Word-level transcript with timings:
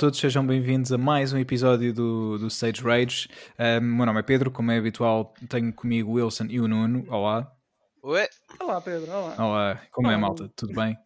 Olá 0.00 0.06
a 0.06 0.08
todos, 0.08 0.18
sejam 0.18 0.46
bem-vindos 0.46 0.90
a 0.92 0.96
mais 0.96 1.34
um 1.34 1.36
episódio 1.36 1.92
do, 1.92 2.38
do 2.38 2.46
Stage 2.46 2.80
Rage. 2.80 3.28
Uh, 3.58 3.82
meu 3.82 4.06
nome 4.06 4.20
é 4.20 4.22
Pedro, 4.22 4.50
como 4.50 4.70
é 4.70 4.78
habitual, 4.78 5.34
tenho 5.46 5.70
comigo 5.74 6.12
o 6.12 6.14
Wilson 6.14 6.46
e 6.48 6.58
o 6.58 6.66
Nuno. 6.66 7.04
Olá. 7.10 7.54
Ué? 8.02 8.26
Olá, 8.58 8.80
Pedro. 8.80 9.12
Olá. 9.12 9.34
Olá, 9.38 9.82
como 9.92 10.08
Olá. 10.08 10.16
é, 10.16 10.18
malta? 10.18 10.50
Tudo 10.56 10.72
bem? 10.72 10.96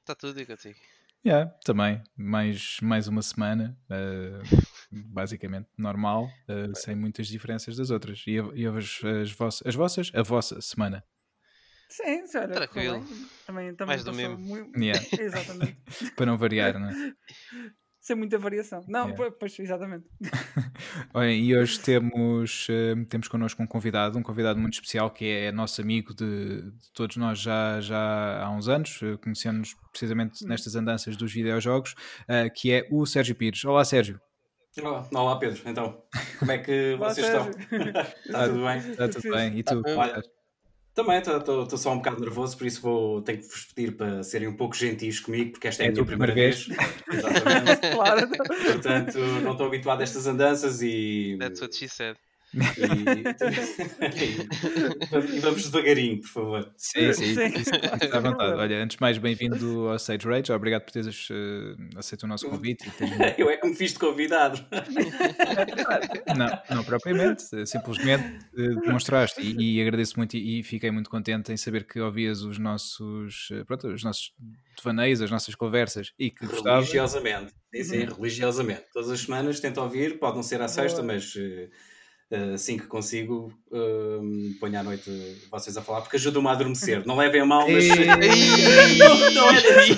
Está 0.00 0.14
tudo 0.14 0.40
e 0.40 0.46
contigo? 0.46 0.78
Yeah, 1.26 1.52
também. 1.62 2.02
Mais, 2.16 2.78
mais 2.80 3.06
uma 3.06 3.20
semana, 3.20 3.78
uh, 3.90 4.40
basicamente 5.12 5.68
normal, 5.76 6.26
uh, 6.48 6.74
sem 6.74 6.96
muitas 6.96 7.26
diferenças 7.26 7.76
das 7.76 7.90
outras. 7.90 8.24
E, 8.26 8.36
e 8.54 8.66
as, 8.66 9.04
as, 9.04 9.30
vossas, 9.30 9.66
as 9.66 9.74
vossas? 9.74 10.10
A 10.14 10.22
vossa 10.22 10.58
semana? 10.62 11.04
Sim, 11.88 12.26
sério. 12.26 12.54
Tranquilo. 12.54 13.04
Também, 13.46 13.74
também 13.74 13.96
Mais 13.96 14.04
do 14.04 14.12
mesmo. 14.12 14.38
Muito... 14.38 14.78
Yeah. 14.78 15.02
Exatamente. 15.18 15.78
Para 16.16 16.26
não 16.26 16.36
variar, 16.36 16.78
não 16.78 16.88
é? 16.88 17.14
Sem 18.08 18.16
muita 18.16 18.38
variação. 18.38 18.82
Não, 18.88 19.10
yeah. 19.10 19.30
pois, 19.38 19.58
exatamente. 19.58 20.06
Olha, 21.12 21.30
e 21.30 21.54
hoje 21.54 21.78
temos, 21.78 22.66
uh, 22.70 23.04
temos 23.06 23.28
connosco 23.28 23.62
um 23.62 23.66
convidado, 23.66 24.18
um 24.18 24.22
convidado 24.22 24.58
muito 24.58 24.74
especial 24.74 25.10
que 25.10 25.26
é 25.26 25.52
nosso 25.52 25.82
amigo 25.82 26.14
de, 26.14 26.62
de 26.62 26.92
todos 26.94 27.18
nós 27.18 27.38
já, 27.38 27.80
já 27.82 28.42
há 28.42 28.50
uns 28.50 28.66
anos, 28.66 29.02
uh, 29.02 29.18
conhecemos 29.18 29.76
precisamente 29.90 30.42
hum. 30.42 30.48
nestas 30.48 30.74
andanças 30.74 31.16
dos 31.18 31.30
videojogos, 31.32 31.92
uh, 32.22 32.50
que 32.54 32.72
é 32.72 32.88
o 32.90 33.04
Sérgio 33.04 33.34
Pires. 33.34 33.62
Olá, 33.66 33.84
Sérgio. 33.84 34.18
Olá, 34.80 35.06
olá 35.12 35.38
Pedro. 35.38 35.60
Então, 35.66 36.02
como 36.38 36.52
é 36.52 36.58
que 36.58 36.96
vocês 36.98 37.26
estão? 37.26 37.50
Está 38.24 38.48
tudo 38.48 38.64
bem? 38.64 38.78
Está 38.78 39.08
tudo 39.08 39.30
bem. 39.30 39.58
E 39.58 39.62
tu? 39.62 39.82
Olha, 39.84 40.22
também 40.98 41.18
estou 41.18 41.78
só 41.78 41.92
um 41.92 41.98
bocado 41.98 42.20
nervoso, 42.20 42.58
por 42.58 42.66
isso 42.66 42.82
vou 42.82 43.22
tenho 43.22 43.38
que 43.38 43.46
vos 43.46 43.66
pedir 43.66 43.96
para 43.96 44.24
serem 44.24 44.48
um 44.48 44.56
pouco 44.56 44.74
gentis 44.74 45.20
comigo, 45.20 45.52
porque 45.52 45.68
esta 45.68 45.84
é, 45.84 45.86
é 45.86 45.88
a 45.90 45.92
minha 45.92 46.04
primeira 46.04 46.34
vez. 46.34 46.66
vez. 46.66 46.78
Exatamente. 47.12 47.90
claro. 47.94 48.28
Portanto, 48.28 49.18
não 49.44 49.52
estou 49.52 49.66
habituado 49.68 50.00
a 50.00 50.02
estas 50.02 50.26
andanças 50.26 50.82
e. 50.82 51.36
That's 51.38 51.60
what 51.60 51.76
she 51.76 51.88
said. 51.88 52.16
E, 52.54 52.60
e, 55.34 55.40
vamos 55.40 55.70
devagarinho, 55.70 56.20
por 56.20 56.28
favor. 56.28 56.72
Sim, 56.76 57.12
sim, 57.12 57.34
sim. 57.34 57.42
Está 57.44 58.16
à 58.16 58.20
vontade. 58.20 58.52
Olha, 58.54 58.82
antes 58.82 58.96
de 58.96 59.00
mais, 59.02 59.18
bem-vindo 59.18 59.88
ao 59.88 59.98
Sage 59.98 60.26
Rage. 60.26 60.50
Obrigado 60.50 60.84
por 60.84 60.92
teres 60.92 61.28
uh, 61.28 61.76
aceito 61.98 62.22
o 62.22 62.26
nosso 62.26 62.48
convite. 62.48 62.90
Eu 63.36 63.50
é 63.50 63.58
que 63.58 63.68
me 63.68 63.74
fiz 63.74 63.92
de 63.92 63.98
convidado. 63.98 64.64
não, 66.36 66.76
não 66.76 66.84
propriamente. 66.84 67.44
Simplesmente 67.66 68.38
uh, 68.54 68.80
demonstraste 68.80 69.42
e, 69.42 69.76
e, 69.76 69.82
agradeço 69.82 70.16
muito 70.16 70.34
e, 70.36 70.60
e, 70.60 70.62
fiquei 70.62 70.90
muito 70.90 71.10
contente 71.10 71.52
em 71.52 71.56
saber 71.56 71.84
que 71.84 72.00
ouvias 72.00 72.40
os 72.42 72.58
nossos, 72.58 73.50
uh, 73.50 73.64
pronto, 73.66 73.88
os 73.88 74.02
nossos 74.02 74.32
devaneios, 74.78 75.20
as 75.20 75.30
nossas 75.30 75.54
conversas 75.54 76.14
e 76.18 76.30
que 76.30 76.46
gostavas. 76.46 76.86
Religiosamente. 76.86 77.52
Sim, 77.74 77.84
sim, 77.84 77.98
uhum. 78.04 78.14
religiosamente. 78.14 78.84
Todas 78.92 79.10
as 79.10 79.20
semanas 79.20 79.60
tento 79.60 79.80
ouvir, 79.80 80.18
pode 80.18 80.36
não 80.36 80.42
ser 80.42 80.62
à 80.62 80.68
sexta, 80.68 81.02
mas 81.02 81.34
eh, 81.36 81.68
assim 82.54 82.76
que 82.76 82.86
consigo, 82.86 83.52
uh, 83.70 84.54
ponho 84.60 84.78
à 84.78 84.82
noite 84.82 85.10
vocês 85.50 85.76
a 85.76 85.82
falar, 85.82 86.02
porque 86.02 86.16
ajuda-me 86.16 86.46
a 86.48 86.52
adormecer. 86.52 87.06
Não 87.06 87.16
levem 87.16 87.40
a 87.40 87.46
mal, 87.46 87.66
mas. 87.68 87.86
não, 88.98 89.30
não 89.30 89.50
é 89.50 89.56
assim. 89.56 89.96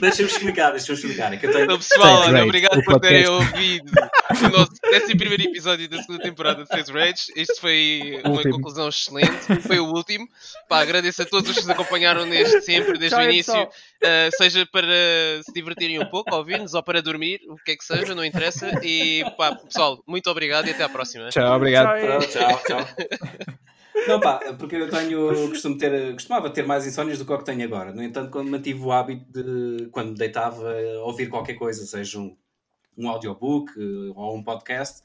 Deixa-me 0.00 0.28
explicar, 0.28 0.70
deixa-me 0.70 0.98
explicar. 0.98 1.32
É 1.32 1.36
que 1.36 1.46
eu 1.46 1.52
tenho... 1.52 1.64
Então, 1.64 1.78
pessoal, 1.78 2.20
olha, 2.22 2.44
obrigado 2.44 2.82
por 2.84 3.00
terem 3.00 3.26
ouvido 3.28 3.90
o 4.44 4.48
nosso 4.48 4.72
11 4.92 5.16
primeiro 5.16 5.42
episódio 5.44 5.88
da 5.88 5.98
segunda 5.98 6.22
temporada 6.22 6.62
de 6.62 6.68
Face 6.68 6.92
Rage. 6.92 7.32
Este 7.36 7.60
foi 7.60 8.20
uma 8.24 8.36
último. 8.36 8.54
conclusão 8.54 8.88
excelente. 8.88 9.60
Foi 9.66 9.78
o 9.78 9.86
último. 9.86 10.28
Pá, 10.68 10.80
agradeço 10.80 11.22
a 11.22 11.24
todos 11.26 11.50
os 11.50 11.56
que 11.56 11.62
nos 11.62 11.70
acompanharam 11.70 12.28
desde 12.28 12.60
sempre, 12.62 12.98
desde 12.98 13.16
Tchau, 13.16 13.20
o 13.20 13.30
início. 13.30 13.62
Uh, 13.62 14.36
seja 14.36 14.66
para 14.66 15.42
se 15.42 15.52
divertirem 15.52 15.98
um 15.98 16.06
pouco, 16.06 16.34
ouvir-nos, 16.34 16.74
ou 16.74 16.82
para 16.82 17.02
dormir, 17.02 17.40
o 17.48 17.56
que 17.56 17.72
é 17.72 17.76
que 17.76 17.84
seja, 17.84 18.14
não 18.14 18.24
interessa. 18.24 18.70
E 18.82 19.24
pá, 19.36 19.54
pessoal, 19.54 20.02
muito 20.06 20.30
obrigado 20.30 20.68
e 20.68 20.70
até 20.70 20.84
à 20.84 20.88
próxima. 20.88 21.28
Tchau, 21.28 21.56
obrigado. 21.56 21.98
Tchau, 22.26 22.62
tchau. 22.66 23.76
Não, 24.06 24.20
pá, 24.20 24.38
porque 24.58 24.76
eu 24.76 24.88
tenho, 24.88 25.48
costumo 25.48 25.76
ter, 25.76 26.12
costumava 26.12 26.50
ter 26.50 26.66
mais 26.66 26.86
insónias 26.86 27.18
do 27.18 27.24
que 27.24 27.32
o 27.32 27.38
que 27.38 27.44
tenho 27.44 27.64
agora. 27.64 27.92
No 27.92 28.02
entanto, 28.02 28.30
quando 28.30 28.50
mantive 28.50 28.80
o 28.80 28.92
hábito 28.92 29.24
de, 29.30 29.88
quando 29.90 30.12
me 30.12 30.18
deitava, 30.18 30.72
ouvir 31.04 31.28
qualquer 31.28 31.54
coisa, 31.54 31.84
seja 31.84 32.18
um, 32.18 32.36
um 32.96 33.08
audiobook 33.08 33.72
eh, 33.76 34.12
ou 34.14 34.36
um 34.36 34.42
podcast, 34.42 35.02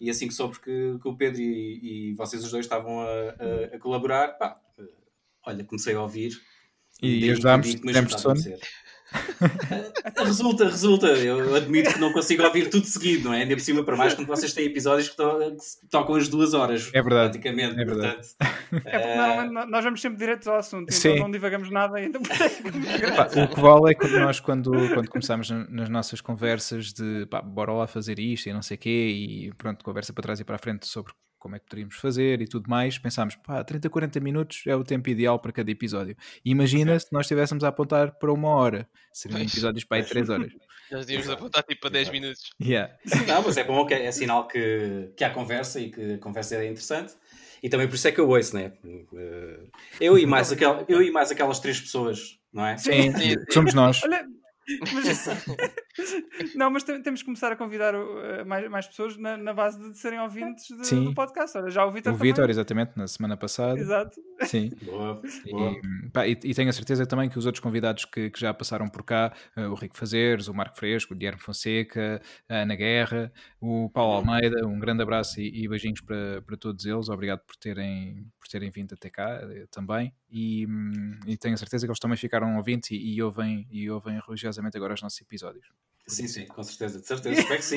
e 0.00 0.10
assim 0.10 0.28
que 0.28 0.34
soube 0.34 0.60
que, 0.60 0.98
que 1.00 1.08
o 1.08 1.16
Pedro 1.16 1.40
e, 1.40 2.10
e, 2.10 2.14
vocês 2.14 2.44
os 2.44 2.50
dois 2.50 2.64
estavam 2.64 3.00
a, 3.00 3.06
a, 3.06 3.76
a 3.76 3.78
colaborar, 3.78 4.38
pá, 4.38 4.60
eh, 4.78 4.82
olha, 5.46 5.64
comecei 5.64 5.94
a 5.94 6.02
ouvir. 6.02 6.32
E, 7.02 7.26
e 7.26 7.30
ajudámos, 7.30 7.74
tivemos 7.74 8.12
sono. 8.12 8.40
resulta, 10.24 10.64
resulta. 10.64 11.06
Eu 11.06 11.54
admito 11.54 11.92
que 11.92 12.00
não 12.00 12.12
consigo 12.12 12.42
ouvir 12.42 12.68
tudo 12.68 12.86
seguido, 12.86 13.28
não 13.28 13.34
é? 13.34 13.42
Ainda 13.42 13.54
por 13.54 13.62
cima, 13.62 13.84
para 13.84 13.96
mais, 13.96 14.14
quando 14.14 14.26
vocês 14.26 14.52
têm 14.52 14.66
episódios 14.66 15.08
que, 15.08 15.16
to 15.16 15.56
que 15.80 15.88
tocam 15.90 16.14
as 16.14 16.28
duas 16.28 16.54
horas. 16.54 16.90
É 16.92 17.02
verdade. 17.02 17.38
Praticamente. 17.38 17.80
É 17.80 17.84
verdade. 17.84 18.28
Portanto, 18.38 18.86
é 18.86 18.98
porque 18.98 19.16
normalmente 19.16 19.70
nós 19.70 19.84
vamos 19.84 20.00
sempre 20.00 20.18
direto 20.18 20.50
ao 20.50 20.56
assunto, 20.58 20.92
então 20.92 21.16
não 21.16 21.30
divagamos 21.30 21.70
nada 21.70 21.96
ainda. 21.96 22.18
o 22.20 23.54
que 23.54 23.60
vale 23.60 23.90
é 23.90 23.94
que 23.94 24.08
nós, 24.18 24.40
quando, 24.40 24.70
quando 24.94 25.08
começamos 25.08 25.50
nas 25.50 25.88
nossas 25.88 26.20
conversas 26.20 26.92
de 26.92 27.26
pá, 27.26 27.40
bora 27.40 27.72
lá 27.72 27.86
fazer 27.86 28.18
isto 28.18 28.48
e 28.48 28.52
não 28.52 28.62
sei 28.62 28.76
o 28.76 28.78
quê, 28.78 29.08
e 29.08 29.52
pronto, 29.54 29.84
conversa 29.84 30.12
para 30.12 30.22
trás 30.22 30.40
e 30.40 30.44
para 30.44 30.56
a 30.56 30.58
frente 30.58 30.86
sobre 30.86 31.12
como 31.38 31.56
é 31.56 31.58
que 31.58 31.66
poderíamos 31.66 31.96
fazer 31.96 32.40
e 32.42 32.46
tudo 32.46 32.68
mais, 32.68 32.98
pensámos, 32.98 33.36
pá, 33.36 33.62
30, 33.62 33.88
40 33.88 34.20
minutos 34.20 34.62
é 34.66 34.74
o 34.74 34.84
tempo 34.84 35.08
ideal 35.08 35.38
para 35.38 35.52
cada 35.52 35.70
episódio. 35.70 36.16
E 36.44 36.50
imagina 36.50 36.98
se 36.98 37.12
nós 37.12 37.26
estivéssemos 37.26 37.64
a 37.64 37.68
apontar 37.68 38.18
para 38.18 38.32
uma 38.32 38.48
hora, 38.48 38.88
seriam 39.12 39.38
pois. 39.38 39.52
episódios 39.52 39.84
para 39.84 39.98
aí 39.98 40.04
3 40.04 40.28
horas. 40.30 40.52
Nós 40.90 41.06
devíamos 41.06 41.30
apontar 41.30 41.62
tipo 41.64 41.82
para 41.82 41.90
10 41.90 42.10
minutos. 42.10 42.50
Yeah. 42.60 42.94
Não, 43.26 43.42
mas 43.42 43.56
é 43.56 43.64
bom 43.64 43.84
que 43.84 43.94
é, 43.94 44.06
é 44.06 44.12
sinal 44.12 44.48
que, 44.48 45.12
que 45.16 45.22
há 45.22 45.30
conversa 45.30 45.80
e 45.80 45.90
que 45.90 46.14
a 46.14 46.18
conversa 46.18 46.56
é 46.56 46.64
interessante. 46.64 47.14
E 47.62 47.68
também 47.68 47.88
por 47.88 47.96
isso 47.96 48.08
é 48.08 48.12
que 48.12 48.20
eu 48.20 48.28
ouço, 48.28 48.54
né? 48.56 48.72
Eh, 48.84 49.60
eu 50.00 50.18
e 50.18 50.24
mais, 50.24 50.50
aquel, 50.52 50.84
eu 50.88 51.02
e 51.02 51.10
mais 51.10 51.30
aquelas 51.30 51.58
três 51.60 51.80
pessoas, 51.80 52.38
não 52.52 52.64
é? 52.64 52.76
Sim, 52.76 53.12
somos 53.50 53.74
nós. 53.74 54.02
Olha, 54.04 54.26
mas, 54.92 55.26
não, 56.54 56.70
mas 56.70 56.82
temos 56.82 57.20
que 57.20 57.24
começar 57.24 57.52
a 57.52 57.56
convidar 57.56 57.94
uh, 57.94 58.44
mais, 58.46 58.70
mais 58.70 58.86
pessoas 58.86 59.16
na, 59.16 59.36
na 59.36 59.52
base 59.52 59.78
de 59.78 59.98
serem 59.98 60.20
ouvintes 60.20 60.66
de, 60.66 60.86
Sim. 60.86 61.04
do 61.04 61.14
podcast. 61.14 61.56
Olha, 61.56 61.70
já 61.70 61.84
o 61.84 61.90
Vitor. 61.90 62.12
O 62.12 62.16
Vitor, 62.16 62.50
exatamente, 62.50 62.92
na 62.96 63.06
semana 63.06 63.36
passada. 63.36 63.78
Exato. 63.78 64.20
Sim. 64.42 64.70
Boa, 64.84 65.20
e, 65.46 66.10
pá, 66.10 66.26
e, 66.26 66.32
e, 66.32 66.54
tenho 66.54 66.68
a 66.68 66.72
certeza 66.72 67.06
também 67.06 67.28
que 67.28 67.38
os 67.38 67.46
outros 67.46 67.60
convidados 67.60 68.04
que, 68.04 68.30
que 68.30 68.40
já 68.40 68.52
passaram 68.52 68.88
por 68.88 69.02
cá, 69.02 69.32
uh, 69.56 69.70
o 69.70 69.74
Rico 69.74 69.96
Fazeres, 69.96 70.48
o 70.48 70.54
Marco 70.54 70.76
Fresco, 70.76 71.14
o 71.14 71.16
Guilherme 71.16 71.40
Fonseca, 71.40 72.20
a 72.48 72.56
Ana 72.56 72.74
Guerra, 72.74 73.32
o 73.60 73.90
Paulo 73.90 74.14
Almeida, 74.14 74.66
um 74.66 74.78
grande 74.78 75.02
abraço 75.02 75.40
e, 75.40 75.64
e 75.64 75.68
beijinhos 75.68 76.00
para, 76.00 76.42
para 76.42 76.56
todos 76.56 76.84
eles. 76.84 77.08
Obrigado 77.08 77.40
por 77.40 77.56
terem, 77.56 78.26
por 78.38 78.48
terem 78.48 78.70
vindo 78.70 78.94
até 78.94 79.10
cá 79.10 79.40
eh, 79.42 79.66
também. 79.70 80.12
E, 80.30 80.66
hum, 80.66 81.18
e 81.26 81.36
tenho 81.36 81.54
a 81.54 81.56
certeza 81.56 81.86
que 81.86 81.90
eles 81.90 82.00
também 82.00 82.16
ficaram 82.16 82.56
ouvintes 82.56 82.90
e, 82.90 82.96
e, 82.96 83.22
ouvem, 83.22 83.66
e 83.70 83.90
ouvem 83.90 84.20
religiosamente 84.26 84.76
agora 84.76 84.94
os 84.94 85.02
nossos 85.02 85.20
episódios. 85.20 85.66
Sim, 86.08 86.26
sim, 86.26 86.46
com 86.46 86.62
certeza, 86.62 87.00
de 87.00 87.06
certeza, 87.06 87.40
espero 87.40 87.58
que 87.58 87.64
sim. 87.64 87.76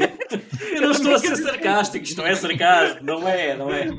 Eu 0.73 0.81
não 0.81 0.91
estou 0.91 1.13
a 1.13 1.19
ser 1.19 1.35
sarcástico, 1.35 2.05
isto 2.05 2.17
não 2.17 2.25
é 2.25 2.33
sarcasmo, 2.35 3.01
não 3.03 3.27
é, 3.27 3.57
não 3.57 3.69
é. 3.69 3.87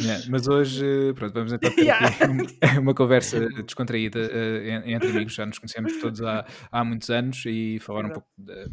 yeah, 0.00 0.24
mas 0.28 0.46
hoje, 0.46 1.12
pronto, 1.14 1.34
vamos 1.34 1.52
então 1.52 1.74
ter 1.74 1.82
yeah. 1.82 2.16
uma 2.80 2.94
conversa 2.94 3.48
descontraída 3.64 4.20
uh, 4.20 4.88
entre 4.88 5.10
amigos, 5.10 5.34
já 5.34 5.44
nos 5.44 5.58
conhecemos 5.58 5.98
todos 5.98 6.22
há, 6.22 6.46
há 6.70 6.84
muitos 6.84 7.10
anos 7.10 7.42
e 7.46 7.80
falar 7.80 8.06
um 8.06 8.10
pouco 8.10 8.28
de, 8.38 8.68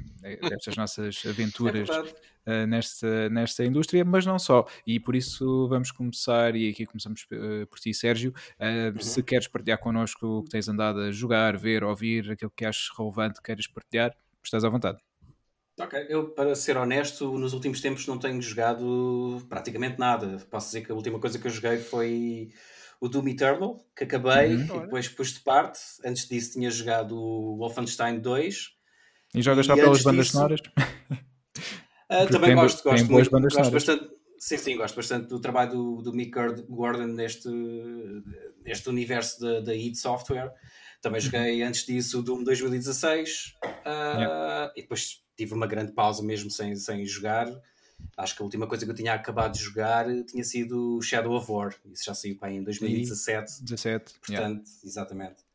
destas 0.48 0.76
nossas 0.76 1.24
aventuras. 1.28 1.90
É 1.90 2.37
uh, 2.48 2.66
nesta, 2.66 3.30
nesta 3.30 3.66
indústria, 3.66 4.04
mas 4.06 4.26
não 4.26 4.40
só. 4.40 4.66
E 4.86 5.00
por 5.00 5.16
isso 5.16 5.68
vamos 5.68 5.92
começar, 5.92 6.56
e 6.56 6.70
aqui 6.70 6.86
começamos 6.86 7.28
uh, 7.32 7.68
por 7.68 7.80
ti, 7.80 7.94
Sérgio. 7.94 8.34
Uh, 8.60 8.96
uhum. 8.96 9.02
Se 9.02 9.22
queres 9.22 9.48
partilhar 9.48 9.80
connosco 9.80 10.26
o 10.26 10.44
que 10.44 10.50
tens 10.50 10.68
andado 10.70 11.02
a 11.02 11.12
jogar, 11.12 11.58
ver, 11.58 11.84
ouvir, 11.84 12.32
aquilo 12.32 12.52
que 12.56 12.66
achas 12.66 12.90
relevante, 12.98 13.42
queres 13.42 13.68
partilhar, 13.68 14.16
estás 14.44 14.64
à 14.64 14.70
vontade. 14.70 14.98
Ok, 15.80 16.08
eu 16.10 16.30
para 16.30 16.56
ser 16.56 16.76
honesto, 16.76 17.38
nos 17.38 17.54
últimos 17.54 17.80
tempos 17.80 18.08
não 18.08 18.18
tenho 18.18 18.42
jogado 18.42 19.46
praticamente 19.48 20.00
nada. 20.00 20.38
Posso 20.50 20.68
dizer 20.68 20.82
que 20.82 20.92
a 20.92 20.96
última 20.96 21.20
coisa 21.20 21.38
que 21.38 21.46
eu 21.46 21.52
joguei 21.52 21.78
foi 21.78 22.50
o 23.00 23.08
Doom 23.08 23.28
Eternal, 23.28 23.86
que 23.96 24.04
acabei 24.04 24.56
uhum. 24.56 24.78
e 24.78 24.80
depois 24.82 25.08
pus 25.08 25.34
de 25.34 25.42
parte. 25.42 25.80
Antes 26.04 26.28
disso 26.28 26.54
tinha 26.54 26.72
jogado 26.72 27.16
o 27.16 27.58
Wolfenstein 27.58 28.20
2. 28.20 28.72
E 29.36 29.42
jogas 29.44 29.68
só 29.68 29.76
pelas 29.76 30.02
bandas 30.02 30.26
disso... 30.26 30.38
sonoras? 30.38 30.62
Uh, 32.10 32.32
também 32.32 32.56
gosto, 32.56 32.84
gosto, 32.84 33.12
muito, 33.12 33.30
gosto 33.30 33.72
bastante. 33.72 34.10
Sim, 34.40 34.58
sim, 34.58 34.78
gosto 34.78 34.96
bastante 34.96 35.28
do 35.28 35.40
trabalho 35.40 35.72
do, 35.72 36.02
do 36.02 36.14
Mick 36.14 36.32
Gordon 36.70 37.08
neste, 37.08 37.50
neste 38.64 38.88
universo 38.88 39.42
da, 39.42 39.60
da 39.62 39.76
id 39.76 39.96
Software. 39.96 40.54
Também 41.02 41.20
joguei 41.20 41.62
uhum. 41.62 41.68
antes 41.68 41.86
disso 41.86 42.20
o 42.20 42.24
Doom 42.24 42.44
2016 42.44 43.56
uh, 43.64 43.88
yeah. 43.88 44.74
e 44.76 44.82
depois 44.82 45.24
tive 45.36 45.54
uma 45.54 45.68
grande 45.68 45.92
pausa 45.92 46.24
mesmo 46.24 46.50
sem, 46.50 46.76
sem 46.76 47.06
jogar. 47.06 47.48
Acho 48.16 48.36
que 48.36 48.42
a 48.42 48.46
última 48.46 48.68
coisa 48.68 48.86
que 48.86 48.92
eu 48.92 48.96
tinha 48.96 49.14
acabado 49.14 49.54
de 49.54 49.60
jogar 49.60 50.06
tinha 50.26 50.44
sido 50.44 51.02
Shadow 51.02 51.34
of 51.34 51.52
War. 51.52 51.76
Isso 51.92 52.06
já 52.06 52.14
saiu 52.14 52.38
para 52.38 52.52
em 52.52 52.64
2017. 52.64 53.64
17, 53.64 54.14
Portanto, 54.20 54.32
yeah. 54.32 54.64
exatamente. 54.84 55.47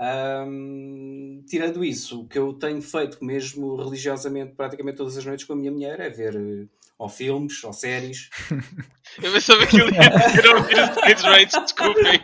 Um, 0.00 1.42
tirando 1.48 1.84
isso, 1.84 2.20
o 2.20 2.28
que 2.28 2.38
eu 2.38 2.52
tenho 2.52 2.80
feito 2.80 3.18
mesmo 3.24 3.74
religiosamente 3.74 4.54
praticamente 4.54 4.96
todas 4.96 5.16
as 5.16 5.24
noites 5.24 5.44
com 5.44 5.54
a 5.54 5.56
minha 5.56 5.72
mulher 5.72 5.98
é 5.98 6.08
ver 6.08 6.36
uh, 6.36 6.68
ou 6.96 7.08
filmes 7.08 7.64
ou 7.64 7.72
séries. 7.72 8.30
eu 9.22 9.32
pensava 9.32 9.66
que 9.66 9.80
ele 9.80 9.92
ia 9.94 10.08
dizer 10.08 10.46
ouvir 10.54 10.78
os 10.78 10.90
Kids 11.02 11.22
Rates, 11.24 11.60
desculpem. 11.62 12.20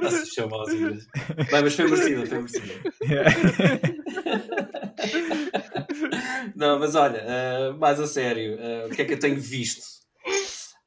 Nossa, 0.00 0.26
chamazinho. 0.26 0.98
Vai, 1.50 1.62
mas 1.62 1.74
foi 1.74 1.88
merecido, 1.88 2.26
foi 2.26 2.38
merecido. 2.38 2.66
Não, 6.56 6.78
mas 6.78 6.94
olha, 6.94 7.22
uh, 7.24 7.78
mais 7.78 8.00
a 8.00 8.06
sério, 8.06 8.56
uh, 8.56 8.86
o 8.86 8.90
que 8.90 9.02
é 9.02 9.04
que 9.04 9.12
eu 9.14 9.18
tenho 9.18 9.40
visto? 9.40 9.84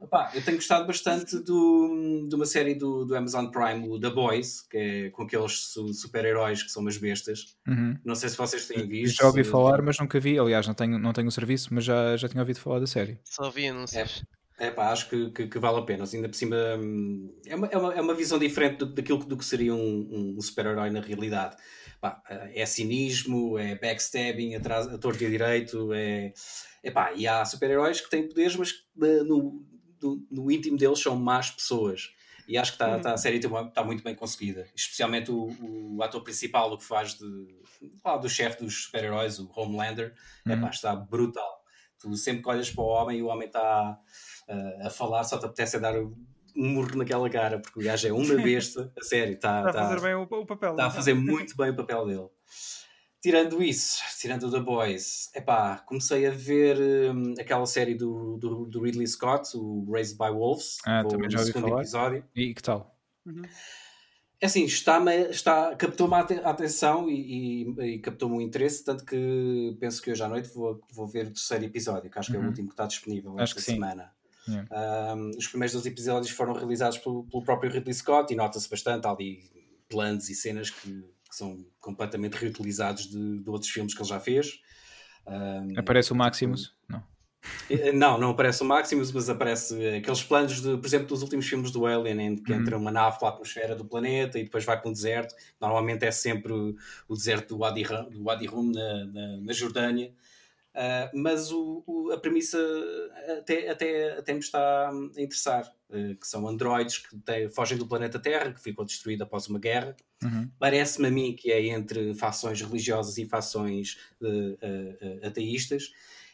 Epá, 0.01 0.31
eu 0.33 0.41
tenho 0.41 0.55
gostado 0.55 0.87
bastante 0.87 1.37
do, 1.39 2.25
de 2.29 2.33
uma 2.33 2.45
série 2.45 2.73
do, 2.73 3.03
do 3.03 3.15
Amazon 3.15 3.47
Prime, 3.47 3.89
o 3.89 3.99
The 3.99 4.09
Boys, 4.09 4.61
que 4.61 4.77
é 4.77 5.09
com 5.09 5.23
aqueles 5.23 5.73
super-heróis 5.93 6.63
que 6.63 6.71
são 6.71 6.81
umas 6.81 6.97
bestas. 6.97 7.57
Uhum. 7.67 7.97
Não 8.05 8.15
sei 8.15 8.29
se 8.29 8.37
vocês 8.37 8.65
têm 8.65 8.87
visto. 8.87 9.17
Já 9.17 9.27
ouvi 9.27 9.43
falar, 9.43 9.81
mas 9.81 9.99
nunca 9.99 10.17
vi. 10.17 10.39
Aliás, 10.39 10.65
não 10.65 10.73
tenho, 10.73 10.97
não 10.97 11.11
tenho 11.11 11.27
o 11.27 11.31
serviço, 11.31 11.73
mas 11.73 11.83
já, 11.83 12.15
já 12.15 12.29
tinha 12.29 12.41
ouvido 12.41 12.59
falar 12.61 12.79
da 12.79 12.87
série. 12.87 13.19
Só 13.25 13.49
vi 13.49 13.67
anúncios. 13.67 14.23
É, 14.57 14.67
é 14.67 14.71
pá, 14.71 14.89
acho 14.91 15.09
que, 15.09 15.31
que, 15.31 15.47
que, 15.47 15.59
vale 15.59 15.79
a 15.79 15.81
pena. 15.81 16.03
Assim, 16.05 16.17
ainda 16.17 16.29
por 16.29 16.35
cima, 16.35 16.55
hum, 16.79 17.37
é 17.45 17.55
uma, 17.55 17.67
é 17.67 17.77
uma, 17.77 17.93
é 17.95 18.01
uma 18.01 18.13
visão 18.13 18.39
diferente 18.39 18.77
do, 18.77 18.85
daquilo 18.85 19.19
do 19.19 19.37
que 19.37 19.43
seria 19.43 19.75
um, 19.75 20.35
um 20.37 20.41
super-herói 20.41 20.91
na 20.91 21.01
realidade. 21.01 21.57
Pá, 21.99 22.23
é 22.29 22.65
cinismo, 22.65 23.59
é 23.59 23.75
backstabbing, 23.75 24.55
atrás, 24.55 24.87
a 24.87 24.97
torto 24.97 25.21
e 25.21 25.29
direito, 25.29 25.91
é, 25.93 26.31
epá, 26.81 27.11
e 27.11 27.27
há 27.27 27.43
super-heróis 27.43 27.99
que 27.99 28.09
têm 28.09 28.25
poderes, 28.25 28.55
mas 28.55 28.71
uh, 28.71 29.25
no, 29.25 29.65
do, 29.99 30.25
no 30.29 30.51
íntimo 30.51 30.77
deles 30.77 30.99
são 30.99 31.15
más 31.15 31.51
pessoas. 31.51 32.13
E 32.47 32.57
acho 32.57 32.71
que 32.71 32.79
tá, 32.79 32.99
tá, 32.99 33.13
a 33.13 33.17
série 33.17 33.37
está 33.37 33.83
muito 33.83 34.03
bem 34.03 34.15
conseguida. 34.15 34.67
Especialmente 34.75 35.29
o, 35.29 35.55
o 35.61 36.01
ator 36.01 36.23
principal, 36.23 36.73
o 36.73 36.77
que 36.79 36.83
faz 36.83 37.13
de, 37.13 37.47
ah, 38.03 38.17
do 38.17 38.27
chefe 38.27 38.63
dos 38.63 38.85
super-heróis, 38.85 39.37
o 39.37 39.47
Homelander, 39.55 40.15
uhum. 40.47 40.53
epá, 40.53 40.69
está 40.69 40.95
brutal. 40.95 41.63
Tu 41.99 42.15
sempre 42.15 42.41
que 42.41 42.49
olhas 42.49 42.71
para 42.71 42.83
o 42.83 42.87
homem 42.87 43.19
e 43.19 43.21
o 43.21 43.27
homem 43.27 43.47
está 43.47 43.99
uh, 44.47 44.87
a 44.87 44.89
falar, 44.89 45.23
só 45.25 45.37
te 45.37 45.45
apetece 45.45 45.79
dar 45.79 45.95
um 45.95 46.15
murro 46.55 46.97
naquela 46.97 47.29
cara, 47.29 47.59
porque 47.59 47.79
o 47.79 47.83
gajo 47.83 48.07
é 48.07 48.11
uma 48.11 48.35
besta, 48.41 48.91
a 48.97 49.03
sério. 49.03 49.33
Está, 49.33 49.67
está 49.67 49.81
a 49.83 49.89
fazer 49.89 50.01
bem 50.01 50.15
o, 50.15 50.23
o 50.23 50.45
papel. 50.45 50.71
Está 50.71 50.85
a 50.87 50.91
fazer 50.91 51.13
muito 51.15 51.55
bem 51.55 51.69
o 51.69 51.75
papel 51.75 52.07
dele. 52.07 52.29
Tirando 53.21 53.61
isso, 53.61 54.01
tirando 54.17 54.49
The 54.49 54.61
Boys, 54.61 55.29
epá, 55.35 55.79
comecei 55.79 56.25
a 56.25 56.31
ver 56.31 56.77
hum, 57.13 57.33
aquela 57.37 57.65
série 57.65 57.93
do, 57.93 58.37
do, 58.37 58.65
do, 58.65 58.81
Ridley 58.81 59.07
Scott, 59.07 59.57
o 59.57 59.85
Raised 59.91 60.17
by 60.17 60.29
Wolves, 60.29 60.77
ah, 60.85 61.03
também 61.03 61.29
já 61.29 61.39
ouvi 61.39 61.51
segundo 61.51 61.67
falar. 61.67 61.81
episódio. 61.81 62.25
E 62.33 62.53
que 62.53 62.63
tal? 62.63 62.97
Uhum. 63.25 63.41
É 64.41 64.45
assim, 64.45 64.63
está, 64.63 65.03
está, 65.29 65.75
captou-me 65.75 66.15
a 66.15 66.19
atenção 66.19 67.09
e, 67.09 67.65
e, 67.67 67.95
e 67.95 67.99
captou-me 67.99 68.37
o 68.37 68.41
interesse, 68.41 68.85
tanto 68.85 69.03
que 69.03 69.75
penso 69.81 70.01
que 70.01 70.11
hoje 70.11 70.23
à 70.23 70.29
noite 70.29 70.49
vou, 70.55 70.81
vou 70.93 71.05
ver 71.05 71.25
o 71.25 71.31
terceiro 71.31 71.65
episódio, 71.65 72.09
que 72.09 72.17
acho 72.17 72.31
que 72.31 72.37
é 72.37 72.39
o 72.39 72.43
uhum. 72.43 72.47
último 72.47 72.69
que 72.69 72.73
está 72.73 72.85
disponível 72.85 73.31
acho 73.33 73.59
esta 73.59 73.59
semana. 73.59 74.13
Um, 74.47 75.31
os 75.37 75.47
primeiros 75.47 75.73
dois 75.73 75.85
episódios 75.85 76.31
foram 76.31 76.53
realizados 76.53 76.97
pelo, 76.97 77.25
pelo 77.25 77.43
próprio 77.43 77.69
Ridley 77.69 77.93
Scott 77.93 78.33
e 78.33 78.35
nota-se 78.35 78.69
bastante 78.69 79.05
ali 79.05 79.43
planos 79.89 80.29
e 80.29 80.35
cenas 80.35 80.69
que 80.69 81.03
são 81.35 81.65
completamente 81.79 82.33
reutilizados 82.33 83.07
de, 83.07 83.39
de 83.39 83.49
outros 83.49 83.71
filmes 83.71 83.93
que 83.93 84.01
ele 84.01 84.09
já 84.09 84.19
fez. 84.19 84.59
Um, 85.27 85.79
aparece 85.79 86.11
o 86.11 86.15
Maximus? 86.15 86.75
Não. 86.87 87.03
Eh, 87.69 87.91
não, 87.91 88.17
não 88.17 88.31
aparece 88.31 88.61
o 88.61 88.65
Maximus, 88.65 89.11
mas 89.11 89.29
aparece 89.29 89.95
aqueles 89.95 90.23
planos, 90.23 90.61
de, 90.61 90.77
por 90.77 90.85
exemplo, 90.85 91.07
dos 91.07 91.21
últimos 91.21 91.47
filmes 91.47 91.71
do 91.71 91.85
Alien, 91.85 92.21
em 92.21 92.35
que 92.35 92.51
uhum. 92.51 92.59
entra 92.59 92.77
uma 92.77 92.91
nave 92.91 93.19
pela 93.19 93.31
atmosfera 93.31 93.75
do 93.75 93.85
planeta 93.85 94.37
e 94.39 94.43
depois 94.43 94.65
vai 94.65 94.79
para 94.79 94.89
um 94.89 94.93
deserto. 94.93 95.33
Normalmente 95.59 96.05
é 96.05 96.11
sempre 96.11 96.51
o, 96.53 97.15
deserto 97.15 97.55
do 97.55 97.59
Wadi, 97.59 97.83
do 98.11 98.23
Wadi 98.23 98.45
Rum 98.45 98.71
na, 98.71 99.05
na, 99.05 99.37
na 99.37 99.53
Jordânia. 99.53 100.13
Uh, 100.75 101.17
mas 101.17 101.51
o, 101.51 101.83
o, 101.85 102.11
a 102.11 102.19
premissa 102.19 102.59
até, 103.39 103.69
até, 103.69 104.17
até 104.17 104.33
me 104.33 104.39
está 104.39 104.89
a 104.89 105.21
interessar, 105.21 105.69
que 106.19 106.27
são 106.27 106.47
androides 106.47 106.99
que 106.99 107.17
te, 107.17 107.49
fogem 107.49 107.77
do 107.77 107.87
planeta 107.87 108.19
Terra, 108.19 108.53
que 108.53 108.61
ficou 108.61 108.85
destruído 108.85 109.23
após 109.23 109.47
uma 109.47 109.59
guerra. 109.59 109.95
Uhum. 110.23 110.49
Parece-me 110.59 111.07
a 111.07 111.11
mim 111.11 111.35
que 111.35 111.51
é 111.51 111.65
entre 111.67 112.13
fações 112.13 112.61
religiosas 112.61 113.17
e 113.17 113.25
fações 113.25 113.97
uh, 114.21 115.25
ateístas, 115.25 115.91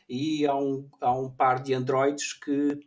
e 0.09 0.45
há 0.45 0.55
um, 0.55 0.87
há 0.99 1.11
um 1.11 1.29
par 1.29 1.63
de 1.63 1.73
androides 1.73 2.33
que 2.33 2.79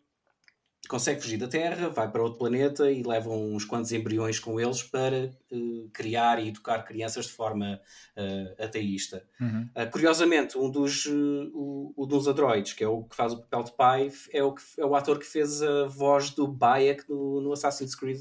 consegue 0.88 1.20
fugir 1.20 1.36
da 1.36 1.46
Terra, 1.46 1.88
vai 1.90 2.10
para 2.10 2.22
outro 2.22 2.38
planeta 2.38 2.90
e 2.90 3.02
levam 3.02 3.54
uns 3.54 3.64
quantos 3.64 3.92
embriões 3.92 4.40
com 4.40 4.58
eles 4.58 4.82
para 4.82 5.30
uh, 5.52 5.90
criar 5.92 6.42
e 6.42 6.48
educar 6.48 6.82
crianças 6.82 7.26
de 7.26 7.32
forma 7.32 7.80
uh, 8.16 8.64
ateísta. 8.64 9.24
Uhum. 9.40 9.68
Uh, 9.76 9.90
curiosamente, 9.90 10.56
um 10.56 10.70
dos, 10.70 11.06
o, 11.06 11.92
o 11.94 12.06
dos 12.06 12.26
androides, 12.26 12.72
que 12.72 12.82
é 12.82 12.88
o 12.88 13.04
que 13.04 13.14
faz 13.14 13.34
o 13.34 13.42
papel 13.42 13.64
de 13.64 13.72
pai, 13.72 14.10
é 14.32 14.42
o, 14.42 14.52
que, 14.54 14.62
é 14.78 14.84
o 14.84 14.96
ator 14.96 15.18
que 15.18 15.26
fez 15.26 15.62
a 15.62 15.86
voz 15.86 16.30
do 16.30 16.48
Bayek 16.48 17.08
no, 17.08 17.40
no 17.40 17.52
Assassin's 17.52 17.94
Creed 17.94 18.20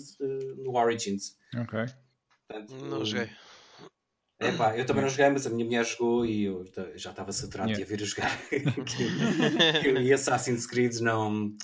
no 0.57 0.75
Origins. 0.75 1.37
Ok. 1.55 1.85
Portanto, 2.47 2.75
não 2.85 3.03
joguei. 3.05 3.29
É 4.39 4.51
pá, 4.51 4.77
eu 4.77 4.85
também 4.85 5.01
não 5.01 5.09
joguei, 5.09 5.29
mas 5.29 5.47
a 5.47 5.49
minha 5.49 5.65
mulher 5.65 5.83
jogou 5.83 6.23
e 6.23 6.43
eu 6.43 6.63
já 6.95 7.09
estava 7.09 7.31
saturado 7.31 7.71
yeah. 7.71 7.83
de 7.83 7.91
a 7.91 7.97
ver 7.97 8.03
a 8.03 8.05
jogar. 8.05 8.39
e 10.03 10.13
Assassin's 10.13 10.67
Creed 10.67 10.99
não 10.99 11.55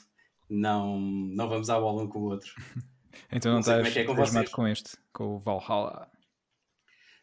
não, 0.54 1.00
não 1.00 1.50
vamos 1.50 1.70
à 1.70 1.80
bola 1.80 2.04
um 2.04 2.08
com 2.08 2.20
o 2.20 2.30
outro. 2.30 2.54
então 3.32 3.52
não, 3.52 3.56
não 3.56 3.60
estás 3.62 3.98
é, 3.98 4.02
é 4.02 4.04
com, 4.04 4.16
com 4.52 4.68
este, 4.68 4.98
com 5.12 5.36
o 5.36 5.40
Valhalla? 5.40 6.10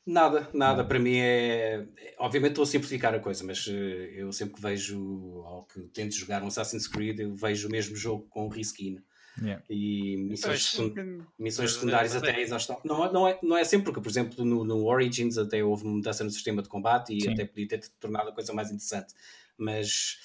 Nada, 0.07 0.49
nada. 0.53 0.85
Para 0.85 0.99
mim 0.99 1.19
é. 1.19 1.87
Obviamente 2.19 2.53
estou 2.53 2.65
a 2.65 2.67
simplificar 2.67 3.15
a 3.15 3.21
coisa, 3.21 3.45
mas 3.45 3.69
eh, 3.69 4.15
eu 4.17 4.33
sempre 4.33 4.55
que 4.55 4.61
vejo 4.61 4.99
ou 4.99 5.65
que 5.65 5.81
tento 5.89 6.15
jogar 6.15 6.43
um 6.43 6.49
Assassin's 6.49 6.89
Creed, 6.89 7.21
eu 7.21 7.35
vejo 7.35 7.69
o 7.69 7.71
mesmo 7.71 7.95
jogo 7.95 8.27
com 8.29 8.47
o 8.47 8.49
reskin. 8.49 8.99
Yeah. 9.41 9.63
E 9.71 10.17
missões, 10.17 10.77
missões 11.39 11.75
secundárias 11.75 12.17
até 12.17 12.35
a 12.35 12.41
exaustão. 12.41 12.81
Não, 12.85 13.13
não, 13.13 13.29
é, 13.29 13.39
não 13.43 13.57
é 13.57 13.63
sempre, 13.63 13.85
porque, 13.87 14.01
por 14.01 14.11
exemplo, 14.11 14.45
no, 14.45 14.65
no 14.65 14.85
Origins 14.87 15.39
até 15.39 15.63
houve 15.63 15.87
mudança 15.87 16.25
no 16.25 16.31
sistema 16.31 16.63
de 16.63 16.69
combate 16.69 17.17
e 17.17 17.23
Sim. 17.23 17.33
até 17.33 17.45
podia 17.45 17.69
ter 17.69 17.89
tornado 18.01 18.31
a 18.31 18.33
coisa 18.33 18.53
mais 18.53 18.69
interessante. 18.69 19.15
Mas 19.57 20.19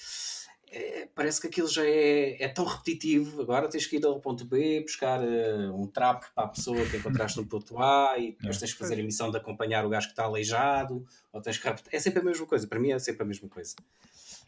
é, 0.70 1.08
parece 1.14 1.40
que 1.40 1.46
aquilo 1.46 1.68
já 1.68 1.84
é, 1.84 2.42
é, 2.42 2.48
tão 2.48 2.64
repetitivo. 2.64 3.40
Agora 3.40 3.68
tens 3.68 3.86
que 3.86 3.96
ir 3.96 4.04
ao 4.04 4.20
ponto 4.20 4.44
B, 4.44 4.80
buscar 4.80 5.20
uh, 5.22 5.80
um 5.80 5.86
trapo 5.86 6.26
para 6.34 6.44
a 6.44 6.48
pessoa 6.48 6.84
que 6.86 6.96
encontraste 6.96 7.38
no 7.38 7.46
ponto 7.46 7.78
A 7.78 8.18
e 8.18 8.32
depois 8.32 8.58
tens 8.58 8.72
que 8.72 8.78
fazer 8.78 9.00
a 9.00 9.02
missão 9.02 9.30
de 9.30 9.36
acompanhar 9.36 9.86
o 9.86 9.88
gajo 9.88 10.06
que 10.06 10.12
está 10.12 10.24
aleijado. 10.24 11.06
Ou 11.32 11.40
tens 11.40 11.58
que... 11.58 11.68
É 11.92 11.98
sempre 12.00 12.20
a 12.20 12.24
mesma 12.24 12.46
coisa. 12.46 12.66
Para 12.66 12.80
mim 12.80 12.90
é 12.90 12.98
sempre 12.98 13.22
a 13.22 13.26
mesma 13.26 13.48
coisa. 13.48 13.76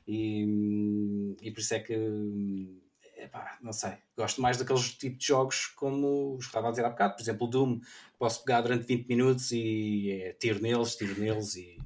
E, 0.08 1.36
e 1.42 1.50
por 1.50 1.60
isso 1.60 1.74
é 1.74 1.80
que. 1.80 2.82
Epá, 3.18 3.58
não 3.60 3.72
sei, 3.72 3.94
gosto 4.16 4.40
mais 4.40 4.58
daqueles 4.58 4.94
tipos 4.94 5.18
de 5.18 5.26
jogos 5.26 5.66
como 5.66 6.36
os 6.36 6.44
que 6.44 6.50
estava 6.50 6.68
a 6.68 6.70
dizer 6.70 6.84
há 6.84 6.88
bocado, 6.88 7.16
por 7.16 7.22
exemplo, 7.22 7.48
o 7.48 7.50
Doom, 7.50 7.80
posso 8.16 8.44
pegar 8.44 8.60
durante 8.60 8.86
20 8.86 9.08
minutos 9.08 9.50
e 9.50 10.12
é, 10.12 10.32
tiro 10.34 10.62
neles, 10.62 10.94
tiro 10.94 11.20
neles 11.20 11.56
e, 11.56 11.76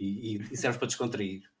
e, 0.00 0.42
e 0.50 0.56
serve 0.56 0.78
para 0.78 0.88
descontrair. 0.88 1.51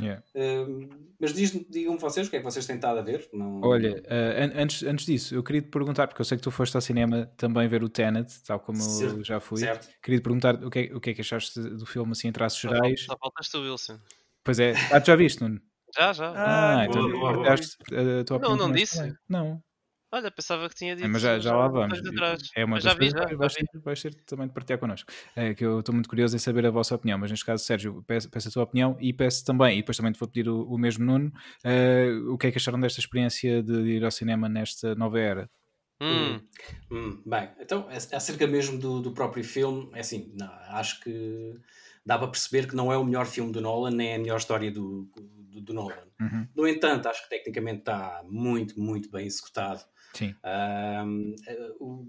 Yeah. 0.00 0.22
Uh, 0.34 0.88
mas 1.20 1.32
digam-me 1.32 1.98
vocês 1.98 2.26
o 2.26 2.30
que 2.30 2.36
é 2.36 2.38
que 2.38 2.44
vocês 2.44 2.66
têm 2.66 2.76
estado 2.76 2.98
a 2.98 3.02
ver. 3.02 3.28
Não... 3.32 3.60
Olha, 3.62 4.02
uh, 4.02 4.60
antes, 4.60 4.82
antes 4.82 5.06
disso, 5.06 5.34
eu 5.34 5.42
queria 5.42 5.62
te 5.62 5.68
perguntar, 5.68 6.06
porque 6.06 6.20
eu 6.20 6.24
sei 6.24 6.38
que 6.38 6.44
tu 6.44 6.50
foste 6.50 6.76
ao 6.76 6.80
cinema 6.80 7.26
também 7.36 7.66
ver 7.68 7.82
o 7.82 7.88
Tenet, 7.88 8.42
tal 8.44 8.60
como 8.60 8.78
eu 8.78 9.24
já 9.24 9.40
fui. 9.40 9.58
Certo. 9.58 9.88
Queria 10.02 10.20
te 10.20 10.22
perguntar 10.22 10.54
o 10.64 10.70
que, 10.70 10.78
é, 10.78 10.96
o 10.96 11.00
que 11.00 11.10
é 11.10 11.14
que 11.14 11.20
achaste 11.20 11.60
do 11.60 11.86
filme 11.86 12.12
assim 12.12 12.28
em 12.28 12.32
traços 12.32 12.60
gerais. 12.60 13.04
Só 13.04 13.16
faltaste 13.16 13.56
o 13.56 13.62
Wilson. 13.62 13.98
Pois 14.44 14.58
é, 14.60 14.74
ah, 14.92 15.00
já 15.04 15.16
viste, 15.16 15.42
Nuno? 15.42 15.60
Já, 15.96 16.12
já. 16.12 16.30
Ah, 16.30 16.78
ah 16.80 16.84
então 16.84 17.02
boa, 17.02 17.32
boa, 17.32 17.32
boa. 17.34 17.54
a 18.20 18.24
tua 18.24 18.38
Não, 18.38 18.56
não 18.56 18.72
disse. 18.72 19.14
Não. 19.28 19.62
Olha, 20.10 20.30
pensava 20.30 20.68
que 20.68 20.74
tinha 20.74 20.96
dito. 20.96 21.04
É, 21.04 21.08
mas 21.08 21.20
já, 21.20 21.38
já 21.38 21.54
lá 21.54 21.68
vamos. 21.68 22.00
É 22.56 22.64
uma 22.64 22.80
das 22.80 22.94
coisas 22.94 23.24
que 23.26 23.36
vais, 23.36 23.54
vais 23.84 24.02
ter 24.02 24.14
também 24.24 24.46
de 24.46 24.54
partilhar 24.54 24.78
connosco. 24.78 25.12
É, 25.36 25.54
que 25.54 25.64
eu 25.64 25.80
estou 25.80 25.94
muito 25.94 26.08
curioso 26.08 26.34
em 26.34 26.38
saber 26.38 26.64
a 26.64 26.70
vossa 26.70 26.94
opinião, 26.94 27.18
mas 27.18 27.30
neste 27.30 27.44
caso, 27.44 27.62
Sérgio, 27.62 28.02
peço, 28.06 28.30
peço 28.30 28.48
a 28.48 28.50
tua 28.50 28.62
opinião 28.62 28.96
e 29.00 29.12
peço 29.12 29.44
também, 29.44 29.78
e 29.78 29.82
depois 29.82 29.96
também 29.96 30.12
te 30.12 30.18
vou 30.18 30.28
pedir 30.28 30.48
o, 30.48 30.62
o 30.62 30.78
mesmo 30.78 31.04
Nuno, 31.04 31.30
uh, 31.64 32.32
o 32.32 32.38
que 32.38 32.46
é 32.46 32.50
que 32.50 32.56
acharam 32.56 32.80
desta 32.80 33.00
experiência 33.00 33.62
de 33.62 33.74
ir 33.82 34.04
ao 34.04 34.10
cinema 34.10 34.48
nesta 34.48 34.94
nova 34.94 35.18
era? 35.20 35.50
Hum. 36.00 36.40
Hum, 36.90 37.22
bem, 37.26 37.50
então, 37.58 37.88
acerca 37.90 38.46
mesmo 38.46 38.78
do, 38.78 39.00
do 39.00 39.12
próprio 39.12 39.44
filme, 39.44 39.90
é 39.94 40.00
assim, 40.00 40.32
não, 40.38 40.50
acho 40.68 41.00
que 41.00 41.54
dá 42.06 42.16
para 42.16 42.28
perceber 42.28 42.66
que 42.68 42.76
não 42.76 42.90
é 42.92 42.96
o 42.96 43.04
melhor 43.04 43.26
filme 43.26 43.52
do 43.52 43.60
Nolan, 43.60 43.90
nem 43.90 44.12
é 44.12 44.14
a 44.14 44.18
melhor 44.18 44.38
história 44.38 44.70
do, 44.70 45.10
do, 45.14 45.60
do 45.60 45.74
Nolan. 45.74 46.06
Uhum. 46.20 46.48
No 46.56 46.66
entanto, 46.66 47.08
acho 47.08 47.22
que 47.24 47.28
tecnicamente 47.28 47.80
está 47.80 48.22
muito, 48.24 48.80
muito 48.80 49.10
bem 49.10 49.26
executado. 49.26 49.82
Sim. 50.14 50.34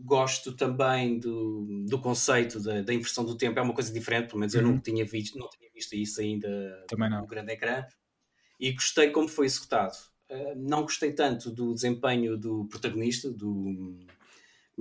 gosto 0.04 0.56
também 0.56 1.20
do, 1.20 1.86
do 1.88 2.00
conceito 2.00 2.60
da, 2.60 2.82
da, 2.82 2.94
inversão 2.94 3.26
do 3.26 3.38
tempo, 3.38 3.60
é 3.60 3.62
uma 3.62 3.74
coisa 3.74 3.92
diferente, 3.92 4.28
pelo 4.28 4.40
menos 4.40 4.54
eu 4.54 4.64
uhum. 4.64 4.72
não 4.74 4.80
tinha 4.80 5.06
visto, 5.06 5.38
não 5.38 5.50
tinha 5.50 5.70
visto 5.74 5.94
isso 5.94 6.22
ainda 6.22 6.86
também 6.88 7.10
não. 7.10 7.22
no 7.22 7.28
grande 7.28 7.52
ecrã. 7.52 7.86
E 8.60 8.72
gostei 8.74 9.12
como 9.12 9.28
foi 9.28 9.46
executado. 9.46 9.96
Uh, 10.30 10.56
não 10.56 10.84
gostei 10.84 11.14
tanto 11.14 11.52
do 11.52 11.74
desempenho 11.74 12.38
do 12.38 12.66
protagonista, 12.66 13.32
do, 13.32 13.98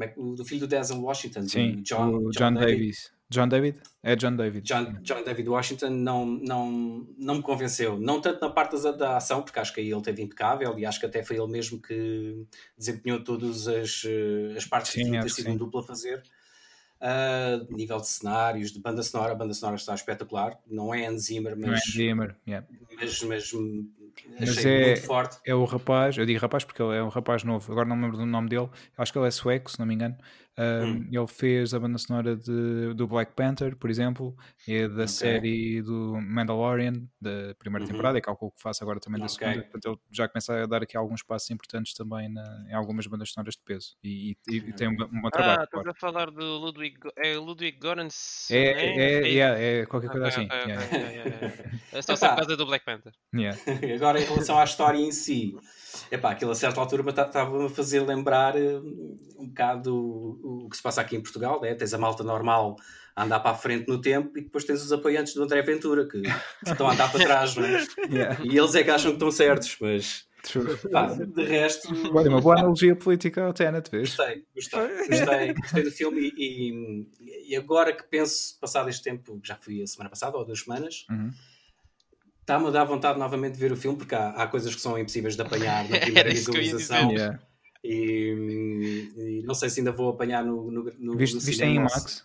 é, 0.01 0.09
do 0.09 0.45
filho 0.45 0.61
do 0.61 0.67
Denzel 0.67 1.01
Washington, 1.01 1.49
Sim, 1.49 1.83
John, 1.83 2.11
John, 2.11 2.31
John 2.31 2.55
Davis. 2.55 3.13
John 3.31 3.49
David? 3.49 3.79
É 4.03 4.17
John 4.17 4.37
David. 4.37 4.67
John, 4.67 4.97
John 5.03 5.23
David 5.23 5.49
Washington 5.49 5.91
não, 5.91 6.25
não, 6.25 7.07
não 7.19 7.35
me 7.37 7.43
convenceu. 7.43 7.99
Não 7.99 8.21
tanto 8.21 8.41
na 8.41 8.51
parte 8.51 8.81
da, 8.83 8.91
da 8.93 9.17
ação, 9.19 9.43
porque 9.43 9.59
acho 9.59 9.75
que 9.75 9.81
aí 9.81 9.91
ele 9.91 10.01
teve 10.01 10.23
impecável 10.23 10.79
e 10.79 10.87
acho 10.87 10.99
que 10.99 11.07
até 11.07 11.23
foi 11.23 11.37
ele 11.37 11.49
mesmo 11.49 11.81
que 11.81 12.47
desempenhou 12.77 13.23
todas 13.23 13.69
as, 13.69 14.03
eh, 14.07 14.57
as 14.57 14.65
partes 14.65 14.93
sim, 14.93 15.05
que 15.05 15.11
tinha 15.11 15.29
sido 15.29 15.51
um 15.51 15.57
duplo 15.57 15.81
a 15.81 15.83
fazer. 15.83 16.23
Uh, 17.01 17.73
nível 17.73 17.99
de 17.99 18.09
cenários, 18.09 18.73
de 18.73 18.81
banda 18.81 19.05
sonora, 19.05 19.33
a 19.33 19.37
banda 19.37 19.55
sonora 19.55 19.77
está 19.77 19.95
espetacular. 19.95 20.59
Não 20.67 20.93
é 20.93 21.07
Hans 21.07 21.27
Zimmer, 21.27 21.55
mas, 21.57 21.67
não 21.67 21.75
é 21.75 21.79
Zimmer, 21.79 22.37
yeah. 22.47 22.67
mas, 22.99 23.23
mas 23.23 23.53
mas 24.39 24.65
é, 24.65 24.95
é 25.45 25.55
o 25.55 25.65
rapaz, 25.65 26.17
eu 26.17 26.27
digo 26.27 26.41
rapaz 26.41 26.65
porque 26.65 26.83
ele 26.83 26.97
é 26.97 27.03
um 27.03 27.09
rapaz 27.09 27.45
novo, 27.45 27.71
agora 27.71 27.89
não 27.89 27.97
me 27.97 28.03
lembro 28.03 28.19
do 28.19 28.27
nome 28.27 28.49
dele, 28.49 28.69
acho 28.97 29.13
que 29.13 29.19
ele 29.19 29.29
é 29.29 29.31
sueco, 29.31 29.71
se 29.71 29.79
não 29.79 29.87
me 29.87 29.95
engano. 29.95 30.17
Hum. 30.59 31.09
Ele 31.11 31.27
fez 31.27 31.73
a 31.73 31.79
banda 31.79 31.99
sonora 31.99 32.37
de, 32.37 32.95
do 32.95 33.07
Black 33.07 33.33
Panther, 33.35 33.77
por 33.77 33.89
exemplo, 33.89 34.37
e 34.67 34.89
da 34.89 34.95
okay. 34.95 35.09
série 35.09 35.83
do 35.83 36.19
Mandalorian, 36.21 36.95
da 37.21 37.55
primeira 37.59 37.85
uhum. 37.85 37.91
temporada, 37.91 38.19
e 38.19 38.21
calculo 38.21 38.53
que 38.53 38.61
faço 38.61 38.83
agora 38.83 38.99
também 38.99 39.21
da 39.21 39.27
okay. 39.27 39.37
segunda. 39.37 39.63
Portanto, 39.63 39.87
ele 39.87 39.99
já 40.11 40.29
começa 40.29 40.63
a 40.63 40.67
dar 40.67 40.83
aqui 40.83 40.97
alguns 40.97 41.23
passos 41.23 41.51
importantes 41.51 41.95
também 41.95 42.29
na, 42.29 42.67
em 42.69 42.75
algumas 42.75 43.07
bandas 43.07 43.31
sonoras 43.31 43.55
de 43.55 43.63
peso. 43.65 43.97
E, 44.03 44.37
e, 44.49 44.57
e 44.57 44.73
tem 44.73 44.89
um, 44.89 44.93
um, 44.93 45.23
bom 45.23 45.31
trabalho. 45.31 45.61
Ah, 45.61 45.65
estás 45.65 45.87
a 45.87 45.95
falar 45.95 46.31
do 46.31 46.59
Ludwig, 46.59 46.97
é 47.17 47.37
Ludwig 47.37 47.79
Görens? 47.81 48.51
É, 48.51 48.57
é, 48.57 48.97
é, 48.97 49.29
yeah, 49.29 49.61
é 49.61 49.87
qualquer 49.87 50.11
coisa 50.11 50.29
okay, 50.29 50.45
assim. 50.45 50.47
Okay, 50.47 50.73
yeah. 50.73 51.55
é 51.93 52.03
só 52.03 52.15
por 52.15 52.37
causa 52.37 52.57
do 52.57 52.67
Black 52.67 52.85
Panther. 52.85 53.13
Yeah. 53.35 53.59
agora, 53.95 54.21
em 54.21 54.25
relação 54.25 54.59
à 54.59 54.65
história 54.65 54.99
em 54.99 55.13
si, 55.13 55.55
epá, 56.11 56.31
aquilo 56.31 56.51
a 56.51 56.55
certa 56.55 56.81
altura 56.81 57.09
estava 57.11 57.67
a 57.67 57.69
fazer 57.69 58.01
lembrar 58.01 58.57
eh, 58.57 58.79
um 59.39 59.47
bocado 59.49 59.95
o, 59.95 60.65
o, 60.65 60.69
que 60.69 60.77
se 60.77 60.83
passa 60.83 61.01
aqui 61.01 61.17
em 61.17 61.23
Portugal, 61.23 61.61
né? 61.61 61.75
tens 61.75 61.95
a 61.95 61.99
malta 61.99 62.23
normal 62.23 62.77
a 63.15 63.25
andar 63.25 63.41
para 63.41 63.51
a 63.53 63.55
frente 63.55 63.89
no 63.89 64.01
tempo 64.01 64.39
e 64.39 64.43
depois 64.43 64.65
tens 64.65 64.83
os 64.83 64.93
apoiantes 64.93 65.35
do 65.35 65.43
André 65.43 65.63
Ventura 65.63 66.07
que 66.07 66.23
estão 66.67 66.89
a 66.89 66.93
andar 66.93 67.11
para 67.11 67.25
trás, 67.25 67.57
não 67.57 67.65
é? 67.65 67.87
Yeah. 68.11 68.39
E 68.45 68.57
eles 68.57 68.75
é 68.75 68.85
que 68.85 68.91
acham 68.91 69.11
que 69.11 69.17
estão 69.17 69.31
certos, 69.31 69.77
mas 69.81 70.27
pá, 70.93 71.07
de 71.07 71.45
resto. 71.45 71.89
Olha, 72.15 72.31
uma 72.31 72.41
boa 72.41 72.59
analogia 72.59 72.95
política 72.95 73.49
até, 73.49 73.65
Tenet, 73.65 73.91
vez. 73.91 74.15
Gostei, 74.15 74.45
gostei, 74.55 75.09
gostei, 75.09 75.55
gostei 75.55 75.83
do 75.83 75.91
filme 75.91 76.33
e, 76.37 77.07
e, 77.49 77.57
agora 77.57 77.93
que 77.93 78.05
penso, 78.05 78.59
passado 78.61 78.89
este 78.89 79.03
tempo, 79.03 79.41
já 79.43 79.57
fui 79.57 79.83
a 79.83 79.87
semana 79.87 80.11
passada 80.11 80.37
ou 80.37 80.45
duas 80.45 80.61
semanas. 80.61 81.07
Uhum 81.11 81.31
está-me 82.49 82.69
a 82.69 82.71
dar 82.71 82.85
vontade 82.85 83.19
novamente 83.19 83.55
de 83.55 83.61
ver 83.61 83.73
o 83.73 83.77
filme, 83.77 83.99
porque 83.99 84.15
há, 84.15 84.31
há 84.31 84.47
coisas 84.47 84.75
que 84.75 84.81
são 84.81 84.99
impossíveis 84.99 85.37
de 85.37 85.43
apanhar 85.43 85.87
na 85.87 86.01
primeira 86.01 86.31
visualização. 86.31 87.11
Yeah. 87.13 87.39
E, 87.85 89.13
e, 89.17 89.43
não 89.45 89.55
sei 89.55 89.69
se 89.69 89.81
ainda 89.81 89.93
vou 89.93 90.09
apanhar 90.09 90.43
no, 90.43 90.71
no, 90.71 90.93
no 90.99 91.17
Viste, 91.17 91.35
no 91.35 91.41
viste 91.41 91.63
em 91.63 91.77
IMAX? 91.77 92.25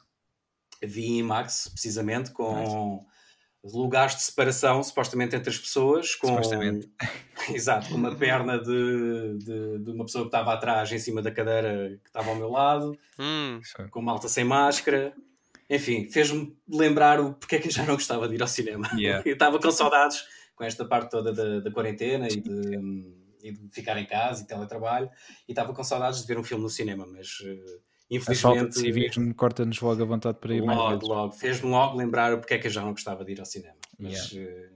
Vi 0.81 1.05
em 1.07 1.19
IMAX, 1.19 1.67
precisamente, 1.67 2.31
com 2.31 3.03
nice. 3.63 3.75
lugares 3.75 4.15
de 4.15 4.21
separação, 4.21 4.81
supostamente 4.81 5.35
entre 5.35 5.49
as 5.49 5.57
pessoas, 5.57 6.15
com, 6.15 6.27
supostamente. 6.27 6.89
exato, 7.51 7.89
com 7.89 7.95
uma 7.95 8.15
perna 8.15 8.57
de, 8.57 9.37
de, 9.39 9.79
de, 9.79 9.91
uma 9.91 10.05
pessoa 10.05 10.23
que 10.23 10.29
estava 10.29 10.53
atrás 10.53 10.89
em 10.91 10.99
cima 10.99 11.21
da 11.21 11.31
cadeira 11.31 11.99
que 12.01 12.09
estava 12.09 12.29
ao 12.29 12.35
meu 12.37 12.49
lado, 12.49 12.97
hum. 13.19 13.59
com 13.91 14.01
malta 14.01 14.29
sem 14.29 14.45
máscara. 14.45 15.13
Enfim, 15.69 16.09
fez-me 16.09 16.55
lembrar 16.67 17.19
o 17.19 17.33
porque 17.33 17.55
é 17.55 17.59
que 17.59 17.67
eu 17.67 17.71
já 17.71 17.85
não 17.85 17.95
gostava 17.95 18.27
de 18.27 18.35
ir 18.35 18.41
ao 18.41 18.47
cinema. 18.47 18.89
Yeah. 18.95 19.23
eu 19.27 19.33
estava 19.33 19.59
com 19.59 19.71
saudades 19.71 20.23
com 20.55 20.63
esta 20.63 20.85
parte 20.85 21.11
toda 21.11 21.33
da, 21.33 21.59
da 21.59 21.71
quarentena 21.71 22.27
e 22.27 22.39
de, 22.39 22.77
e 23.41 23.51
de, 23.51 23.69
ficar 23.71 23.97
em 23.97 24.05
casa 24.05 24.43
e 24.43 24.47
teletrabalho, 24.47 25.09
e 25.47 25.51
estava 25.51 25.73
com 25.73 25.83
saudades 25.83 26.21
de 26.21 26.27
ver 26.27 26.37
um 26.37 26.43
filme 26.43 26.63
no 26.63 26.69
cinema, 26.69 27.05
mas 27.05 27.39
uh, 27.39 27.81
infelizmente. 28.09 28.59
A 28.59 28.67
de 28.67 28.75
civismo 28.75 29.33
corta-nos 29.35 29.79
logo 29.81 30.01
a 30.01 30.05
vontade 30.05 30.37
para 30.39 30.53
ir 30.53 30.61
logo, 30.61 30.75
mais 30.75 30.89
vezes. 30.91 31.07
Logo, 31.07 31.31
fez-me 31.33 31.69
logo 31.69 31.97
lembrar 31.97 32.33
o 32.33 32.39
porque 32.39 32.53
é 32.53 32.59
que 32.59 32.67
eu 32.67 32.71
já 32.71 32.81
não 32.81 32.91
gostava 32.91 33.25
de 33.25 33.31
ir 33.33 33.39
ao 33.39 33.45
cinema. 33.45 33.75
Mas 33.99 34.31
yeah. 34.31 34.51
uh, 34.51 34.69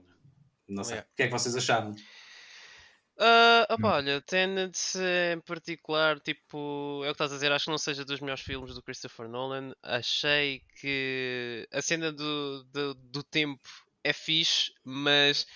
não 0.68 0.84
sei. 0.84 0.94
Yeah. 0.94 1.08
O 1.10 1.16
que 1.16 1.22
é 1.22 1.26
que 1.26 1.32
vocês 1.32 1.56
acharam? 1.56 1.94
Uh, 3.20 3.66
opa, 3.68 3.96
olha, 3.96 4.20
Tenet 4.20 4.78
em 5.32 5.40
particular, 5.40 6.20
tipo, 6.20 7.02
é 7.04 7.08
o 7.08 7.10
que 7.10 7.14
estás 7.14 7.32
a 7.32 7.34
dizer, 7.34 7.50
acho 7.50 7.64
que 7.64 7.70
não 7.72 7.78
seja 7.78 8.04
dos 8.04 8.20
melhores 8.20 8.44
filmes 8.44 8.74
do 8.74 8.82
Christopher 8.82 9.28
Nolan. 9.28 9.72
Achei 9.82 10.62
que 10.80 11.68
a 11.72 11.82
cena 11.82 12.12
do, 12.12 12.62
do, 12.64 12.94
do 12.94 13.22
tempo 13.24 13.68
é 14.04 14.12
fixe, 14.12 14.72
mas 14.84 15.46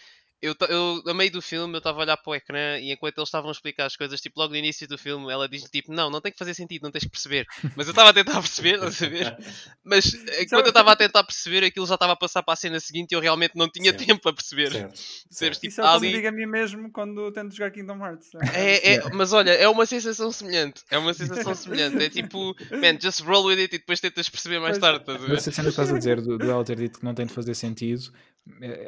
eu, 0.43 0.57
eu, 0.69 1.03
a 1.07 1.15
meio 1.15 1.31
do 1.31 1.41
filme, 1.41 1.75
eu 1.75 1.79
estava 1.79 2.01
a 2.01 2.03
olhar 2.03 2.17
para 2.17 2.31
o 2.31 2.35
ecrã 2.35 2.77
e 2.81 2.91
enquanto 2.91 3.17
eles 3.17 3.29
estavam 3.29 3.49
a 3.49 3.53
explicar 3.53 3.87
as 3.87 3.97
coisas, 3.97 4.21
tipo, 4.21 4.41
logo 4.41 4.51
no 4.51 4.59
início 4.59 4.89
do 4.89 4.99
filme, 4.99 5.31
ela 5.31 5.49
diz 5.49 5.63
tipo, 5.71 5.93
não, 5.93 6.11
não 6.11 6.21
tem 6.21 6.33
que 6.33 6.39
fazer 6.39 6.53
sentido, 6.53 6.83
não 6.83 6.91
tens 6.91 7.05
que 7.05 7.11
perceber. 7.11 7.47
Mas 7.77 7.87
eu 7.87 7.93
estava 7.93 8.11
a 8.11 8.13
tentar 8.13 8.35
perceber, 8.43 8.77
não 8.77 8.91
saber? 8.91 9.37
Mas 9.85 10.13
enquanto 10.41 10.67
eu 10.67 10.71
estava 10.71 10.91
a 10.91 10.97
tentar 10.97 11.23
perceber, 11.23 11.63
aquilo 11.65 11.87
já 11.87 11.95
estava 11.95 12.15
a 12.15 12.17
passar 12.17 12.43
para 12.43 12.55
a 12.55 12.57
cena 12.57 12.81
seguinte 12.81 13.13
e 13.13 13.15
eu 13.15 13.21
realmente 13.21 13.53
não 13.55 13.71
tinha 13.71 13.93
certo. 13.93 14.05
tempo 14.05 14.29
a 14.29 14.33
perceber. 14.33 14.73
Certo. 14.73 15.01
Certo. 15.31 15.55
Tipo, 15.61 15.67
Isso 15.69 15.81
é 15.81 15.85
o 15.85 15.87
que 15.87 16.07
ali... 16.07 16.13
digo 16.15 16.27
a 16.27 16.33
mim 16.33 16.47
mesmo 16.47 16.91
quando 16.91 17.31
tento 17.31 17.55
jogar 17.55 17.71
Kingdom 17.71 18.05
Hearts. 18.05 18.31
É, 18.53 18.95
é, 18.95 19.11
mas 19.13 19.33
olha, 19.33 19.53
é 19.53 19.69
uma 19.69 19.87
sensação 19.87 20.33
semelhante. 20.33 20.83
É 20.91 20.99
uma 20.99 21.15
sensação 21.15 21.55
semelhante. 21.55 22.03
É 22.03 22.11
tipo, 22.11 22.57
man, 22.73 22.99
just 23.01 23.21
roll 23.21 23.45
with 23.45 23.59
it 23.59 23.77
e 23.77 23.79
depois 23.79 24.01
tentas 24.01 24.29
perceber 24.29 24.59
mais 24.59 24.77
pois, 24.77 24.81
tarde. 24.81 25.01
Estás 25.03 25.23
a 25.23 25.27
ver? 25.27 25.37
Essa 25.37 25.53
cena 25.53 25.67
que 25.67 25.71
estás 25.71 25.93
a 25.93 25.99
dizer 25.99 26.21
do, 26.21 26.37
do 26.37 26.51
ela 26.51 26.65
ter 26.65 26.77
dito 26.77 26.99
que 26.99 27.05
não 27.05 27.15
tem 27.15 27.27
de 27.27 27.33
fazer 27.33 27.55
sentido 27.55 28.13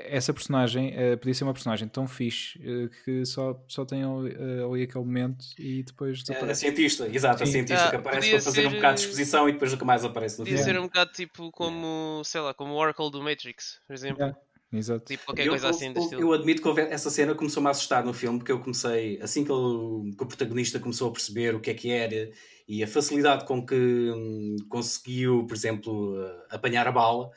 essa 0.08 0.34
personagem 0.34 0.88
uh, 0.88 1.16
podia 1.16 1.32
ser 1.32 1.44
uma 1.44 1.52
personagem 1.52 1.86
tão 1.86 2.08
fixe 2.08 2.58
uh, 2.58 2.90
que 3.04 3.24
só, 3.24 3.62
só 3.68 3.84
tem 3.84 4.02
ali, 4.02 4.34
uh, 4.34 4.72
ali 4.72 4.82
aquele 4.82 5.04
momento 5.04 5.44
e 5.58 5.82
depois 5.82 6.22
desaparece. 6.22 6.66
A 6.66 6.70
cientista, 6.70 7.08
exato, 7.08 7.38
Sim. 7.38 7.44
a 7.44 7.46
cientista 7.46 7.84
ah, 7.84 7.90
que 7.90 7.96
aparece 7.96 8.30
para 8.30 8.40
fazer 8.40 8.62
ser, 8.62 8.68
um 8.68 8.72
bocado 8.72 8.94
de 8.96 9.00
exposição 9.02 9.48
e 9.48 9.52
depois 9.52 9.70
nunca 9.70 9.84
mais 9.84 10.04
aparece 10.04 10.38
no 10.40 10.44
filme. 10.44 10.58
Podia 10.58 10.72
ser 10.72 10.80
um 10.80 10.84
bocado 10.84 11.12
tipo 11.12 11.52
como, 11.52 12.22
sei 12.24 12.40
lá, 12.40 12.52
como 12.52 12.72
o 12.72 12.76
Oracle 12.76 13.10
do 13.10 13.22
Matrix, 13.22 13.80
por 13.86 13.94
exemplo. 13.94 14.22
Yeah. 14.22 14.38
Exato. 14.72 15.04
Tipo 15.04 15.26
qualquer 15.26 15.46
eu, 15.46 15.50
coisa 15.50 15.68
assim 15.68 15.92
eu, 16.12 16.20
eu, 16.20 16.32
admito 16.32 16.60
que 16.60 16.80
essa 16.80 17.08
cena 17.08 17.34
começou-me 17.34 17.68
a 17.68 17.70
assustar 17.70 18.04
no 18.04 18.12
filme, 18.12 18.38
porque 18.38 18.50
eu 18.50 18.60
comecei, 18.60 19.20
assim 19.22 19.44
que, 19.44 19.52
ele, 19.52 20.14
que, 20.16 20.24
o 20.24 20.26
protagonista 20.26 20.80
começou 20.80 21.08
a 21.08 21.12
perceber 21.12 21.54
o 21.54 21.60
que 21.60 21.70
é 21.70 21.74
que 21.74 21.90
era 21.90 22.30
e 22.66 22.82
a 22.82 22.88
facilidade 22.88 23.44
com 23.44 23.64
que 23.64 23.74
hum, 23.74 24.56
conseguiu, 24.68 25.44
por 25.46 25.54
exemplo, 25.54 26.16
apanhar 26.48 26.88
a 26.88 26.92
bala, 26.92 27.30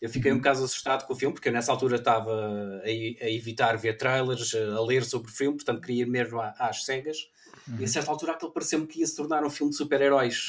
eu 0.00 0.10
fiquei 0.10 0.30
um 0.30 0.34
uhum. 0.34 0.40
bocado 0.40 0.62
assustado 0.62 1.06
com 1.06 1.14
o 1.14 1.16
filme, 1.16 1.32
porque 1.32 1.48
eu 1.48 1.52
nessa 1.52 1.72
altura 1.72 1.96
estava 1.96 2.30
a, 2.30 2.86
a 2.86 3.30
evitar 3.30 3.76
ver 3.76 3.96
trailers, 3.96 4.54
a 4.54 4.80
ler 4.82 5.04
sobre 5.04 5.30
o 5.30 5.34
filme, 5.34 5.56
portanto 5.56 5.80
queria 5.80 6.02
ir 6.02 6.06
mesmo 6.06 6.38
às 6.40 6.84
cegas. 6.84 7.28
Uhum. 7.66 7.76
E 7.76 7.78
a 7.78 7.80
uhum. 7.80 7.86
certa 7.86 8.10
altura 8.10 8.32
aquilo 8.32 8.52
pareceu-me 8.52 8.86
que 8.86 9.00
ia 9.00 9.06
se 9.06 9.16
tornar 9.16 9.42
um 9.44 9.50
filme 9.50 9.70
de 9.70 9.78
super-heróis. 9.78 10.48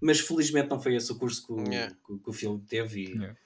Mas 0.00 0.20
felizmente 0.20 0.70
não 0.70 0.80
foi 0.80 0.94
esse 0.94 1.10
o 1.12 1.18
curso 1.18 1.46
que, 1.46 1.68
yeah. 1.68 1.94
que, 2.06 2.18
que 2.18 2.30
o 2.30 2.32
filme 2.32 2.62
teve. 2.66 3.02
E, 3.02 3.08
yeah. 3.08 3.36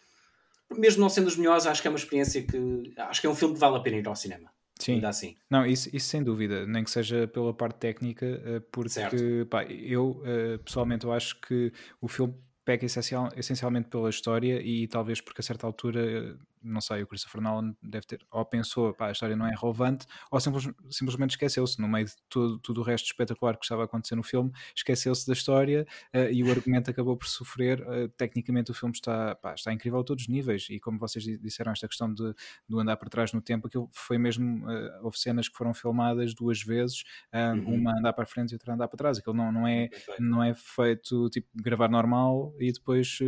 Mesmo 0.70 1.00
não 1.00 1.08
sendo 1.08 1.26
os 1.26 1.36
melhores, 1.36 1.66
acho 1.66 1.80
que 1.82 1.88
é 1.88 1.90
uma 1.90 1.98
experiência 1.98 2.42
que. 2.42 2.92
Acho 2.96 3.20
que 3.20 3.26
é 3.26 3.30
um 3.30 3.34
filme 3.34 3.54
que 3.54 3.60
vale 3.60 3.76
a 3.76 3.80
pena 3.80 3.96
ir 3.96 4.08
ao 4.08 4.16
cinema. 4.16 4.50
Sim. 4.78 4.94
Ainda 4.94 5.08
assim. 5.08 5.36
Não, 5.48 5.64
isso, 5.64 5.88
isso 5.94 6.08
sem 6.08 6.22
dúvida, 6.22 6.66
nem 6.66 6.82
que 6.82 6.90
seja 6.90 7.28
pela 7.28 7.54
parte 7.54 7.76
técnica, 7.76 8.26
eh, 8.26 8.60
porque 8.72 9.46
pá, 9.48 9.64
eu 9.64 10.20
eh, 10.24 10.58
pessoalmente 10.58 11.04
eu 11.04 11.12
acho 11.12 11.40
que 11.40 11.72
o 12.00 12.08
filme 12.08 12.34
peca 12.64 12.84
essencial, 12.84 13.28
essencialmente 13.36 13.88
pela 13.88 14.10
história 14.10 14.60
e 14.60 14.88
talvez 14.88 15.20
porque 15.20 15.40
a 15.40 15.44
certa 15.44 15.66
altura 15.66 16.36
não 16.64 16.80
sei, 16.80 17.02
o 17.02 17.06
Christopher 17.06 17.40
Nolan 17.40 17.76
deve 17.82 18.06
ter, 18.06 18.26
ou 18.30 18.44
pensou, 18.44 18.94
pá, 18.94 19.08
a 19.08 19.12
história 19.12 19.36
não 19.36 19.46
é 19.46 19.54
relevante, 19.54 20.06
ou 20.30 20.40
simples, 20.40 20.68
simplesmente 20.90 21.30
esqueceu-se, 21.30 21.80
no 21.80 21.86
meio 21.86 22.06
de 22.06 22.14
tudo, 22.28 22.58
tudo 22.58 22.80
o 22.80 22.84
resto 22.84 23.06
espetacular 23.06 23.56
que 23.56 23.64
estava 23.64 23.82
a 23.82 23.84
acontecer 23.84 24.16
no 24.16 24.22
filme, 24.22 24.50
esqueceu-se 24.74 25.26
da 25.26 25.34
história 25.34 25.86
uh, 26.14 26.30
e 26.32 26.42
o 26.42 26.50
argumento 26.50 26.90
acabou 26.90 27.16
por 27.16 27.26
sofrer. 27.26 27.80
Uh, 27.82 28.08
tecnicamente 28.16 28.70
o 28.70 28.74
filme 28.74 28.94
está, 28.94 29.34
pá, 29.36 29.54
está 29.54 29.72
incrível 29.72 30.00
a 30.00 30.04
todos 30.04 30.24
os 30.24 30.28
níveis, 30.28 30.66
e 30.70 30.80
como 30.80 30.98
vocês 30.98 31.24
disseram, 31.40 31.72
esta 31.72 31.86
questão 31.86 32.12
de, 32.12 32.34
de 32.68 32.80
andar 32.80 32.96
para 32.96 33.08
trás 33.10 33.32
no 33.32 33.42
tempo, 33.42 33.66
aquilo 33.66 33.88
foi 33.92 34.16
mesmo, 34.16 34.66
uh, 34.66 35.04
houve 35.04 35.18
cenas 35.18 35.48
que 35.48 35.56
foram 35.56 35.74
filmadas 35.74 36.34
duas 36.34 36.62
vezes, 36.62 37.04
uhum. 37.32 37.74
uma 37.74 37.98
andar 37.98 38.12
para 38.14 38.26
frente 38.26 38.52
e 38.52 38.54
outra 38.54 38.74
andar 38.74 38.88
para 38.88 38.96
trás, 38.96 39.18
aquilo 39.18 39.36
não, 39.36 39.52
não, 39.52 39.66
é, 39.66 39.90
não 40.18 40.42
é 40.42 40.54
feito 40.54 41.28
tipo 41.28 41.48
gravar 41.54 41.88
normal 41.88 42.54
e 42.58 42.72
depois 42.72 43.18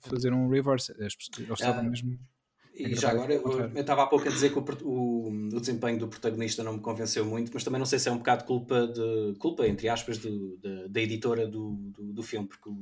fazer 0.00 0.32
um 0.32 0.48
reverse, 0.48 0.94
eles 0.98 1.16
estavam 1.52 1.84
mesmo 1.84 2.18
e 2.74 2.94
já 2.94 3.10
agora, 3.10 3.34
eu 3.34 3.70
estava 3.74 4.02
há 4.02 4.06
pouco 4.06 4.26
a 4.26 4.30
dizer 4.30 4.50
que 4.50 4.58
o, 4.58 4.64
o, 4.88 5.28
o, 5.28 5.60
desempenho 5.60 5.98
do 5.98 6.08
protagonista 6.08 6.64
não 6.64 6.74
me 6.74 6.80
convenceu 6.80 7.24
muito, 7.24 7.50
mas 7.52 7.62
também 7.62 7.78
não 7.78 7.86
sei 7.86 7.98
se 7.98 8.08
é 8.08 8.12
um 8.12 8.18
bocado 8.18 8.44
culpa, 8.44 8.86
de, 8.86 9.34
culpa 9.38 9.66
entre 9.66 9.88
aspas, 9.88 10.18
de, 10.18 10.56
de, 10.56 10.88
da 10.88 11.00
editora 11.00 11.46
do, 11.46 11.74
do, 11.74 12.12
do 12.12 12.22
filme, 12.22 12.48
porque 12.48 12.68
o, 12.70 12.80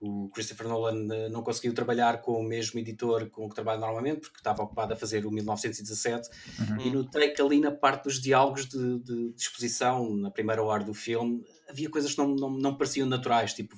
o, 0.00 0.30
Christopher 0.30 0.68
Nolan 0.68 1.12
eh, 1.12 1.28
não 1.28 1.42
conseguiu 1.42 1.74
trabalhar 1.74 2.22
com 2.22 2.32
o 2.40 2.42
mesmo 2.42 2.80
editor 2.80 3.28
com 3.28 3.44
o 3.44 3.48
que 3.48 3.54
trabalha 3.54 3.78
normalmente, 3.80 4.20
porque 4.20 4.38
estava 4.38 4.62
ocupado 4.62 4.94
a 4.94 4.96
fazer 4.96 5.26
o 5.26 5.30
1917, 5.30 6.28
uhum. 6.60 6.80
e 6.80 6.90
notei 6.90 7.30
que 7.30 7.42
ali 7.42 7.60
na 7.60 7.70
parte 7.70 8.04
dos 8.04 8.20
diálogos 8.20 8.66
de, 8.66 8.98
de, 9.00 9.32
de 9.32 9.40
exposição, 9.40 10.16
na 10.16 10.30
primeira 10.30 10.62
hora 10.62 10.84
do 10.84 10.94
filme, 10.94 11.44
havia 11.68 11.90
coisas 11.90 12.12
que 12.14 12.18
não, 12.18 12.34
não, 12.34 12.50
não 12.50 12.76
pareciam 12.76 13.06
naturais, 13.06 13.52
tipo 13.52 13.76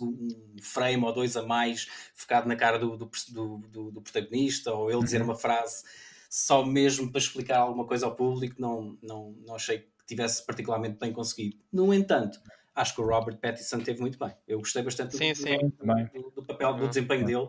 um 0.00 0.56
frame 0.62 1.04
ou 1.04 1.12
dois 1.12 1.36
a 1.36 1.42
mais 1.42 1.88
focado 2.14 2.48
na 2.48 2.56
cara 2.56 2.78
do, 2.78 2.96
do, 2.96 3.10
do, 3.28 3.90
do 3.90 4.02
protagonista, 4.02 4.72
ou 4.72 4.90
ele 4.90 5.02
dizer 5.02 5.20
uhum. 5.20 5.28
uma 5.28 5.36
frase 5.36 5.84
só 6.28 6.64
mesmo 6.64 7.10
para 7.10 7.20
explicar 7.20 7.58
alguma 7.58 7.86
coisa 7.86 8.06
ao 8.06 8.16
público, 8.16 8.60
não, 8.60 8.98
não, 9.00 9.36
não 9.46 9.54
achei 9.54 9.78
que 9.78 9.88
tivesse 10.06 10.44
particularmente 10.44 10.98
bem 10.98 11.12
conseguido. 11.12 11.56
No 11.72 11.94
entanto, 11.94 12.40
acho 12.74 12.94
que 12.94 13.00
o 13.00 13.06
Robert 13.06 13.38
Pattinson 13.38 13.78
teve 13.80 14.00
muito 14.00 14.18
bem. 14.18 14.34
Eu 14.48 14.58
gostei 14.58 14.82
bastante 14.82 15.16
sim, 15.16 15.32
do, 15.32 15.38
sim. 15.38 15.58
Do, 15.58 16.22
do, 16.22 16.30
do, 16.30 16.44
papel, 16.44 16.74
do 16.74 16.88
desempenho 16.88 17.24
dele 17.24 17.48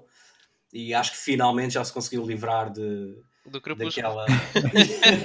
e 0.71 0.93
acho 0.93 1.11
que 1.11 1.17
finalmente 1.17 1.73
já 1.73 1.83
se 1.83 1.91
conseguiu 1.91 2.25
livrar 2.25 2.71
de 2.71 3.17
do 3.45 3.61
crepúsculo. 3.61 4.15
Daquela... 4.15 4.25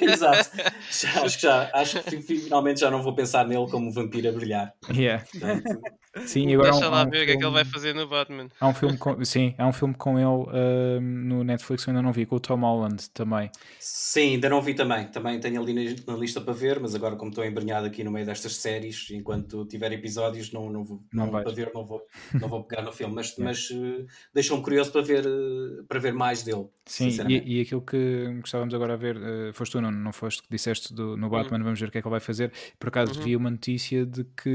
Exato. 0.12 0.50
Já, 0.90 1.24
acho, 1.24 1.36
que 1.36 1.42
já, 1.42 1.70
acho 1.72 2.02
que 2.02 2.20
finalmente 2.22 2.80
já 2.80 2.90
não 2.90 3.02
vou 3.02 3.14
pensar 3.14 3.46
nele 3.46 3.68
como 3.70 3.92
vampiro 3.92 4.28
a 4.28 4.32
brilhar. 4.32 4.74
Yeah. 4.90 5.24
Portanto, 5.30 5.80
Sim, 6.26 6.52
agora 6.52 6.72
Deixa 6.72 6.86
há 6.86 6.88
um, 6.88 6.92
lá 6.92 7.00
há 7.02 7.04
um 7.04 7.10
ver 7.10 7.22
o 7.22 7.24
que 7.24 7.24
é 7.24 7.24
que 7.24 7.30
ele 7.32 7.40
filme- 7.40 7.54
vai 7.54 7.64
fazer 7.64 7.94
no 7.94 8.08
Batman. 8.08 8.48
Há 8.60 8.66
um 8.66 8.74
filme 8.74 8.98
com, 8.98 9.24
sim, 9.24 9.54
há 9.56 9.66
um 9.66 9.72
filme 9.72 9.94
com 9.94 10.18
ele 10.18 10.48
ah, 10.48 11.00
no 11.00 11.44
Netflix 11.44 11.84
que 11.84 11.90
eu 11.90 11.92
ainda 11.92 12.02
não 12.02 12.12
vi, 12.12 12.26
com 12.26 12.34
o 12.34 12.40
Tom 12.40 12.60
Holland 12.60 13.08
também. 13.10 13.48
Sim, 13.78 14.34
ainda 14.34 14.48
não 14.48 14.60
vi 14.60 14.74
também. 14.74 15.06
Também 15.06 15.38
tenho 15.38 15.62
ali 15.62 15.94
na, 16.04 16.16
lista 16.16 16.40
para 16.40 16.52
ver, 16.52 16.80
mas 16.80 16.96
agora, 16.96 17.14
como 17.14 17.30
estou 17.30 17.44
embrenhado 17.44 17.86
aqui 17.86 18.02
no 18.02 18.10
meio 18.10 18.26
destas 18.26 18.56
séries, 18.56 19.08
enquanto 19.12 19.64
tiver 19.66 19.92
episódios, 19.92 20.52
não, 20.52 20.68
não 20.68 20.84
vou 20.84 21.00
Não 21.12 21.26
não 21.26 21.30
para 21.30 21.52
ver, 21.52 21.70
não 21.72 21.86
vou, 21.86 22.02
não 22.34 22.48
vou 22.48 22.64
pegar 22.64 22.82
no 22.82 22.90
filme. 22.92 23.14
Mas, 23.14 23.34
mas 23.38 23.68
eh, 23.70 24.04
deixou-me 24.34 24.64
curioso 24.64 24.90
para 24.90 25.02
ver, 25.02 25.24
eh, 25.24 25.82
para 25.86 26.00
ver 26.00 26.12
mais 26.12 26.42
dele. 26.42 26.66
Sim, 26.86 27.08
e, 27.28 27.58
e 27.58 27.60
aquilo 27.60 27.82
que 27.82 27.96
gostávamos 28.40 28.74
agora 28.74 28.94
a 28.94 28.96
ver, 28.96 29.16
eh, 29.16 29.52
foste 29.52 29.72
tu, 29.72 29.80
não, 29.80 29.90
não 29.90 30.12
foste 30.12 30.42
que 30.42 30.48
disseste 30.50 30.92
do, 30.94 31.16
no 31.16 31.28
Batman, 31.30 31.62
vamos 31.62 31.80
ver 31.80 31.88
o 31.88 31.92
que 31.92 31.98
é 31.98 32.02
que 32.02 32.06
ele 32.08 32.10
vai 32.10 32.20
fazer. 32.20 32.52
Por 32.78 32.88
acaso 32.88 33.14
Uhum. 33.14 33.20
vi 33.22 33.36
uma 33.36 33.50
notícia 33.50 34.04
de 34.06 34.24
que 34.24 34.48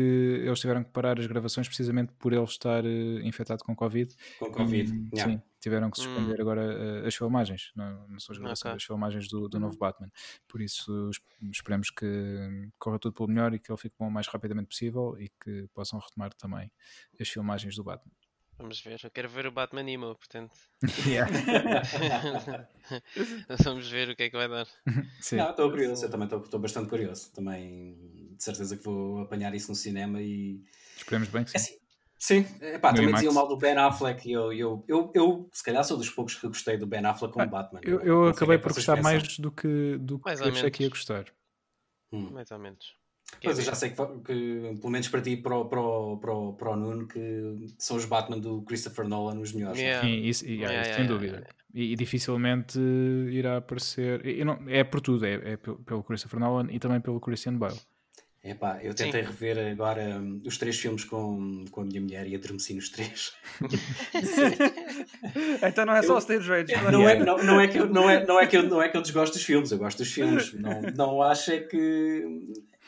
eles 0.45 0.59
tiveram 0.59 0.83
que 0.83 0.89
parar 0.91 1.19
as 1.19 1.27
gravações 1.27 1.67
precisamente 1.67 2.13
por 2.13 2.33
ele 2.33 2.43
estar 2.43 2.85
eh, 2.85 2.89
infectado 3.23 3.63
com 3.63 3.75
Covid. 3.75 4.15
Com 4.39 4.51
Covid. 4.51 4.91
E, 4.91 5.15
Yeah. 5.15 5.33
Sim, 5.33 5.41
tiveram 5.59 5.89
que 5.89 5.97
suspender 5.97 6.35
Hum. 6.37 6.41
agora 6.41 6.61
eh, 7.03 7.07
as 7.07 7.15
filmagens, 7.15 7.71
não, 7.75 8.07
não 8.07 8.19
são 8.19 8.33
as 8.33 8.37
gravações, 8.39 8.71
Ok. 8.73 8.77
as 8.77 8.83
filmagens 8.83 9.27
do, 9.27 9.47
do 9.49 9.55
Uhum. 9.57 9.61
novo 9.63 9.77
Batman. 9.77 10.11
Por 10.47 10.61
isso 10.61 11.09
es- 11.09 11.19
esperemos 11.51 11.89
que 11.89 12.69
corra 12.77 12.99
tudo 12.99 13.13
pelo 13.13 13.29
melhor 13.29 13.53
e 13.53 13.59
que 13.59 13.71
ele 13.71 13.77
fique 13.79 13.95
bom 13.99 14.07
o 14.07 14.11
mais 14.11 14.27
rapidamente 14.27 14.67
possível 14.69 15.15
e 15.19 15.29
que 15.43 15.67
possam 15.73 15.99
retomar 15.99 16.33
também 16.33 16.71
as 17.19 17.27
filmagens 17.29 17.75
do 17.75 17.83
Batman. 17.83 18.11
Vamos 18.57 18.79
ver. 18.81 18.99
Eu 19.03 19.11
quero 19.11 19.27
ver 19.29 19.47
o 19.47 19.51
Batman 19.51 19.89
Emo, 19.89 20.15
portanto. 20.15 20.53
Yeah. 21.05 21.31
Vamos 23.63 23.89
ver 23.89 24.09
o 24.09 24.15
que 24.15 24.23
é 24.23 24.29
que 24.29 24.37
vai 24.37 24.47
dar. 24.47 24.67
Sim. 25.19 25.37
Não, 25.37 25.49
estou 25.49 25.69
curioso, 25.69 26.05
eu 26.05 26.09
também 26.09 26.27
estou- 26.27 26.59
bastante 26.59 26.89
curioso. 26.89 27.31
Também 27.33 27.97
de 28.37 28.43
certeza 28.43 28.77
que 28.77 28.83
vou 28.83 29.19
apanhar 29.21 29.53
isso 29.55 29.69
no 29.69 29.75
cinema 29.75 30.21
e 30.21 30.61
Esperemos 30.97 31.29
bem 31.29 31.43
que 31.43 31.55
É 31.55 31.59
sim. 31.59 31.73
assim, 31.73 31.85
Sim, 32.17 32.45
epá, 32.61 32.93
também 32.93 33.13
diziam 33.13 33.33
mal 33.33 33.47
do 33.47 33.57
Ben 33.57 33.77
Affleck 33.77 34.27
e 34.27 34.31
eu, 34.31 34.51
eu, 34.53 34.83
eu, 34.87 35.11
eu, 35.13 35.49
se 35.53 35.61
calhar, 35.63 35.83
sou 35.83 35.97
dos 35.97 36.09
poucos 36.09 36.35
que 36.35 36.47
gostei 36.47 36.77
do 36.77 36.87
Ben 36.87 37.05
Affleck 37.05 37.33
como 37.33 37.43
Ah, 37.43 37.47
Batman. 37.47 37.81
Eu, 37.83 37.99
eu 38.01 38.21
o 38.23 38.27
acabei 38.29 38.57
que 38.57 38.61
é 38.61 38.63
por 38.63 38.69
que 38.69 38.75
gostar 38.75 38.95
pensam. 38.95 39.11
mais 39.11 39.37
do 39.37 39.51
que, 39.51 39.97
do 39.99 40.17
que 40.19 40.25
Mais 40.25 40.41
ou 40.41 40.47
achei 40.47 40.71
que 40.71 40.83
ia 40.83 40.89
gostar. 40.89 41.25
Hum. 42.11 42.29
Mais 42.31 42.49
ou 42.51 42.57
menos. 42.59 42.95
Pois 43.43 43.57
eu 43.59 43.65
já 43.65 43.75
sei 43.75 43.89
que, 43.89 43.95
que, 44.23 44.75
pelo 44.79 44.89
menos 44.89 45.07
para 45.07 45.21
ti 45.21 45.31
e 45.31 45.37
para 45.37 45.57
o, 45.57 45.65
para, 45.65 45.81
o, 45.81 46.17
para, 46.17 46.33
o, 46.33 46.53
para 46.53 46.71
o 46.71 46.75
Nuno, 46.75 47.07
que 47.07 47.19
são 47.77 47.97
os 47.97 48.05
Batman 48.05 48.39
do 48.39 48.61
Christopher 48.63 49.07
Nolan 49.07 49.39
os 49.39 49.51
melhores. 49.53 49.79
Yeah. 49.79 50.07
Sim, 50.07 50.21
isso, 50.23 50.45
yeah, 50.45 50.71
Yeah, 50.71 50.81
isso 50.81 50.89
yeah, 50.89 50.95
sem 50.95 51.03
yeah, 51.03 51.13
dúvida. 51.13 51.37
yeah. 51.37 51.55
E, 51.73 51.91
e 51.91 51.95
dificilmente 51.95 52.79
irá 53.31 53.57
aparecer. 53.57 54.21
não- 54.45 54.59
é 54.67 54.83
por 54.83 55.01
tudo, 55.01 55.25
é, 55.25 55.33
é 55.53 55.57
pe- 55.57 55.75
pelo 55.85 56.03
Christopher 56.03 56.39
Nolan 56.39 56.67
e 56.71 56.79
também 56.79 57.01
pelo 57.01 57.19
Christian 57.19 57.55
Bale. 57.57 57.79
Epá, 58.43 58.79
eu 58.83 58.93
tentei 58.93 59.21
rever 59.23 59.57
agora 59.71 60.19
hum, 60.21 60.39
os 60.45 60.55
três 60.59 60.79
filmes 60.79 61.03
com, 61.03 61.65
com 61.71 61.81
a 61.81 61.83
minha 61.83 61.99
mulher 61.99 62.27
e 62.27 62.35
adormeci 62.35 62.75
nos 62.75 62.89
três. 62.89 63.33
então 65.67 65.85
não 65.85 65.95
é 65.95 66.01
só 66.03 66.13
Eu- 66.13 66.15
o 66.15 66.19
Stage 66.19 66.47
Rage. 66.47 66.73
Não 66.91 67.07
é, 67.09 67.17
não, 67.17 67.37
não, 67.43 67.59
é 67.59 67.67
que 67.67 67.77
eu, 67.79 67.87
não, 67.89 68.09
é, 68.09 68.25
não, 68.25 68.39
é 68.39 68.47
que 68.47 68.57
eu, 68.57 68.63
não 68.63 68.81
é 68.81 68.89
que 68.89 68.97
eu 68.97 69.01
desgosto 69.01 69.33
dos 69.33 69.43
filmes, 69.43 69.71
eu 69.71 69.77
gosto 69.77 69.97
dos 69.97 70.11
filmes. 70.11 70.53
Não, 70.53 70.81
não 70.95 71.21
acho 71.21 71.51
é 71.51 71.59
que. 71.59 72.23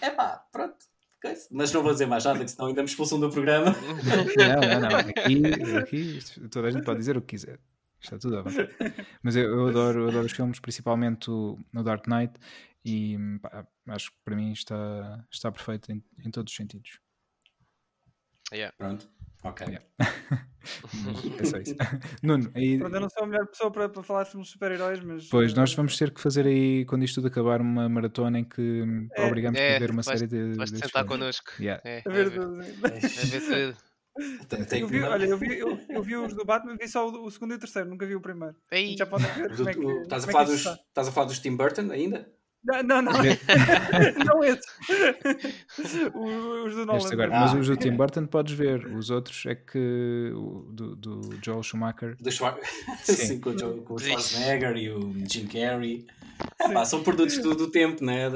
Epá, 0.01 0.45
pronto. 0.51 0.77
coisa. 1.21 1.47
Mas 1.51 1.71
não 1.73 1.81
vou 1.83 1.91
dizer 1.91 2.05
mais 2.05 2.25
nada, 2.25 2.43
que 2.43 2.51
senão 2.51 2.67
ainda 2.67 2.81
me 2.83 2.87
expulsam 2.89 3.19
do 3.19 3.29
programa. 3.29 3.75
Não, 4.37 4.79
não, 4.81 4.89
não. 4.89 4.97
Aqui, 4.99 5.77
aqui 5.77 6.17
isto- 6.17 6.49
toda 6.49 6.67
a 6.67 6.71
gente 6.71 6.83
pode 6.85 6.99
dizer 6.99 7.17
o 7.17 7.21
que 7.21 7.27
quiser. 7.27 7.59
Está 7.99 8.17
tudo 8.19 8.43
vontade. 8.43 8.69
Mas 9.23 9.35
eu, 9.35 9.43
eu 9.49 9.67
adoro, 9.69 10.01
eu 10.03 10.07
adoro 10.09 10.25
os 10.25 10.31
filmes, 10.31 10.59
principalmente 10.59 11.31
o, 11.31 11.57
o 11.75 11.83
Dark 11.83 12.05
Knight, 12.07 12.33
e 12.85 13.17
pá, 13.41 13.65
acho 13.87 14.11
que 14.11 14.17
para 14.23 14.35
mim 14.35 14.51
está, 14.51 15.25
está 15.31 15.51
perfeito 15.51 15.91
em, 15.91 16.03
em 16.23 16.29
todos 16.29 16.51
os 16.53 16.55
sentidos. 16.55 16.99
Yeah. 18.53 18.73
Pronto, 18.77 19.09
ok. 19.49 19.67
Yeah. 19.67 19.85
É 21.39 21.45
só 21.45 21.57
isso. 21.59 21.75
Nuno, 22.21 22.51
aí, 22.53 22.77
Pronto, 22.77 22.93
eu 22.95 22.99
não 22.99 23.09
sou 23.09 23.23
a 23.23 23.27
melhor 23.27 23.47
pessoa 23.47 23.71
para, 23.71 23.87
para 23.87 24.03
falar 24.03 24.23
de 24.23 24.31
filmes 24.31 24.47
de 24.47 24.53
super-heróis, 24.53 24.99
mas. 25.01 25.29
Pois, 25.29 25.53
nós 25.53 25.71
eh, 25.71 25.75
vamos 25.77 25.97
ter 25.97 26.11
que 26.11 26.19
fazer 26.19 26.45
aí, 26.45 26.83
quando 26.85 27.03
isto 27.05 27.15
tudo 27.15 27.27
acabar, 27.27 27.61
uma 27.61 27.87
maratona 27.87 28.39
em 28.39 28.43
que 28.43 28.83
É. 29.15 29.25
obrigamos 29.25 29.57
É, 29.57 29.77
a 29.77 29.79
ver 29.79 29.91
uma 29.91 30.01
vais- 30.01 30.19
série 30.19 30.29
de. 30.29 30.55
Vais-te 30.57 30.73
destes 30.73 30.79
sentar 30.91 31.03
filmes. 31.05 31.19
connosco. 31.19 31.51
Yeah. 31.57 31.81
É, 31.85 32.01
A 32.05 32.09
é 32.09 32.13
ver, 32.13 32.31
tudo. 32.31 32.61
é 32.61 32.65
ver 32.65 33.71
tudo. 33.71 33.77
Tem- 34.49 34.65
tem 34.65 34.81
eu 34.81 34.87
que- 34.87 34.97
vi, 34.97 35.03
olha, 35.03 35.25
eu 35.25 35.37
vi, 35.37 35.57
eu, 35.59 35.79
eu 35.89 36.01
vi 36.03 36.15
os 36.17 36.33
do 36.33 36.43
Batman, 36.43 36.75
vi 36.75 36.87
só 36.89 37.07
o, 37.07 37.25
o 37.27 37.31
segundo 37.31 37.53
e 37.53 37.55
o 37.55 37.59
terceiro, 37.59 37.87
nunca 37.87 38.03
vi 38.05 38.15
o 38.15 38.19
primeiro. 38.19 38.55
Ei, 38.71 38.97
Já 38.97 39.05
podem 39.05 39.27
ver 39.27 39.41
é 39.51 39.69
é 39.69 40.01
estás 40.01 41.07
a 41.07 41.11
falar 41.11 41.27
dos 41.27 41.39
Tim 41.39 41.55
Burton 41.55 41.91
ainda? 41.91 42.27
Não, 42.67 42.83
não, 42.83 43.01
não, 43.01 43.13
não 44.25 44.43
esse. 44.43 44.67
O- 46.13 46.65
os 46.65 46.75
do 46.75 46.85
Nolan. 46.85 47.09
Agora. 47.11 47.35
Ah. 47.37 47.39
Mas 47.41 47.53
os 47.53 47.67
do 47.67 47.77
Tim 47.77 47.91
Burton 47.91 48.25
podes 48.25 48.53
ver, 48.53 48.85
os 48.87 49.09
outros 49.09 49.45
é 49.45 49.55
que 49.55 50.31
o 50.35 50.67
do, 50.69 50.95
do 50.97 51.39
Joel 51.43 51.63
Schumacher. 51.63 52.17
Do 52.19 52.29
Schwar... 52.29 52.57
Sim. 53.03 53.13
Sim, 53.15 53.39
com, 53.39 53.51
o 53.51 53.81
com 53.83 53.93
o. 53.93 53.99
Schwarzenegger 53.99 54.75
e 54.75 54.89
o 54.89 55.13
Jim 55.29 55.47
Carrey. 55.47 56.05
Epá, 56.59 56.83
são 56.85 57.01
produtos 57.03 57.37
do, 57.39 57.55
do 57.55 57.67
tempo, 57.67 58.03
né? 58.03 58.29
De, 58.29 58.35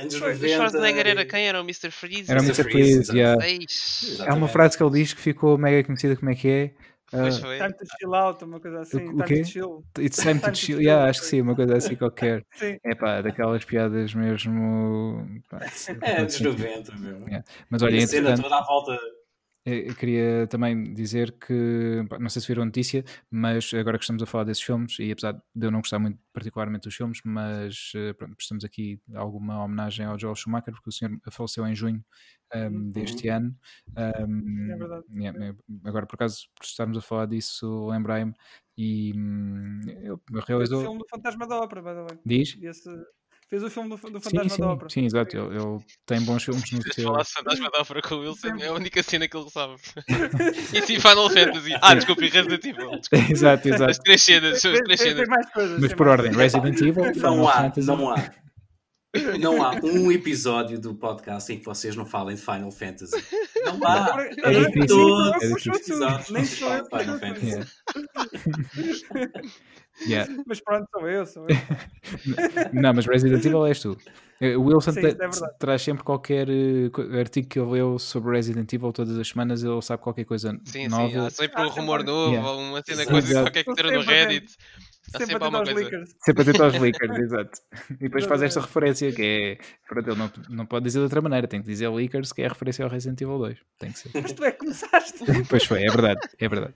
anos 0.00 0.14
o 0.14 0.20
90. 0.20 0.48
Schwarzenegger 0.48 1.06
era 1.06 1.22
e- 1.22 1.26
quem? 1.26 1.46
Era 1.46 1.60
o 1.60 1.64
Mr. 1.64 1.90
Freeze? 1.90 2.30
Era 2.30 2.40
o 2.40 2.44
Mr. 2.44 2.64
Freeze, 2.64 3.12
yeah. 3.16 3.38
Há 4.26 4.34
uma 4.34 4.48
frase 4.48 4.76
que 4.78 4.82
ele 4.82 4.92
diz 4.92 5.12
que 5.12 5.20
ficou 5.20 5.58
mega 5.58 5.84
conhecida, 5.84 6.16
como 6.16 6.30
é 6.30 6.34
que 6.34 6.48
é? 6.48 6.70
Pois 7.12 7.36
Ah, 7.36 7.40
foi. 7.40 7.58
Time 7.58 7.72
to 7.74 7.84
chill 8.00 8.14
out, 8.14 8.42
uma 8.44 8.58
coisa 8.58 8.80
assim. 8.80 8.96
O- 9.06 9.10
o 9.10 9.12
time 9.12 9.24
quê? 9.26 9.42
to 9.42 9.48
chill. 9.48 9.84
It's 9.98 10.16
time 10.16 10.34
to 10.34 10.40
Time 10.40 10.52
to 10.52 10.58
chill. 10.58 10.76
chill, 10.78 10.82
Yeah, 10.82 11.10
acho 11.10 11.20
que 11.20 11.26
sim, 11.26 11.40
uma 11.42 11.54
coisa 11.54 11.76
assim 11.76 11.94
qualquer. 11.94 12.44
Sim. 12.54 12.78
É 12.82 12.94
pá, 12.94 13.20
daquelas 13.20 13.64
piadas 13.64 14.14
mesmo. 14.14 15.40
pá, 15.48 15.58
É, 16.02 16.20
anos 16.20 16.34
sim. 16.34 16.44
90, 16.44 16.96
meu. 16.96 17.18
Yeah. 17.28 17.44
Mas 17.68 17.82
olha, 17.82 17.96
E 17.96 18.02
a 18.02 18.06
cena 18.08 18.30
entretanto, 18.30 18.42
toda 18.44 18.58
à 18.58 18.64
volta. 18.64 18.98
eu 19.66 19.94
queria 19.94 20.46
também 20.48 20.92
dizer 20.94 21.32
que, 21.32 22.02
não 22.18 22.28
sei 22.30 22.40
se 22.42 22.48
viram 22.48 22.62
a 22.62 22.66
notícia, 22.66 23.04
mas 23.30 23.72
agora 23.74 23.98
que 23.98 24.04
estamos 24.04 24.22
a 24.22 24.26
falar 24.26 24.44
desses 24.44 24.62
filmes, 24.62 24.98
e 24.98 25.12
apesar 25.12 25.34
de 25.54 25.66
eu 25.66 25.70
não 25.70 25.80
gostar 25.80 25.98
muito 25.98 26.18
particularmente 26.32 26.84
dos 26.88 26.94
filmes, 26.96 27.20
mas 27.24 27.92
eh, 27.94 28.12
pronto, 28.14 28.34
prestamos 28.36 28.64
aqui 28.64 28.98
alguma 29.14 29.62
homenagem 29.62 30.06
ao 30.06 30.18
Joel 30.18 30.34
Schumacher, 30.34 30.72
porque 30.72 30.88
o 30.88 30.92
senhor 30.92 31.16
faleceu 31.30 31.66
em 31.66 31.74
junho 31.76 32.02
um, 32.54 32.90
deste 32.90 33.28
ano. 33.28 33.54
Um, 33.96 34.70
É 34.72 34.76
verdade. 34.76 35.04
yeah, 35.14 35.54
agora, 35.84 36.06
por 36.06 36.14
acaso, 36.16 36.46
por 36.54 36.64
estarmos 36.64 36.98
a 36.98 37.00
falar 37.00 37.26
disso, 37.26 37.86
lembrei-me 37.88 38.32
e 38.76 39.12
hum, 39.16 39.80
ele 39.86 40.16
Fez 40.30 40.42
o 40.42 40.46
realizou. 40.46 40.80
filme 40.82 40.98
do 40.98 41.06
Fantasma 41.08 41.46
da 41.46 41.60
Ópera, 41.60 41.82
by 41.82 41.88
the 41.90 42.02
way. 42.14 42.18
Diz? 42.24 42.56
Esse- 42.62 43.04
fez 43.48 43.62
o 43.62 43.68
filme 43.68 43.90
do, 43.90 43.96
do 43.96 44.18
Sim, 44.18 44.30
Fantasma 44.30 44.48
sim, 44.48 44.60
da 44.62 44.68
Ópera. 44.70 44.88
sim, 44.88 45.04
exato. 45.04 45.36
Ele, 45.36 45.56
ele 45.58 45.78
tem 46.06 46.22
bons 46.22 46.42
filmes 46.42 46.70
no 46.72 46.82
Se 46.84 46.92
seu. 46.94 47.04
falasse 47.04 47.32
Fantasma 47.34 47.70
da 47.70 47.80
Ópera 47.82 48.00
com 48.00 48.14
o 48.14 48.20
Wilson, 48.20 48.56
é 48.58 48.68
a 48.68 48.72
única 48.72 49.02
cena 49.02 49.28
que 49.28 49.36
ele 49.36 49.50
sabe. 49.50 49.74
e 50.72 50.80
sim, 50.80 50.98
Final 50.98 51.28
Fantasy. 51.28 51.74
Ah, 51.82 51.94
desculpa, 51.94 52.24
e 52.24 52.28
Resident 52.30 52.64
Evil. 52.64 52.90
Desculpa. 52.98 53.30
exato, 53.30 53.68
As 53.68 53.74
exato. 53.74 54.00
três 54.04 54.22
cenas, 54.24 54.58
são 54.60 54.72
as 54.72 54.78
três 54.80 55.00
cenas. 55.00 55.16
fez 55.16 55.28
mais 55.28 55.50
coisas. 55.52 55.80
Mas 55.80 55.92
por 55.92 56.08
ordem. 56.08 56.32
Resident 56.32 56.80
Evil, 56.80 57.04
Não 57.04 57.12
Final 57.14 57.48
há, 57.48 57.52
Fantasy. 57.52 57.86
não 57.86 58.08
há. 58.10 58.32
Não 59.38 59.62
há 59.62 59.74
um 59.82 60.10
episódio 60.10 60.80
do 60.80 60.94
podcast 60.94 61.52
em 61.52 61.58
que 61.58 61.64
vocês 61.66 61.94
não 61.94 62.06
falem 62.06 62.34
de 62.34 62.40
Final 62.42 62.70
Fantasy. 62.70 63.22
Não 63.64 63.78
há. 63.86 64.16
É 64.22 64.30
É 64.50 64.52
Em 64.54 64.66
difícil, 64.66 64.86
todos 64.88 65.42
é 65.42 65.46
os 65.54 65.66
episódios 65.66 66.30
Nem 66.30 66.44
falam 66.46 66.82
de 66.82 66.88
Final 66.88 67.18
Fantasy. 67.18 67.72
Yeah. 70.08 70.32
Mas 70.46 70.58
pronto, 70.58 70.88
sou 70.90 71.06
eu, 71.08 71.26
sou 71.26 71.46
eu. 71.48 71.56
Não, 72.72 72.94
mas 72.94 73.06
Resident 73.06 73.44
Evil 73.44 73.66
és 73.66 73.78
tu. 73.78 73.96
Eh, 74.40 74.56
O 74.56 74.62
Wilson 74.62 74.92
Sim, 74.92 75.00
é 75.06 75.14
traz 75.58 75.82
sempre 75.82 76.02
qualquer 76.02 76.48
eh, 76.48 76.90
artigo 77.20 77.46
que 77.46 77.58
ele 77.60 77.70
leu 77.72 77.98
sobre 77.98 78.34
Resident 78.34 78.72
Evil 78.72 78.90
todas 78.90 79.16
as 79.18 79.28
semanas, 79.28 79.62
ele 79.62 79.80
sabe 79.82 80.02
qualquer 80.02 80.24
coisa 80.24 80.58
Sim, 80.64 80.88
nova. 80.88 81.08
sim, 81.10 81.18
há 81.18 81.30
sempre 81.30 81.62
um 81.62 81.66
Ah, 81.66 81.68
rumor 81.68 82.02
novo, 82.02 82.30
Yeah. 82.32 82.50
ou 82.50 82.60
uma 82.60 82.82
cena, 82.82 83.04
coisa 83.06 83.42
qualquer 83.42 83.64
que 83.64 83.74
ter 83.74 83.92
no. 83.92 84.00
Reddit. 84.00 84.56
Há 85.14 85.18
Sempre 85.18 85.32
sempre 85.38 85.56
aos 85.56 85.68
leakers. 85.72 86.16
Sempre 86.24 86.42
atento 86.42 86.62
aos 86.64 86.78
leakers, 86.78 87.18
exato. 87.18 87.58
E 87.90 87.94
depois 87.94 88.24
faz 88.24 88.42
esta 88.42 88.60
Exatamente. 88.60 88.66
referência 88.66 89.12
que 89.12 89.22
é. 89.22 89.58
Pronto, 89.88 90.10
ele 90.10 90.18
não, 90.18 90.32
não 90.48 90.66
pode 90.66 90.84
dizer 90.84 90.98
de 90.98 91.04
outra 91.04 91.20
maneira, 91.20 91.46
tem 91.46 91.60
que 91.60 91.66
dizer 91.68 91.88
leakers, 91.90 92.32
que 92.32 92.42
é 92.42 92.46
a 92.46 92.48
referência 92.48 92.84
ao 92.84 92.90
Resident 92.90 93.20
Evil 93.20 93.38
2. 93.38 93.58
Tem 93.78 93.92
que 93.92 93.98
ser. 93.98 94.10
Mas 94.14 94.32
tu 94.32 94.44
é 94.44 94.52
que 94.52 94.58
começaste. 94.58 95.18
pois 95.48 95.64
foi, 95.64 95.82
é 95.84 95.90
verdade, 95.90 96.20
é 96.38 96.48
verdade. 96.48 96.74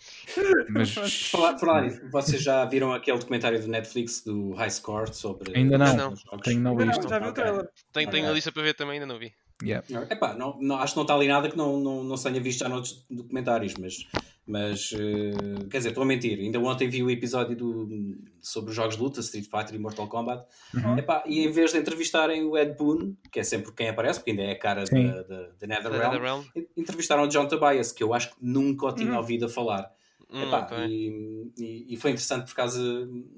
Mas 0.68 0.94
Falar, 1.31 1.59
falar 1.59 1.88
vocês 2.11 2.42
já 2.42 2.64
viram 2.64 2.92
aquele 2.92 3.18
documentário 3.18 3.61
do 3.61 3.68
Netflix 3.68 4.22
do 4.25 4.53
High 4.55 4.70
Score 4.70 5.14
sobre. 5.14 5.57
ainda 5.57 5.79
não, 5.79 5.96
não. 5.96 6.38
tenho 6.42 6.61
não 6.61 6.75
Não, 6.75 6.87
visto. 6.87 7.09
já 7.09 7.18
vi 7.18 7.29
o 7.29 7.33
trailer. 7.33 7.68
Tenho, 7.92 8.11
tenho 8.11 8.29
a 8.29 8.33
lista 8.33 8.53
para 8.53 8.62
ver 8.62 8.75
também, 8.75 8.94
ainda 8.94 9.07
não 9.07 9.18
vi. 9.18 9.33
Yeah. 9.62 9.86
Epá, 10.10 10.34
não, 10.34 10.58
não, 10.60 10.76
acho 10.76 10.92
que 10.92 10.96
não 10.98 11.04
está 11.04 11.14
ali 11.14 11.28
nada 11.28 11.48
que 11.48 11.56
não, 11.56 11.80
não, 11.80 12.04
não 12.04 12.16
se 12.16 12.24
tenha 12.24 12.40
visto 12.40 12.60
já 12.60 12.68
noutros 12.68 13.06
documentários, 13.08 13.74
mas, 13.74 14.06
mas 14.46 14.92
uh, 14.92 15.66
quer 15.70 15.78
dizer, 15.78 15.88
estou 15.90 16.02
a 16.02 16.06
mentir. 16.06 16.38
Ainda 16.38 16.60
ontem 16.60 16.88
vi 16.88 17.02
o 17.02 17.10
episódio 17.10 17.56
do, 17.56 18.18
sobre 18.40 18.70
os 18.70 18.76
jogos 18.76 18.96
de 18.96 19.02
luta, 19.02 19.20
Street 19.20 19.46
Fighter 19.46 19.74
e 19.74 19.78
Mortal 19.78 20.08
Kombat, 20.08 20.44
uhum. 20.74 20.98
Epá, 20.98 21.24
e 21.26 21.40
em 21.40 21.50
vez 21.50 21.72
de 21.72 21.78
entrevistarem 21.78 22.44
o 22.44 22.56
Ed 22.56 22.74
Boon, 22.76 23.14
que 23.32 23.40
é 23.40 23.44
sempre 23.44 23.72
quem 23.72 23.88
aparece, 23.88 24.18
porque 24.20 24.32
ainda 24.32 24.42
é 24.42 24.52
a 24.52 24.58
cara 24.58 24.84
da, 24.84 25.22
da, 25.22 25.48
da 25.58 25.66
NetherRealm, 25.66 26.12
Netherrealm. 26.12 26.44
entrevistaram 26.76 27.22
o 27.22 27.28
John 27.28 27.48
Tobias, 27.48 27.92
que 27.92 28.02
eu 28.02 28.12
acho 28.12 28.34
que 28.34 28.36
nunca 28.42 28.86
o 28.86 28.92
tinha 28.92 29.12
uhum. 29.12 29.16
ouvido 29.16 29.46
a 29.46 29.48
falar. 29.48 29.90
Hum, 30.28 30.42
Epá, 30.42 30.62
okay. 30.62 30.86
e, 30.86 31.52
e, 31.56 31.94
e, 31.94 31.96
foi 31.96 32.10
interessante 32.10 32.46
por 32.46 32.54
causa, 32.54 32.82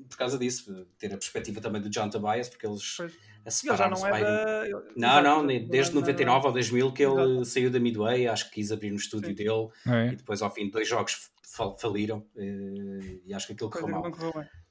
por 0.09 0.17
causa 0.17 0.39
disso, 0.39 0.87
ter 0.99 1.09
a 1.09 1.19
perspectiva 1.19 1.61
também 1.61 1.83
do 1.83 1.91
John 1.91 2.09
Tobias, 2.09 2.49
porque 2.49 2.67
eles 2.67 2.97
separaram-se. 3.51 4.03
Não, 4.03 4.17
é 4.17 4.23
da... 4.23 5.23
não, 5.23 5.43
não, 5.43 5.47
desde 5.47 5.95
99 5.95 6.47
ou 6.47 6.53
2000 6.53 6.93
que 6.93 7.03
ele 7.05 7.21
Exato. 7.21 7.45
saiu 7.45 7.71
da 7.71 7.81
Midway, 7.81 8.27
acho 8.27 8.47
que 8.47 8.57
quis 8.57 8.73
abrir 8.73 8.91
no 8.91 8.97
estúdio 8.97 9.31
Sim. 9.31 9.35
dele 9.35 9.69
é. 9.87 10.13
e 10.13 10.17
depois 10.17 10.43
ao 10.43 10.51
fim 10.51 10.65
de 10.65 10.71
dois 10.71 10.89
jogos 10.89 11.31
faliram 11.79 12.25
eh, 12.37 13.21
e 13.27 13.35
acho 13.35 13.47
que 13.47 13.53
aquilo 13.53 13.71
correu 13.71 13.89
mal. 13.89 14.13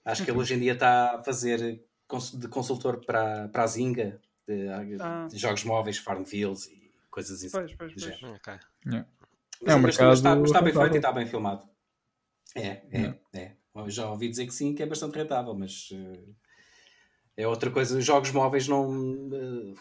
Acho 0.06 0.24
que 0.24 0.32
ele 0.32 0.40
hoje 0.40 0.54
em 0.54 0.60
dia 0.60 0.74
está 0.74 1.16
a 1.16 1.24
fazer 1.24 1.60
de 1.60 2.48
consultor 2.48 3.04
para, 3.06 3.50
para 3.50 3.64
a 3.64 3.68
Zinga 3.68 4.22
de, 4.48 4.70
ah. 5.02 5.28
de 5.30 5.38
jogos 5.38 5.64
móveis, 5.66 5.98
Farmvilles 5.98 6.68
e 6.68 6.92
coisas 7.10 7.44
assim. 7.44 7.50
Pois, 7.52 7.74
pois, 7.76 7.94
pois. 7.94 8.24
Okay. 8.24 8.60
Yeah. 8.86 9.08
É 9.66 9.76
um 9.76 9.80
mercado 9.80 10.14
está, 10.14 10.38
está 10.40 10.62
bem 10.62 10.74
feito 10.74 10.94
e 10.94 10.98
está 10.98 11.12
bem 11.12 11.26
filmado. 11.26 11.68
É, 12.56 12.82
é, 12.92 13.20
é. 13.34 13.56
Já 13.88 14.10
ouvi 14.10 14.30
dizer 14.30 14.46
que 14.46 14.54
sim, 14.54 14.74
que 14.74 14.82
é 14.82 14.86
bastante 14.86 15.16
rentável, 15.16 15.54
mas 15.54 15.90
uh, 15.92 16.36
é 17.38 17.48
outra 17.48 17.70
coisa. 17.70 17.98
Os 17.98 18.04
jogos 18.04 18.32
móveis 18.32 18.68
não. 18.68 18.90
Uh, 18.90 19.76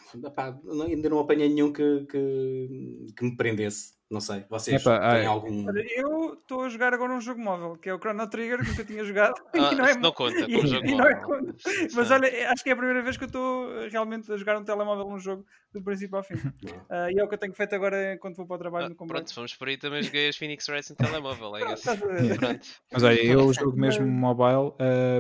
ainda 0.87 1.09
não 1.09 1.19
apanhei 1.19 1.49
nenhum 1.49 1.73
que, 1.73 2.07
que, 2.09 3.07
que 3.17 3.25
me 3.25 3.37
prendesse. 3.37 3.96
Não 4.09 4.21
sei, 4.21 4.45
vocês 4.49 4.81
Epa, 4.81 5.01
têm 5.01 5.09
ai. 5.09 5.27
algum. 5.27 5.67
Eu 5.97 6.35
estou 6.35 6.63
a 6.63 6.69
jogar 6.69 6.95
agora 6.95 7.13
um 7.13 7.21
jogo 7.21 7.41
móvel, 7.41 7.77
que 7.77 7.89
é 7.89 7.95
o 7.95 7.99
Chrono 7.99 8.29
Trigger, 8.31 8.63
que 8.63 8.71
nunca 8.71 8.85
tinha 8.85 9.05
jogado. 9.05 9.35
Ah, 9.57 9.75
não, 9.75 9.85
é... 9.85 9.97
não 9.97 10.13
conta, 10.13 10.39
e, 10.49 10.57
um 10.57 10.67
jogo 10.67 10.89
móvel. 10.89 11.55
É 11.67 11.89
Mas 11.93 12.11
olha, 12.11 12.51
acho 12.53 12.63
que 12.63 12.71
é 12.71 12.73
a 12.73 12.77
primeira 12.77 13.03
vez 13.03 13.17
que 13.17 13.25
eu 13.25 13.27
estou 13.27 13.89
realmente 13.91 14.31
a 14.31 14.37
jogar 14.37 14.59
um 14.59 14.65
telemóvel 14.65 15.09
um 15.09 15.19
jogo 15.19 15.45
do 15.73 15.83
princípio 15.83 16.17
ao 16.17 16.23
fim. 16.23 16.35
Uh, 16.87 17.11
e 17.11 17.19
é 17.19 17.25
o 17.25 17.29
que 17.29 17.35
eu 17.35 17.39
tenho 17.39 17.55
feito 17.55 17.75
agora 17.75 18.17
quando 18.21 18.37
vou 18.37 18.47
para 18.47 18.57
o 18.57 18.59
trabalho 18.59 18.87
ah, 18.87 18.89
no 18.91 18.95
combate. 18.95 19.17
Pronto, 19.17 19.35
vamos 19.35 19.55
por 19.55 19.69
aí 19.69 19.77
também 19.77 20.03
joguei 20.03 20.29
as 20.29 20.37
Phoenix 20.37 20.67
no 20.69 20.97
telemóvel. 20.97 21.57
É 21.57 21.65
Mas 22.93 23.03
olha, 23.03 23.25
eu 23.25 23.53
jogo 23.53 23.77
mesmo 23.77 24.07
mobile, 24.07 24.73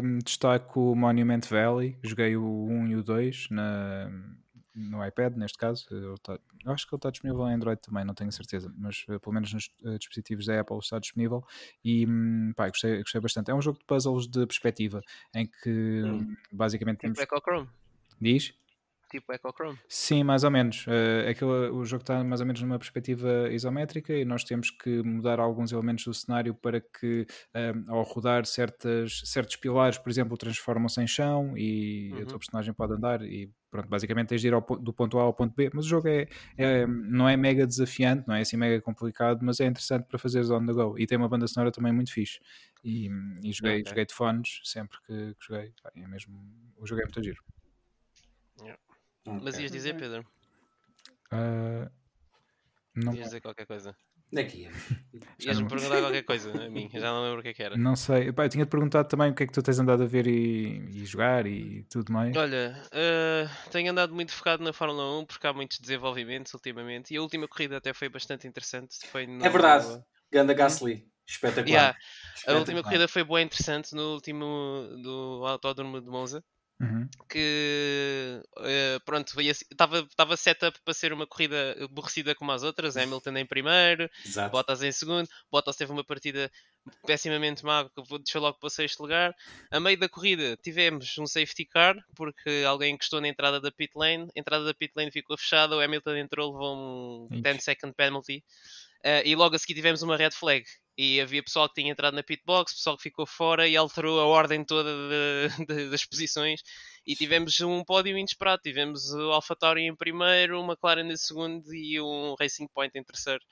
um, 0.03 0.18
destaco 0.18 0.92
o 0.92 0.94
Monument 0.94 1.40
Valley, 1.51 1.99
joguei 2.05 2.37
o 2.37 2.66
1 2.68 2.87
e 2.88 2.96
o 2.96 3.03
2 3.03 3.49
na 3.51 4.11
no 4.77 5.05
iPad, 5.05 5.35
neste 5.37 5.57
caso. 5.57 5.87
Eu, 5.91 6.19
tá, 6.19 6.39
acho 6.67 6.87
que 6.87 6.95
ele 6.95 6.99
está 6.99 7.11
disponível 7.11 7.49
em 7.49 7.55
Android 7.55 7.81
também, 7.81 8.05
não 8.05 8.15
tenho 8.15 8.31
certeza, 8.31 8.73
mas 8.77 9.05
uh, 9.09 9.19
pelo 9.19 9.33
menos 9.33 9.53
nos 9.53 9.71
uh, 9.83 9.99
dispositivos 9.99 10.47
da 10.47 10.61
Apple 10.61 10.79
está 10.79 10.99
disponível 10.99 11.43
e 11.83 12.07
um, 12.07 12.53
pá, 12.55 12.69
gostei, 12.69 12.99
gostei 12.99 13.21
bastante. 13.21 13.51
É 13.51 13.55
um 13.55 13.62
jogo 13.62 13.79
de 13.79 13.85
puzzles 13.87 14.29
de 14.29 14.47
perspectiva 14.47 15.03
em 15.35 15.47
que 15.47 16.03
hum. 16.05 16.37
basicamente 16.53 17.01
tipo 17.01 17.15
temos. 17.15 17.43
Chrome. 17.43 17.69
Diz? 18.21 18.55
Tipo 19.20 19.52
Chrome. 19.52 19.79
Sim, 19.88 20.24
mais 20.24 20.44
ou 20.44 20.50
menos. 20.50 20.87
Uh, 20.87 21.29
aquele, 21.29 21.70
o 21.70 21.85
jogo 21.85 22.02
está 22.02 22.22
mais 22.22 22.40
ou 22.40 22.46
menos 22.46 22.61
numa 22.62 22.79
perspectiva 22.79 23.48
isométrica 23.50 24.12
e 24.12 24.24
nós 24.24 24.44
temos 24.44 24.70
que 24.70 25.02
mudar 25.02 25.40
alguns 25.40 25.72
elementos 25.72 26.05
do 26.05 26.14
cenário 26.14 26.55
para 26.55 26.81
que, 26.81 27.26
um, 27.55 27.92
ao 27.92 28.02
rodar 28.02 28.44
certas, 28.46 29.22
certos 29.24 29.57
pilares, 29.57 29.98
por 29.98 30.11
exemplo, 30.11 30.37
transformam-se 30.37 31.00
em 31.00 31.07
chão 31.07 31.57
e 31.57 32.12
uhum. 32.12 32.22
a 32.22 32.26
tua 32.26 32.38
personagem 32.38 32.74
pode 32.74 32.92
andar 32.92 33.22
e 33.22 33.50
pronto, 33.70 33.88
basicamente 33.88 34.29
tens 34.29 34.40
de 34.40 34.48
ir 34.48 34.55
ao, 34.55 34.61
do 34.61 34.92
ponto 34.92 35.18
A 35.18 35.22
ao 35.22 35.35
ponto 35.35 35.55
B, 35.55 35.70
mas 35.72 35.85
o 35.85 35.88
jogo 35.88 36.09
é, 36.09 36.29
é, 36.57 36.87
não 36.87 37.29
é 37.29 37.37
mega 37.37 37.66
desafiante, 37.66 38.26
não 38.26 38.35
é 38.35 38.40
assim 38.40 38.57
mega 38.57 38.81
complicado, 38.81 39.40
mas 39.42 39.61
é 39.61 39.66
interessante 39.66 40.07
para 40.07 40.18
fazeres 40.18 40.50
on 40.50 40.64
the 40.64 40.72
go 40.72 40.98
e 40.98 41.07
tem 41.07 41.18
uma 41.18 41.29
banda 41.29 41.46
sonora 41.46 41.70
também 41.70 41.92
muito 41.92 42.12
fixe 42.12 42.38
e, 42.85 43.09
e 43.42 43.52
joguei, 43.52 43.81
okay. 43.81 43.85
joguei 43.87 44.07
de 44.07 44.14
fones 44.14 44.61
sempre 44.64 44.98
que, 45.07 45.35
que 45.35 45.46
joguei, 45.46 45.72
é 45.96 46.07
mesmo, 46.07 46.38
o 46.76 46.87
jogo 46.87 47.02
é 47.02 47.05
muito 47.05 47.22
giro. 47.22 47.42
Yeah. 48.62 48.86
Okay. 49.27 49.41
Mas 49.43 49.59
ias 49.59 49.73
dizer, 49.73 49.97
Pedro? 49.97 50.25
Uh, 51.33 51.91
não... 52.95 53.15
Ias 53.15 53.27
dizer 53.27 53.41
qualquer 53.41 53.67
coisa? 53.67 53.97
Daqui. 54.33 54.69
Ias-me 55.39 55.69
perguntar 55.69 56.01
qualquer 56.01 56.23
coisa 56.23 56.51
a 56.51 56.69
mim, 56.69 56.91
já 56.93 57.12
não 57.12 57.23
lembro 57.23 57.41
o 57.41 57.43
que, 57.43 57.51
é 57.51 57.55
que 57.55 57.62
era. 57.62 57.77
Não 57.77 57.95
sei, 57.95 58.29
Epá, 58.29 58.45
eu 58.45 58.49
tinha-te 58.49 58.69
perguntado 58.69 59.09
também 59.09 59.31
o 59.31 59.35
que 59.35 59.45
é 59.45 59.47
que 59.47 59.53
tu 59.53 59.62
tens 59.62 59.79
andado 59.79 60.03
a 60.03 60.07
ver 60.07 60.27
e, 60.27 60.79
e 60.91 61.05
jogar 61.05 61.47
e 61.47 61.85
tudo 61.85 62.12
mais. 62.12 62.37
Olha, 62.37 62.77
uh, 62.87 63.71
tenho 63.71 63.91
andado 63.91 64.15
muito 64.15 64.33
focado 64.33 64.65
na 64.65 64.73
Fórmula 64.73 65.21
1 65.21 65.27
porque 65.27 65.47
há 65.47 65.53
muitos 65.53 65.79
desenvolvimentos 65.79 66.53
ultimamente 66.55 67.15
e 67.15 67.17
a 67.17 67.23
última 67.23 67.47
corrida 67.47 67.77
até 67.77 67.93
foi 67.93 68.09
bastante 68.09 68.49
interessante. 68.49 68.99
Foi 69.07 69.27
no... 69.27 69.45
É 69.45 69.49
verdade, 69.49 70.03
Ganda 70.33 70.55
Gasly, 70.55 71.07
espetacular. 71.25 71.69
Yeah. 71.69 71.99
espetacular. 72.35 72.57
A 72.57 72.59
última 72.59 72.83
corrida 72.83 73.07
foi 73.07 73.23
boa 73.23 73.41
interessante 73.41 73.95
no 73.95 74.15
último 74.15 74.89
do 75.03 75.45
Autódromo 75.47 76.01
de 76.01 76.11
Monza. 76.11 76.43
Uhum. 76.79 77.09
que 77.31 78.43
uh, 78.59 79.01
pronto 79.07 79.33
estava 79.41 80.37
setup 80.37 80.79
para 80.85 80.93
ser 80.93 81.11
uma 81.11 81.27
corrida 81.27 81.75
aborrecida 81.83 82.35
como 82.35 82.53
as 82.53 82.62
outras 82.62 82.97
Hamilton 82.99 83.39
em 83.39 83.47
primeiro, 83.47 84.11
Exato. 84.23 84.53
Bottas 84.53 84.83
em 84.83 84.93
segundo 84.93 85.27
Bottas 85.51 85.75
teve 85.75 85.91
uma 85.91 86.05
partida 86.05 86.51
pessimamente 87.07 87.65
má 87.65 87.89
deixou 88.23 88.43
logo 88.43 88.59
para 88.59 88.67
o 88.67 88.71
sexto 88.71 89.01
lugar 89.01 89.35
a 89.71 89.81
meio 89.81 89.99
da 89.99 90.09
corrida 90.09 90.57
tivemos 90.62 91.17
um 91.19 91.27
safety 91.27 91.65
car 91.65 91.97
porque 92.15 92.62
alguém 92.67 92.95
encostou 92.95 93.23
na 93.23 93.29
entrada 93.29 93.59
da 93.59 93.73
pit 93.73 93.93
lane 93.97 94.29
a 94.37 94.39
entrada 94.39 94.65
da 94.65 94.75
pit 94.75 94.93
lane 94.95 95.11
ficou 95.11 95.39
fechada 95.39 95.75
o 95.75 95.81
Hamilton 95.81 96.17
entrou, 96.17 96.53
levou 96.53 97.29
um 97.31 97.41
10 97.41 97.65
second 97.65 97.95
penalty 97.95 98.45
uh, 99.07 99.23
e 99.25 99.37
logo 99.37 99.55
a 99.55 99.59
seguir 99.59 99.75
tivemos 99.75 100.03
uma 100.03 100.16
red 100.16 100.33
flag. 100.33 100.64
E 100.99 101.21
havia 101.21 101.42
pessoal 101.42 101.69
que 101.69 101.75
tinha 101.75 101.92
entrado 101.92 102.14
na 102.14 102.23
pitbox, 102.23 102.73
pessoal 102.73 102.97
que 102.97 103.03
ficou 103.03 103.27
fora 103.27 103.69
e 103.69 103.77
alterou 103.77 104.19
a 104.19 104.25
ordem 104.25 104.64
toda 104.64 104.90
de, 104.90 105.66
de, 105.66 105.90
das 105.90 106.05
posições. 106.07 106.62
E 107.07 107.14
tivemos 107.14 107.61
um 107.61 107.85
pódio 107.85 108.16
inesperado, 108.16 108.62
tivemos 108.62 109.12
o 109.12 109.31
AlphaTauri 109.33 109.83
em 109.83 109.95
primeiro, 109.95 110.61
uma 110.61 110.73
McLaren 110.73 111.12
em 111.12 111.16
segundo 111.16 111.73
e 111.75 112.01
um 112.01 112.35
Racing 112.40 112.66
Point 112.69 112.99
em 112.99 113.05
terceiro 113.05 113.45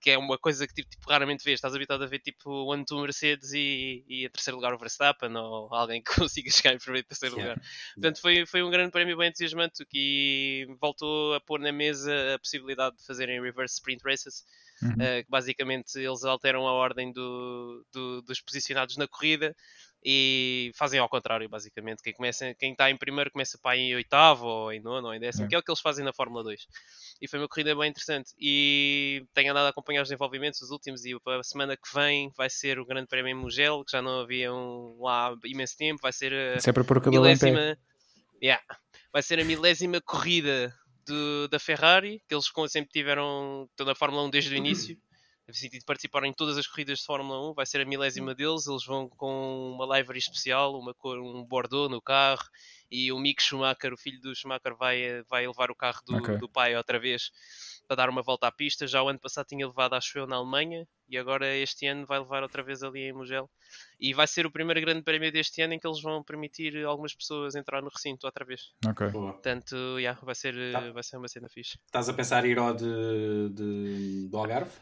que 0.00 0.10
é 0.10 0.18
uma 0.18 0.38
coisa 0.38 0.66
que 0.66 0.74
tipo, 0.74 0.88
tipo 0.88 1.10
raramente 1.10 1.44
vês, 1.44 1.56
estás 1.56 1.74
habituado 1.74 2.04
a 2.04 2.06
ver 2.06 2.20
tipo 2.20 2.50
o 2.50 2.72
ano 2.72 2.84
Mercedes 2.92 3.52
e, 3.52 4.04
e 4.08 4.26
em 4.26 4.30
terceiro 4.30 4.56
lugar 4.56 4.74
o 4.74 4.78
Verstappen 4.78 5.34
ou 5.36 5.74
alguém 5.74 6.02
que 6.02 6.14
consiga 6.14 6.50
chegar 6.50 6.74
em 6.74 6.78
primeiro 6.78 7.04
e 7.04 7.08
terceiro 7.08 7.36
yeah. 7.36 7.54
lugar. 7.54 7.70
Portanto, 7.94 8.20
foi, 8.20 8.46
foi 8.46 8.62
um 8.62 8.70
grande 8.70 8.90
prémio 8.90 9.16
bem 9.16 9.28
entusiasmante 9.28 9.84
que 9.84 10.66
voltou 10.80 11.34
a 11.34 11.40
pôr 11.40 11.60
na 11.60 11.72
mesa 11.72 12.34
a 12.34 12.38
possibilidade 12.38 12.96
de 12.96 13.04
fazerem 13.04 13.40
reverse 13.40 13.74
sprint 13.74 14.02
races 14.04 14.44
Uhum. 14.82 14.92
Uh, 14.92 15.24
basicamente 15.28 15.98
eles 15.98 16.24
alteram 16.24 16.66
a 16.66 16.72
ordem 16.72 17.10
do, 17.10 17.84
do, 17.92 18.22
dos 18.22 18.40
posicionados 18.40 18.96
na 18.96 19.08
corrida 19.08 19.56
e 20.08 20.70
fazem 20.76 21.00
ao 21.00 21.08
contrário, 21.08 21.48
basicamente. 21.48 22.00
Quem, 22.00 22.12
começa, 22.12 22.54
quem 22.54 22.70
está 22.70 22.88
em 22.88 22.96
primeiro 22.96 23.28
começa 23.28 23.58
para 23.60 23.76
em 23.76 23.92
oitavo, 23.92 24.46
ou 24.46 24.72
em 24.72 24.80
nono, 24.80 25.08
ou 25.08 25.14
em 25.14 25.18
décimo, 25.18 25.46
é. 25.46 25.48
que 25.48 25.54
é 25.56 25.58
o 25.58 25.62
que 25.62 25.68
eles 25.68 25.80
fazem 25.80 26.04
na 26.04 26.12
Fórmula 26.12 26.44
2. 26.44 26.64
E 27.20 27.26
foi 27.26 27.40
uma 27.40 27.48
corrida 27.48 27.74
bem 27.74 27.90
interessante. 27.90 28.30
E 28.38 29.26
tenho 29.34 29.50
andado 29.50 29.66
a 29.66 29.70
acompanhar 29.70 30.02
os 30.02 30.08
desenvolvimentos, 30.08 30.62
os 30.62 30.70
últimos, 30.70 31.04
e 31.04 31.12
a 31.12 31.42
semana 31.42 31.76
que 31.76 31.92
vem 31.92 32.30
vai 32.36 32.48
ser 32.48 32.78
o 32.78 32.86
Grande 32.86 33.08
Prémio 33.08 33.32
em 33.32 33.34
Mugello, 33.34 33.84
que 33.84 33.90
já 33.90 34.00
não 34.00 34.20
havia 34.20 34.54
um, 34.54 34.96
lá 35.00 35.30
há 35.30 35.36
imenso 35.44 35.76
tempo. 35.76 35.98
Vai 36.00 36.12
ser 36.12 36.32
a 36.32 36.60
Sempre 36.60 36.84
por 36.84 37.04
milésima... 37.10 37.76
Yeah. 38.40 38.62
Vai 39.12 39.22
ser 39.22 39.40
a 39.40 39.44
milésima 39.44 40.00
corrida 40.00 40.72
do, 41.04 41.48
da 41.48 41.58
Ferrari, 41.58 42.22
que 42.28 42.34
eles 42.34 42.44
sempre 42.68 42.92
tiveram, 42.92 43.66
estão 43.70 43.86
na 43.86 43.94
Fórmula 43.94 44.22
1 44.24 44.30
desde 44.30 44.54
o 44.54 44.56
início, 44.56 44.96
de 45.48 45.84
participaram 45.84 46.26
em 46.26 46.32
todas 46.32 46.58
as 46.58 46.66
corridas 46.66 46.98
de 46.98 47.04
Fórmula 47.04 47.50
1, 47.50 47.54
vai 47.54 47.66
ser 47.66 47.80
a 47.80 47.84
milésima 47.84 48.34
deles, 48.34 48.66
eles 48.66 48.84
vão 48.84 49.08
com 49.08 49.72
uma 49.72 49.96
livery 49.96 50.18
especial, 50.18 50.78
uma 50.78 50.92
cor, 50.94 51.18
um 51.18 51.44
Bordeaux 51.44 51.90
no 51.90 52.02
carro, 52.02 52.44
e 52.90 53.12
o 53.12 53.18
Mick 53.18 53.42
Schumacher, 53.42 53.92
o 53.92 53.96
filho 53.96 54.20
do 54.20 54.34
Schumacher, 54.34 54.76
vai, 54.76 55.22
vai 55.28 55.46
levar 55.46 55.70
o 55.70 55.74
carro 55.74 56.00
do, 56.06 56.16
okay. 56.16 56.38
do 56.38 56.48
pai 56.48 56.76
outra 56.76 56.98
vez 56.98 57.30
para 57.86 57.96
dar 57.96 58.08
uma 58.08 58.22
volta 58.22 58.46
à 58.46 58.52
pista. 58.52 58.86
Já 58.86 59.02
o 59.02 59.08
ano 59.08 59.18
passado 59.18 59.46
tinha 59.46 59.66
levado, 59.66 59.94
acho 59.94 60.18
eu, 60.18 60.26
na 60.26 60.36
Alemanha 60.36 60.86
e 61.08 61.16
agora 61.16 61.54
este 61.56 61.86
ano 61.86 62.04
vai 62.04 62.18
levar 62.18 62.42
outra 62.42 62.62
vez 62.62 62.82
ali 62.82 63.02
em 63.02 63.12
Mugello. 63.12 63.48
E 64.00 64.12
vai 64.12 64.26
ser 64.26 64.46
o 64.46 64.50
primeiro 64.50 64.80
grande 64.80 65.02
prémio 65.02 65.30
deste 65.30 65.62
ano 65.62 65.74
em 65.74 65.78
que 65.78 65.86
eles 65.86 66.00
vão 66.00 66.22
permitir 66.22 66.84
algumas 66.84 67.14
pessoas 67.14 67.54
entrar 67.54 67.82
no 67.82 67.88
recinto 67.88 68.26
outra 68.26 68.44
vez. 68.44 68.72
Ok. 68.86 69.10
Portanto, 69.10 69.76
yeah, 69.98 70.18
vai, 70.22 70.34
ser, 70.34 70.54
tá. 70.72 70.90
vai 70.92 71.02
ser 71.02 71.16
uma 71.16 71.28
cena 71.28 71.48
fixe. 71.48 71.78
Estás 71.86 72.08
a 72.08 72.12
pensar 72.12 72.44
em 72.44 72.50
ir 72.50 72.58
ao 72.58 72.74
de, 72.74 73.48
de, 73.50 74.28
do 74.28 74.36
Algarve? 74.36 74.72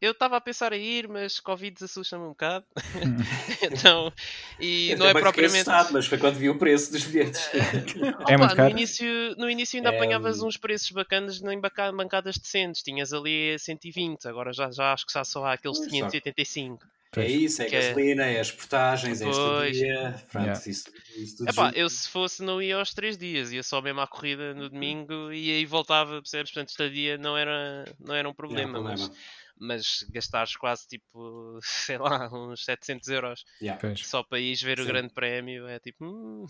Eu 0.00 0.12
estava 0.12 0.36
a 0.36 0.40
pensar 0.40 0.72
em 0.72 0.82
ir, 0.82 1.08
mas 1.08 1.40
Covid 1.40 1.84
assusta-me 1.84 2.24
um 2.24 2.28
bocado. 2.28 2.64
então, 3.62 4.12
e 4.58 4.90
eu 4.90 4.98
não 4.98 5.06
é 5.06 5.12
propriamente. 5.12 5.68
Assustado, 5.68 5.92
mas 5.92 6.06
foi 6.06 6.18
quando 6.18 6.36
vi 6.36 6.48
o 6.48 6.58
preço 6.58 6.92
dos 6.92 7.04
bilhetes. 7.04 7.48
é 8.28 8.36
muito 8.36 8.56
caro. 8.56 8.70
No 8.70 8.70
início, 8.70 9.06
no 9.36 9.50
início 9.50 9.78
ainda 9.78 9.90
é... 9.90 9.96
apanhavas 9.96 10.42
uns 10.42 10.56
preços 10.56 10.90
bacanas 10.90 11.40
em 11.40 11.60
bancadas 11.94 12.36
decentes. 12.36 12.82
Tinhas 12.82 13.12
ali 13.12 13.58
120, 13.58 14.26
agora 14.28 14.52
já, 14.52 14.70
já 14.70 14.92
acho 14.92 15.06
que 15.06 15.12
já 15.12 15.24
só 15.24 15.44
há 15.44 15.54
aqueles 15.54 15.78
585. 15.86 16.86
É 17.16 17.26
isso, 17.26 17.60
é 17.60 17.66
a 17.66 17.70
gasolina, 17.70 18.24
é... 18.24 18.36
é 18.36 18.40
as 18.40 18.52
portagens, 18.52 19.20
é 19.20 19.26
a 19.26 19.30
estadia. 19.30 20.22
Pronto, 20.30 20.44
yeah. 20.44 20.70
isso, 20.70 20.90
isso 21.16 21.36
tudo 21.38 21.50
Epá, 21.50 21.72
eu 21.74 21.90
se 21.90 22.08
fosse 22.08 22.40
não 22.40 22.62
ia 22.62 22.76
aos 22.76 22.94
três 22.94 23.18
dias, 23.18 23.50
ia 23.50 23.64
só 23.64 23.82
mesmo 23.82 24.00
à 24.00 24.06
corrida 24.06 24.54
no 24.54 24.68
domingo 24.68 25.32
e 25.32 25.50
aí 25.50 25.66
voltava, 25.66 26.22
percebes? 26.22 26.52
Portanto, 26.52 26.68
estadia 26.68 27.18
não 27.18 27.36
era, 27.36 27.84
não 27.98 28.14
era 28.14 28.28
um 28.28 28.32
problema, 28.32 28.78
não, 28.78 28.84
problema. 28.84 29.08
mas 29.08 29.39
mas 29.60 30.04
gastares 30.10 30.56
quase 30.56 30.88
tipo, 30.88 31.58
sei 31.62 31.98
lá, 31.98 32.28
uns 32.32 32.64
700 32.64 33.08
euros 33.08 33.44
yeah. 33.60 33.80
só 33.96 34.22
para 34.22 34.40
ir 34.40 34.56
ver 34.56 34.78
Sim. 34.78 34.84
o 34.84 34.86
grande 34.86 35.12
prémio 35.12 35.68
é 35.68 35.78
tipo, 35.78 36.04
hum, 36.04 36.46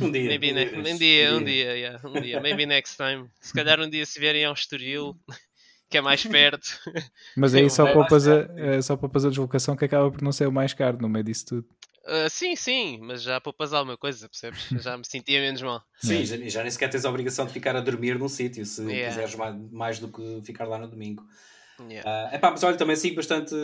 um 0.00 0.10
dia, 0.10 0.24
maybe 0.24 0.52
um, 0.52 0.54
ne 0.54 0.64
dia, 0.64 0.80
um 0.80 0.96
dia, 0.96 1.34
um 1.34 1.44
dia, 1.44 1.76
yeah, 1.76 2.08
um 2.08 2.20
dia, 2.20 2.40
maybe 2.40 2.64
next 2.64 2.96
time. 2.96 3.28
Se 3.40 3.52
calhar 3.52 3.80
um 3.80 3.90
dia 3.90 4.06
se 4.06 4.18
vierem 4.20 4.44
ao 4.44 4.54
Estoril, 4.54 5.16
que 5.90 5.98
é 5.98 6.00
mais 6.00 6.24
perto. 6.24 6.66
Mas 7.36 7.54
aí 7.54 7.68
só 7.68 7.92
poupas, 7.92 8.28
a, 8.28 8.46
é 8.56 8.80
só 8.80 8.96
poupas 8.96 9.24
a 9.24 9.28
deslocação 9.28 9.76
que 9.76 9.84
acaba 9.84 10.10
por 10.10 10.22
não 10.22 10.32
ser 10.32 10.46
o 10.46 10.52
mais 10.52 10.72
caro 10.72 10.98
no 11.00 11.08
meio 11.08 11.24
disso 11.24 11.46
tudo. 11.46 11.68
Uh, 12.06 12.28
sim, 12.28 12.54
sim, 12.54 12.98
mas 13.00 13.22
já 13.22 13.40
poupas 13.40 13.72
alguma 13.72 13.96
coisa, 13.96 14.28
percebes? 14.28 14.68
Já 14.82 14.94
me 14.98 15.06
sentia 15.06 15.40
menos 15.40 15.62
mal. 15.62 15.82
Sim, 15.96 16.22
já, 16.22 16.36
já 16.36 16.60
nem 16.60 16.70
sequer 16.70 16.90
tens 16.90 17.06
a 17.06 17.08
obrigação 17.08 17.46
de 17.46 17.52
ficar 17.52 17.74
a 17.76 17.80
dormir 17.80 18.18
num 18.18 18.28
sítio 18.28 18.66
se 18.66 18.82
yeah. 18.82 19.08
quiseres 19.08 19.34
mais, 19.34 19.72
mais 19.72 19.98
do 19.98 20.08
que 20.08 20.42
ficar 20.44 20.68
lá 20.68 20.78
no 20.78 20.86
domingo. 20.86 21.26
Yeah. 21.80 22.30
Uh, 22.30 22.34
epá, 22.34 22.50
mas 22.50 22.62
olha, 22.62 22.76
também 22.76 22.96
sigo 22.96 23.16
bastante 23.16 23.54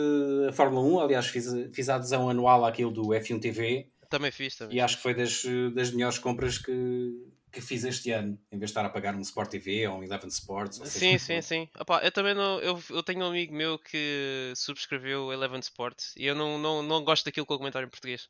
a 0.47 0.51
Fórmula 0.51 0.85
1. 0.85 0.99
Aliás, 0.99 1.27
fiz, 1.27 1.45
fiz 1.73 1.89
a 1.89 1.95
adesão 1.95 2.29
anual 2.29 2.65
àquilo 2.65 2.91
do 2.91 3.03
F1 3.09 3.39
TV. 3.39 3.89
Também 4.09 4.31
fiz, 4.31 4.55
também. 4.55 4.77
E 4.77 4.81
acho 4.81 4.97
que 4.97 5.03
foi 5.03 5.13
das, 5.13 5.43
das 5.73 5.91
melhores 5.91 6.19
compras 6.19 6.57
que, 6.57 7.13
que 7.51 7.61
fiz 7.61 7.83
este 7.83 8.11
ano, 8.11 8.37
em 8.51 8.57
vez 8.57 8.69
de 8.69 8.71
estar 8.71 8.85
a 8.85 8.89
pagar 8.89 9.15
um 9.15 9.21
Sport 9.21 9.49
TV 9.49 9.87
ou 9.87 9.99
um 9.99 10.03
Eleven 10.03 10.27
Sports. 10.27 10.81
Sim, 10.85 11.17
sim, 11.17 11.41
sim. 11.41 11.69
Opa, 11.79 12.01
eu 12.03 12.11
também 12.11 12.33
não. 12.33 12.59
Eu, 12.59 12.81
eu 12.89 13.03
tenho 13.03 13.21
um 13.21 13.29
amigo 13.29 13.53
meu 13.53 13.79
que 13.79 14.51
subscreveu 14.55 15.25
o 15.25 15.33
Eleven 15.33 15.59
Sports 15.59 16.13
e 16.17 16.25
eu 16.25 16.35
não, 16.35 16.57
não, 16.57 16.83
não 16.83 17.03
gosto 17.03 17.25
daquilo 17.25 17.45
com 17.45 17.53
o 17.53 17.57
comentário 17.57 17.85
em 17.85 17.89
português 17.89 18.27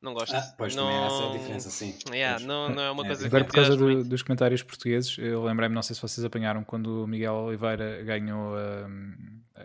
não 0.00 0.14
gosto. 0.14 0.34
Ah, 0.34 0.54
pois 0.56 0.74
não... 0.74 0.84
também 0.84 0.98
é 0.98 1.06
essa 1.06 1.28
a 1.28 1.32
diferença, 1.32 1.70
sim. 1.70 1.94
Yeah, 2.10 2.44
não, 2.44 2.68
não 2.68 2.82
é 2.82 2.90
uma 2.90 3.04
é. 3.04 3.06
coisa 3.06 3.26
Agora, 3.26 3.44
por 3.44 3.54
causa 3.54 3.76
do, 3.76 4.04
dos 4.04 4.22
comentários 4.22 4.62
portugueses, 4.62 5.16
eu 5.18 5.42
lembrei-me, 5.44 5.74
não 5.74 5.82
sei 5.82 5.96
se 5.96 6.02
vocês 6.02 6.24
apanharam, 6.24 6.62
quando 6.62 7.04
o 7.04 7.06
Miguel 7.06 7.34
Oliveira 7.34 8.02
ganhou 8.04 8.56
a, 8.56 8.88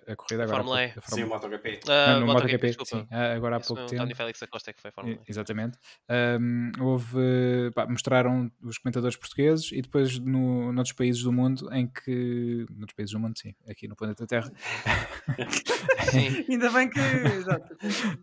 a 0.08 0.16
corrida 0.16 0.44
agora. 0.44 0.58
Fórmula 0.58 0.86
E. 0.86 0.94
Sim, 1.08 1.24
o 1.24 1.28
MotoGP. 1.28 1.80
Uh, 1.84 1.88
não, 1.88 2.20
no 2.20 2.26
MotoGP, 2.28 2.68
MotoGP 2.68 2.86
sim, 2.86 3.08
agora 3.12 3.56
há 3.56 3.60
Isso 3.60 3.68
pouco 3.74 3.90
tempo. 3.90 4.02
Tony 4.02 4.16
Félix 4.16 4.44
Acosta 4.44 4.74
que 4.74 4.82
foi 4.82 4.92
Fórmula 4.92 5.18
E. 5.18 5.30
Exatamente. 5.30 5.78
Um, 6.10 6.72
houve, 6.80 7.72
pá, 7.74 7.86
mostraram 7.86 8.52
os 8.62 8.78
comentadores 8.78 9.16
portugueses 9.18 9.72
e 9.72 9.82
depois 9.82 10.20
no, 10.20 10.72
noutros 10.74 10.94
países 10.94 11.24
do 11.24 11.32
mundo 11.32 11.72
em 11.74 11.88
que. 11.88 12.66
Noutros 12.72 12.96
países 12.96 13.14
do 13.14 13.20
mundo, 13.20 13.38
sim, 13.38 13.54
aqui 13.68 13.88
no 13.88 13.96
planeta 13.96 14.26
Terra. 14.26 14.52
sim. 16.12 16.46
Ainda 16.50 16.70
bem 16.72 16.90
que. 16.90 17.00
Exato. 17.00 17.76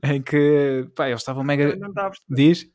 em 0.05 0.23
que, 0.23 0.89
pá, 0.95 1.09
eles 1.09 1.21
estavam 1.21 1.45
mega. 1.45 1.77
Diz? 2.29 2.71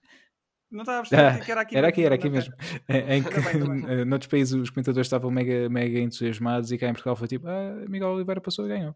Não 0.71 0.82
estava 0.82 0.99
a 0.99 1.01
perceber 1.01 1.45
que 1.45 1.51
era 1.51 1.62
aqui. 1.62 1.78
Era 1.78 1.88
aqui, 1.88 2.04
era 2.04 2.15
aqui 2.15 2.30
mesmo. 2.30 2.54
Em 2.89 3.23
que 3.23 3.91
eh, 3.91 4.04
noutros 4.06 4.30
países 4.30 4.54
os 4.54 4.69
comentadores 4.69 5.08
estavam 5.08 5.32
mega, 5.32 5.69
mega 5.69 5.99
entusiasmados 5.99 6.71
e 6.71 6.78
cá 6.78 6.88
em 6.88 6.93
Portugal 6.93 7.15
foi 7.15 7.28
tipo, 7.28 7.47
ah, 7.47 7.86
Miguel 7.88 8.10
Oliveira 8.10 8.41
passou 8.41 8.65
e 8.65 8.69
ganhou. 8.69 8.95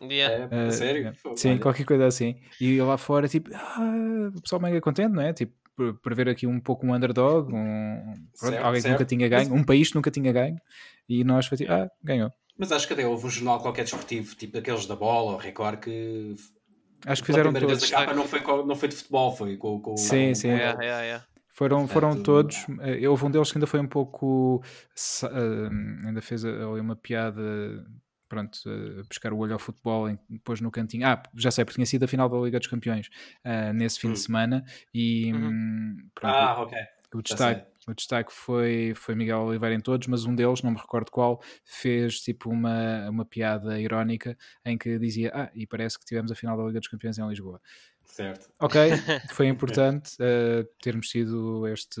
Yeah. 0.00 0.48
É, 0.50 0.68
uh, 0.68 0.72
sério? 0.72 1.12
Sim, 1.36 1.58
qualquer 1.58 1.84
coisa 1.84 2.06
assim. 2.06 2.36
E 2.60 2.80
lá 2.80 2.96
fora, 2.96 3.28
tipo, 3.28 3.50
ah, 3.54 4.30
o 4.34 4.40
pessoal 4.40 4.60
mega 4.60 4.80
contente, 4.80 5.12
não 5.12 5.22
é? 5.22 5.32
Tipo, 5.32 5.52
por, 5.76 5.94
por 5.94 6.14
ver 6.14 6.28
aqui 6.28 6.46
um 6.46 6.60
pouco 6.60 6.86
um 6.86 6.94
underdog, 6.94 7.52
um, 7.52 8.14
pronto, 8.38 8.52
certo, 8.52 8.64
alguém 8.64 8.80
certo. 8.80 8.82
que 8.82 8.90
nunca 8.90 9.04
tinha 9.04 9.28
ganho, 9.28 9.54
um 9.54 9.64
país 9.64 9.88
que 9.88 9.94
nunca 9.94 10.10
tinha 10.10 10.32
ganho, 10.32 10.56
e 11.08 11.24
nós 11.24 11.46
foi 11.46 11.58
tipo, 11.58 11.72
ah, 11.72 11.88
ganhou. 12.02 12.30
Mas 12.58 12.70
acho 12.70 12.86
que 12.86 12.92
até 12.92 13.06
houve 13.06 13.26
um 13.26 13.30
jornal 13.30 13.60
qualquer 13.60 13.82
desportivo, 13.82 14.34
tipo 14.36 14.52
daqueles 14.52 14.86
da 14.86 14.94
bola 14.94 15.32
ou 15.32 15.38
Record, 15.38 15.80
que 15.80 16.34
Acho 17.06 17.22
que 17.22 17.26
fizeram 17.26 17.52
todos. 17.52 17.80
Vez 17.80 17.92
a 17.92 17.96
capa 17.96 18.14
não 18.14 18.26
foi, 18.26 18.40
não 18.40 18.76
foi 18.76 18.88
de 18.88 18.96
futebol, 18.96 19.34
foi 19.34 19.56
com, 19.56 19.80
com 19.80 19.96
Sim, 19.96 20.34
sim. 20.34 20.48
Yeah, 20.48 20.82
yeah, 20.82 21.02
yeah. 21.02 21.24
Foram, 21.48 21.86
foram 21.86 22.22
todos. 22.22 22.64
Uh, 22.68 23.10
houve 23.10 23.26
um 23.26 23.30
deles 23.30 23.52
que 23.52 23.58
ainda 23.58 23.66
foi 23.66 23.80
um 23.80 23.86
pouco. 23.86 24.62
Uh, 25.22 26.06
ainda 26.06 26.22
fez 26.22 26.44
ali 26.44 26.80
uma 26.80 26.96
piada. 26.96 27.42
Pronto, 28.28 28.58
uh, 28.66 29.06
pescar 29.06 29.32
o 29.34 29.38
olho 29.38 29.52
ao 29.52 29.58
futebol, 29.58 30.08
em, 30.08 30.18
depois 30.30 30.60
no 30.62 30.70
cantinho. 30.70 31.06
Ah, 31.06 31.22
já 31.36 31.50
sei, 31.50 31.66
porque 31.66 31.74
tinha 31.74 31.84
sido 31.84 32.04
a 32.04 32.08
final 32.08 32.30
da 32.30 32.38
Liga 32.38 32.58
dos 32.58 32.68
Campeões 32.68 33.08
uh, 33.44 33.74
nesse 33.74 34.00
fim 34.00 34.08
hum. 34.08 34.12
de 34.14 34.20
semana. 34.20 34.64
E. 34.94 35.32
Uhum. 35.32 35.48
Hum, 35.48 35.96
pronto, 36.14 36.34
ah, 36.34 36.62
ok. 36.62 36.78
O 37.14 37.20
destaque, 37.20 37.66
o 37.86 37.94
destaque 37.94 38.32
foi, 38.32 38.92
foi 38.94 39.14
Miguel 39.14 39.40
Oliveira 39.40 39.74
em 39.74 39.80
todos, 39.80 40.06
mas 40.06 40.24
um 40.24 40.34
deles, 40.34 40.62
não 40.62 40.70
me 40.70 40.78
recordo 40.78 41.10
qual, 41.10 41.42
fez 41.64 42.20
tipo 42.20 42.50
uma, 42.50 43.08
uma 43.10 43.24
piada 43.24 43.80
irónica 43.80 44.36
em 44.64 44.78
que 44.78 44.98
dizia: 44.98 45.32
Ah, 45.34 45.50
e 45.54 45.66
parece 45.66 45.98
que 45.98 46.04
tivemos 46.04 46.30
a 46.30 46.34
final 46.34 46.56
da 46.56 46.64
Liga 46.64 46.78
dos 46.78 46.88
Campeões 46.88 47.18
em 47.18 47.28
Lisboa. 47.28 47.60
Certo. 48.04 48.50
Ok, 48.60 48.78
foi 49.32 49.46
importante 49.46 50.14
uh, 50.16 50.68
termos 50.82 51.08
tido 51.08 51.66
este, 51.66 52.00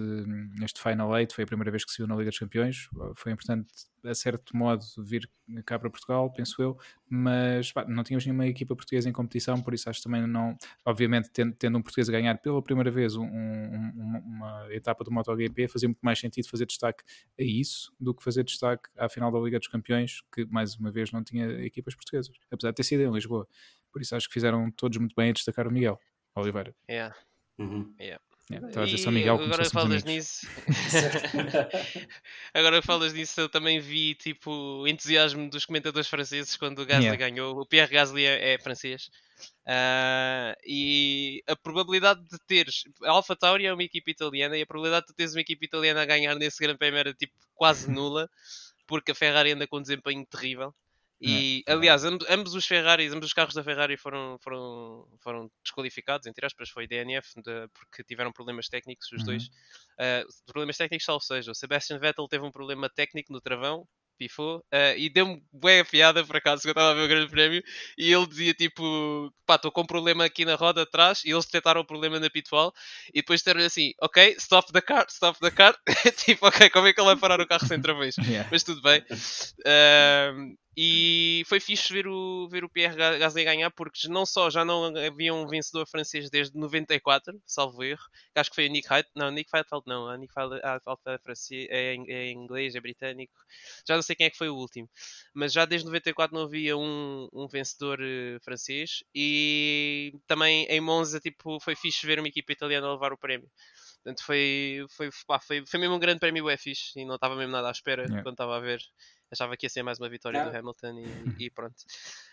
este 0.62 0.80
Final 0.80 1.16
Eight, 1.18 1.34
foi 1.34 1.44
a 1.44 1.46
primeira 1.46 1.70
vez 1.70 1.84
que 1.84 1.90
se 1.90 1.98
viu 1.98 2.06
na 2.06 2.14
Liga 2.14 2.30
dos 2.30 2.38
Campeões, 2.38 2.88
foi 3.16 3.32
importante 3.32 3.72
a 4.04 4.14
certo 4.14 4.56
modo 4.56 4.84
vir 4.98 5.28
cá 5.64 5.78
para 5.78 5.90
Portugal, 5.90 6.30
penso 6.32 6.60
eu, 6.62 6.78
mas 7.08 7.72
pá, 7.72 7.84
não 7.84 8.02
tínhamos 8.02 8.24
nenhuma 8.24 8.46
equipa 8.46 8.74
portuguesa 8.74 9.08
em 9.08 9.12
competição, 9.12 9.60
por 9.60 9.74
isso 9.74 9.88
acho 9.88 10.02
também 10.02 10.26
não, 10.26 10.56
obviamente 10.84 11.30
tendo, 11.30 11.54
tendo 11.54 11.78
um 11.78 11.82
português 11.82 12.08
a 12.08 12.12
ganhar 12.12 12.38
pela 12.38 12.62
primeira 12.62 12.90
vez 12.90 13.16
um, 13.16 13.24
um, 13.24 13.92
uma, 13.94 14.18
uma, 14.18 14.74
etapa 14.74 15.04
do 15.04 15.10
MotoGP, 15.10 15.68
fazia 15.68 15.88
muito 15.88 16.00
mais 16.00 16.18
sentido 16.18 16.48
fazer 16.48 16.66
destaque 16.66 17.04
a 17.38 17.42
isso 17.42 17.92
do 18.00 18.14
que 18.14 18.22
fazer 18.22 18.44
destaque 18.44 18.88
à 18.96 19.08
final 19.08 19.30
da 19.30 19.38
Liga 19.38 19.58
dos 19.58 19.68
Campeões, 19.68 20.22
que 20.34 20.44
mais 20.46 20.76
uma 20.76 20.90
vez 20.90 21.12
não 21.12 21.22
tinha 21.22 21.46
equipas 21.64 21.94
portuguesas, 21.94 22.34
apesar 22.50 22.70
de 22.70 22.76
ter 22.76 22.84
sido 22.84 23.02
em 23.02 23.12
Lisboa. 23.12 23.46
Por 23.92 24.00
isso 24.00 24.16
acho 24.16 24.26
que 24.26 24.32
fizeram 24.32 24.70
todos 24.70 24.98
muito 24.98 25.14
bem 25.14 25.30
a 25.30 25.32
destacar 25.32 25.68
o 25.68 25.70
Miguel 25.70 26.00
Oliveira. 26.34 26.74
Yeah. 26.88 27.14
Uhum. 27.58 27.94
Yeah. 28.00 28.22
Yeah, 28.50 28.80
a 28.80 28.84
dizer 28.84 28.98
São 28.98 29.12
Miguel 29.12 29.40
agora 29.40 29.64
falas 29.70 30.02
nisso 30.02 30.46
agora 32.52 32.82
falas 32.82 33.12
nisso 33.12 33.40
eu 33.40 33.48
também 33.48 33.78
vi 33.78 34.16
tipo 34.16 34.50
o 34.50 34.88
entusiasmo 34.88 35.48
dos 35.48 35.64
comentadores 35.64 36.08
franceses 36.08 36.56
quando 36.56 36.80
o 36.80 36.86
Gasly 36.86 37.04
yeah. 37.04 37.16
ganhou. 37.16 37.60
O 37.60 37.64
Pierre 37.64 37.92
Gasly 37.92 38.24
é, 38.24 38.54
é 38.54 38.58
francês. 38.58 39.10
Uh, 39.62 40.58
e 40.66 41.42
a 41.46 41.54
probabilidade 41.54 42.20
de 42.28 42.38
teres 42.46 42.84
a 43.04 43.10
Alpha 43.10 43.36
Tauri 43.36 43.66
é 43.66 43.72
uma 43.72 43.82
equipa 43.82 44.10
italiana 44.10 44.56
e 44.56 44.62
a 44.62 44.66
probabilidade 44.66 45.06
de 45.06 45.14
teres 45.14 45.34
uma 45.34 45.40
equipa 45.40 45.64
italiana 45.64 46.02
a 46.02 46.06
ganhar 46.06 46.34
nesse 46.34 46.60
grande 46.60 46.78
prémio 46.78 46.98
era 46.98 47.14
tipo 47.14 47.32
quase 47.54 47.88
nula 47.90 48.28
porque 48.86 49.12
a 49.12 49.14
Ferrari 49.14 49.52
anda 49.52 49.66
com 49.66 49.78
um 49.78 49.82
desempenho 49.82 50.26
terrível 50.26 50.74
e, 51.22 51.62
é, 51.66 51.72
aliás, 51.72 52.04
ambos, 52.04 52.26
ambos, 52.28 52.54
os 52.54 52.66
Ferraris, 52.66 53.12
ambos 53.12 53.26
os 53.26 53.32
carros 53.32 53.54
da 53.54 53.62
Ferrari 53.62 53.96
foram, 53.96 54.36
foram, 54.40 55.06
foram 55.20 55.50
desqualificados, 55.62 56.26
entre 56.26 56.44
aspas, 56.44 56.68
foi 56.68 56.86
DNF, 56.86 57.28
de, 57.36 57.68
porque 57.68 58.02
tiveram 58.02 58.32
problemas 58.32 58.68
técnicos, 58.68 59.10
os 59.12 59.20
uhum. 59.20 59.26
dois. 59.26 59.44
Uh, 59.44 60.26
problemas 60.46 60.76
técnicos, 60.76 61.04
salvo 61.04 61.22
seja, 61.22 61.52
o 61.52 61.54
Sebastian 61.54 61.98
Vettel 61.98 62.26
teve 62.26 62.44
um 62.44 62.50
problema 62.50 62.90
técnico 62.90 63.32
no 63.32 63.40
travão, 63.40 63.86
pifou, 64.18 64.58
uh, 64.58 64.96
e 64.96 65.08
deu-me 65.08 65.42
bem 65.52 65.80
a 65.80 65.84
piada, 65.84 66.24
por 66.24 66.36
acaso, 66.36 66.62
que 66.62 66.68
eu 66.68 66.72
estava 66.72 66.90
a 66.90 66.94
ver 66.94 67.04
o 67.04 67.08
grande 67.08 67.30
prémio, 67.30 67.62
e 67.96 68.12
ele 68.12 68.26
dizia, 68.26 68.54
tipo, 68.54 69.32
pá, 69.46 69.56
estou 69.56 69.70
com 69.70 69.82
um 69.82 69.86
problema 69.86 70.24
aqui 70.24 70.44
na 70.44 70.54
roda 70.54 70.82
atrás, 70.82 71.24
e 71.24 71.30
eles 71.30 71.44
detectaram 71.44 71.80
o 71.80 71.86
problema 71.86 72.18
na 72.18 72.30
pitwall, 72.30 72.72
e 73.08 73.20
depois 73.20 73.40
disseram 73.40 73.64
assim, 73.64 73.92
ok, 74.00 74.34
stop 74.38 74.72
the 74.72 74.80
car, 74.80 75.06
stop 75.08 75.38
the 75.40 75.50
car, 75.50 75.76
tipo, 76.24 76.46
ok, 76.46 76.70
como 76.70 76.86
é 76.86 76.92
que 76.92 77.00
ele 77.00 77.06
vai 77.06 77.16
parar 77.16 77.40
o 77.40 77.46
carro 77.46 77.66
sem 77.66 77.80
travões? 77.80 78.16
yeah. 78.26 78.48
Mas 78.50 78.62
tudo 78.62 78.82
bem. 78.82 79.02
Uh, 79.10 80.56
e 80.76 81.42
foi 81.46 81.60
fixe 81.60 81.92
ver 81.92 82.06
o, 82.06 82.48
ver 82.48 82.64
o 82.64 82.68
Pierre 82.68 82.96
Gasly 82.96 83.44
ganhar, 83.44 83.70
porque 83.70 84.08
não 84.08 84.24
só 84.24 84.48
já 84.48 84.64
não 84.64 84.96
havia 84.96 85.34
um 85.34 85.46
vencedor 85.46 85.86
francês 85.86 86.30
desde 86.30 86.56
94, 86.58 87.38
salvo 87.46 87.84
erro, 87.84 88.02
acho 88.34 88.50
que 88.50 88.56
foi 88.56 88.68
o 88.68 88.70
Nick 88.70 88.92
Heidfeld, 88.92 89.10
não, 89.14 89.30
Nick 89.30 89.50
Heidfeld 89.54 89.84
não, 89.86 90.08
a 90.08 90.16
Nick 90.16 90.32
Heidfeld 90.36 90.60
é, 91.06 91.16
é, 91.68 91.96
é 92.08 92.30
inglês, 92.30 92.74
é 92.74 92.80
britânico, 92.80 93.34
já 93.86 93.94
não 93.94 94.02
sei 94.02 94.16
quem 94.16 94.26
é 94.26 94.30
que 94.30 94.38
foi 94.38 94.48
o 94.48 94.56
último, 94.56 94.88
mas 95.34 95.52
já 95.52 95.66
desde 95.66 95.86
94 95.86 96.34
não 96.34 96.44
havia 96.44 96.76
um, 96.76 97.28
um 97.32 97.46
vencedor 97.46 98.00
uh, 98.00 98.40
francês 98.42 99.04
e 99.14 100.14
também 100.26 100.64
em 100.66 100.80
Monza 100.80 101.20
tipo, 101.20 101.60
foi 101.60 101.76
fixe 101.76 102.06
ver 102.06 102.18
uma 102.18 102.28
equipa 102.28 102.52
italiana 102.52 102.92
levar 102.92 103.12
o 103.12 103.18
prémio. 103.18 103.50
Portanto, 104.02 104.24
foi, 104.24 104.84
foi, 104.90 105.10
pá, 105.26 105.38
foi, 105.38 105.64
foi 105.64 105.78
mesmo 105.78 105.94
um 105.94 105.98
grande 105.98 106.18
prémio 106.18 106.48
é 106.50 106.56
fixe 106.56 106.98
e 106.98 107.04
não 107.04 107.14
estava 107.14 107.36
mesmo 107.36 107.52
nada 107.52 107.68
à 107.68 107.70
espera 107.70 108.02
yeah. 108.02 108.22
quando 108.22 108.34
estava 108.34 108.56
a 108.56 108.60
ver 108.60 108.80
achava 109.32 109.56
que 109.56 109.66
ia 109.66 109.70
ser 109.70 109.82
mais 109.82 109.98
uma 109.98 110.08
vitória 110.08 110.44
do 110.44 110.56
Hamilton 110.56 110.98
e, 110.98 111.04
e 111.46 111.50
pronto. 111.50 111.82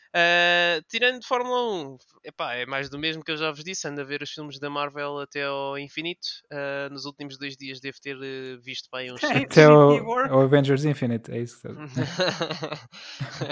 Uh, 0.09 0.81
tirando 0.89 1.19
de 1.19 1.27
Fórmula 1.27 1.71
1, 1.71 1.97
epá, 2.23 2.55
é 2.55 2.65
mais 2.65 2.89
do 2.89 2.97
mesmo 2.97 3.23
que 3.23 3.29
eu 3.31 3.37
já 3.37 3.51
vos 3.51 3.63
disse. 3.63 3.87
Ando 3.87 4.01
a 4.01 4.03
ver 4.03 4.23
os 4.23 4.31
filmes 4.31 4.59
da 4.59 4.67
Marvel 4.69 5.19
até 5.19 5.43
ao 5.45 5.77
infinito. 5.77 6.27
Uh, 6.51 6.91
nos 6.91 7.05
últimos 7.05 7.37
dois 7.37 7.55
dias 7.55 7.79
devo 7.79 7.99
ter 8.01 8.17
uh, 8.17 8.59
visto 8.59 8.89
bem 8.91 9.13
uns. 9.13 9.23
Até 9.23 9.69
o, 9.69 10.39
Avengers 10.39 10.83
Infinite, 10.83 11.31
é 11.31 11.41
isso. 11.41 11.61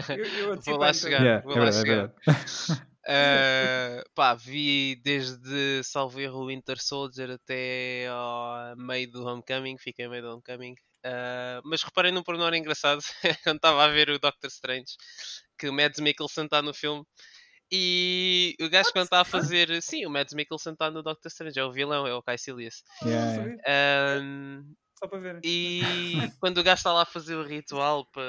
eu, 0.09 0.25
eu 0.49 0.59
vou 0.61 0.77
lá 0.77 0.91
chegar. 0.91 1.21
Yeah, 1.21 1.43
vou 1.43 1.53
é 1.53 1.59
lá 1.59 1.65
verdade, 1.69 1.87
chegar. 1.87 2.11
É 3.05 4.03
pá, 4.15 4.33
vi 4.33 4.99
desde 5.03 5.83
salvo 5.83 6.19
erro 6.19 6.39
o 6.41 6.47
Winter 6.47 6.81
Soldier 6.81 7.29
até 7.29 8.07
ao 8.07 8.75
meio 8.75 9.11
do 9.11 9.23
Homecoming, 9.23 9.77
fiquei 9.77 10.07
meio 10.07 10.23
do 10.23 10.29
Homecoming. 10.29 10.73
Uh, 11.07 11.61
mas 11.63 11.83
reparei 11.83 12.11
num 12.11 12.23
pormenor 12.23 12.53
engraçado 12.53 13.01
quando 13.43 13.55
estava 13.57 13.85
a 13.85 13.87
ver 13.87 14.09
o 14.09 14.19
Doctor 14.19 14.49
Strange 14.49 14.93
que 15.57 15.69
o 15.69 15.73
Mads 15.73 16.01
Mikkelsen 16.01 16.45
está 16.45 16.61
no 16.61 16.73
filme 16.73 17.05
E 17.71 18.55
o 18.59 18.69
gajo 18.69 18.91
quando 18.91 19.05
está 19.05 19.21
a 19.21 19.25
fazer. 19.25 19.81
Sim, 19.81 20.05
o 20.05 20.09
Mads 20.09 20.33
Mikkelsen 20.33 20.73
está 20.73 20.91
no 20.91 21.01
Doctor 21.01 21.29
Strange, 21.29 21.59
é 21.59 21.63
o 21.63 21.71
vilão, 21.71 22.05
é 22.05 22.13
o 22.13 22.21
Caecilius. 22.21 22.83
Yeah. 23.03 24.21
Um, 24.21 24.75
Só 24.97 25.07
para 25.07 25.19
ver. 25.19 25.39
E 25.43 25.81
quando 26.39 26.57
o 26.57 26.63
gajo 26.63 26.79
está 26.79 26.91
lá 26.91 27.03
a 27.03 27.05
fazer 27.05 27.35
o 27.35 27.45
ritual 27.45 28.05
para 28.05 28.23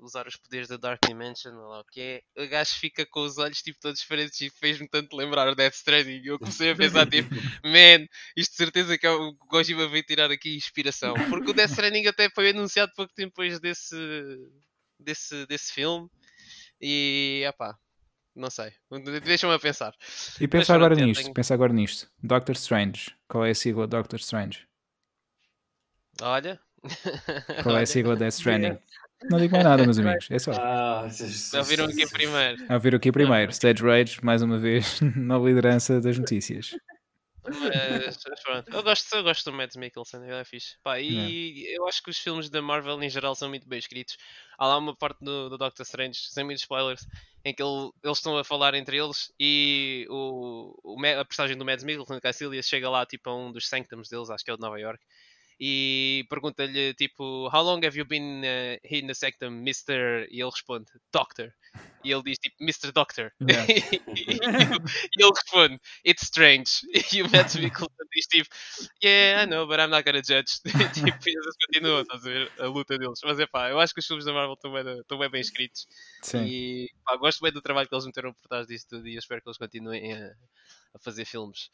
usar 0.00 0.26
os 0.26 0.36
poderes 0.36 0.68
da 0.68 0.76
Dark 0.76 1.00
Dimension, 1.04 1.52
lá 1.52 1.80
o 1.80 1.84
que 1.84 2.00
é, 2.00 2.42
o 2.44 2.48
gajo 2.48 2.74
fica 2.74 3.04
com 3.04 3.20
os 3.20 3.38
olhos 3.38 3.60
tipo 3.60 3.78
todos 3.80 4.00
diferentes 4.00 4.40
e 4.40 4.48
fez-me 4.48 4.88
tanto 4.88 5.16
lembrar 5.16 5.48
o 5.48 5.54
Death 5.54 5.74
Stranding. 5.74 6.22
E 6.22 6.26
eu 6.28 6.38
comecei 6.38 6.70
a 6.70 6.76
pensar 6.76 7.08
tipo, 7.08 7.28
man, 7.64 8.06
isto 8.36 8.52
de 8.52 8.56
certeza 8.56 8.96
que 8.96 9.06
é 9.06 9.10
o 9.10 9.34
Gojima 9.50 9.88
veio 9.88 10.04
tirar 10.04 10.30
aqui 10.30 10.54
inspiração. 10.54 11.14
Porque 11.28 11.50
o 11.50 11.54
Death 11.54 11.70
Stranding 11.70 12.06
até 12.06 12.30
foi 12.30 12.50
anunciado 12.50 12.92
pouco 12.94 13.12
tempo 13.12 13.30
depois 13.30 13.58
desse, 13.58 13.96
desse, 15.00 15.44
desse 15.46 15.72
filme. 15.72 16.08
E, 16.80 17.42
pá, 17.58 17.76
não 18.34 18.50
sei. 18.50 18.72
Deixa-me 19.24 19.54
a 19.54 19.58
pensar. 19.58 19.92
E 20.40 20.46
pensa 20.46 20.74
agora 20.74 20.94
nisto. 20.94 21.22
Tenho... 21.22 21.34
Pensa 21.34 21.54
agora 21.54 21.72
nisto. 21.72 22.08
Doctor 22.22 22.54
Strange. 22.54 23.14
Qual 23.28 23.44
é 23.44 23.50
a 23.50 23.54
sigla 23.54 23.86
Doctor 23.86 24.20
Strange? 24.20 24.66
Olha. 26.22 26.60
Qual 27.62 27.76
é 27.76 27.82
a 27.82 27.86
sigla 27.86 28.16
Death 28.16 28.34
Stranding? 28.34 28.78
Não 29.30 29.38
digo 29.38 29.52
mais 29.52 29.64
nada, 29.64 29.84
meus 29.84 29.98
amigos. 29.98 30.28
É 30.30 30.38
só. 30.38 30.52
Ah, 30.52 31.08
ouviram 31.58 31.86
aqui 31.86 32.08
primeiro. 32.08 32.72
Ouviram 32.72 32.96
aqui 32.96 33.12
primeiro. 33.12 33.50
Stage 33.50 33.82
Rage, 33.82 34.24
mais 34.24 34.42
uma 34.42 34.58
vez, 34.58 35.00
na 35.16 35.38
liderança 35.38 36.00
das 36.00 36.18
notícias. 36.18 36.76
Mas, 37.48 38.42
pronto, 38.42 38.68
eu 38.74 38.82
gosto, 38.82 39.14
eu 39.14 39.22
gosto 39.22 39.48
do 39.48 39.56
Mads 39.56 39.76
Mikkelsen, 39.76 40.20
ele 40.24 40.34
é 40.34 40.44
fixe. 40.44 40.76
Pá, 40.82 40.98
e 40.98 41.64
é. 41.68 41.78
eu 41.78 41.86
acho 41.86 42.02
que 42.02 42.10
os 42.10 42.18
filmes 42.18 42.50
da 42.50 42.60
Marvel 42.60 43.00
em 43.00 43.08
geral 43.08 43.36
são 43.36 43.48
muito 43.48 43.68
bem 43.68 43.78
escritos. 43.78 44.16
Há 44.58 44.66
lá 44.66 44.78
uma 44.78 44.96
parte 44.96 45.24
do, 45.24 45.48
do 45.48 45.56
Doctor 45.56 45.84
Strange, 45.84 46.18
sem 46.18 46.42
muitos 46.42 46.62
spoilers, 46.62 47.06
em 47.44 47.54
que 47.54 47.62
ele, 47.62 47.90
eles 48.02 48.18
estão 48.18 48.36
a 48.36 48.42
falar 48.42 48.74
entre 48.74 48.96
eles 48.98 49.32
e 49.38 50.08
o, 50.10 50.76
o 50.82 51.06
a 51.06 51.24
personagem 51.24 51.56
do 51.56 51.64
Mads 51.64 51.84
Mikkelsen, 51.84 52.18
Caecilius, 52.20 52.66
chega 52.66 52.90
lá 52.90 53.06
tipo 53.06 53.30
a 53.30 53.36
um 53.36 53.52
dos 53.52 53.68
sanctums 53.68 54.08
deles, 54.08 54.28
acho 54.28 54.44
que 54.44 54.50
é 54.50 54.54
o 54.54 54.56
de 54.56 54.62
Nova 54.62 54.80
York, 54.80 55.00
e 55.58 56.26
pergunta-lhe 56.28 56.92
tipo 56.94 57.48
How 57.48 57.62
long 57.62 57.84
have 57.84 57.96
you 57.96 58.04
been 58.04 58.42
uh, 58.44 58.78
in 58.84 59.06
the 59.06 59.14
sectum, 59.14 59.62
Mr. 59.62 60.26
E 60.30 60.40
ele 60.40 60.50
responde 60.50 60.86
Doctor. 61.12 61.52
E 62.04 62.12
ele 62.12 62.22
diz 62.22 62.38
tipo 62.38 62.56
Mr. 62.60 62.92
Doctor. 62.92 63.32
Yeah. 63.40 63.64
e, 63.72 64.38
ele 65.18 65.30
responde 65.34 65.80
It's 66.04 66.24
strange. 66.24 66.70
E 67.14 67.22
o 67.22 67.30
Matt 67.30 67.54
Mikkelsen 67.54 68.06
diz 68.14 68.26
tipo 68.26 68.48
Yeah, 69.02 69.44
I 69.44 69.46
know, 69.46 69.66
but 69.66 69.80
I'm 69.80 69.90
not 69.90 70.04
gonna 70.04 70.22
judge. 70.22 70.60
tipo, 70.92 71.28
e 71.28 71.32
eles 71.32 71.56
continuam 71.66 72.04
a 72.10 72.16
ver 72.18 72.52
a 72.58 72.66
luta 72.66 72.98
deles. 72.98 73.20
Mas 73.24 73.40
é 73.40 73.46
pá, 73.46 73.70
eu 73.70 73.80
acho 73.80 73.94
que 73.94 74.00
os 74.00 74.06
filmes 74.06 74.26
da 74.26 74.32
Marvel 74.32 74.54
estão 74.54 74.72
bem, 74.72 75.00
estão 75.00 75.18
bem, 75.18 75.30
bem 75.30 75.40
escritos. 75.40 75.86
Sim. 76.22 76.44
E 76.44 76.90
pá, 77.04 77.16
gosto 77.16 77.40
bem 77.40 77.52
do 77.52 77.62
trabalho 77.62 77.88
que 77.88 77.94
eles 77.94 78.06
meteram 78.06 78.34
por 78.34 78.46
trás 78.46 78.66
disso 78.66 78.86
tudo 78.90 79.08
e 79.08 79.14
eu 79.14 79.18
espero 79.18 79.40
que 79.40 79.48
eles 79.48 79.58
continuem 79.58 80.12
a, 80.12 80.34
a 80.94 80.98
fazer 80.98 81.24
filmes 81.24 81.70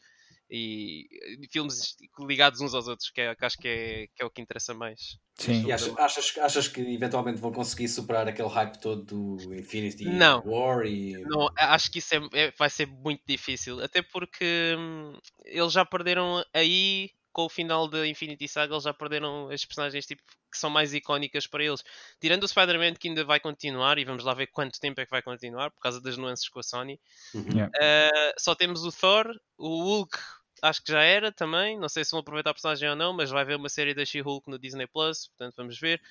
e, 0.55 1.07
e 1.41 1.47
filmes 1.51 1.95
ligados 2.19 2.61
uns 2.61 2.75
aos 2.75 2.87
outros, 2.87 3.09
que, 3.09 3.19
é, 3.19 3.33
que 3.33 3.43
acho 3.43 3.57
que 3.57 3.67
é, 3.67 4.07
que 4.15 4.21
é 4.21 4.25
o 4.25 4.29
que 4.29 4.39
interessa 4.39 4.71
mais. 4.71 5.17
Sim. 5.35 5.65
E 5.65 5.71
achas, 5.71 5.97
achas, 5.97 6.37
achas 6.37 6.67
que 6.67 6.79
eventualmente 6.79 7.39
vão 7.39 7.51
conseguir 7.51 7.87
superar 7.87 8.27
aquele 8.27 8.49
hype 8.49 8.79
todo 8.79 9.03
do 9.37 9.55
Infinity 9.55 10.05
não, 10.05 10.43
War? 10.45 10.85
E... 10.85 11.13
Não, 11.23 11.49
acho 11.57 11.91
que 11.91 11.97
isso 11.97 12.13
é, 12.13 12.19
é, 12.33 12.53
vai 12.55 12.69
ser 12.69 12.85
muito 12.85 13.23
difícil, 13.25 13.83
até 13.83 14.03
porque 14.03 14.75
hum, 14.77 15.17
eles 15.43 15.73
já 15.73 15.83
perderam 15.83 16.45
aí 16.53 17.09
com 17.31 17.45
o 17.45 17.49
final 17.49 17.87
da 17.87 18.05
Infinity 18.05 18.47
Saga, 18.47 18.75
eles 18.75 18.83
já 18.83 18.93
perderam 18.93 19.49
as 19.49 19.65
personagens 19.65 20.05
tipo, 20.05 20.21
que 20.51 20.57
são 20.59 20.69
mais 20.69 20.93
icónicas 20.93 21.47
para 21.47 21.63
eles. 21.63 21.83
Tirando 22.21 22.43
o 22.43 22.47
Spider-Man, 22.47 22.93
que 22.93 23.07
ainda 23.07 23.25
vai 23.25 23.39
continuar, 23.39 23.97
e 23.97 24.05
vamos 24.05 24.23
lá 24.23 24.35
ver 24.35 24.47
quanto 24.47 24.79
tempo 24.79 25.01
é 25.01 25.05
que 25.05 25.09
vai 25.09 25.23
continuar, 25.23 25.71
por 25.71 25.79
causa 25.79 25.99
das 25.99 26.15
nuances 26.15 26.47
com 26.47 26.59
a 26.59 26.63
Sony. 26.63 26.99
Uhum. 27.33 27.65
Uh, 27.65 28.33
só 28.37 28.53
temos 28.53 28.85
o 28.85 28.91
Thor, 28.91 29.27
o 29.57 29.83
Hulk, 29.83 30.15
acho 30.63 30.81
que 30.81 30.91
já 30.91 31.01
era 31.01 31.31
também. 31.31 31.77
Não 31.77 31.89
sei 31.89 32.03
se 32.05 32.11
vão 32.11 32.21
aproveitar 32.21 32.51
a 32.51 32.53
personagem 32.53 32.89
ou 32.89 32.95
não, 32.95 33.13
mas 33.13 33.29
vai 33.29 33.41
haver 33.41 33.57
uma 33.57 33.69
série 33.69 33.93
da 33.93 34.05
She-Hulk 34.05 34.49
no 34.49 34.57
Disney 34.57 34.87
Plus, 34.87 35.27
portanto 35.27 35.55
vamos 35.57 35.77
ver. 35.79 36.01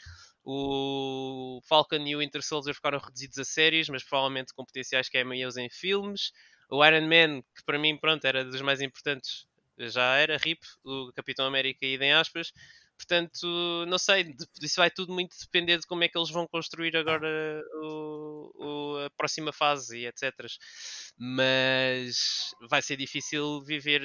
O 0.44 1.60
Falcon 1.68 2.06
e 2.06 2.14
o 2.14 2.18
Winter 2.18 2.42
Soldier 2.42 2.74
ficaram 2.74 2.98
reduzidos 2.98 3.38
a 3.38 3.44
séries, 3.44 3.88
mas 3.88 4.04
provavelmente 4.04 4.52
com 4.54 4.64
potenciais 4.64 5.08
cameos 5.08 5.56
em 5.56 5.70
filmes. 5.70 6.32
O 6.68 6.84
Iron 6.84 7.06
Man, 7.06 7.42
que 7.42 7.64
para 7.64 7.78
mim, 7.78 7.96
pronto, 7.96 8.24
era 8.24 8.44
dos 8.44 8.60
mais 8.60 8.80
importantes, 8.80 9.46
já 9.78 10.16
era 10.16 10.36
RIP, 10.36 10.60
o 10.84 11.12
Capitão 11.12 11.46
América 11.46 11.86
idem 11.86 12.12
aspas. 12.12 12.52
Portanto, 13.02 13.84
não 13.88 13.98
sei, 13.98 14.32
isso 14.62 14.76
vai 14.76 14.88
tudo 14.88 15.12
muito 15.12 15.36
depender 15.36 15.78
de 15.78 15.86
como 15.88 16.04
é 16.04 16.08
que 16.08 16.16
eles 16.16 16.30
vão 16.30 16.46
construir 16.46 16.96
agora 16.96 17.28
o, 17.82 18.52
o, 18.54 19.06
a 19.06 19.10
próxima 19.10 19.52
fase 19.52 19.98
e 19.98 20.06
etc. 20.06 20.32
Mas 21.18 22.54
vai 22.70 22.80
ser 22.80 22.96
difícil 22.96 23.60
viver. 23.64 24.02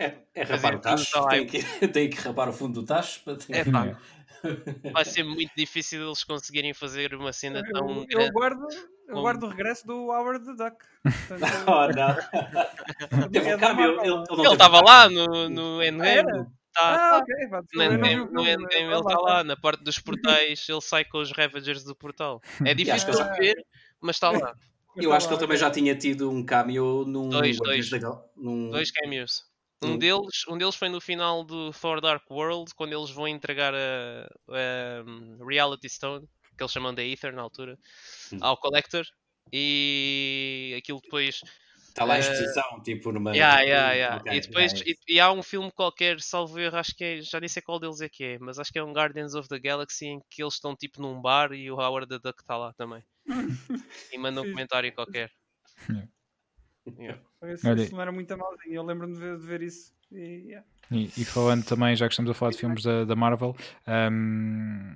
é, 0.00 0.18
é 0.34 0.42
rapar 0.42 0.74
o 0.74 0.80
tacho, 0.80 1.28
tem 1.28 1.46
que, 1.46 1.62
tem 1.88 2.10
que 2.10 2.16
rapar 2.16 2.48
o 2.48 2.52
fundo 2.52 2.80
do 2.80 2.86
tacho 2.86 3.22
para 3.22 3.36
ter... 3.36 3.54
é, 3.54 3.64
pá, 3.64 3.96
vai 4.92 5.04
ser 5.04 5.22
muito 5.22 5.52
difícil 5.56 6.04
eles 6.04 6.24
conseguirem 6.24 6.74
fazer 6.74 7.14
uma 7.14 7.32
cena 7.32 7.62
tão 7.62 7.88
eu, 7.88 8.06
grande. 8.06 8.26
Eu 8.26 8.32
guardo, 8.32 8.66
eu 8.72 9.08
como... 9.10 9.22
guardo 9.22 9.42
o 9.44 9.48
regresso 9.48 9.86
do 9.86 10.10
Howard 10.10 10.44
the 10.44 10.54
Duck. 10.54 10.76
Portanto, 11.28 11.64
oh, 11.68 13.20
não. 13.20 13.30
Teve 13.30 13.54
um 13.54 13.58
câmbio. 13.58 14.00
Ele 14.02 14.52
estava 14.52 14.80
lá 14.80 15.08
no, 15.08 15.48
no 15.48 15.82
Endgame. 15.82 16.57
Ah, 16.78 17.16
ah, 17.16 17.18
ok. 17.18 17.34
No 17.74 17.82
Endgame, 17.82 18.30
no 18.30 18.46
Endgame 18.46 18.92
ele 18.92 18.94
está 18.94 19.18
lá, 19.18 19.42
na 19.42 19.56
parte 19.56 19.82
dos 19.82 19.98
portais, 19.98 20.66
ele 20.68 20.80
sai 20.80 21.04
com 21.04 21.18
os 21.18 21.32
Ravagers 21.32 21.82
do 21.84 21.94
portal. 21.94 22.40
É 22.64 22.72
difícil 22.74 23.12
de 23.12 23.38
ver, 23.38 23.56
mas 24.00 24.16
está 24.16 24.30
lá. 24.30 24.54
Eu 24.96 25.12
acho 25.12 25.28
que 25.28 25.34
ele 25.34 25.40
também 25.40 25.56
já 25.56 25.70
tinha 25.70 25.94
tido 25.94 26.30
um 26.30 26.44
cameo 26.44 27.04
num. 27.06 27.28
Dois, 27.28 27.58
dois. 27.58 27.90
Num... 28.36 28.70
Dois 28.70 28.90
cameos. 28.90 29.44
Um 29.82 29.96
deles, 29.96 30.44
um 30.48 30.58
deles 30.58 30.74
foi 30.74 30.88
no 30.88 31.00
final 31.00 31.44
do 31.44 31.72
Thor 31.72 32.00
Dark 32.00 32.28
World, 32.28 32.74
quando 32.74 32.92
eles 32.92 33.10
vão 33.10 33.28
entregar 33.28 33.72
a, 33.74 34.28
a 34.48 35.44
Reality 35.44 35.88
Stone, 35.88 36.28
que 36.56 36.62
eles 36.62 36.72
chamam 36.72 36.92
de 36.92 37.02
Ether 37.02 37.32
na 37.32 37.42
altura, 37.42 37.78
hum. 38.32 38.38
ao 38.40 38.56
Collector. 38.56 39.04
E 39.52 40.74
aquilo 40.76 41.00
depois. 41.00 41.40
Está 41.98 42.04
lá 42.04 42.14
em 42.14 42.18
eh, 42.18 42.20
exposição, 42.20 42.78
uh, 42.78 42.82
tipo 42.82 43.12
meio. 43.12 43.34
Yeah, 43.34 43.60
yeah, 43.62 43.92
yeah. 43.92 44.16
Okay, 44.18 44.36
e 44.36 44.40
depois 44.40 44.72
yeah, 44.72 44.90
e, 44.90 45.14
e, 45.14 45.20
há 45.20 45.32
um 45.32 45.42
filme 45.42 45.72
qualquer, 45.72 46.20
salvo 46.20 46.58
erro, 46.60 46.76
acho 46.76 46.94
que 46.94 47.02
é, 47.02 47.20
já 47.20 47.40
nem 47.40 47.48
sei 47.48 47.60
qual 47.60 47.80
deles 47.80 48.00
é 48.00 48.08
que 48.08 48.22
é, 48.22 48.38
mas 48.38 48.58
acho 48.60 48.72
que 48.72 48.78
é 48.78 48.84
um 48.84 48.92
Guardians 48.92 49.34
of 49.34 49.48
the 49.48 49.58
Galaxy 49.58 50.06
em 50.06 50.20
que 50.30 50.42
eles 50.42 50.54
estão 50.54 50.76
tipo 50.76 51.02
num 51.02 51.20
bar 51.20 51.52
e 51.52 51.68
o 51.70 51.74
Howard 51.74 52.08
the 52.08 52.20
Duck 52.20 52.40
está 52.40 52.56
lá 52.56 52.72
também. 52.74 53.02
e 54.12 54.18
manda 54.18 54.40
um 54.40 54.50
comentário 54.50 54.94
qualquer. 54.94 55.30
Yeah. 55.88 56.08
Yeah. 56.96 57.20
Esse, 57.42 57.92
não 57.92 58.00
era 58.00 58.12
muito 58.12 58.36
malzinho, 58.36 58.74
eu 58.74 58.82
lembro-me 58.82 59.14
de 59.14 59.20
ver, 59.20 59.38
de 59.38 59.46
ver 59.46 59.62
isso. 59.62 59.92
E, 60.10 60.46
yeah. 60.46 60.66
e, 60.90 61.04
e, 61.04 61.24
falando 61.24 61.64
também, 61.64 61.94
já 61.94 62.06
que 62.06 62.12
estamos 62.12 62.30
a 62.30 62.34
falar 62.34 62.52
de 62.52 62.58
filmes 62.58 62.82
da, 62.82 63.04
da 63.04 63.14
Marvel, 63.14 63.54
um, 64.10 64.94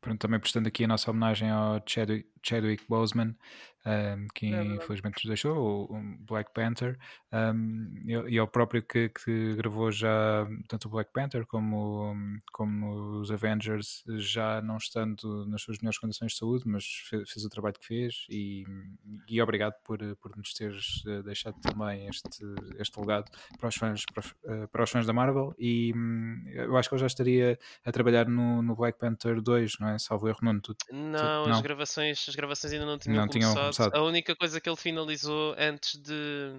pronto, 0.00 0.18
também 0.18 0.40
prestando 0.40 0.68
aqui 0.68 0.84
a 0.84 0.88
nossa 0.88 1.10
homenagem 1.10 1.50
ao 1.50 1.82
Chadwick, 1.86 2.28
Chadwick 2.42 2.84
Boseman, 2.88 3.36
um, 3.86 4.26
que 4.34 4.52
é 4.52 4.64
infelizmente 4.64 5.16
nos 5.16 5.26
deixou, 5.26 5.84
o, 5.84 6.16
Black 6.20 6.52
Panther, 6.52 6.98
um, 7.32 8.02
e, 8.04 8.36
é 8.36 8.42
o 8.42 8.48
próprio 8.48 8.82
que, 8.82 9.08
que, 9.10 9.54
gravou 9.54 9.92
já 9.92 10.46
tanto 10.68 10.88
o 10.88 10.90
Black 10.90 11.12
Panther 11.12 11.46
como, 11.46 12.14
como 12.52 13.20
os 13.20 13.30
Avengers, 13.30 14.02
já 14.16 14.60
não 14.60 14.76
estando 14.76 15.46
nas 15.46 15.62
suas 15.62 15.78
melhores 15.78 15.98
condições 15.98 16.32
de 16.32 16.38
saúde, 16.38 16.64
mas 16.66 16.84
fez, 17.08 17.30
fez 17.30 17.44
o 17.44 17.48
trabalho 17.48 17.76
que 17.78 17.86
fez 17.86 18.26
e, 18.28 18.64
e 19.28 19.40
obrigado 19.40 19.74
por, 19.84 19.98
por 20.16 20.36
nos 20.36 20.52
teres 20.52 21.02
eh, 21.06 21.22
deixado 21.22 21.58
também 21.60 22.08
este, 22.08 22.28
este 22.78 22.98
legado 22.98 23.30
para 23.58 23.68
os 23.68 23.76
fãs, 23.76 24.04
para, 24.12 24.24
eh, 24.46 24.66
para 24.66 24.82
os 24.82 24.90
fãs 24.90 25.06
da 25.06 25.12
Marvel 25.12 25.54
e 25.58 25.92
eu 26.52 26.76
acho 26.76 26.88
que 26.88 26.94
ele 26.94 27.00
já 27.00 27.06
estaria 27.06 27.58
a 27.84 27.92
trabalhar 27.92 28.26
no, 28.26 28.62
no 28.62 28.74
Black 28.74 28.98
Panther 28.98 29.40
2, 29.40 29.78
não 29.78 29.88
é? 29.90 29.98
Salvo 29.98 30.28
erro, 30.28 30.38
não, 30.42 30.58
tu, 30.60 30.74
não, 30.90 31.44
tu, 31.44 31.48
não. 31.48 31.56
As, 31.56 31.60
gravações, 31.60 32.26
as 32.28 32.34
gravações 32.34 32.72
ainda 32.72 32.86
não 32.86 32.98
tinham 32.98 33.16
não 33.16 33.28
começado. 33.28 33.75
A 33.92 34.02
única 34.02 34.34
coisa 34.34 34.60
que 34.60 34.68
ele 34.68 34.76
finalizou 34.76 35.54
antes 35.58 35.96
de, 35.96 36.52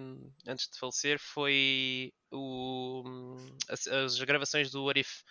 antes 0.46 0.68
de 0.68 0.78
falecer 0.78 1.18
foi 1.18 2.12
o, 2.30 3.36
as, 3.68 3.86
as 3.86 4.18
gravações 4.20 4.70
do 4.70 4.84
What 4.84 5.00
If, 5.00 5.22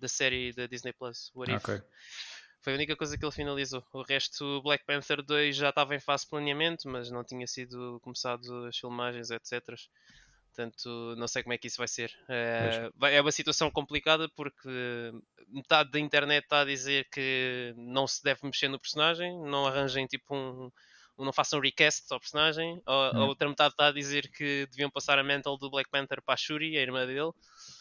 da 0.00 0.08
série 0.08 0.52
da 0.52 0.66
Disney 0.66 0.92
Plus. 0.92 1.30
What 1.34 1.52
If. 1.52 1.64
Okay. 1.64 1.82
Foi 2.60 2.72
a 2.72 2.76
única 2.76 2.96
coisa 2.96 3.18
que 3.18 3.24
ele 3.24 3.32
finalizou. 3.32 3.84
O 3.92 4.02
resto, 4.02 4.62
Black 4.62 4.86
Panther 4.86 5.22
2 5.22 5.54
já 5.54 5.68
estava 5.68 5.94
em 5.94 6.00
fase 6.00 6.24
de 6.24 6.30
planeamento, 6.30 6.88
mas 6.88 7.10
não 7.10 7.22
tinha 7.22 7.46
sido 7.46 8.00
começado 8.00 8.64
as 8.64 8.78
filmagens, 8.78 9.30
etc. 9.30 9.60
Portanto, 10.48 11.14
não 11.18 11.28
sei 11.28 11.42
como 11.42 11.52
é 11.52 11.58
que 11.58 11.66
isso 11.66 11.76
vai 11.76 11.88
ser. 11.88 12.10
É, 12.26 12.90
é 13.16 13.20
uma 13.20 13.32
situação 13.32 13.70
complicada 13.70 14.30
porque 14.30 15.12
metade 15.48 15.90
da 15.90 15.98
internet 15.98 16.44
está 16.44 16.60
a 16.60 16.64
dizer 16.64 17.06
que 17.10 17.74
não 17.76 18.06
se 18.06 18.22
deve 18.22 18.40
mexer 18.44 18.68
no 18.68 18.78
personagem, 18.78 19.36
não 19.42 19.66
arranjem 19.66 20.06
tipo 20.06 20.34
um, 20.34 20.70
não 21.18 21.32
façam 21.32 21.60
recast 21.60 22.04
ao 22.10 22.18
personagem, 22.18 22.80
ou, 22.86 22.94
hum. 22.94 23.22
a 23.22 23.26
outra 23.26 23.48
metade 23.48 23.74
está 23.74 23.88
a 23.88 23.92
dizer 23.92 24.30
que 24.30 24.66
deviam 24.70 24.90
passar 24.90 25.18
a 25.18 25.22
mental 25.22 25.56
do 25.56 25.70
Black 25.70 25.88
Panther 25.90 26.22
para 26.22 26.34
a 26.34 26.36
Shuri, 26.36 26.76
a 26.76 26.80
irmã 26.80 27.06
dele, 27.06 27.30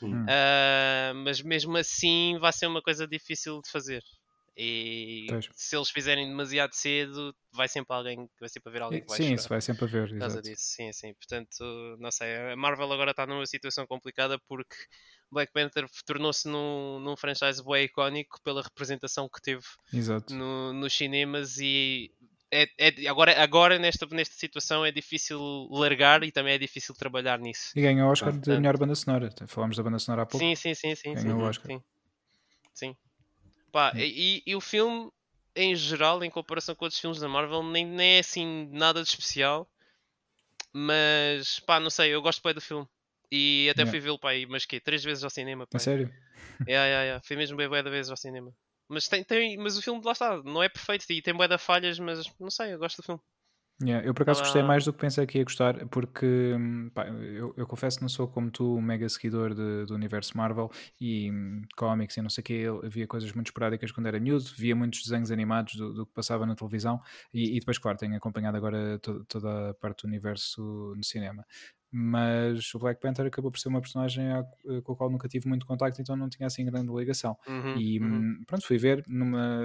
hum. 0.01 0.23
uh, 0.23 1.15
mas 1.23 1.41
mesmo 1.41 1.75
assim 1.77 2.37
vai 2.39 2.53
ser 2.53 2.67
uma 2.67 2.81
coisa 2.81 3.07
difícil 3.07 3.61
de 3.61 3.71
fazer. 3.71 4.03
E 4.55 5.25
pois. 5.29 5.49
se 5.55 5.75
eles 5.75 5.89
fizerem 5.89 6.27
demasiado 6.27 6.73
cedo, 6.73 7.35
vai 7.51 7.67
sempre 7.67 7.95
alguém, 7.95 8.29
vai 8.39 8.47
sempre 8.47 8.69
haver 8.69 8.81
alguém 8.83 9.01
que 9.01 9.07
vai 9.07 9.17
Sim, 9.17 9.23
chorar. 9.23 9.35
isso 9.35 9.49
vai 9.49 9.61
sempre 9.61 9.85
haver. 9.85 10.09
Por 10.09 10.19
causa 10.19 10.41
disso, 10.43 10.63
sim, 10.63 10.93
sim. 10.93 11.13
Portanto, 11.15 11.97
não 11.99 12.11
sei, 12.11 12.51
a 12.51 12.55
Marvel 12.55 12.91
agora 12.91 13.11
está 13.11 13.25
numa 13.25 13.45
situação 13.47 13.87
complicada 13.87 14.37
porque 14.47 14.75
Black 15.31 15.51
Panther 15.51 15.87
tornou-se 16.05 16.47
num, 16.47 16.99
num 16.99 17.17
franchise 17.17 17.63
bem 17.63 17.85
icónico 17.85 18.39
pela 18.43 18.61
representação 18.61 19.27
que 19.27 19.41
teve 19.41 19.63
no, 20.29 20.71
nos 20.71 20.93
cinemas 20.93 21.57
e 21.57 22.11
é, 22.53 22.67
é, 22.77 23.07
agora, 23.07 23.41
agora 23.41 23.79
nesta, 23.79 24.05
nesta 24.11 24.35
situação 24.35 24.85
é 24.85 24.91
difícil 24.91 25.39
largar 25.71 26.23
e 26.23 26.31
também 26.31 26.53
é 26.53 26.57
difícil 26.57 26.93
trabalhar 26.93 27.39
nisso. 27.39 27.71
E 27.75 27.81
ganhou 27.81 28.07
o 28.07 28.11
Oscar 28.11 28.29
ah, 28.29 28.37
de 28.37 28.49
melhor 28.51 28.77
banda 28.77 28.93
sonora. 28.93 29.29
Falámos 29.47 29.75
da 29.75 29.83
banda 29.83 29.97
sonora 29.97 30.23
há 30.23 30.25
pouco. 30.25 30.45
Sim, 30.45 30.55
sim, 30.55 30.75
sim. 30.75 30.95
sim 30.95 31.13
ganhou 31.13 31.37
sim, 31.37 31.43
o 31.43 31.47
Oscar. 31.47 31.67
Sim. 31.67 31.83
sim. 32.73 32.95
Pá, 33.71 33.91
e, 33.95 34.43
e, 34.45 34.55
o 34.55 34.61
filme, 34.61 35.09
em 35.55 35.75
geral, 35.75 36.23
em 36.23 36.29
comparação 36.29 36.75
com 36.75 36.85
outros 36.85 37.01
filmes 37.01 37.19
da 37.19 37.27
Marvel, 37.27 37.63
nem, 37.63 37.85
nem 37.85 38.17
é 38.17 38.19
assim 38.19 38.69
nada 38.71 39.01
de 39.01 39.09
especial. 39.09 39.67
Mas, 40.71 41.59
pá, 41.59 41.79
não 41.79 41.89
sei, 41.89 42.13
eu 42.13 42.21
gosto 42.21 42.41
bem 42.43 42.53
do 42.53 42.61
filme. 42.61 42.87
E 43.31 43.67
até 43.71 43.81
yeah. 43.81 43.89
fui 43.89 43.99
vê-lo, 43.99 44.19
pá, 44.19 44.29
aí, 44.29 44.45
mas 44.45 44.63
que 44.63 44.79
Três 44.79 45.03
vezes 45.03 45.23
ao 45.23 45.29
cinema, 45.29 45.65
pá. 45.65 45.77
É 45.77 45.79
sério? 45.79 46.13
É, 46.67 46.73
é, 46.73 47.07
é. 47.09 47.21
Fui 47.23 47.35
mesmo 47.35 47.57
bem 47.57 47.67
bué 47.67 47.81
vezes 47.81 48.11
ao 48.11 48.17
cinema. 48.17 48.53
Mas, 48.89 49.07
tem, 49.07 49.23
tem, 49.23 49.57
mas 49.57 49.77
o 49.77 49.81
filme, 49.81 50.01
lá 50.03 50.11
está, 50.11 50.41
não 50.43 50.61
é 50.61 50.69
perfeito 50.69 51.05
e 51.09 51.21
tem 51.21 51.33
bué 51.33 51.47
de 51.47 51.57
falhas, 51.57 51.99
mas 51.99 52.25
não 52.39 52.49
sei, 52.49 52.73
eu 52.73 52.79
gosto 52.79 52.97
do 52.97 53.05
filme. 53.05 53.21
Yeah, 53.81 54.05
eu 54.05 54.13
por 54.13 54.21
acaso 54.21 54.41
gostei 54.41 54.61
mais 54.61 54.85
do 54.85 54.93
que 54.93 54.99
pensei 54.99 55.25
que 55.25 55.39
ia 55.39 55.43
gostar, 55.43 55.87
porque 55.87 56.25
hum, 56.25 56.91
pá, 56.93 57.07
eu, 57.07 57.53
eu, 57.57 57.67
confesso 57.67 57.97
que 57.97 58.03
não 58.03 58.09
sou 58.09 58.27
como 58.27 58.51
tu 58.51 58.77
um 58.77 58.81
mega 58.81 59.09
seguidor 59.09 59.53
de, 59.53 59.85
do 59.85 59.95
universo 59.95 60.37
Marvel 60.37 60.71
e 61.01 61.31
um, 61.31 61.63
cómics 61.75 62.15
e 62.15 62.21
não 62.21 62.29
sei 62.29 62.41
o 62.41 62.45
que, 62.45 62.65
havia 62.85 63.07
coisas 63.07 63.33
muito 63.33 63.47
esporádicas 63.47 63.91
quando 63.91 64.05
era 64.05 64.19
miúdo, 64.19 64.45
via 64.55 64.75
muitos 64.75 65.01
desenhos 65.01 65.31
animados 65.31 65.75
do, 65.75 65.91
do 65.91 66.05
que 66.05 66.13
passava 66.13 66.45
na 66.45 66.55
televisão 66.55 67.01
e, 67.33 67.57
e, 67.57 67.59
depois, 67.59 67.77
claro, 67.79 67.97
tenho 67.97 68.15
acompanhado 68.15 68.55
agora 68.55 68.99
to, 68.99 69.25
toda 69.25 69.71
a 69.71 69.73
parte 69.73 70.03
do 70.03 70.07
universo 70.07 70.93
no 70.95 71.03
cinema 71.03 71.43
mas 71.95 72.73
o 72.73 72.79
Black 72.79 72.99
Panther 72.99 73.27
acabou 73.27 73.51
por 73.51 73.59
ser 73.59 73.67
uma 73.67 73.79
personagem 73.79 74.25
eh, 74.27 74.81
com 74.81 74.93
a 74.93 74.95
qual 74.95 75.11
nunca 75.11 75.27
tive 75.27 75.47
muito 75.47 75.63
contacto, 75.63 76.01
então 76.01 76.15
não 76.15 76.27
tinha 76.27 76.47
assim 76.47 76.65
grande 76.65 76.91
ligação. 76.91 77.37
Uhum, 77.45 77.77
e 77.77 77.99
uhum. 77.99 78.07
Hum, 78.07 78.43
pronto, 78.47 78.65
fui 78.65 78.79
ver 78.79 79.03
numa 79.07 79.61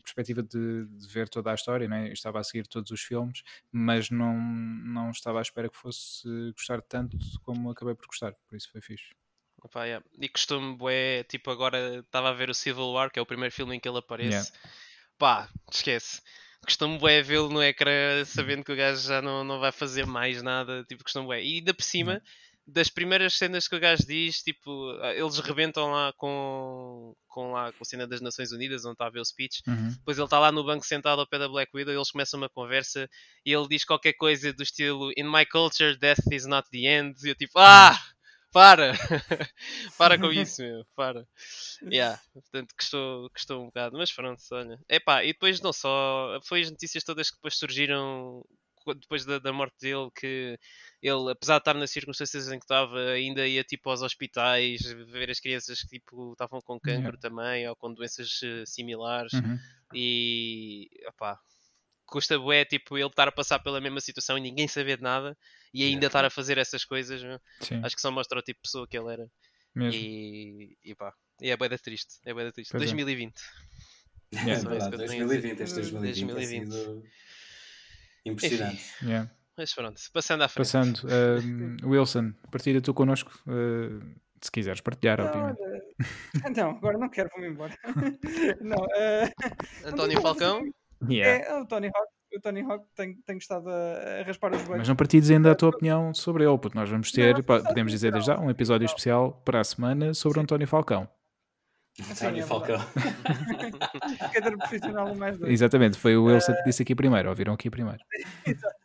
perspectiva 0.00 0.40
de, 0.40 0.86
de, 0.86 1.08
ver 1.08 1.28
toda 1.28 1.50
a 1.50 1.54
história, 1.54 1.88
né? 1.88 2.12
estava 2.12 2.38
a 2.38 2.44
seguir 2.44 2.68
todos 2.68 2.92
os 2.92 3.00
filmes, 3.00 3.42
mas 3.72 4.08
não, 4.08 4.40
não 4.40 5.10
estava 5.10 5.40
à 5.40 5.42
espera 5.42 5.68
que 5.68 5.76
fosse 5.76 6.28
gostar 6.52 6.80
tanto 6.80 7.18
como 7.42 7.70
acabei 7.70 7.96
por 7.96 8.06
gostar, 8.06 8.34
por 8.48 8.56
isso 8.56 8.70
foi 8.70 8.80
fixe. 8.80 9.12
Opa, 9.60 9.84
yeah. 9.84 10.04
E 10.20 10.28
costumo, 10.28 10.78
é 10.88 11.24
tipo, 11.24 11.50
agora 11.50 11.98
estava 11.98 12.28
a 12.28 12.34
ver 12.34 12.50
o 12.50 12.54
Civil 12.54 12.92
War, 12.92 13.10
que 13.10 13.18
é 13.18 13.22
o 13.22 13.26
primeiro 13.26 13.52
filme 13.52 13.74
em 13.74 13.80
que 13.80 13.88
ele 13.88 13.98
aparece. 13.98 14.52
Yeah. 14.52 14.70
Pá, 15.18 15.48
esquece 15.72 16.22
costumo 16.64 16.98
bué 16.98 17.22
vê-lo 17.22 17.48
no 17.48 17.62
ecrã 17.62 18.24
sabendo 18.24 18.64
que 18.64 18.72
o 18.72 18.76
gajo 18.76 19.06
já 19.06 19.20
não, 19.20 19.44
não 19.44 19.60
vai 19.60 19.72
fazer 19.72 20.06
mais 20.06 20.42
nada, 20.42 20.84
tipo, 20.84 21.04
costumo 21.04 21.26
bué. 21.26 21.42
E 21.42 21.58
ainda 21.58 21.74
por 21.74 21.82
cima, 21.82 22.22
das 22.66 22.88
primeiras 22.88 23.34
cenas 23.34 23.68
que 23.68 23.76
o 23.76 23.80
gajo 23.80 24.06
diz, 24.06 24.42
tipo, 24.42 24.90
eles 25.14 25.38
rebentam 25.38 25.90
lá 25.90 26.12
com, 26.14 27.14
com, 27.28 27.52
lá, 27.52 27.70
com 27.72 27.82
a 27.82 27.84
cena 27.84 28.06
das 28.06 28.20
Nações 28.20 28.52
Unidas, 28.52 28.84
onde 28.84 28.94
está 28.94 29.06
a 29.06 29.10
ver 29.10 29.20
o 29.20 29.24
speech, 29.24 29.62
uhum. 29.66 29.90
depois 29.90 30.16
ele 30.16 30.24
está 30.24 30.38
lá 30.38 30.50
no 30.50 30.64
banco 30.64 30.84
sentado 30.84 31.20
ao 31.20 31.26
pé 31.26 31.38
da 31.38 31.48
Black 31.48 31.70
Widow, 31.74 31.92
eles 31.92 32.10
começam 32.10 32.38
uma 32.38 32.48
conversa, 32.48 33.08
e 33.44 33.52
ele 33.52 33.68
diz 33.68 33.84
qualquer 33.84 34.14
coisa 34.14 34.52
do 34.52 34.62
estilo, 34.62 35.12
in 35.16 35.24
my 35.24 35.44
culture, 35.44 35.96
death 35.98 36.20
is 36.32 36.46
not 36.46 36.68
the 36.70 36.86
end, 36.86 37.14
e 37.22 37.28
eu 37.28 37.34
tipo, 37.34 37.58
ah! 37.58 37.98
Para! 38.54 38.92
para 39.98 40.16
com 40.16 40.32
isso, 40.32 40.62
meu, 40.62 40.86
para. 40.94 41.26
Yeah, 41.82 42.20
portanto, 42.32 42.72
custou, 42.78 43.28
custou 43.30 43.62
um 43.62 43.66
bocado, 43.66 43.98
mas 43.98 44.12
pronto, 44.12 44.40
olha. 44.52 44.78
Epá, 44.88 45.24
e 45.24 45.32
depois 45.32 45.60
não 45.60 45.72
só, 45.72 46.38
foi 46.44 46.60
as 46.62 46.70
notícias 46.70 47.02
todas 47.02 47.30
que 47.30 47.36
depois 47.36 47.58
surgiram 47.58 48.44
depois 48.92 49.24
da, 49.24 49.38
da, 49.38 49.52
morte 49.52 49.74
dele, 49.80 50.10
que 50.14 50.58
ele, 51.02 51.30
apesar 51.32 51.54
de 51.54 51.60
estar 51.62 51.74
nas 51.74 51.90
circunstâncias 51.90 52.48
em 52.52 52.58
que 52.58 52.64
estava, 52.66 52.98
ainda 53.12 53.46
ia 53.46 53.64
tipo 53.64 53.88
aos 53.88 54.02
hospitais 54.02 54.82
ver 55.10 55.30
as 55.30 55.40
crianças 55.40 55.80
que 55.80 55.98
tipo, 55.98 56.32
estavam 56.32 56.60
com 56.60 56.78
cancro 56.78 57.16
yeah. 57.16 57.18
também 57.18 57.66
ou 57.66 57.74
com 57.74 57.94
doenças 57.94 58.42
uh, 58.42 58.66
similares 58.66 59.32
uhum. 59.32 59.58
e 59.94 60.90
opá, 61.08 61.40
custa 62.04 62.38
bué 62.38 62.66
tipo 62.66 62.98
ele 62.98 63.06
estar 63.06 63.26
a 63.26 63.32
passar 63.32 63.58
pela 63.58 63.80
mesma 63.80 64.02
situação 64.02 64.36
e 64.36 64.42
ninguém 64.42 64.68
saber 64.68 64.98
de 64.98 65.02
nada 65.02 65.34
e 65.74 65.82
ainda 65.82 65.96
yeah. 65.96 66.06
estar 66.06 66.24
a 66.24 66.30
fazer 66.30 66.56
essas 66.56 66.84
coisas 66.84 67.20
acho 67.82 67.96
que 67.96 68.00
só 68.00 68.10
mostra 68.10 68.38
o 68.38 68.42
tipo 68.42 68.58
de 68.58 68.62
pessoa 68.62 68.86
que 68.88 68.96
ele 68.96 69.12
era 69.12 69.28
Mesmo. 69.74 70.00
e, 70.00 70.78
e 70.84 70.94
pá, 70.94 71.12
e 71.40 71.50
é 71.50 71.56
bué 71.56 71.68
da 71.68 71.76
triste 71.76 72.20
é 72.24 72.32
bué 72.32 72.44
da 72.44 72.52
triste, 72.52 72.70
pois 72.70 72.82
2020 72.84 73.34
é. 73.36 74.36
Yeah, 74.36 74.54
é 74.54 74.68
verdade, 74.68 74.96
2020, 74.96 75.60
este 75.60 75.74
2020, 75.74 76.32
2020. 76.32 76.72
Sido... 76.72 77.04
impressionante 78.24 78.82
yeah. 79.02 79.30
mas 79.56 79.74
pronto, 79.74 80.00
passando 80.12 80.42
à 80.42 80.48
frente 80.48 80.66
passando, 80.66 80.98
uh, 81.04 81.88
Wilson, 81.88 82.32
partilha 82.50 82.80
tu 82.80 82.94
connosco 82.94 83.32
uh, 83.46 84.24
se 84.44 84.50
quiseres 84.50 84.82
partilhar, 84.82 85.18
não, 85.18 85.26
obviamente. 85.26 85.58
Não, 86.58 86.70
agora 86.70 86.98
não 86.98 87.08
quero, 87.08 87.30
vou-me 87.30 87.48
embora. 87.48 87.74
não, 88.60 88.76
uh, 88.76 89.88
António 89.88 90.20
Falcão. 90.22 90.60
Yeah. 91.08 91.46
É, 91.46 91.60
o 91.60 91.66
Tony 91.66 91.88
Hawk, 91.88 92.12
o 92.36 92.40
Tony 92.40 92.62
Hawk 92.62 92.84
tem, 92.94 93.14
tem 93.26 93.38
estado 93.38 93.68
a, 93.68 94.20
a 94.20 94.22
raspar 94.24 94.52
os 94.52 94.58
joelhos. 94.58 94.78
Mas 94.78 94.88
não 94.88 94.96
partilhes 94.96 95.30
ainda 95.30 95.52
a 95.52 95.54
tua 95.54 95.70
opinião 95.70 96.12
sobre 96.14 96.44
ele, 96.44 96.58
porque 96.58 96.78
nós 96.78 96.88
vamos 96.88 97.10
ter, 97.12 97.34
não, 97.34 97.42
podemos 97.42 97.92
dizer 97.92 98.12
desde 98.12 98.28
já, 98.28 98.38
um 98.38 98.50
episódio 98.50 98.86
especial 98.86 99.32
para 99.44 99.60
a 99.60 99.64
semana 99.64 100.14
sobre 100.14 100.38
Sim. 100.38 100.42
António 100.42 100.66
Falcão. 100.66 101.08
António 102.10 102.42
é 102.42 102.46
Falcão. 102.46 102.78
Cada 104.32 104.56
profissional 104.56 105.14
mais 105.14 105.38
dois. 105.38 105.52
Exatamente, 105.52 105.96
foi 105.96 106.16
o 106.16 106.24
Wilson 106.24 106.52
que 106.54 106.64
disse 106.64 106.82
aqui 106.82 106.94
primeiro, 106.94 107.28
ouviram 107.28 107.54
aqui 107.54 107.70
primeiro. 107.70 108.00
Exato. 108.44 108.83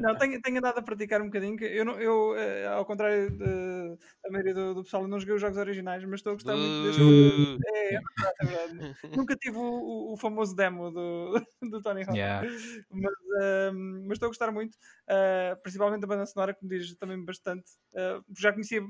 Não, 0.00 0.16
tenho, 0.16 0.40
tenho 0.40 0.58
andado 0.58 0.78
a 0.78 0.82
praticar 0.82 1.20
um 1.20 1.26
bocadinho. 1.26 1.58
Eu, 1.64 1.84
não, 1.84 2.00
eu 2.00 2.36
eh, 2.36 2.66
ao 2.66 2.84
contrário 2.84 3.36
da 3.36 4.30
maioria 4.30 4.54
do, 4.54 4.74
do, 4.74 4.84
pessoal, 4.84 5.08
não 5.08 5.18
joguei 5.18 5.34
os 5.34 5.40
jogos 5.40 5.56
originais, 5.56 6.04
mas 6.04 6.20
estou 6.20 6.32
a 6.32 6.34
gostar 6.34 6.56
muito 6.56 6.84
deste. 6.84 7.02
Uh. 7.02 7.58
É, 7.66 7.94
é 7.94 8.00
verdade, 8.00 8.36
é 8.40 8.46
verdade. 8.46 8.96
Nunca 9.16 9.36
tive 9.36 9.56
o, 9.56 10.12
o, 10.12 10.16
famoso 10.16 10.54
demo 10.54 10.90
do, 10.90 11.42
do 11.70 11.82
Tony 11.82 12.02
Hawk. 12.02 12.16
Yeah. 12.16 12.48
Mas, 12.90 13.12
uh, 13.12 13.74
mas, 14.06 14.12
estou 14.12 14.26
a 14.26 14.30
gostar 14.30 14.52
muito, 14.52 14.74
uh, 14.74 15.60
principalmente 15.62 16.02
da 16.02 16.06
banda 16.06 16.26
sonora, 16.26 16.54
que 16.54 16.64
me 16.64 16.78
diz 16.78 16.94
também 16.96 17.24
bastante. 17.24 17.68
Uh, 17.94 18.24
já 18.38 18.52
conhecia 18.52 18.80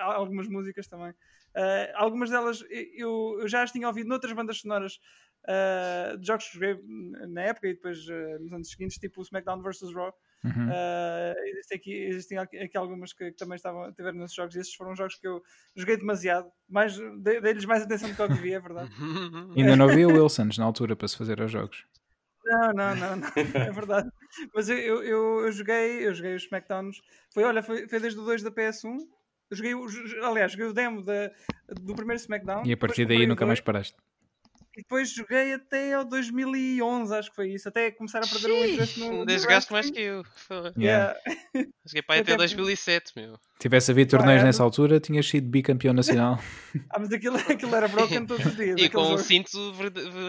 algumas 0.00 0.48
músicas 0.48 0.88
também. 0.88 1.12
algumas 1.94 2.30
delas 2.30 2.64
eu, 2.70 3.38
eu 3.40 3.48
já 3.48 3.62
as 3.62 3.72
tinha 3.72 3.86
ouvido 3.86 4.08
noutras 4.08 4.32
bandas 4.32 4.60
sonoras 4.60 4.98
uh, 5.46 6.18
de 6.18 6.26
jogos 6.26 6.48
que 6.48 6.54
joguei 6.54 6.78
na 7.28 7.42
época 7.42 7.68
e 7.68 7.74
depois 7.74 7.98
uh, 8.08 8.38
nos 8.40 8.52
anos 8.52 8.70
seguintes, 8.70 8.98
tipo 8.98 9.20
o 9.20 9.24
SmackDown 9.24 9.62
vs. 9.62 9.94
Raw. 9.94 10.12
Uhum. 10.44 10.68
Uh, 10.68 11.34
existem, 11.46 11.78
aqui, 11.78 11.92
existem 11.92 12.38
aqui 12.38 12.76
algumas 12.76 13.12
que, 13.12 13.30
que 13.30 13.36
também 13.36 13.56
estavam, 13.56 13.92
tiveram 13.92 14.18
nesses 14.18 14.36
jogos 14.36 14.54
e 14.54 14.60
esses 14.60 14.74
foram 14.74 14.94
jogos 14.94 15.16
que 15.16 15.26
eu 15.26 15.42
joguei 15.74 15.96
demasiado, 15.96 16.48
mais, 16.68 16.96
dei-lhes 17.20 17.64
mais 17.64 17.82
atenção 17.82 18.08
do 18.08 18.14
que 18.14 18.22
eu 18.22 18.28
devia, 18.28 18.56
é 18.56 18.60
verdade. 18.60 18.90
Ainda 19.56 19.76
não 19.76 19.88
vi 19.88 20.04
o 20.04 20.12
Wilsons 20.12 20.58
na 20.58 20.64
altura 20.64 20.94
para 20.94 21.08
se 21.08 21.16
fazer 21.16 21.40
aos 21.40 21.50
jogos. 21.50 21.84
Não, 22.44 22.72
não, 22.72 22.94
não, 22.94 23.16
não, 23.16 23.28
é 23.60 23.72
verdade. 23.72 24.08
Mas 24.54 24.68
eu, 24.68 24.78
eu, 24.78 25.02
eu, 25.02 25.40
eu, 25.46 25.52
joguei, 25.52 26.06
eu 26.06 26.14
joguei 26.14 26.36
os 26.36 26.44
SmackDowns. 26.44 27.02
Foi, 27.34 27.42
olha, 27.42 27.60
foi, 27.62 27.88
foi 27.88 27.98
desde 27.98 28.20
o 28.20 28.24
2 28.24 28.42
da 28.42 28.52
PS1. 28.52 28.98
Eu 29.50 29.56
joguei, 29.56 29.72
aliás, 30.22 30.52
joguei 30.52 30.66
o 30.66 30.72
demo 30.72 31.02
da, 31.02 31.30
do 31.80 31.94
primeiro 31.94 32.20
SmackDown. 32.20 32.64
E 32.64 32.72
a 32.72 32.76
partir 32.76 33.04
daí 33.06 33.26
nunca 33.26 33.44
mais 33.44 33.60
paraste. 33.60 33.96
E 34.76 34.82
depois 34.82 35.10
joguei 35.10 35.54
até 35.54 35.94
ao 35.94 36.04
2011, 36.04 37.14
acho 37.14 37.30
que 37.30 37.36
foi 37.36 37.50
isso. 37.52 37.66
Até 37.66 37.90
começar 37.90 38.18
a 38.18 38.26
perder 38.26 38.50
o 38.50 38.64
interesse 38.66 39.00
no. 39.00 39.20
Ainda 39.20 39.38
jogaste 39.38 39.72
mais 39.72 39.90
que 39.90 40.00
eu. 40.00 40.22
Yeah. 40.76 41.18
Joguei 41.86 42.02
para 42.02 42.20
até 42.20 42.36
2007, 42.36 43.12
meu. 43.16 43.38
Tivesse 43.58 43.90
havido 43.90 44.10
torneios 44.10 44.42
nessa 44.42 44.62
altura, 44.62 45.00
tinhas 45.00 45.26
sido 45.26 45.48
bicampeão 45.48 45.94
nacional. 45.94 46.38
ah, 46.90 46.98
mas 46.98 47.10
aquilo, 47.10 47.36
aquilo 47.36 47.74
era 47.74 47.88
broken 47.88 48.26
todos 48.26 48.44
os 48.44 48.54
dias. 48.54 48.78
E 48.78 48.90
com 48.90 49.14
um 49.14 49.16
cinto 49.16 49.72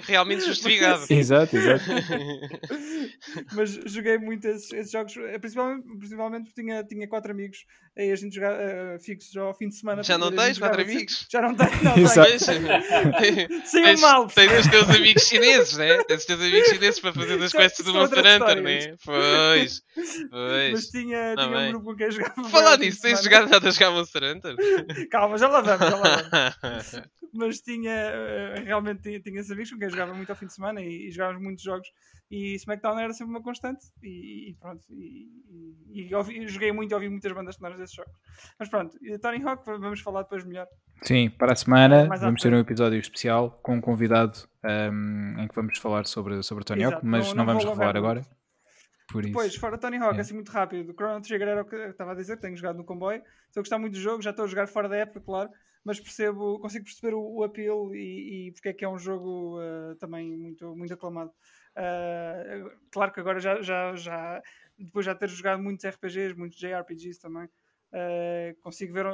realmente 0.04 0.46
justificado. 0.46 1.06
exato, 1.10 1.58
exato. 1.58 1.84
mas 3.54 3.72
joguei 3.86 4.18
muito 4.18 4.48
esses, 4.48 4.72
esses, 4.72 4.92
jogos, 4.92 5.18
eh, 5.18 5.38
principalmente, 5.40 5.86
principalmente 5.98 6.46
porque 6.46 6.62
tinha, 6.62 6.84
tinha 6.86 7.06
quatro 7.06 7.32
amigos. 7.34 7.66
Aí 7.98 8.12
a 8.12 8.16
gente 8.16 8.36
jogava 8.36 8.60
uh, 8.60 9.00
fixos 9.04 9.36
ao 9.36 9.54
fim 9.56 9.70
de 9.70 9.76
semana. 9.76 10.04
Já 10.04 10.18
não 10.18 10.32
tens 10.32 10.60
quatro 10.60 10.82
amigos? 10.82 11.28
Já 11.30 11.42
não 11.42 11.56
tenho, 11.56 11.84
não 11.84 11.94
tenho. 13.18 13.66
Sim, 13.66 14.02
mal. 14.02 14.28
Tens 14.28 14.52
os 14.60 14.68
teus 14.68 14.90
amigos 14.90 15.24
chineses, 15.24 15.78
né? 15.78 16.04
Tens 16.04 16.20
os 16.20 16.26
teus 16.26 16.40
amigos 16.40 16.70
chineses 16.70 17.00
para 17.00 17.12
fazer 17.12 17.44
as 17.44 17.52
quests 17.52 17.84
do 17.84 17.94
Monster 17.94 18.20
Hunter, 18.20 18.62
né? 18.62 18.96
Pois, 19.04 19.82
pois. 20.30 20.72
Mas 20.72 20.88
tinha, 20.90 21.36
tinha 21.36 21.48
um 21.48 21.70
grupo 21.72 21.86
com 21.86 21.96
quem 21.96 22.12
jogava. 22.12 22.50
Falar 22.50 22.76
disso, 22.78 23.02
tens 23.02 23.17
jogado 23.22 23.50
nada 23.50 23.68
a 23.68 23.72
jogar 23.72 23.92
Monster 23.92 24.24
Hunter? 24.24 24.56
Calma, 25.12 25.38
já 25.38 25.48
lá 25.48 25.62
vamos, 25.62 25.90
já 25.90 25.96
lá 25.96 26.50
vamos. 26.62 27.02
mas 27.34 27.62
tinha 27.62 27.92
uh, 27.94 28.64
realmente 28.64 29.02
tinha, 29.02 29.20
tinha 29.20 29.42
amigos 29.42 29.72
com 29.72 29.78
quem 29.78 29.90
jogava 29.90 30.14
muito 30.14 30.30
ao 30.30 30.36
fim 30.36 30.48
de 30.48 30.54
semana 30.54 30.82
e, 30.82 31.08
e 31.08 31.12
jogávamos 31.12 31.44
muitos 31.44 31.64
jogos 31.64 31.88
e 32.30 32.56
SmackDown 32.56 33.00
era 33.00 33.14
sempre 33.14 33.32
uma 33.32 33.42
constante 33.42 33.86
e, 34.02 34.50
e 34.50 34.54
pronto 34.56 34.84
e, 34.90 35.30
e, 35.90 36.16
ouvi, 36.16 36.48
joguei 36.48 36.72
muito 36.72 36.92
e 36.92 36.96
ouvi 36.96 37.10
muitas 37.10 37.32
bandas 37.32 37.56
sonoras 37.56 37.78
desses 37.78 37.96
jogos 37.96 38.14
mas 38.60 38.70
pronto, 38.70 38.98
Tony 39.22 39.44
Hawk 39.44 39.64
vamos 39.66 40.02
falar 40.02 40.24
depois 40.24 40.44
melhor 40.44 40.68
Sim, 41.04 41.30
para 41.30 41.54
a 41.54 41.56
semana 41.56 42.08
vamos 42.18 42.42
ter 42.42 42.54
um 42.54 42.60
episódio 42.60 43.00
especial 43.00 43.60
com 43.62 43.76
um 43.76 43.82
convidado 43.82 44.40
um, 44.64 45.36
em 45.40 45.48
que 45.48 45.56
vamos 45.56 45.78
falar 45.78 46.06
sobre, 46.08 46.42
sobre 46.44 46.64
Tony 46.64 46.82
Exato. 46.82 46.96
Hawk 46.98 47.06
mas 47.06 47.28
não, 47.28 47.36
não, 47.36 47.46
não 47.46 47.54
vamos 47.54 47.66
revelar 47.66 47.96
agora 47.96 48.37
por 49.08 49.24
Depois, 49.24 49.52
isso. 49.52 49.60
fora 49.60 49.78
Tony 49.78 49.98
Hawk, 49.98 50.18
é. 50.18 50.22
assim 50.22 50.34
muito 50.34 50.52
rápido. 50.52 50.92
O 50.92 50.94
Chrono 50.94 51.22
Trigger 51.22 51.48
era 51.48 51.62
o 51.62 51.66
que 51.66 51.76
eu 51.76 51.92
estava 51.92 52.12
a 52.12 52.16
dizer, 52.16 52.38
tenho 52.38 52.58
jogado 52.58 52.76
no 52.76 52.84
comboio. 52.84 53.24
Estou 53.48 53.62
a 53.62 53.64
gostar 53.64 53.80
muito 53.80 53.94
do 53.94 54.00
jogo, 54.00 54.22
já 54.22 54.32
estou 54.32 54.46
a 54.46 54.48
jogar 54.48 54.68
fora 54.68 54.90
da 54.90 54.98
época, 54.98 55.22
claro, 55.22 55.50
mas 55.84 56.00
percebo, 56.00 56.60
consigo 56.60 56.84
perceber 56.84 57.14
o, 57.14 57.22
o 57.22 57.44
appeal 57.44 57.96
e, 57.96 58.48
e 58.48 58.52
porque 58.52 58.70
é 58.70 58.74
que 58.74 58.84
é 58.84 58.90
um 58.90 59.00
jogo 59.00 59.60
uh, 59.60 59.96
também 59.96 60.38
muito, 60.38 60.76
muito 60.76 60.94
aclamado. 60.94 61.32
Uh, 61.78 62.70
claro 62.92 63.14
que 63.14 63.20
agora 63.22 63.40
já, 63.40 63.62
já, 63.62 63.96
já, 63.96 64.44
depois 64.78 65.06
já 65.06 65.16
ter 65.16 65.30
jogado 65.30 65.64
muitos 65.64 65.86
RPGs, 65.86 66.36
muitos 66.36 66.60
JRPGs 66.60 67.22
também, 67.22 67.46
uh, 67.46 68.62
consigo 68.62 68.94
ver 68.94 69.06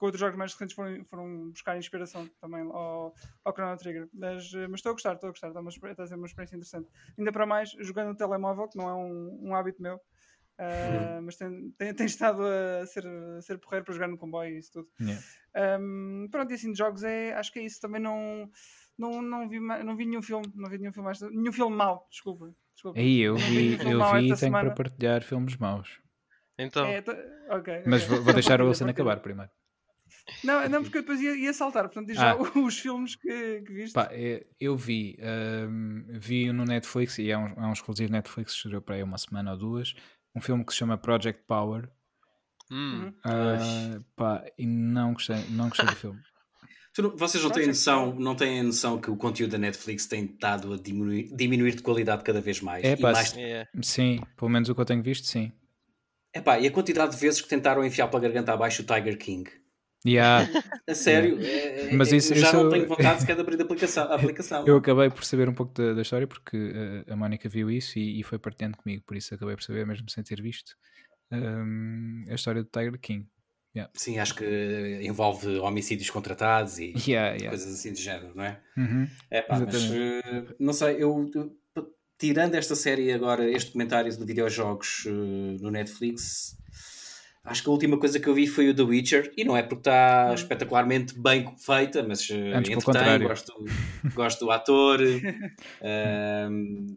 que 0.00 0.04
outros 0.06 0.18
jogos 0.18 0.38
mais 0.38 0.52
recentes 0.54 0.74
foram, 0.74 1.04
foram 1.04 1.50
buscar 1.50 1.76
inspiração 1.76 2.26
também 2.40 2.62
ao, 2.62 3.14
ao 3.44 3.52
Chrono 3.52 3.76
Trigger. 3.76 4.08
Mas, 4.14 4.50
mas 4.52 4.78
estou 4.78 4.90
a 4.90 4.92
gostar, 4.94 5.12
estou 5.12 5.28
a 5.28 5.30
gostar, 5.30 5.48
está, 5.48 5.60
uma, 5.60 5.68
está 5.68 6.02
a 6.02 6.06
ser 6.06 6.14
uma 6.14 6.26
experiência 6.26 6.56
interessante. 6.56 6.88
Ainda 7.18 7.30
para 7.30 7.44
mais, 7.44 7.70
jogando 7.80 8.08
no 8.08 8.16
telemóvel, 8.16 8.66
que 8.66 8.78
não 8.78 8.88
é 8.88 8.94
um, 8.94 9.50
um 9.50 9.54
hábito 9.54 9.82
meu, 9.82 9.96
uh, 9.96 11.22
mas 11.22 11.36
tem, 11.36 11.70
tem, 11.76 11.94
tem, 11.94 12.06
estado 12.06 12.42
a 12.42 12.86
ser, 12.86 13.06
a 13.06 13.42
ser 13.42 13.58
porreiro 13.58 13.84
para 13.84 13.92
jogar 13.92 14.08
no 14.08 14.16
comboio 14.16 14.54
e 14.54 14.58
isso 14.58 14.72
tudo. 14.72 14.88
Yeah. 14.98 15.78
Um, 15.78 16.28
pronto, 16.30 16.50
e 16.50 16.54
assim 16.54 16.72
de 16.72 16.78
jogos 16.78 17.04
é, 17.04 17.34
acho 17.34 17.52
que 17.52 17.58
é 17.58 17.64
isso. 17.64 17.78
Também 17.78 18.00
não, 18.00 18.50
não, 18.98 19.20
não, 19.20 19.48
vi, 19.50 19.60
não 19.60 19.96
vi 19.96 20.06
nenhum 20.06 20.22
filme, 20.22 20.50
não 20.54 20.70
vi 20.70 20.78
nenhum 20.78 20.94
filme, 20.94 21.12
nenhum 21.30 21.52
filme 21.52 21.76
mau, 21.76 22.08
desculpa. 22.10 22.54
desculpa. 22.72 22.98
Aí 22.98 23.20
eu 23.20 23.36
vi, 23.36 23.76
vi 23.76 23.90
eu 23.90 23.98
vi 23.98 24.18
e 24.18 24.22
tenho 24.22 24.36
semana. 24.36 24.64
para 24.64 24.76
partilhar 24.82 25.22
filmes 25.22 25.58
maus. 25.58 26.00
Então. 26.58 26.86
É, 26.86 27.04
okay, 27.54 27.82
mas 27.86 28.04
vou, 28.04 28.22
vou 28.22 28.32
deixar 28.32 28.62
o 28.62 28.66
Wilson 28.66 28.88
acabar 28.88 29.20
primeiro. 29.20 29.50
Não, 30.44 30.68
não 30.68 30.82
porque 30.82 31.00
depois 31.00 31.20
ia, 31.20 31.34
ia 31.36 31.52
saltar, 31.52 31.84
portanto 31.84 32.06
diz 32.06 32.18
ah. 32.18 32.36
já 32.36 32.36
os 32.60 32.78
filmes 32.78 33.16
que, 33.16 33.62
que 33.62 33.72
viste. 33.72 33.94
Pá, 33.94 34.08
é, 34.10 34.46
eu 34.60 34.76
vi, 34.76 35.18
um, 35.68 36.04
vi 36.08 36.52
no 36.52 36.64
Netflix, 36.64 37.18
e 37.18 37.30
é 37.30 37.38
um, 37.38 37.48
é 37.48 37.66
um 37.66 37.72
exclusivo 37.72 38.12
Netflix, 38.12 38.52
estreou 38.52 38.82
para 38.82 38.96
aí 38.96 39.02
uma 39.02 39.18
semana 39.18 39.52
ou 39.52 39.58
duas, 39.58 39.94
um 40.34 40.40
filme 40.40 40.64
que 40.64 40.72
se 40.72 40.78
chama 40.78 40.96
Project 40.98 41.44
Power. 41.46 41.88
Hum. 42.70 43.12
Uh, 43.26 44.04
pá, 44.14 44.44
e 44.56 44.66
não 44.66 45.12
gostei, 45.12 45.44
não 45.50 45.68
gostei 45.68 45.86
do 45.86 45.96
filme. 45.96 46.20
Tu, 46.92 47.16
vocês 47.16 47.42
não 47.42 47.50
têm, 47.50 47.66
noção, 47.68 48.14
não 48.16 48.34
têm 48.34 48.62
noção 48.62 49.00
que 49.00 49.10
o 49.10 49.16
conteúdo 49.16 49.52
da 49.52 49.58
Netflix 49.58 50.06
tem 50.06 50.24
estado 50.24 50.74
a 50.74 50.76
diminuir, 50.76 51.34
diminuir 51.34 51.76
de 51.76 51.82
qualidade 51.82 52.24
cada 52.24 52.40
vez 52.40 52.60
mais? 52.60 52.84
É, 52.84 52.96
pá, 52.96 53.12
mais... 53.12 53.36
É. 53.36 53.68
Sim, 53.80 54.20
pelo 54.36 54.50
menos 54.50 54.68
o 54.68 54.74
que 54.74 54.80
eu 54.80 54.84
tenho 54.84 55.02
visto, 55.02 55.26
sim. 55.26 55.52
É 56.32 56.40
pá, 56.40 56.58
e 56.58 56.66
a 56.66 56.70
quantidade 56.70 57.12
de 57.14 57.20
vezes 57.20 57.40
que 57.40 57.48
tentaram 57.48 57.84
enfiar 57.84 58.08
pela 58.08 58.22
garganta 58.22 58.52
abaixo 58.52 58.82
o 58.82 58.84
Tiger 58.84 59.16
King? 59.18 59.50
Yeah. 60.06 60.48
a 60.88 60.94
sério, 60.94 61.38
yeah. 61.40 61.92
é, 61.92 61.94
mas 61.94 62.10
isso, 62.10 62.34
já 62.34 62.48
isso... 62.48 62.56
não 62.56 62.70
tenho 62.70 62.88
vontade 62.88 63.20
sequer 63.20 63.34
de 63.34 63.42
abrir 63.42 63.60
a 63.60 63.64
aplicação. 63.64 64.04
A 64.04 64.14
aplicação. 64.14 64.66
Eu 64.66 64.76
acabei 64.76 65.10
por 65.10 65.24
saber 65.24 65.48
um 65.48 65.54
pouco 65.54 65.74
da, 65.74 65.92
da 65.92 66.02
história 66.02 66.26
porque 66.26 66.56
uh, 66.56 67.12
a 67.12 67.16
Mónica 67.16 67.48
viu 67.48 67.70
isso 67.70 67.98
e, 67.98 68.20
e, 68.20 68.22
foi 68.22 68.38
partilhando 68.38 68.78
comigo, 68.78 69.02
por 69.06 69.16
isso 69.16 69.34
acabei 69.34 69.54
por 69.54 69.62
saber, 69.62 69.86
mesmo 69.86 70.08
sem 70.08 70.24
ter 70.24 70.40
visto, 70.40 70.74
um, 71.30 72.24
a 72.28 72.34
história 72.34 72.62
do 72.62 72.68
Tiger 72.68 72.98
King. 72.98 73.26
Yeah. 73.76 73.92
Sim, 73.94 74.18
acho 74.18 74.34
que 74.34 75.00
envolve 75.02 75.46
homicídios 75.58 76.10
contratados 76.10 76.78
e 76.78 76.92
yeah, 77.06 77.36
yeah. 77.36 77.50
coisas 77.50 77.72
assim 77.72 77.92
de 77.92 78.02
género, 78.02 78.34
não 78.34 78.42
é? 78.42 78.60
Uhum. 78.76 79.06
É 79.30 79.42
pá, 79.42 79.60
mas 79.60 79.90
uh, 79.90 80.54
não 80.58 80.72
sei, 80.72 80.96
eu, 81.00 81.30
tirando 82.18 82.54
esta 82.54 82.74
série 82.74 83.12
agora, 83.12 83.48
este 83.48 83.72
comentário 83.72 84.10
de 84.10 84.24
videojogos 84.24 85.04
uh, 85.06 85.62
no 85.62 85.70
Netflix, 85.70 86.56
Acho 87.42 87.62
que 87.62 87.68
a 87.70 87.72
última 87.72 87.98
coisa 87.98 88.20
que 88.20 88.28
eu 88.28 88.34
vi 88.34 88.46
foi 88.46 88.68
o 88.68 88.74
The 88.74 88.82
Witcher, 88.82 89.32
e 89.36 89.44
não 89.44 89.56
é 89.56 89.62
porque 89.62 89.80
está 89.80 90.32
espetacularmente 90.34 91.18
bem 91.18 91.54
feita, 91.56 92.02
mas 92.02 92.28
uh, 92.28 92.34
entretém, 92.34 93.26
gosto, 93.26 93.64
gosto 94.14 94.44
do 94.44 94.50
ator. 94.50 95.00
uh, 95.00 96.96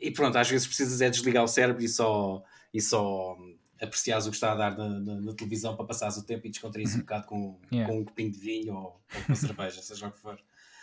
e 0.00 0.10
pronto, 0.10 0.36
às 0.36 0.50
vezes 0.50 0.66
precisas 0.66 1.00
é 1.00 1.08
desligar 1.08 1.44
o 1.44 1.48
cérebro 1.48 1.82
e 1.82 1.88
só, 1.88 2.42
e 2.74 2.80
só 2.80 3.36
apreciares 3.80 4.26
o 4.26 4.30
que 4.30 4.36
está 4.36 4.52
a 4.52 4.54
dar 4.56 4.76
na, 4.76 4.88
na, 4.88 5.20
na 5.20 5.34
televisão 5.34 5.76
para 5.76 5.86
passares 5.86 6.16
o 6.16 6.26
tempo 6.26 6.46
e 6.46 6.50
descontrair 6.50 6.88
um 6.88 6.92
uhum. 6.92 6.98
bocado 6.98 7.26
com, 7.26 7.60
yeah. 7.72 7.92
com 7.92 8.00
um 8.00 8.04
copinho 8.04 8.30
de 8.30 8.38
vinho 8.38 8.74
ou, 8.74 8.82
ou 8.82 9.22
com 9.26 9.34
cerveja, 9.34 9.80
seja 9.82 10.08
o 10.08 10.12
que 10.12 10.18
for. 10.18 10.38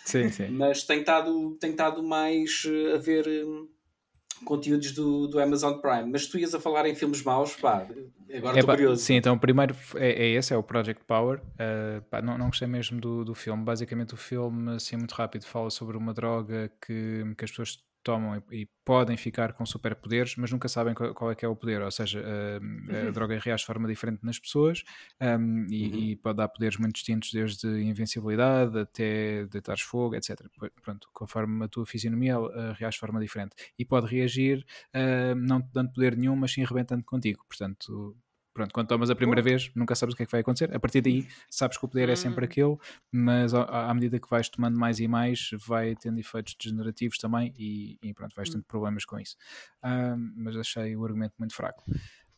Sim, 0.05 0.29
sim. 0.29 0.47
Mas 0.49 0.83
tenho 0.83 0.99
estado, 0.99 1.57
tenho 1.59 1.71
estado 1.71 2.03
mais 2.03 2.63
eh, 2.67 2.95
a 2.95 2.97
ver 2.97 3.25
hum, 3.45 3.67
conteúdos 4.43 4.91
do, 4.91 5.27
do 5.27 5.39
Amazon 5.39 5.73
Prime. 5.79 6.11
Mas 6.11 6.27
tu 6.27 6.37
ias 6.37 6.53
a 6.53 6.59
falar 6.59 6.85
em 6.85 6.95
filmes 6.95 7.23
maus, 7.23 7.55
pá, 7.55 7.85
agora 8.33 8.59
estou 8.59 8.75
curioso. 8.75 9.01
Sim, 9.03 9.15
então 9.15 9.35
o 9.35 9.39
primeiro 9.39 9.75
é, 9.95 10.11
é, 10.11 10.29
esse, 10.31 10.53
é 10.53 10.57
o 10.57 10.63
Project 10.63 11.03
Power. 11.05 11.39
Uh, 11.39 12.01
pá, 12.09 12.21
não, 12.21 12.37
não 12.37 12.47
gostei 12.47 12.67
mesmo 12.67 12.99
do, 12.99 13.23
do 13.23 13.33
filme. 13.33 13.63
Basicamente 13.63 14.13
o 14.13 14.17
filme, 14.17 14.75
assim, 14.75 14.97
muito 14.97 15.13
rápido, 15.13 15.45
fala 15.45 15.69
sobre 15.69 15.97
uma 15.97 16.13
droga 16.13 16.71
que, 16.85 17.23
que 17.37 17.45
as 17.45 17.51
pessoas 17.51 17.79
tomam 18.03 18.43
e, 18.51 18.61
e, 18.61 18.69
podem 18.85 19.15
ficar 19.15 19.53
com 19.53 19.65
superpoderes, 19.65 20.35
mas 20.35 20.51
nunca 20.51 20.67
sabem 20.67 20.93
qual, 20.93 21.13
qual, 21.13 21.31
é 21.31 21.35
que 21.35 21.45
é 21.45 21.47
o 21.47 21.55
poder. 21.55 21.81
Ou 21.81 21.91
seja, 21.91 22.21
a, 22.21 22.57
a 22.57 23.05
uhum. 23.05 23.11
droga 23.11 23.39
reage 23.39 23.61
de 23.61 23.65
forma 23.65 23.87
diferente 23.87 24.19
nas 24.23 24.37
pessoas 24.37 24.83
um, 25.21 25.65
e, 25.69 25.87
uhum. 25.87 25.95
e, 25.95 26.15
pode 26.17 26.37
dar 26.37 26.49
poderes 26.49 26.77
muito 26.77 26.95
distintos, 26.95 27.31
desde 27.31 27.67
invencibilidade 27.81 28.77
até 28.77 29.45
deitar 29.45 29.77
fogo, 29.79 30.15
etc. 30.15 30.41
Pronto, 30.81 31.07
conforme 31.13 31.63
a 31.63 31.67
tua 31.67 31.85
fisionomia, 31.85 32.33
ela 32.33 32.73
reage 32.73 32.95
de 32.95 32.99
forma 32.99 33.19
diferente. 33.19 33.55
E 33.79 33.85
pode 33.85 34.07
reagir 34.07 34.65
uh, 34.93 35.35
não 35.35 35.61
te 35.61 35.69
dando 35.73 35.93
poder 35.93 36.17
nenhum, 36.17 36.35
mas 36.35 36.51
sim 36.51 36.63
arrebentando 36.63 37.03
contigo. 37.03 37.45
Portanto, 37.47 38.15
pronto, 38.53 38.73
quando 38.73 38.87
tomas 38.87 39.09
a 39.09 39.15
primeira 39.15 39.41
vez, 39.41 39.71
nunca 39.75 39.95
sabes 39.95 40.13
o 40.13 40.17
que 40.17 40.23
é 40.23 40.25
que 40.25 40.31
vai 40.31 40.41
acontecer. 40.41 40.73
A 40.75 40.79
partir 40.79 41.01
daí, 41.01 41.27
sabes 41.49 41.77
que 41.77 41.85
o 41.85 41.87
poder 41.87 42.09
é 42.09 42.15
sempre 42.15 42.43
hum. 42.43 42.45
aquele, 42.45 42.77
mas 43.11 43.53
à, 43.53 43.93
medida 43.93 44.19
que 44.19 44.29
vais 44.29 44.49
tomando 44.49 44.77
mais 44.77 44.99
e 44.99 45.07
mais, 45.07 45.49
vai 45.65 45.95
tendo 45.95 46.19
efeitos 46.19 46.55
degenerativos 46.61 47.17
também 47.17 47.53
e, 47.57 47.97
e 48.01 48.13
pronto, 48.13 48.35
vais 48.35 48.49
hum. 48.49 48.53
tendo 48.53 48.63
problemas 48.65 49.05
com 49.05 49.19
isso. 49.19 49.35
mas 50.35 50.55
achei 50.55 50.95
o 50.95 51.03
argumento 51.03 51.33
muito 51.39 51.55
fraco. 51.55 51.83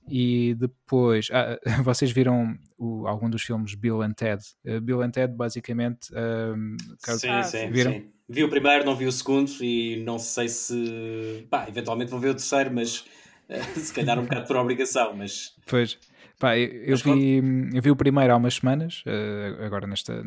E 0.07 0.53
depois, 0.55 1.29
ah, 1.31 1.59
vocês 1.83 2.11
viram 2.11 2.57
o, 2.77 3.07
algum 3.07 3.29
dos 3.29 3.41
filmes 3.41 3.73
Bill 3.75 4.01
and 4.01 4.13
Ted? 4.13 4.41
Uh, 4.65 4.79
Bill 4.79 5.01
and 5.01 5.11
Ted, 5.11 5.33
basicamente. 5.33 6.09
Um, 6.13 6.77
sim, 6.99 7.29
ah, 7.29 7.43
sim, 7.43 7.71
viram? 7.71 7.91
sim. 7.91 8.11
Vi 8.27 8.43
o 8.43 8.49
primeiro, 8.49 8.83
não 8.85 8.95
vi 8.95 9.05
o 9.05 9.11
segundo 9.11 9.51
e 9.61 10.03
não 10.03 10.17
sei 10.17 10.49
se. 10.49 11.45
Pá, 11.49 11.67
eventualmente 11.67 12.09
vou 12.09 12.19
ver 12.19 12.29
o 12.29 12.33
terceiro, 12.35 12.73
mas 12.73 13.05
se 13.75 13.93
calhar 13.93 14.19
um 14.19 14.23
bocado 14.23 14.47
por 14.47 14.55
obrigação, 14.57 15.15
mas. 15.15 15.55
Pois. 15.65 15.97
Pá, 16.37 16.57
eu, 16.57 16.67
eu 16.67 16.97
vi, 16.97 17.37
eu 17.73 17.81
vi 17.81 17.91
o 17.91 17.95
primeiro 17.95 18.33
há 18.33 18.35
umas 18.35 18.55
semanas, 18.55 19.03
uh, 19.07 19.63
agora 19.63 19.87
nesta, 19.87 20.21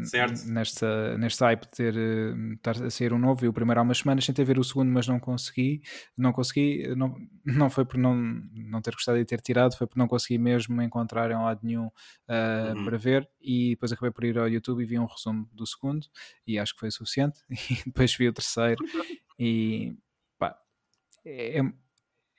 nesta, 0.46 1.18
neste 1.18 1.44
hype 1.44 1.64
de 1.64 1.70
ter, 1.70 1.94
uh, 1.94 2.54
estar 2.54 2.82
a 2.82 2.88
sair 2.88 3.12
um 3.12 3.18
novo, 3.18 3.42
vi 3.42 3.48
o 3.48 3.52
primeiro 3.52 3.80
há 3.80 3.82
umas 3.82 3.98
semanas, 3.98 4.24
tentei 4.24 4.42
ver 4.42 4.58
o 4.58 4.64
segundo, 4.64 4.90
mas 4.90 5.06
não 5.06 5.20
consegui, 5.20 5.82
não 6.16 6.32
consegui, 6.32 6.94
não, 6.96 7.14
não 7.44 7.68
foi 7.68 7.84
por 7.84 7.98
não, 7.98 8.14
não 8.54 8.80
ter 8.80 8.94
gostado 8.94 9.18
de 9.18 9.24
ter 9.26 9.42
tirado, 9.42 9.76
foi 9.76 9.86
por 9.86 9.98
não 9.98 10.08
conseguir 10.08 10.38
mesmo 10.38 10.80
encontrar 10.80 11.30
em 11.30 11.34
lado 11.34 11.60
nenhum 11.62 11.88
uh, 11.88 12.74
uhum. 12.74 12.84
para 12.86 12.96
ver, 12.96 13.28
e 13.38 13.70
depois 13.70 13.92
acabei 13.92 14.10
por 14.10 14.24
ir 14.24 14.38
ao 14.38 14.48
YouTube 14.48 14.82
e 14.82 14.86
vi 14.86 14.98
um 14.98 15.06
resumo 15.06 15.46
do 15.52 15.66
segundo, 15.66 16.06
e 16.46 16.58
acho 16.58 16.72
que 16.72 16.80
foi 16.80 16.90
suficiente, 16.90 17.40
e 17.52 17.84
depois 17.84 18.14
vi 18.14 18.28
o 18.28 18.32
terceiro, 18.32 18.82
e 19.38 19.94
pá, 20.38 20.56
é, 21.22 21.58
é 21.58 21.62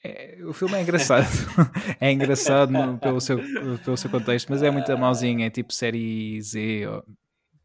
é, 0.04 0.38
o 0.44 0.54
filme 0.54 0.76
é 0.76 0.82
engraçado. 0.82 1.28
é 2.00 2.12
engraçado 2.12 2.72
no, 2.72 2.98
pelo, 2.98 3.20
seu, 3.20 3.40
pelo 3.84 3.98
seu 3.98 4.10
contexto, 4.10 4.50
mas 4.50 4.64
é 4.64 4.72
muito 4.72 4.98
mauzinho. 4.98 5.44
É 5.44 5.50
tipo 5.50 5.74
série 5.74 6.42
Z. 6.42 6.88
Ou, 6.88 7.06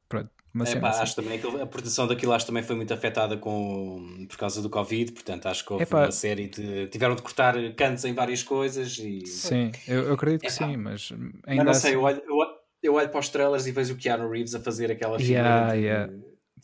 pronto, 0.08 0.30
é, 0.66 0.80
pá, 0.80 0.88
assim. 0.90 1.02
acho 1.02 1.16
também 1.16 1.38
que 1.38 1.46
a 1.46 1.66
produção 1.66 2.06
daquilo 2.06 2.32
acho 2.32 2.46
também 2.46 2.62
foi 2.62 2.76
muito 2.76 2.92
afetada 2.92 3.36
com, 3.36 4.26
por 4.28 4.36
causa 4.36 4.62
do 4.62 4.70
Covid, 4.70 5.12
portanto 5.12 5.46
acho 5.46 5.64
que 5.64 5.72
houve 5.72 5.86
uma 5.88 6.10
série 6.12 6.48
de. 6.48 6.86
tiveram 6.88 7.14
de 7.14 7.22
cortar 7.22 7.54
cantos 7.74 8.04
em 8.04 8.12
várias 8.12 8.42
coisas 8.42 8.96
e. 8.98 9.26
Sim, 9.26 9.72
eu, 9.86 10.04
eu 10.04 10.14
acredito 10.14 10.42
que 10.42 10.50
sim, 10.50 10.76
mas 10.76 11.12
ainda 11.46 11.64
mas 11.64 11.66
não 11.66 11.74
sei, 11.74 11.90
assim... 11.90 11.98
eu, 11.98 12.02
olho, 12.02 12.22
eu, 12.26 12.36
eu 12.82 12.94
olho 12.94 13.08
para 13.08 13.20
os 13.20 13.28
trailers 13.28 13.66
e 13.66 13.72
vejo 13.72 13.94
o 13.94 13.96
Keanu 13.96 14.30
Reeves 14.30 14.54
a 14.54 14.60
fazer 14.60 14.90
aquela 14.90 15.20
yeah, 15.20 15.72
de, 15.72 15.80
yeah 15.80 16.12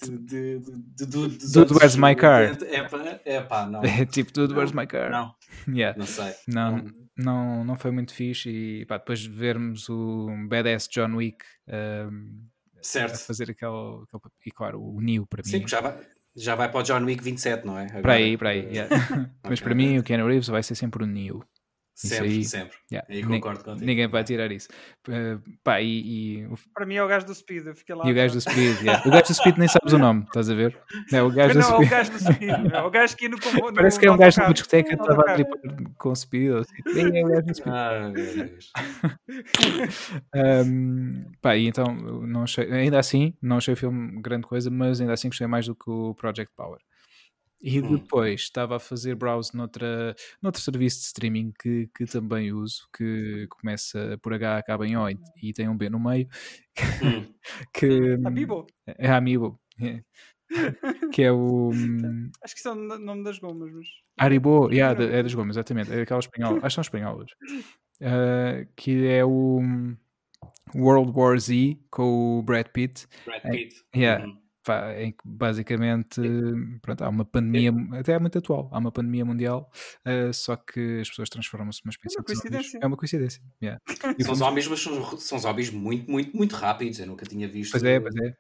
de, 0.03 0.19
de, 0.19 0.59
de, 1.07 1.53
Dude, 1.53 1.75
where's 1.75 1.97
my 1.97 2.15
car? 2.15 2.57
É 3.25 3.41
pá, 3.41 3.65
é 3.65 3.67
não. 3.67 3.83
É 3.85 4.07
tipo, 4.07 4.33
Dude, 4.33 4.55
where's 4.55 4.73
my 4.73 4.87
car? 4.87 5.11
Não, 5.11 5.35
yeah. 5.69 5.99
não 5.99 6.07
sei. 6.07 6.33
Não, 6.49 6.85
não, 7.17 7.65
não 7.65 7.77
foi 7.77 7.91
muito 7.91 8.15
fixe 8.15 8.51
e 8.51 8.87
pá, 8.87 8.99
depois 8.99 9.25
vermos 9.25 9.89
o 9.89 10.29
badass 10.49 10.89
John 10.89 11.17
Wick 11.17 11.45
um, 11.69 12.47
certo. 12.83 13.15
a 13.15 13.19
fazer 13.19 13.51
aquele, 13.51 14.03
aquele, 14.05 14.23
e 14.47 14.51
claro, 14.51 14.83
o 14.83 15.01
Neo 15.01 15.27
para 15.27 15.43
mim. 15.45 15.51
Sim, 15.51 15.67
já 15.67 15.81
vai, 15.81 15.99
já 16.35 16.55
vai 16.55 16.71
para 16.71 16.81
o 16.81 16.83
John 16.83 17.05
Wick 17.05 17.23
27, 17.23 17.67
não 17.67 17.79
é? 17.79 17.85
Agora. 17.85 18.03
Para 18.03 18.13
aí, 18.15 18.37
para 18.39 18.51
aí, 18.51 18.67
yeah. 18.73 18.97
Mas 19.43 19.61
okay. 19.61 19.65
para 19.65 19.75
mim 19.75 19.99
o 19.99 20.03
Keanu 20.03 20.27
Reeves 20.27 20.49
vai 20.49 20.63
ser 20.63 20.75
sempre 20.75 21.05
o 21.05 21.07
Neo. 21.07 21.45
Sempre, 22.09 22.29
aí, 22.29 22.45
sempre. 22.45 22.79
Yeah, 22.91 23.07
aí 23.13 23.23
concordo 23.23 23.63
contigo. 23.63 23.85
Ninguém 23.85 24.09
vai 24.09 24.25
tirar 24.25 24.51
isso. 24.51 24.69
Uh, 25.07 25.39
pá, 25.63 25.83
e, 25.83 26.41
e... 26.41 26.49
Para 26.73 26.87
mim 26.87 26.95
é 26.95 27.05
o 27.05 27.09
gajo 27.09 27.27
do 27.27 27.35
Speed. 27.35 27.67
Eu 27.67 27.75
fiquei 27.75 27.95
lá 27.95 28.09
e 28.09 28.11
o 28.11 28.15
gajo 28.15 28.33
do 28.33 28.41
Speed, 28.41 28.81
yeah. 28.81 29.07
O 29.07 29.11
gajo 29.11 29.25
do 29.25 29.35
Speed 29.35 29.59
nem 29.59 29.69
sabes 29.69 29.93
o 29.93 29.99
nome, 30.01 30.23
estás 30.23 30.49
a 30.49 30.55
ver? 30.55 30.79
É 31.13 31.21
o 31.21 31.31
gajo, 31.31 31.59
não, 31.59 31.79
do, 31.79 31.85
Speed. 31.85 31.85
É 31.85 31.87
o 31.87 31.91
gajo 31.91 32.13
do 32.13 32.19
Speed. 32.19 32.73
É 32.73 32.81
o 32.81 32.91
gajo 32.91 33.17
que 33.17 33.29
no, 33.29 33.37
no 33.69 33.75
Parece 33.75 34.01
que 34.01 34.07
é 34.07 34.11
um 34.11 34.17
gajo 34.17 34.41
numa 34.41 34.55
discoteca 34.55 34.89
que 34.89 35.03
estava 35.03 35.21
a 35.21 35.35
tripar 35.35 35.59
com 35.99 36.09
o 36.09 36.17
Speed. 36.17 36.53
Assim. 36.55 37.19
É 37.19 37.25
o 37.25 37.29
gajo 37.29 37.47
do 37.47 37.55
Speed. 37.55 37.75
Ah, 37.75 38.13
meu 38.15 38.35
Deus. 38.35 38.73
um, 40.67 41.25
pá, 41.43 41.57
e 41.57 41.67
então, 41.67 41.85
não 41.95 42.45
achei, 42.45 42.73
ainda 42.73 42.99
assim, 42.99 43.35
não 43.43 43.59
achei 43.59 43.75
o 43.75 43.77
filme 43.77 44.23
grande 44.23 44.47
coisa, 44.47 44.71
mas 44.71 45.03
ainda 45.03 45.13
assim 45.13 45.29
gostei 45.29 45.47
mais 45.47 45.67
do 45.67 45.75
que 45.75 45.91
o 45.91 46.15
Project 46.15 46.51
Power. 46.57 46.81
E 47.63 47.81
hum. 47.81 47.97
depois 47.97 48.41
estava 48.41 48.77
a 48.77 48.81
fazer 48.81 49.15
browse 49.15 49.55
noutra, 49.55 50.15
noutro 50.41 50.63
serviço 50.63 51.01
de 51.01 51.05
streaming 51.07 51.53
que, 51.61 51.91
que 51.95 52.07
também 52.07 52.53
uso, 52.53 52.89
que 52.97 53.47
começa 53.49 54.19
por 54.23 54.33
H, 54.33 54.59
acaba 54.59 54.87
em 54.87 54.97
O 54.97 55.09
e, 55.09 55.53
tem 55.53 55.69
um 55.69 55.77
B 55.77 55.91
no 55.91 56.01
meio. 56.01 56.27
Hum. 57.03 57.27
que, 57.75 58.19
Amiibo. 58.25 58.67
É 58.87 59.11
Amiibo. 59.11 59.61
É. 59.81 60.03
que 61.13 61.23
é 61.23 61.31
o. 61.31 61.71
Hum, 61.71 62.31
acho 62.43 62.55
que 62.55 62.61
são 62.61 62.75
o 62.75 62.99
nome 62.99 63.25
das 63.25 63.39
gomas. 63.39 63.71
Mas... 63.73 63.87
Haribo, 64.19 64.71
yeah, 64.71 65.01
é 65.03 65.23
das 65.23 65.35
gomas, 65.35 65.57
exatamente. 65.57 65.93
É 65.93 66.03
aquelas 66.03 66.25
espanholas. 66.25 66.65
Acho 66.65 66.67
que 66.67 66.75
são 66.75 66.83
espanholas. 66.83 67.31
Uh, 68.01 68.67
que 68.75 69.07
é 69.07 69.25
o 69.25 69.59
hum, 69.61 69.97
World 70.75 71.13
War 71.15 71.39
Z 71.39 71.79
com 71.91 72.39
o 72.39 72.43
Brad 72.43 72.67
Pitt. 72.69 73.07
Brad 73.25 73.43
Pitt. 73.43 73.85
É, 73.93 73.99
yeah. 73.99 74.27
Uhum 74.27 74.50
em 74.99 75.13
que 75.13 75.23
basicamente 75.25 76.21
pronto, 76.83 77.03
há 77.03 77.09
uma 77.09 77.25
pandemia, 77.25 77.73
até 77.99 78.13
é 78.13 78.19
muito 78.19 78.39
atual, 78.39 78.69
há 78.73 78.79
uma 78.79 78.93
pandemia 78.93 79.25
mundial, 79.25 79.71
uh, 80.07 80.33
só 80.33 80.57
que 80.57 81.01
as 81.01 81.09
pessoas 81.09 81.29
transformam-se 81.29 81.81
numa 81.85 81.91
espécie 81.91 82.17
é 82.17 82.21
uma 82.21 82.25
coincidência. 82.25 82.79
É 82.83 82.87
uma 82.87 82.97
coincidência. 82.97 83.43
Yeah. 83.63 83.81
E 84.19 84.25
são 84.25 84.35
zombies, 84.35 84.69
mas 84.69 84.81
são, 84.81 85.19
são 85.19 85.39
zombies 85.39 85.71
muito, 85.71 86.11
muito, 86.11 86.37
muito 86.37 86.55
rápidos. 86.57 86.99
Eu 86.99 87.07
nunca 87.07 87.25
tinha 87.25 87.49
visto. 87.49 87.73
Pois 87.73 87.85
é, 87.85 87.99
pois 87.99 88.15
é. 88.17 88.35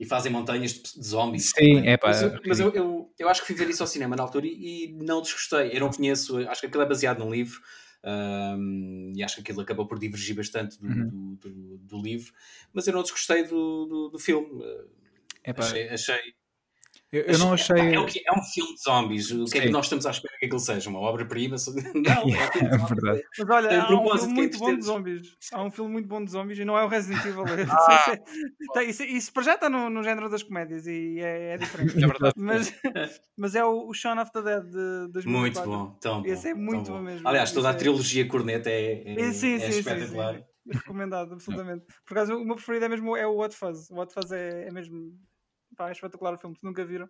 E 0.00 0.06
fazem 0.06 0.30
montanhas 0.30 0.74
de, 0.74 1.02
zombies. 1.02 1.50
Sim, 1.56 1.86
é 1.86 1.96
pá. 1.96 2.08
Mas, 2.08 2.22
eu, 2.22 2.40
mas 2.46 2.60
eu, 2.60 2.70
eu, 2.72 3.12
eu, 3.18 3.28
acho 3.28 3.40
que 3.40 3.48
fui 3.48 3.56
ver 3.56 3.68
isso 3.68 3.82
ao 3.82 3.86
cinema 3.86 4.14
na 4.14 4.22
altura 4.22 4.46
e, 4.46 4.84
e 4.84 4.92
não 4.92 5.20
desgostei. 5.20 5.70
Eu 5.72 5.80
não 5.80 5.90
conheço, 5.90 6.38
acho 6.48 6.60
que 6.60 6.66
aquilo 6.68 6.82
é 6.82 6.86
baseado 6.86 7.18
num 7.18 7.30
livro. 7.30 7.60
Um, 8.04 9.12
e 9.16 9.24
acho 9.24 9.34
que 9.34 9.40
aquilo 9.40 9.60
acabou 9.60 9.86
por 9.86 9.98
divergir 9.98 10.36
bastante 10.36 10.80
do, 10.80 10.86
uhum. 10.86 11.34
do, 11.34 11.50
do, 11.50 11.78
do, 11.78 12.00
livro, 12.00 12.32
mas 12.72 12.86
eu 12.86 12.94
não 12.94 13.02
desgostei 13.02 13.42
do, 13.42 14.08
do, 14.12 14.18
filme. 14.20 14.62
Epá, 15.44 15.62
achei, 15.64 15.88
achei, 15.88 16.34
eu, 17.10 17.22
eu 17.22 17.38
não 17.38 17.54
achei. 17.54 17.74
É, 17.78 17.94
é, 17.94 17.94
é, 17.94 18.00
um 18.00 18.42
filme 18.42 18.74
de 18.74 18.82
zombies. 18.82 19.30
O 19.30 19.46
que 19.46 19.58
é 19.58 19.60
que 19.62 19.70
nós 19.70 19.86
estamos 19.86 20.04
à 20.04 20.10
espera 20.10 20.34
que 20.38 20.44
aquilo 20.44 20.60
seja? 20.60 20.90
Uma 20.90 21.00
obra-prima? 21.00 21.56
Não, 21.94 22.34
é, 22.34 22.48
é 22.64 22.86
verdade. 22.86 23.22
Mas 23.38 23.50
olha, 23.50 23.82
há 23.82 23.94
um 23.94 24.18
filme 24.18 24.34
muito 24.34 24.58
bom 24.58 24.76
de 24.76 24.84
zombies. 24.84 25.36
Há 25.52 25.62
um 25.62 25.70
filme 25.70 25.92
muito 25.92 26.06
bom 26.08 26.22
de 26.22 26.30
zombies 26.30 26.58
e 26.58 26.64
não 26.64 26.76
é 26.76 26.84
o 26.84 26.88
Resident 26.88 27.24
Evil. 27.24 27.44
ah, 27.70 28.18
tá, 28.74 28.84
isso, 28.84 29.02
isso 29.04 29.32
para 29.32 29.42
já 29.42 29.54
está 29.54 29.70
no, 29.70 29.88
no 29.88 30.02
género 30.02 30.28
das 30.28 30.42
comédias 30.42 30.86
e 30.86 31.18
é, 31.18 31.54
é 31.54 31.56
diferente. 31.56 31.96
É 31.96 32.06
verdade. 32.06 32.34
Mas, 32.36 32.74
mas 33.36 33.54
é 33.54 33.64
o, 33.64 33.88
o 33.88 33.94
Shaun 33.94 34.20
of 34.20 34.30
the 34.32 34.42
Dead 34.42 34.64
de 34.64 35.12
2004. 35.12 35.30
Muito 35.30 35.62
bom. 35.62 35.98
Tão 36.00 36.22
bom 36.22 36.28
Esse 36.28 36.48
é 36.48 36.54
muito 36.54 36.90
bom. 36.90 36.98
bom 36.98 37.04
mesmo. 37.04 37.26
Aliás, 37.26 37.52
toda 37.52 37.70
a 37.70 37.74
trilogia 37.74 38.28
Corneta 38.28 38.68
é, 38.68 39.14
é, 39.18 39.32
sim, 39.32 39.54
é 39.54 39.60
sim, 39.60 39.78
espetacular. 39.78 40.34
Sim, 40.34 40.40
sim. 40.40 40.78
Recomendado, 40.78 41.32
absolutamente. 41.32 41.86
Por 42.06 42.18
acaso, 42.18 42.36
o 42.36 42.44
meu 42.44 42.56
preferido 42.56 42.84
é 42.84 42.88
mesmo 42.88 43.16
é 43.16 43.26
o 43.26 43.36
What 43.36 43.56
Fuzz. 43.56 43.90
O 43.90 43.94
What 43.94 44.12
Fuzz 44.12 44.30
é, 44.30 44.68
é 44.68 44.70
mesmo 44.70 45.16
Pá, 45.78 45.90
é 45.90 45.92
espetacular 45.92 46.34
o 46.34 46.38
filme, 46.38 46.56
se 46.56 46.64
nunca 46.64 46.84
viram. 46.84 47.08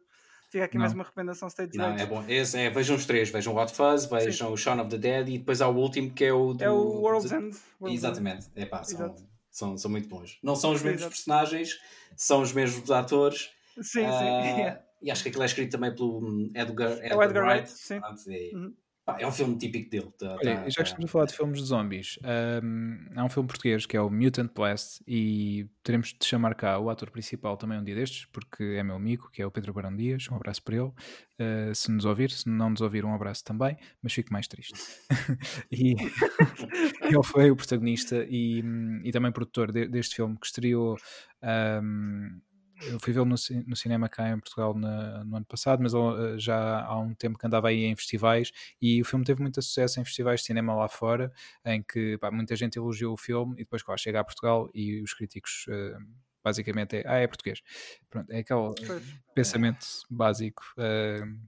Fica 0.50 0.64
aqui 0.64 0.76
não. 0.76 0.82
mais 0.82 0.92
uma 0.92 1.04
recomendação 1.04 1.48
State 1.48 1.76
Não, 1.76 1.96
é 1.96 2.04
bom. 2.04 2.22
Esse, 2.28 2.58
é, 2.58 2.70
vejam 2.70 2.96
os 2.96 3.06
três, 3.06 3.30
vejam 3.30 3.56
Hot 3.56 3.72
Fuzz, 3.72 4.04
vejam 4.04 4.48
Sim. 4.48 4.52
o 4.52 4.56
Shaun 4.56 4.80
of 4.80 4.90
the 4.90 4.98
Dead 4.98 5.28
e 5.28 5.38
depois 5.38 5.62
há 5.62 5.68
o 5.68 5.76
último 5.76 6.10
que 6.12 6.26
é 6.26 6.32
o 6.32 6.52
do, 6.52 6.62
É 6.62 6.70
o 6.70 7.00
World's 7.00 7.32
End. 7.32 7.56
World's 7.80 7.98
Exatamente, 7.98 8.46
é 8.54 8.66
pá, 8.66 8.84
são, 8.84 9.16
são, 9.50 9.78
são, 9.78 9.90
muito 9.90 10.08
bons. 10.08 10.38
Não 10.42 10.54
são 10.54 10.72
os 10.72 10.82
mesmos 10.82 11.00
Exato. 11.00 11.14
personagens, 11.16 11.78
são 12.14 12.42
os 12.42 12.52
mesmos 12.52 12.90
atores. 12.90 13.50
Sim, 13.80 14.06
uh, 14.06 14.12
sim. 14.12 14.78
E 15.00 15.10
acho 15.10 15.22
que 15.22 15.28
aquilo 15.30 15.44
é 15.44 15.46
escrito 15.46 15.70
também 15.70 15.94
pelo 15.94 16.18
hum, 16.18 16.50
Edgar, 16.54 16.92
Edgar, 16.92 17.12
é 17.12 17.16
o 17.16 17.22
Edgar 17.22 17.44
Wright. 17.44 17.70
Wright 17.70 18.18
sim. 18.18 18.34
É, 18.34 18.56
uhum. 18.56 18.74
É 19.18 19.26
um 19.26 19.32
filme 19.32 19.56
típico 19.56 19.88
dele. 19.90 20.12
Tá, 20.18 20.36
Olha, 20.38 20.56
tá, 20.56 20.68
já 20.68 20.82
que 20.82 20.88
estamos 20.88 21.04
a 21.04 21.08
falar 21.08 21.24
de 21.24 21.34
filmes 21.34 21.60
de 21.60 21.66
zombies, 21.66 22.18
um, 22.62 22.98
há 23.16 23.24
um 23.24 23.28
filme 23.28 23.46
português 23.46 23.86
que 23.86 23.96
é 23.96 24.00
o 24.00 24.10
Mutant 24.10 24.52
Blast 24.54 25.02
e 25.06 25.66
teremos 25.82 26.14
de 26.18 26.26
chamar 26.26 26.54
cá 26.54 26.78
o 26.78 26.90
ator 26.90 27.10
principal 27.10 27.56
também 27.56 27.78
um 27.78 27.84
dia 27.84 27.94
destes, 27.94 28.26
porque 28.26 28.62
é 28.62 28.82
meu 28.82 28.96
amigo, 28.96 29.30
que 29.30 29.40
é 29.40 29.46
o 29.46 29.50
Pedro 29.50 29.72
Barão 29.72 29.96
Dias. 29.96 30.28
Um 30.30 30.36
abraço 30.36 30.62
para 30.62 30.76
ele. 30.76 30.92
Uh, 31.40 31.74
se 31.74 31.90
nos 31.90 32.04
ouvir, 32.04 32.30
se 32.30 32.48
não 32.48 32.70
nos 32.70 32.80
ouvir, 32.80 33.04
um 33.04 33.14
abraço 33.14 33.44
também, 33.44 33.76
mas 34.02 34.12
fico 34.12 34.32
mais 34.32 34.46
triste. 34.46 34.74
e 35.72 35.94
ele 37.02 37.22
foi 37.24 37.50
o 37.50 37.56
protagonista 37.56 38.26
e, 38.28 38.62
e 39.04 39.10
também 39.12 39.32
produtor 39.32 39.72
de, 39.72 39.88
deste 39.88 40.16
filme 40.16 40.36
que 40.38 40.46
estreou. 40.46 40.96
Um, 41.42 42.40
eu 42.82 43.00
fui 43.00 43.12
vê-lo 43.12 43.24
no, 43.24 43.34
no, 43.66 43.76
cinema 43.76 44.08
cá 44.08 44.28
em 44.28 44.38
Portugal 44.38 44.74
na, 44.74 45.24
no 45.24 45.36
ano 45.36 45.46
passado, 45.46 45.82
mas 45.82 45.94
uh, 45.94 46.38
já 46.38 46.84
há 46.84 46.98
um 46.98 47.14
tempo 47.14 47.38
que 47.38 47.46
andava 47.46 47.68
aí 47.68 47.84
em 47.84 47.96
festivais 47.96 48.52
e 48.80 49.00
o 49.00 49.04
filme 49.04 49.24
teve 49.24 49.42
muito 49.42 49.60
sucesso 49.60 50.00
em 50.00 50.04
festivais 50.04 50.40
de 50.40 50.46
cinema 50.46 50.74
lá 50.74 50.88
fora, 50.88 51.32
em 51.64 51.82
que 51.82 52.18
pá, 52.18 52.30
muita 52.30 52.54
gente 52.56 52.78
elogiou 52.78 53.14
o 53.14 53.16
filme 53.16 53.54
e 53.54 53.58
depois 53.58 53.82
claro, 53.82 54.00
chega 54.00 54.20
a 54.20 54.24
Portugal 54.24 54.68
e 54.74 55.00
os 55.02 55.12
críticos 55.14 55.66
uh, 55.68 56.02
basicamente 56.42 56.96
é, 56.96 57.04
ah, 57.06 57.16
é 57.16 57.26
português. 57.26 57.60
Pronto, 58.08 58.30
é 58.30 58.38
aquele 58.38 58.74
pensamento 59.34 59.86
básico. 60.10 60.62
Uh, 60.76 61.38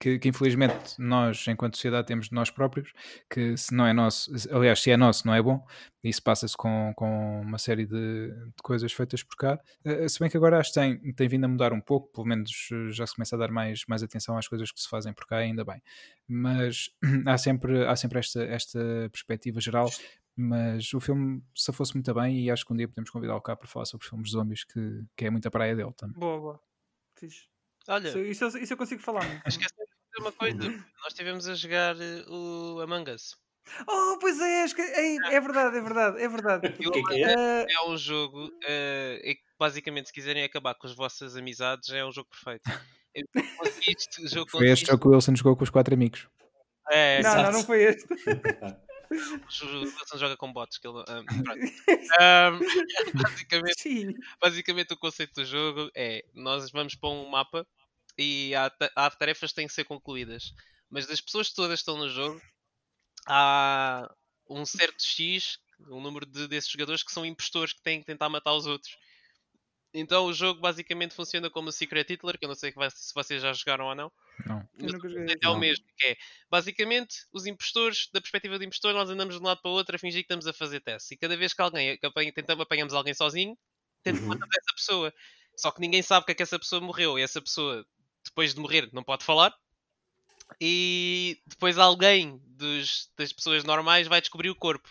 que, 0.00 0.18
que, 0.18 0.28
infelizmente 0.28 0.94
nós, 0.98 1.46
enquanto 1.46 1.76
sociedade, 1.76 2.06
temos 2.06 2.30
de 2.30 2.34
nós 2.34 2.50
próprios, 2.50 2.92
que 3.28 3.54
se 3.56 3.74
não 3.74 3.86
é 3.86 3.92
nosso, 3.92 4.32
aliás, 4.50 4.80
se 4.80 4.90
é 4.90 4.96
nosso, 4.96 5.26
não 5.26 5.34
é 5.34 5.42
bom, 5.42 5.62
isso 6.02 6.22
passa-se 6.22 6.56
com, 6.56 6.92
com 6.96 7.42
uma 7.42 7.58
série 7.58 7.84
de, 7.84 8.28
de, 8.28 8.62
coisas 8.62 8.90
feitas 8.92 9.22
por 9.22 9.36
cá. 9.36 9.60
Uh, 9.84 10.08
se 10.08 10.18
bem 10.18 10.30
que 10.30 10.36
agora 10.38 10.58
acho 10.58 10.72
que 10.72 10.80
tem, 10.80 11.12
tem 11.12 11.28
vindo 11.28 11.44
a 11.44 11.48
mudar 11.48 11.74
um 11.74 11.80
pouco, 11.80 12.10
pelo 12.12 12.26
menos 12.26 12.70
eh, 12.72 12.90
já 12.90 13.06
se 13.06 13.14
começa 13.14 13.36
a 13.36 13.38
dar 13.38 13.50
mais, 13.50 13.84
mais 13.86 14.02
atenção 14.02 14.38
às 14.38 14.48
coisas 14.48 14.72
que 14.72 14.80
se 14.80 14.88
fazem 14.88 15.12
por 15.12 15.26
cá, 15.26 15.36
ainda 15.36 15.62
bem. 15.62 15.82
Mas 16.26 16.88
há 17.26 17.36
sempre, 17.36 17.86
há 17.86 17.94
sempre 17.94 18.18
esta, 18.18 18.42
esta 18.42 18.80
perspectiva 19.12 19.60
geral. 19.60 19.90
Mas 20.34 20.94
o 20.94 21.00
filme 21.00 21.42
se 21.54 21.70
fosse 21.72 21.92
muito 21.92 22.14
bem 22.14 22.40
e 22.40 22.50
acho 22.50 22.64
que 22.64 22.72
um 22.72 22.76
dia 22.76 22.88
podemos 22.88 23.10
convidá-lo 23.10 23.42
cá 23.42 23.54
para 23.54 23.68
falar 23.68 23.84
sobre 23.84 24.06
filmes 24.06 24.28
de 24.28 24.32
zombies, 24.32 24.64
que, 24.64 25.04
que 25.14 25.26
é 25.26 25.30
muita 25.30 25.50
praia 25.50 25.76
dele 25.76 25.92
também. 25.92 26.18
Boa, 26.18 26.40
boa. 26.40 26.60
Fiz. 27.14 27.50
Olha, 27.88 28.08
isso, 28.08 28.46
isso, 28.46 28.58
isso, 28.58 28.72
eu 28.72 28.76
consigo 28.76 29.02
falar. 29.02 29.24
Esqueci 29.46 29.74
de 29.74 29.84
dizer 29.84 29.89
uma 30.20 30.32
coisa. 30.32 30.58
Nós 30.58 31.08
estivemos 31.08 31.48
a 31.48 31.54
jogar 31.54 31.96
eh, 32.00 32.24
o 32.28 32.80
Among 32.80 33.10
Us. 33.10 33.36
Oh, 33.86 34.18
pois 34.20 34.40
é, 34.40 34.64
é, 34.64 35.34
é 35.34 35.40
verdade, 35.40 35.78
é 35.78 35.80
verdade, 35.80 36.22
é 36.22 36.28
verdade. 36.28 36.68
O 36.68 36.90
que 36.90 36.98
é, 36.98 37.02
que 37.02 37.24
é? 37.24 37.66
é 37.68 37.88
um 37.88 37.96
jogo 37.96 38.46
uh, 38.46 39.20
é 39.22 39.34
que 39.34 39.42
basicamente 39.58 40.06
se 40.06 40.12
quiserem 40.12 40.42
acabar 40.42 40.74
com 40.74 40.86
as 40.86 40.94
vossas 40.94 41.36
amizades 41.36 41.88
é 41.90 42.04
um 42.04 42.12
jogo 42.12 42.28
perfeito. 42.28 42.64
Jogo 44.32 44.48
foi 44.48 44.68
este 44.68 44.86
jogo 44.86 45.00
que 45.00 45.08
o 45.08 45.10
Wilson 45.10 45.34
jogou 45.34 45.56
com 45.56 45.64
os 45.64 45.70
quatro 45.70 45.92
amigos. 45.92 46.28
É, 46.92 47.20
não, 47.22 47.42
não, 47.42 47.52
não 47.54 47.64
foi 47.64 47.82
este. 47.82 48.06
O 48.12 49.82
Wilson 49.82 50.16
joga 50.16 50.36
com 50.36 50.52
bots. 50.52 50.78
Que 50.78 50.86
ele, 50.86 50.98
um, 50.98 51.02
um, 52.54 52.60
basicamente, 53.20 54.16
basicamente, 54.40 54.94
o 54.94 54.96
conceito 54.96 55.34
do 55.34 55.44
jogo 55.44 55.90
é: 55.96 56.24
nós 56.34 56.70
vamos 56.70 56.94
para 56.94 57.10
um 57.10 57.28
mapa 57.28 57.66
e 58.20 58.54
há, 58.54 58.70
há 58.94 59.10
tarefas 59.10 59.50
que 59.50 59.56
têm 59.56 59.66
que 59.66 59.72
ser 59.72 59.84
concluídas. 59.84 60.52
Mas 60.90 61.06
das 61.06 61.20
pessoas 61.20 61.50
todas 61.50 61.80
que 61.80 61.82
estão 61.82 61.96
no 61.96 62.08
jogo, 62.08 62.40
há 63.26 64.12
um 64.48 64.66
certo 64.66 65.02
X, 65.02 65.58
um 65.88 66.00
número 66.00 66.26
de, 66.26 66.46
desses 66.46 66.70
jogadores 66.70 67.02
que 67.02 67.12
são 67.12 67.24
impostores 67.24 67.72
que 67.72 67.82
têm 67.82 68.00
que 68.00 68.06
tentar 68.06 68.28
matar 68.28 68.52
os 68.54 68.66
outros. 68.66 68.96
Então 69.92 70.26
o 70.26 70.32
jogo 70.32 70.60
basicamente 70.60 71.14
funciona 71.14 71.50
como 71.50 71.68
o 71.68 71.72
Secret 71.72 72.06
Hitler, 72.08 72.38
que 72.38 72.44
eu 72.44 72.48
não 72.48 72.54
sei 72.54 72.72
se 72.94 73.14
vocês 73.14 73.42
já 73.42 73.52
jogaram 73.52 73.86
ou 73.86 73.94
não. 73.94 74.12
Não. 74.46 74.68
é 75.42 75.48
o 75.48 75.58
mesmo, 75.58 75.84
que 75.96 76.06
é 76.06 76.16
basicamente 76.48 77.26
os 77.32 77.46
impostores, 77.46 78.08
da 78.12 78.20
perspectiva 78.20 78.58
do 78.58 78.64
impostor, 78.64 78.92
nós 78.92 79.10
andamos 79.10 79.34
de 79.34 79.40
um 79.40 79.44
lado 79.44 79.60
para 79.60 79.70
o 79.70 79.74
outro 79.74 79.96
a 79.96 79.98
fingir 79.98 80.20
que 80.20 80.26
estamos 80.26 80.46
a 80.46 80.52
fazer 80.52 80.80
teste. 80.80 81.14
E 81.14 81.16
cada 81.16 81.36
vez 81.36 81.52
que 81.52 81.62
alguém 81.62 81.98
que 81.98 82.06
apanha, 82.06 82.32
tentamos, 82.32 82.62
apanhamos 82.62 82.94
alguém 82.94 83.14
sozinho, 83.14 83.58
tentamos 84.02 84.28
uhum. 84.28 84.38
matar 84.38 84.46
essa 84.58 84.74
pessoa. 84.74 85.14
Só 85.56 85.70
que 85.72 85.80
ninguém 85.80 86.02
sabe 86.02 86.24
que 86.24 86.32
é 86.32 86.34
que 86.34 86.42
essa 86.42 86.58
pessoa 86.58 86.80
morreu. 86.80 87.18
E 87.18 87.22
essa 87.22 87.40
pessoa, 87.42 87.84
depois 88.24 88.54
de 88.54 88.60
morrer, 88.60 88.88
não 88.92 89.02
pode 89.02 89.24
falar. 89.24 89.54
E 90.60 91.40
depois 91.46 91.78
alguém 91.78 92.40
dos, 92.44 93.10
das 93.16 93.32
pessoas 93.32 93.64
normais 93.64 94.08
vai 94.08 94.20
descobrir 94.20 94.50
o 94.50 94.56
corpo. 94.56 94.88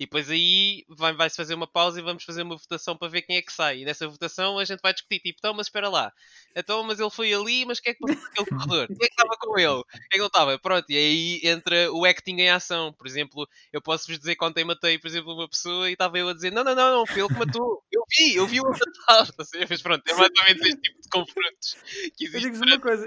E 0.00 0.06
depois 0.06 0.30
aí 0.30 0.82
vai-se 0.88 1.18
vai 1.18 1.28
fazer 1.28 1.54
uma 1.54 1.66
pausa 1.66 2.00
e 2.00 2.02
vamos 2.02 2.24
fazer 2.24 2.40
uma 2.40 2.56
votação 2.56 2.96
para 2.96 3.08
ver 3.08 3.20
quem 3.20 3.36
é 3.36 3.42
que 3.42 3.52
sai. 3.52 3.80
E 3.80 3.84
nessa 3.84 4.08
votação 4.08 4.58
a 4.58 4.64
gente 4.64 4.80
vai 4.80 4.94
discutir, 4.94 5.20
tipo, 5.20 5.38
então, 5.38 5.52
mas 5.52 5.66
espera 5.66 5.90
lá. 5.90 6.10
Então, 6.56 6.82
mas 6.82 6.98
ele 6.98 7.10
foi 7.10 7.34
ali, 7.34 7.66
mas 7.66 7.80
quem 7.80 7.90
é 7.90 7.94
que 7.94 8.00
passou 8.00 8.22
naquele 8.22 8.46
corredor? 8.46 8.86
Quem 8.86 8.96
é 8.96 9.08
que 9.08 9.12
estava 9.12 9.36
com 9.38 9.58
ele? 9.58 9.82
Quem 9.92 10.00
é 10.00 10.12
que 10.12 10.18
não 10.18 10.26
estava? 10.28 10.58
Pronto, 10.58 10.86
e 10.88 10.96
aí 10.96 11.40
entra 11.44 11.92
o 11.92 12.06
acting 12.06 12.36
em 12.40 12.48
ação. 12.48 12.94
Por 12.94 13.06
exemplo, 13.06 13.46
eu 13.70 13.82
posso-vos 13.82 14.18
dizer 14.18 14.36
que 14.36 14.44
ontem 14.44 14.64
matei, 14.64 14.98
por 14.98 15.06
exemplo, 15.06 15.34
uma 15.34 15.46
pessoa 15.46 15.90
e 15.90 15.92
estava 15.92 16.18
eu 16.18 16.30
a 16.30 16.32
dizer, 16.32 16.50
não, 16.50 16.64
não, 16.64 16.74
não, 16.74 17.00
não, 17.00 17.06
foi 17.06 17.20
ele 17.20 17.28
que 17.28 17.38
matou. 17.38 17.84
Eu 17.92 18.02
vi, 18.08 18.36
eu 18.36 18.46
vi 18.46 18.60
o 18.60 18.70
matar. 18.70 19.28
Mas 19.68 19.82
pronto, 19.82 20.02
é 20.08 20.14
mais 20.14 20.30
ou 20.30 20.44
menos 20.46 20.62
este 20.62 20.80
tipo 20.80 21.02
de 21.02 21.08
confrontos 21.10 21.76
que 22.16 22.24
Eu 22.24 22.40
digo-vos 22.40 22.60
uma 22.62 22.80
coisa, 22.80 23.06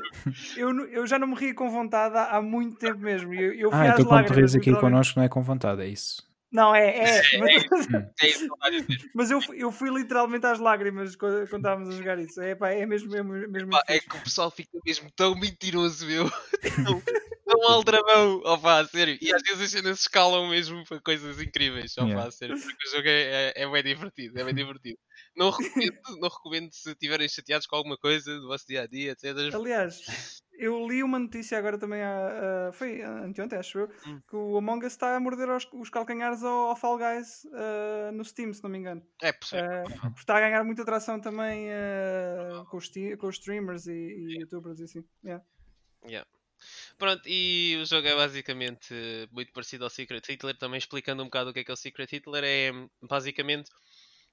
eu, 0.55 0.69
eu 0.89 1.07
já 1.07 1.17
não 1.17 1.25
me 1.25 1.35
ri 1.35 1.55
com 1.55 1.71
vontade 1.71 2.15
há, 2.15 2.37
há 2.37 2.41
muito 2.41 2.77
tempo 2.77 2.99
mesmo. 2.99 3.33
Eu, 3.33 3.51
eu 3.53 3.71
fui 3.71 3.79
ah, 3.79 3.87
então 3.87 4.05
quando 4.05 4.27
tu 4.27 4.33
rires 4.33 4.53
aqui 4.53 4.71
connosco 4.75 5.17
não 5.17 5.25
é 5.25 5.29
com 5.29 5.41
vontade, 5.41 5.81
é 5.81 5.87
isso? 5.87 6.32
Não, 6.54 6.74
é, 6.76 6.88
é. 6.88 7.22
é 7.34 7.39
mas, 7.39 7.88
é 8.22 8.28
isso, 8.28 8.47
mas 9.16 9.32
eu, 9.32 9.39
eu 9.56 9.72
fui 9.72 9.89
literalmente 9.89 10.45
às 10.45 10.60
lágrimas 10.60 11.16
quando, 11.16 11.49
quando 11.49 11.62
estávamos 11.62 11.89
a 11.89 11.97
jogar 11.97 12.20
isso. 12.20 12.39
É, 12.39 12.54
pá, 12.54 12.70
é 12.70 12.86
mesmo, 12.86 13.14
é 13.16 13.24
mesmo 13.24 13.70
Epá, 13.70 13.84
É 13.88 13.99
que 13.99 14.16
o 14.16 14.22
pessoal 14.22 14.51
fica 14.51 14.78
mesmo 14.86 15.10
tão 15.16 15.34
mentiroso, 15.34 16.06
meu. 16.06 16.30
tão, 16.86 17.01
tão 17.01 17.72
aldrabão, 17.72 18.39
oh, 18.45 18.58
pá, 18.60 18.86
sério. 18.86 19.18
E 19.20 19.34
às 19.34 19.41
vezes 19.41 19.62
as 19.62 19.72
cenas 19.72 19.99
escalam 20.01 20.47
mesmo 20.47 20.84
para 20.86 21.01
coisas 21.01 21.41
incríveis, 21.41 21.95
oh, 21.97 22.04
yeah. 22.04 22.24
pá, 22.24 22.30
sério. 22.30 22.56
Porque 22.56 22.88
o 22.88 22.91
jogo 22.91 23.08
é, 23.08 23.24
é, 23.24 23.54
é 23.56 23.72
bem 23.72 23.84
divertido, 23.84 24.39
é 24.39 24.43
bem 24.43 24.54
divertido. 24.54 24.99
Não 25.36 25.49
recomendo, 25.49 25.97
não 26.20 26.30
recomendo 26.30 26.72
se 26.72 26.91
estiverem 26.91 27.28
chateados 27.28 27.66
com 27.66 27.76
alguma 27.76 27.97
coisa 27.97 28.39
do 28.39 28.47
vosso 28.47 28.68
dia 28.68 28.84
a 28.84 28.88
dia, 28.88 29.14
etc. 29.14 29.56
Aliás, 29.56 30.42
eu 30.58 30.88
li 30.88 31.04
uma 31.04 31.20
notícia 31.20 31.58
agora 31.58 31.78
também, 31.78 32.01
uh, 32.01 32.72
foi 32.74 33.01
anteontem, 33.01 33.58
acho 33.58 33.80
eu, 33.80 33.89
hum. 34.08 34.22
que 34.28 34.36
o 34.36 34.58
Among 34.58 34.86
Us 34.86 34.93
está 34.93 35.16
a 35.16 35.20
morder 35.20 35.49
os, 35.49 35.68
os 35.74 35.89
calcanhares 35.89 36.43
ao, 36.43 36.70
ao 36.70 36.76
Fall 36.76 36.97
Guys 36.97 37.45
uh, 37.45 38.12
no 38.14 38.24
Steam, 38.24 38.54
se 38.54 38.64
não 38.64 38.70
me 38.70 38.78
engano. 38.78 39.06
É 39.22 39.32
possível. 39.32 39.66
Uh, 39.66 40.14
está 40.18 40.38
a 40.38 40.39
ganhar 40.39 40.64
muita 40.64 40.84
atração 40.84 41.20
também 41.20 41.68
com, 42.70 42.78
os 42.78 42.89
com 43.20 43.28
os 43.28 43.36
streamers 43.36 43.88
e, 43.88 43.93
e 43.93 44.41
youtubers 44.41 44.80
e 44.80 44.84
assim. 44.84 45.04
Yeah. 45.24 45.43
Yeah. 46.06 46.28
Pronto, 46.97 47.22
e 47.26 47.78
o 47.82 47.86
jogo 47.86 48.08
é 48.08 48.16
basicamente 48.16 48.93
muito 49.32 49.51
parecido 49.51 49.84
ao 49.84 49.89
Secret 49.89 50.22
Hitler, 50.28 50.58
também 50.58 50.78
explicando 50.78 51.22
um 51.22 51.26
bocado 51.26 51.49
o 51.49 51.54
que 51.54 51.60
é 51.60 51.64
que 51.64 51.72
é 51.72 51.74
o 51.74 51.78
Secret 51.78 52.08
Hitler, 52.10 52.43
é 52.43 52.72
basicamente 53.01 53.70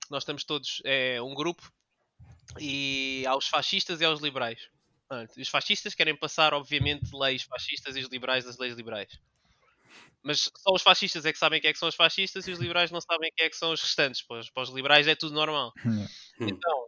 nós 0.08 0.22
estamos 0.22 0.44
todos, 0.44 0.80
é 0.84 1.20
um 1.22 1.34
grupo, 1.34 1.72
e 2.58 3.24
há 3.26 3.36
os 3.36 3.48
fascistas 3.48 4.00
e 4.00 4.04
há 4.04 4.10
os 4.10 4.20
liberais. 4.20 4.68
Os 5.36 5.48
fascistas 5.48 5.94
querem 5.94 6.16
passar, 6.16 6.54
obviamente, 6.54 7.10
leis 7.12 7.42
fascistas 7.42 7.96
e 7.96 8.00
os 8.00 8.08
liberais 8.08 8.44
das 8.44 8.58
leis 8.58 8.74
liberais. 8.74 9.10
Mas 10.22 10.50
só 10.56 10.74
os 10.74 10.82
fascistas 10.82 11.24
é 11.24 11.32
que 11.32 11.38
sabem 11.38 11.60
quem 11.60 11.70
é 11.70 11.72
que 11.72 11.78
são 11.78 11.88
os 11.88 11.94
fascistas 11.94 12.46
e 12.46 12.52
os 12.52 12.58
liberais 12.58 12.90
não 12.90 13.00
sabem 13.00 13.30
quem 13.36 13.46
é 13.46 13.50
que 13.50 13.56
são 13.56 13.72
os 13.72 13.80
restantes. 13.80 14.22
Para 14.22 14.40
os, 14.40 14.50
para 14.50 14.62
os 14.62 14.70
liberais 14.70 15.08
é 15.08 15.14
tudo 15.14 15.34
normal. 15.34 15.72
Hum. 15.84 16.06
Então, 16.40 16.84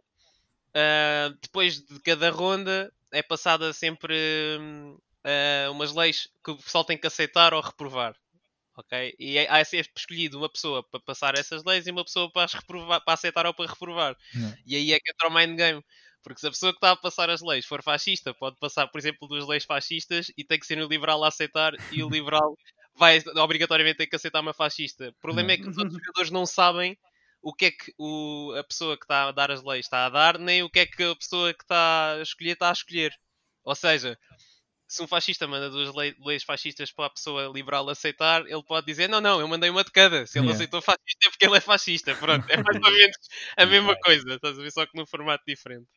uh, 0.75 1.37
depois 1.41 1.81
de 1.81 1.99
cada 2.01 2.29
ronda 2.29 2.93
é 3.11 3.21
passada 3.21 3.73
sempre 3.73 4.15
uh, 4.15 5.71
umas 5.71 5.93
leis 5.93 6.29
que 6.43 6.51
o 6.51 6.57
pessoal 6.57 6.85
tem 6.85 6.97
que 6.97 7.07
aceitar 7.07 7.53
ou 7.53 7.61
reprovar. 7.61 8.15
Ok? 8.75 9.15
E 9.19 9.37
é, 9.37 9.47
há 9.49 9.63
sempre 9.63 9.91
escolhido 9.95 10.37
uma 10.37 10.49
pessoa 10.49 10.83
para 10.83 10.99
passar 10.99 11.37
essas 11.37 11.63
leis 11.63 11.85
e 11.85 11.91
uma 11.91 12.03
pessoa 12.03 12.31
para, 12.31 12.51
reprovar, 12.51 13.03
para 13.03 13.13
aceitar 13.13 13.45
ou 13.45 13.53
para 13.53 13.69
reprovar. 13.69 14.17
E 14.65 14.75
aí 14.75 14.93
é 14.93 14.99
que 14.99 15.11
entra 15.11 15.27
o 15.27 15.33
mind 15.33 15.57
game. 15.57 15.83
Porque 16.23 16.39
se 16.39 16.47
a 16.47 16.51
pessoa 16.51 16.71
que 16.71 16.77
está 16.77 16.91
a 16.91 16.95
passar 16.95 17.29
as 17.29 17.41
leis 17.41 17.65
for 17.65 17.83
fascista, 17.83 18.33
pode 18.33 18.57
passar, 18.57 18.87
por 18.87 18.97
exemplo, 18.97 19.27
duas 19.27 19.45
leis 19.47 19.65
fascistas 19.65 20.31
e 20.37 20.43
tem 20.43 20.57
que 20.57 20.65
ser 20.65 20.79
o 20.79 20.87
liberal 20.87 21.23
a 21.23 21.27
aceitar 21.27 21.73
e 21.91 22.01
o 22.03 22.09
liberal 22.09 22.57
vai 22.95 23.21
obrigatoriamente 23.37 23.97
ter 23.97 24.07
que 24.07 24.15
aceitar 24.15 24.39
uma 24.39 24.53
fascista. 24.53 25.09
O 25.09 25.21
problema 25.21 25.51
é 25.51 25.57
que 25.57 25.67
os 25.67 25.77
outros 25.77 25.97
jogadores 25.97 26.31
não 26.31 26.45
sabem 26.45 26.97
o 27.41 27.53
que 27.53 27.65
é 27.65 27.71
que 27.71 27.93
o, 27.97 28.53
a 28.57 28.63
pessoa 28.63 28.97
que 28.97 29.03
está 29.03 29.27
a 29.27 29.31
dar 29.31 29.51
as 29.51 29.61
leis 29.61 29.85
está 29.85 30.05
a 30.05 30.09
dar, 30.09 30.39
nem 30.39 30.63
o 30.63 30.69
que 30.69 30.79
é 30.79 30.85
que 30.85 31.03
a 31.03 31.15
pessoa 31.15 31.53
que 31.53 31.63
está 31.63 32.13
a 32.13 32.21
escolher 32.21 32.53
está 32.53 32.69
a 32.69 32.71
escolher. 32.73 33.13
Ou 33.65 33.75
seja, 33.75 34.17
se 34.87 35.01
um 35.01 35.07
fascista 35.07 35.47
manda 35.47 35.69
duas 35.69 35.93
leis 36.23 36.43
fascistas 36.43 36.91
para 36.91 37.07
a 37.07 37.09
pessoa 37.09 37.51
liberal 37.53 37.89
aceitar, 37.89 38.45
ele 38.45 38.63
pode 38.63 38.85
dizer: 38.85 39.09
Não, 39.09 39.19
não, 39.19 39.39
eu 39.39 39.47
mandei 39.47 39.69
uma 39.69 39.83
de 39.83 39.91
cada. 39.91 40.25
Se 40.25 40.37
ele 40.37 40.45
yeah. 40.45 40.55
aceitou 40.55 40.81
fascista 40.81 41.27
é 41.27 41.29
porque 41.31 41.45
ele 41.45 41.57
é 41.57 41.59
fascista. 41.59 42.15
Pronto, 42.15 42.45
é 42.49 42.57
mais 42.57 42.77
ou 42.77 42.91
menos 42.93 43.17
a 43.57 43.65
mesma 43.65 43.95
coisa, 43.99 44.35
estás 44.35 44.57
a 44.57 44.61
ver? 44.61 44.71
Só 44.71 44.85
que 44.85 44.95
num 44.95 45.05
formato 45.05 45.43
diferente. 45.47 45.87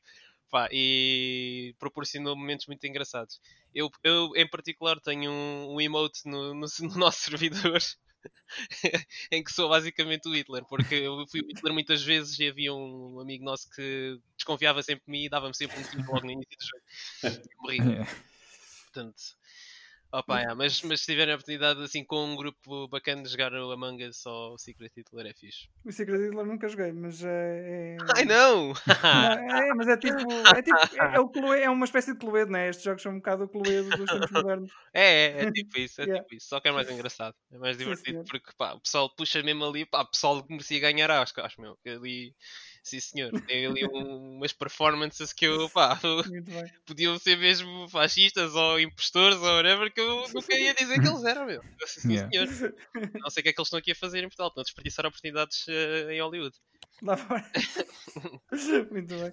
Pá, 0.51 0.69
e 0.71 1.75
proporcionou 1.79 2.37
momentos 2.37 2.67
muito 2.67 2.87
engraçados. 2.87 3.41
Eu, 3.75 3.91
eu 4.03 4.31
em 4.37 4.49
particular, 4.49 5.01
tenho 5.01 5.31
um, 5.31 5.75
um 5.75 5.81
emote 5.81 6.21
no, 6.25 6.55
no, 6.55 6.67
no 6.81 6.99
nosso 6.99 7.21
servidor. 7.21 7.81
em 9.31 9.43
que 9.43 9.53
sou 9.53 9.69
basicamente 9.69 10.29
o 10.29 10.35
Hitler, 10.35 10.65
porque 10.65 10.95
eu 10.95 11.27
fui 11.29 11.41
o 11.41 11.47
Hitler 11.47 11.73
muitas 11.73 12.03
vezes 12.03 12.39
e 12.39 12.49
havia 12.49 12.75
um 12.75 13.21
amigo 13.21 13.45
nosso 13.45 13.69
que 13.71 14.19
desconfiava 14.37 14.83
sempre 14.83 15.05
de 15.05 15.11
mim 15.11 15.25
e 15.25 15.29
dava-me 15.29 15.55
sempre 15.55 15.79
um 15.79 15.83
tiro 15.83 16.05
logo 16.11 16.27
no 16.27 16.33
início 16.33 16.57
do 16.59 17.31
jogo. 17.31 17.43
Morri. 17.61 17.79
Portanto, 18.93 19.23
opa, 20.19 20.39
yeah, 20.39 20.55
mas, 20.55 20.83
mas 20.83 21.01
se 21.01 21.07
tiverem 21.07 21.33
a 21.33 21.37
oportunidade 21.37 21.83
assim 21.83 22.05
com 22.05 22.25
um 22.25 22.37
grupo 22.37 22.89
bacana 22.89 23.23
de 23.23 23.29
jogar 23.29 23.53
o 23.53 23.71
Among 23.71 24.05
Us 24.05 24.25
ou 24.27 24.55
o 24.55 24.59
Secret 24.59 24.93
Hitler 24.97 25.27
é 25.27 25.35
fixe. 25.35 25.69
O 25.85 25.93
Secret 25.93 26.19
Hitler 26.19 26.47
nunca 26.47 26.69
joguei, 26.69 26.93
mas 26.93 27.23
é. 27.23 27.27
é... 27.29 27.97
Ai 28.17 28.25
não! 28.25 28.73
não! 28.73 29.57
É, 29.57 29.75
mas 29.75 29.89
é 29.89 29.97
tipo. 29.97 30.17
É, 30.57 30.63
tipo 30.63 30.77
é, 30.77 31.17
é, 31.17 31.21
o 31.21 31.29
Cluedo, 31.29 31.63
é 31.63 31.71
uma 31.71 31.85
espécie 31.85 32.13
de 32.13 32.19
Cluedo, 32.19 32.51
não 32.51 32.59
é? 32.59 32.69
Estes 32.69 32.85
jogos 32.85 33.03
são 33.03 33.13
um 33.13 33.17
bocado 33.17 33.45
o 33.45 33.49
Cluedo 33.49 33.91
dos 33.91 34.11
tempos 34.11 34.31
modernos. 34.31 34.73
É, 34.97 35.27
é, 35.27 35.43
é 35.43 35.53
tipo 35.53 35.79
isso, 35.79 36.01
é 36.01 36.05
yeah. 36.05 36.23
tipo 36.23 36.35
isso. 36.37 36.49
Só 36.49 36.59
que 36.59 36.69
é 36.69 36.73
mais 36.73 36.91
engraçado, 36.91 37.35
é 37.53 37.59
mais 37.59 37.77
divertido, 37.77 38.21
Sim, 38.21 38.25
porque 38.31 38.51
pá, 38.57 38.73
o 38.73 38.81
pessoal 38.81 39.15
puxa 39.15 39.43
mesmo 39.43 39.63
ali, 39.63 39.85
pá, 39.85 40.01
o 40.01 40.11
pessoal 40.11 40.43
merecia 40.49 40.81
ganhar, 40.81 41.11
acho, 41.11 41.39
acho 41.39 41.61
meu. 41.61 41.77
Ali 41.85 42.35
Sim, 42.87 43.01
senhor. 43.01 43.41
Tem 43.41 43.67
ali 43.67 43.85
um, 43.85 44.37
umas 44.37 44.53
performances 44.53 45.33
que 45.33 45.45
eu, 45.45 45.69
pá, 45.71 45.99
podiam 46.87 47.19
ser 47.19 47.37
mesmo 47.37 47.89
fascistas 47.89 48.55
ou 48.55 48.79
impostores 48.79 49.39
ou 49.39 49.57
whatever, 49.57 49.93
que 49.93 50.01
eu 50.01 50.25
nunca 50.33 50.55
ia 50.55 50.73
dizer 50.73 51.01
que 51.01 51.09
eles 51.09 51.25
eram, 51.25 51.47
meu. 51.47 51.61
Sim, 51.85 52.13
yeah. 52.13 52.31
senhor. 52.31 52.75
Não 53.15 53.29
sei 53.29 53.41
o 53.41 53.43
que 53.43 53.49
é 53.49 53.53
que 53.53 53.61
eles 53.61 53.67
estão 53.67 53.79
aqui 53.81 53.91
a 53.91 53.97
fazer 53.97 54.21
em 54.21 54.29
Portugal, 54.29 54.47
estão 54.47 54.61
a 54.61 54.65
desperdiçar 54.65 55.05
oportunidades 55.05 55.67
uh, 55.67 56.11
em 56.13 56.23
Hollywood. 56.23 56.57
Lá 57.03 57.17
fora. 57.17 57.45
Muito 58.93 59.17
bem. 59.17 59.33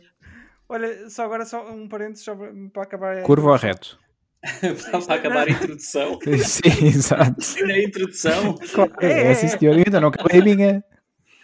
Olha, 0.68 1.10
só 1.12 1.24
agora 1.26 1.46
só 1.46 1.72
um 1.72 1.88
parênteses 1.88 2.26
só 2.26 2.36
para 2.36 2.82
acabar. 2.82 3.22
Curva 3.22 3.52
ou 3.52 3.56
reto? 3.56 4.00
para 5.06 5.16
acabar 5.16 5.48
a 5.48 5.52
introdução. 5.52 6.18
Sim, 6.44 6.88
exato. 6.88 7.36
A 7.64 7.80
introdução. 7.80 8.58
É, 9.00 9.06
é, 9.06 9.28
é, 9.28 9.36
sim, 9.36 9.48
senhor. 9.48 9.76
Ainda 9.76 10.02
não 10.02 10.08
acabei 10.08 10.42
a 10.42 10.44
minha. 10.44 10.84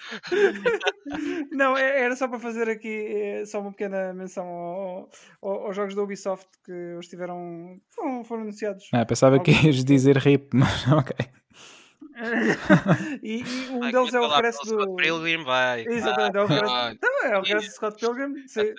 Não, 1.51 1.78
é, 1.78 2.03
era 2.03 2.16
só 2.16 2.28
para 2.28 2.39
fazer 2.39 2.70
aqui 2.70 2.88
eh, 2.88 3.45
só 3.45 3.60
uma 3.62 3.72
pequena 3.72 4.14
menção 4.14 4.45
ao, 4.47 5.10
ao, 5.41 5.68
aos 5.68 5.76
jogos 5.76 5.95
da 5.95 6.03
Ubisoft 6.03 6.47
que 6.64 6.97
estiveram 6.99 7.80
foram, 7.89 8.24
foram 8.24 8.43
anunciados. 8.43 8.89
Ah, 8.93 9.05
pensava 9.05 9.39
que 9.39 9.51
ias 9.51 9.84
dizer 9.84 10.18
RIP, 10.18 10.49
mas 10.53 10.88
ok. 10.88 11.16
e, 13.24 13.41
e, 13.43 13.70
um 13.70 13.80
deles 13.80 14.14
é 14.14 14.20
o 14.20 14.28
regresso 14.28 14.60
do. 14.66 14.82
Scott 14.82 14.95
Pilgrim 15.01 15.43
vai. 15.43 15.86
Exatamente, 15.88 16.38
é 16.38 16.41
o 16.41 16.45
regresso, 16.45 16.74
ah, 16.74 16.91
então, 16.91 17.24
é 17.24 17.38
o 17.38 17.41
regresso 17.41 17.68
do 17.68 17.74
Scott 17.74 17.97
Pilgrim. 17.97 18.34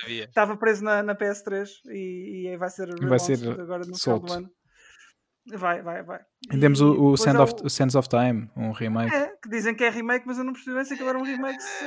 Estava 0.08 0.56
preso 0.56 0.84
na, 0.84 1.02
na 1.02 1.14
PS3 1.14 1.68
e, 1.86 2.48
e 2.48 2.56
vai 2.58 2.68
ser, 2.68 2.94
vai 3.00 3.18
ser 3.18 3.38
agora 3.58 3.82
no 3.86 3.96
solto. 3.96 4.26
final 4.26 4.42
do 4.42 4.44
ano. 4.44 4.59
Vai, 5.46 5.82
vai, 5.82 6.02
vai. 6.02 6.20
E 6.52 6.58
temos 6.58 6.80
o, 6.80 7.12
o, 7.12 7.16
Sand 7.16 7.40
of, 7.40 7.54
o 7.64 7.70
Sands 7.70 7.94
of 7.94 8.08
Time, 8.08 8.48
um 8.56 8.72
remake. 8.72 9.14
É, 9.14 9.32
que 9.42 9.48
dizem 9.48 9.74
que 9.74 9.84
é 9.84 9.90
remake, 9.90 10.26
mas 10.26 10.38
eu 10.38 10.44
não 10.44 10.52
percebi 10.52 10.76
bem 10.76 10.84
se 10.84 10.94
aquilo 10.94 11.08
era 11.08 11.18
um 11.18 11.24
remake. 11.24 11.60
Se... 11.60 11.84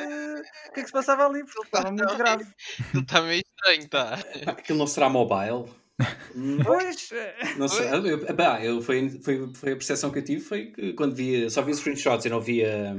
O 0.70 0.74
que 0.74 0.80
é 0.80 0.84
que 0.84 0.88
se 0.88 0.91
passava 0.91 1.26
ali? 1.26 1.43
Porque 1.43 1.62
estava 1.62 1.91
muito 1.91 2.18
grave. 2.18 2.45
Aquilo 2.80 3.04
está 3.04 3.22
meio 3.22 3.41
estranho, 3.41 3.89
tá? 3.89 4.20
Aquilo 4.47 4.80
não 4.80 4.88
será 4.88 5.10
mobile? 5.10 5.72
Pois. 6.66 7.10
Não 7.56 7.68
sei. 7.68 7.88
Eu, 7.88 8.36
bah, 8.36 8.60
eu, 8.64 8.82
foi, 8.82 9.10
foi, 9.22 9.54
foi 9.54 9.72
a 9.74 9.76
percepção 9.76 10.10
que 10.10 10.20
eu 10.20 10.24
tive. 10.24 10.41
Foi 10.41 10.66
que 10.66 10.93
quando 10.93 11.16
via, 11.16 11.49
só 11.51 11.62
via 11.62 11.76
screenshots 11.76 12.26
e 12.26 12.30
não 12.30 12.41
via. 12.41 12.95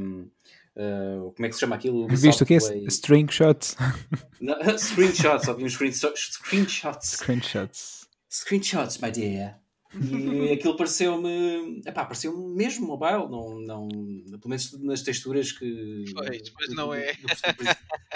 Uh, 0.77 1.33
como 1.33 1.47
é 1.47 1.49
que 1.49 1.55
se 1.55 1.61
chama 1.61 1.75
aquilo? 1.75 2.07
Visto 2.09 2.43
o 2.43 2.47
que 2.47 2.55
é? 2.55 2.59
String 2.87 3.31
shots? 3.31 3.77
screenshots, 4.79 5.45
só 5.45 5.55
vi 5.55 5.65
uns 5.65 5.73
screenshots. 5.73 6.41
Screenshots. 6.41 8.09
Screenshots, 8.31 8.99
my 8.99 9.11
dear. 9.11 9.64
E 10.01 10.53
aquilo 10.53 10.77
pareceu-me. 10.77 11.83
Pareceu-me 11.93 12.55
mesmo 12.55 12.87
mobile, 12.87 13.29
não, 13.31 13.59
não, 13.61 13.89
pelo 13.89 14.49
menos 14.49 14.73
nas 14.83 15.03
texturas 15.03 15.53
que. 15.53 16.05
Pois, 16.13 16.53
mas 16.59 16.75
não 16.75 16.93
é. 16.93 17.13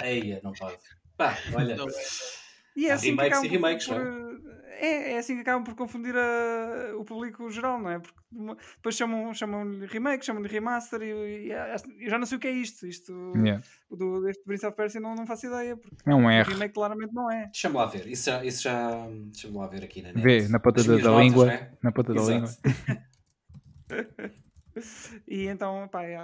Eia, 0.03 0.41
não 0.43 0.51
pode. 0.51 0.77
Pá, 1.17 1.37
olha. 1.53 1.75
Não 1.75 1.87
é. 1.87 1.93
E 2.75 2.87
é 2.87 2.91
assim 2.91 3.09
remakes 3.09 3.43
e 3.43 3.47
remakes, 3.47 3.87
por, 3.87 4.41
é, 4.79 5.13
é 5.13 5.17
assim 5.17 5.35
que 5.35 5.41
acabam 5.41 5.63
por 5.63 5.75
confundir 5.75 6.15
a, 6.15 6.95
o 6.97 7.03
público 7.03 7.49
geral, 7.51 7.79
não 7.79 7.89
é? 7.89 7.99
Porque 7.99 8.19
depois 8.75 8.95
chamam-lhe 8.95 9.35
chamam 9.35 9.79
remake, 9.85 10.25
chamam-lhe 10.25 10.47
remaster 10.47 11.01
e, 11.01 11.47
e, 11.47 11.51
eu 11.51 12.09
já 12.09 12.17
não 12.17 12.25
sei 12.25 12.37
o 12.37 12.39
que 12.41 12.47
é 12.47 12.51
isto. 12.51 12.87
Isto 12.87 13.33
yeah. 13.35 13.61
do, 13.91 14.21
deste 14.21 14.43
Prince 14.43 14.65
of 14.65 14.75
Persia 14.75 15.01
não, 15.01 15.15
não 15.15 15.27
faço 15.27 15.47
ideia. 15.47 15.75
Porque 15.75 15.95
é 16.09 16.15
um 16.15 16.29
erro. 16.31 16.49
remake 16.49 16.73
claramente 16.73 17.13
não 17.13 17.29
é. 17.29 17.45
Deixa-me 17.45 17.75
lá 17.75 17.85
ver. 17.85 18.07
Isso 18.07 18.29
já, 18.29 18.43
isso 18.43 18.63
já 18.63 19.07
deixa-me 19.31 19.57
lá 19.57 19.67
ver 19.67 19.83
aqui 19.83 20.01
na 20.01 20.13
net. 20.13 20.21
Vê, 20.21 20.47
na 20.47 20.59
ponta 20.59 20.83
da, 20.83 20.95
da 20.95 21.03
notas, 21.03 21.23
língua. 21.23 21.45
Né? 21.45 21.71
Na 21.83 21.91
ponta 21.91 22.13
da 22.13 22.21
língua. 22.21 22.49
E 25.27 25.47
então, 25.47 25.87
pá, 25.87 26.03
é, 26.03 26.17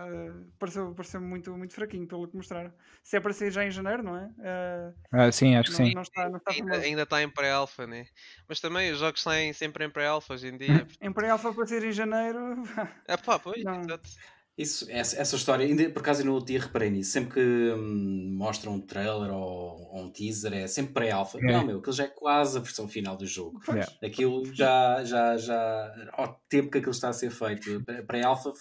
pareceu, 0.59 0.93
pareceu 0.93 1.21
muito, 1.21 1.55
muito 1.57 1.73
fraquinho 1.73 2.07
pelo 2.07 2.27
que 2.27 2.35
mostraram. 2.35 2.71
Se 3.03 3.17
é 3.17 3.19
para 3.19 3.33
sair 3.33 3.51
já 3.51 3.65
em 3.65 3.71
janeiro, 3.71 4.03
não 4.03 4.15
é? 4.15 4.25
Uh, 4.25 4.95
ah, 5.11 5.31
sim, 5.31 5.55
acho 5.55 5.71
que 5.71 5.79
não, 5.79 5.85
sim. 5.85 5.93
Não 5.95 6.01
está, 6.01 6.29
não 6.29 6.37
está 6.37 6.51
ainda, 6.51 6.77
ainda 6.77 7.03
está 7.03 7.21
em 7.21 7.29
pré-alpha, 7.29 7.87
né? 7.87 8.05
Mas 8.47 8.59
também 8.59 8.91
os 8.91 8.99
jogos 8.99 9.21
saem 9.21 9.53
sempre 9.53 9.85
em 9.85 9.89
pré-alpha 9.89 10.33
hoje 10.33 10.47
em 10.47 10.57
dia. 10.57 10.87
em 11.01 11.11
pré-alpha 11.11 11.53
para 11.53 11.67
sair 11.67 11.83
em 11.85 11.91
janeiro. 11.91 12.63
É 13.07 13.17
pá, 13.17 13.37
pois, 13.37 13.63
não. 13.63 13.81
exato. 13.81 14.09
Isso, 14.57 14.85
essa, 14.89 15.19
essa 15.19 15.35
história, 15.35 15.65
ainda, 15.65 15.89
por 15.89 15.99
acaso 15.99 16.21
eu 16.21 16.27
no 16.27 16.33
outro 16.33 16.47
dia 16.47 16.61
reparei 16.61 16.89
nisso, 16.89 17.11
sempre 17.11 17.33
que 17.33 17.73
hum, 17.73 18.35
mostram 18.37 18.75
um 18.75 18.79
trailer 18.79 19.29
ou, 19.29 19.89
ou, 19.91 20.01
um 20.03 20.09
teaser, 20.09 20.53
é 20.53 20.65
sempre 20.65 20.93
pré-alpha. 20.93 21.37
É. 21.39 21.51
Não, 21.51 21.65
meu, 21.65 21.79
aquilo 21.79 21.93
já 21.93 22.05
é 22.05 22.07
quase 22.07 22.57
a 22.57 22.61
versão 22.61 22.87
final 22.87 23.17
do 23.17 23.25
jogo. 23.25 23.59
Yeah. 23.67 23.91
Aquilo 24.01 24.45
já, 24.53 25.03
já, 25.03 25.35
já, 25.35 26.09
ao 26.13 26.41
tempo 26.47 26.71
que 26.71 26.77
aquilo 26.77 26.93
está 26.93 27.09
a 27.09 27.13
ser 27.13 27.31
feito, 27.31 27.83
pré-alpha. 28.07 28.53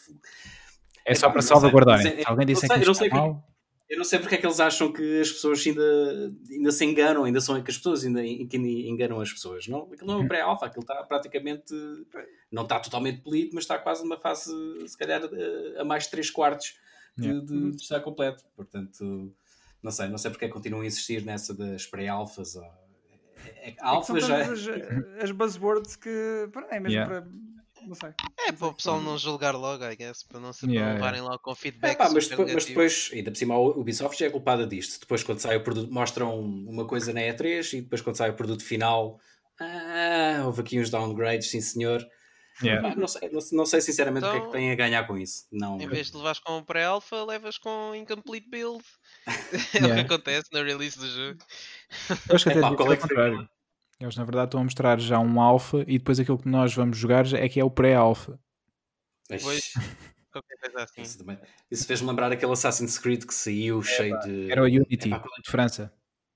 É, 1.07 1.15
só 1.15 1.31
para 1.31 1.43
salvaguardarem. 1.43 2.23
É, 2.23 2.23
Alguém 2.27 2.47
disse 2.47 2.67
que 2.67 2.85
não 2.85 2.95
sei, 2.95 3.09
mal. 3.11 3.47
Eu 3.89 3.99
não 3.99 4.05
sei 4.05 4.19
porque 4.19 4.35
é 4.35 4.39
que 4.39 4.47
eles 4.47 4.61
acham 4.61 4.91
que 4.91 5.21
as 5.21 5.31
pessoas 5.31 5.65
ainda, 5.67 6.33
ainda 6.51 6.73
se 6.73 6.85
enganam, 6.85 7.25
ainda 7.25 7.41
são 7.41 7.63
que 7.63 7.71
as 7.71 7.77
pessoas 7.77 8.05
ainda, 8.05 8.21
ainda 8.21 8.57
enganam 8.57 9.21
as 9.21 9.33
pessoas. 9.33 9.69
Não, 9.69 9.83
aquilo 9.93 10.07
não 10.07 10.15
é 10.15 10.17
um 10.17 10.21
uhum. 10.21 10.29
pré-alfa, 10.29 10.67
aquilo 10.67 10.83
está 10.83 11.03
praticamente. 11.05 11.75
Não 12.51 12.63
está 12.63 12.81
totalmente 12.81 13.21
polido, 13.21 13.51
mas 13.55 13.65
está 13.65 13.79
quase 13.79 14.03
numa 14.03 14.19
fase, 14.19 14.51
se 14.87 14.97
calhar, 14.97 15.21
a 15.79 15.85
mais 15.85 16.05
de 16.05 16.11
3 16.11 16.31
quartos 16.31 16.79
de, 17.17 17.29
yeah. 17.29 17.47
de, 17.47 17.71
de, 17.73 17.83
estar 17.83 18.01
completo. 18.01 18.43
Portanto, 18.57 19.33
não 19.83 19.91
sei, 19.91 20.09
não 20.09 20.19
sei 20.19 20.31
porque 20.31 20.47
é 20.47 20.49
que 20.49 20.55
continuam 20.55 20.83
a 20.83 20.87
insistir 20.87 21.23
nessa 21.23 21.53
das 21.53 21.85
pré-alfas. 21.87 22.57
É, 22.57 23.71
é, 23.71 23.77
alfa 23.81 24.17
é 24.17 24.21
já. 24.21 24.39
As, 24.41 24.67
as 25.23 25.31
buzzwords 25.31 25.95
que. 25.95 26.49
É 26.71 26.81
mesmo 26.81 26.97
yeah. 26.97 27.21
para 27.21 27.31
não 27.87 27.95
sei. 27.95 28.11
É 28.47 28.53
para 28.53 28.69
o 28.69 28.75
pessoal 28.75 29.01
não 29.01 29.17
julgar 29.19 29.55
logo, 29.55 29.85
I 29.85 29.97
guess, 29.97 30.23
para 30.23 30.41
não 30.41 30.53
se 30.53 30.67
yeah, 30.67 30.95
levarem 30.95 31.21
yeah. 31.21 31.31
logo 31.31 31.43
com 31.43 31.55
feedback. 31.55 31.93
É, 31.93 31.97
pá, 31.97 32.11
mas, 32.11 32.29
depois, 32.29 32.53
mas, 32.53 32.65
depois, 32.67 33.11
ainda 33.13 33.31
por 33.31 33.37
cima, 33.37 33.55
a 33.55 33.59
Ubisoft 33.59 34.19
já 34.19 34.27
é 34.27 34.31
culpada 34.31 34.67
disto. 34.67 35.01
Depois, 35.01 35.23
quando 35.23 35.39
sai 35.39 35.57
o 35.57 35.63
produto, 35.63 35.93
mostram 35.93 36.41
uma 36.41 36.87
coisa 36.87 37.13
na 37.13 37.21
E3 37.21 37.79
e 37.79 37.81
depois, 37.83 38.01
quando 38.01 38.17
sai 38.17 38.31
o 38.31 38.35
produto 38.35 38.65
final, 38.65 39.19
ah, 39.61 40.43
houve 40.47 40.61
aqui 40.61 40.81
uns 40.81 40.91
downgrades, 40.91 41.51
sim 41.51 41.61
senhor. 41.61 42.07
Yeah. 42.63 42.95
Não, 42.95 43.09
sei, 43.09 43.29
não, 43.31 43.41
não, 43.53 43.67
sei 43.67 43.81
sinceramente 43.81 44.27
então, 44.27 44.31
o 44.31 44.33
que 44.33 44.39
é 44.39 44.41
que 44.41 44.49
então, 44.49 44.61
tem 44.61 44.71
a 44.71 44.77
ganhar 44.77 45.07
com 45.07 45.19
isso. 45.19 45.47
Não... 45.51 45.81
Em 45.81 45.89
vez 45.89 46.11
de 46.11 46.17
levares 46.17 46.39
com 46.39 46.63
pré-alpha, 46.63 47.25
levas 47.25 47.59
com 47.59 47.95
incomplete 47.95 48.49
build. 48.49 48.85
é 49.75 49.87
o 49.87 49.95
que 49.95 50.01
acontece 50.01 50.49
na 50.53 50.63
release 50.63 50.97
do 50.99 51.09
jogo. 51.09 51.39
Eu 52.29 52.37
acho 52.37 52.45
que 52.45 52.51
até 52.51 52.59
é, 52.59 52.63
pá, 52.63 52.77
qual 52.77 52.93
é 52.93 52.97
que 52.97 53.09
foi? 53.09 53.49
Eles, 54.01 54.17
na 54.17 54.25
verdade, 54.25 54.47
estão 54.47 54.61
a 54.61 54.65
mostrar 54.65 54.99
já 55.01 55.19
um 55.19 55.41
alfa 55.41 55.85
e 55.87 55.99
depois 55.99 56.19
aquilo 56.19 56.39
que 56.39 56.49
nós 56.49 56.75
vamos 56.75 56.97
jogar 56.97 57.33
é 57.33 57.49
que 57.49 57.61
é 57.61 57.65
o 57.65 57.71
pré-alfa. 57.71 58.39
Pois, 59.29 59.45
assim. 59.45 59.81
Isso, 60.99 61.25
isso 61.71 61.87
fez-me 61.87 62.09
lembrar 62.09 62.33
aquele 62.33 62.51
Assassin's 62.51 62.99
Creed 62.99 63.25
que 63.25 63.33
saiu 63.33 63.79
é, 63.79 63.83
cheio 63.83 64.19
pá. 64.19 64.27
de. 64.27 64.51
Era 64.51 64.63
o 64.63 64.65
Unity, 64.65 65.07
é, 65.07 65.11
pá, 65.11 65.25
de 65.43 65.51
França. 65.51 65.93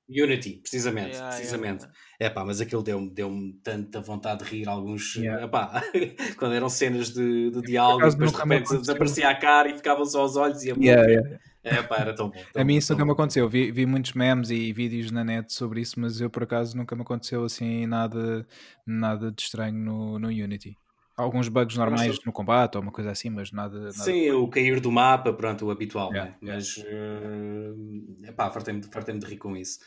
Unity, 0.08 0.60
precisamente, 0.62 1.16
yeah, 1.16 1.36
precisamente. 1.36 1.84
É 1.84 2.24
yeah. 2.24 2.34
pá, 2.34 2.44
mas 2.44 2.60
aquilo 2.60 2.82
deu-me 2.82 3.10
deu 3.10 3.30
tanta 3.62 4.00
vontade 4.00 4.44
de 4.44 4.50
rir 4.50 4.68
alguns. 4.68 5.16
Yeah. 5.16 5.44
Epá, 5.44 5.82
quando 6.38 6.54
eram 6.54 6.68
cenas 6.68 7.10
de, 7.10 7.50
de 7.50 7.60
diálogo, 7.60 8.08
depois 8.08 8.32
de 8.32 8.38
repente 8.38 8.78
desaparecia 8.78 9.28
a 9.28 9.34
cara 9.34 9.68
e 9.68 9.76
ficavam 9.76 10.04
só 10.04 10.24
os 10.24 10.36
olhos 10.36 10.62
e 10.62 10.70
a 10.70 10.74
yeah, 10.74 11.10
yeah. 11.10 11.38
É 11.62 11.82
pá, 11.82 11.96
era 11.98 12.14
tão 12.14 12.30
bom. 12.30 12.40
Tão 12.52 12.62
a 12.62 12.64
mim 12.64 12.76
isso 12.76 12.92
nunca 12.92 13.04
me 13.04 13.12
aconteceu. 13.12 13.48
Vi, 13.48 13.70
vi 13.70 13.84
muitos 13.84 14.12
memes 14.12 14.50
e 14.50 14.72
vídeos 14.72 15.10
na 15.10 15.24
net 15.24 15.52
sobre 15.52 15.80
isso, 15.80 15.98
mas 16.00 16.20
eu 16.20 16.30
por 16.30 16.44
acaso 16.44 16.76
nunca 16.76 16.94
me 16.94 17.02
aconteceu 17.02 17.44
assim 17.44 17.86
nada, 17.86 18.46
nada 18.86 19.32
de 19.32 19.42
estranho 19.42 19.76
no, 19.76 20.18
no 20.18 20.28
Unity. 20.28 20.76
Alguns 21.16 21.48
bugs 21.48 21.76
normais 21.76 22.24
no 22.24 22.32
combate 22.32 22.76
ou 22.76 22.82
uma 22.82 22.92
coisa 22.92 23.10
assim, 23.10 23.28
mas 23.28 23.50
nada. 23.50 23.76
nada 23.80 23.92
Sim, 23.92 24.30
o 24.30 24.46
cair 24.46 24.78
do 24.78 24.92
mapa, 24.92 25.32
pronto, 25.32 25.66
o 25.66 25.70
habitual, 25.70 26.12
yeah, 26.12 26.30
né? 26.40 26.54
mas 26.54 26.76
uh, 26.76 28.24
epá, 28.24 28.48
fartei-me 28.50 28.84
fartei 28.84 29.18
de 29.18 29.26
rir 29.26 29.36
com 29.36 29.56
isso. 29.56 29.80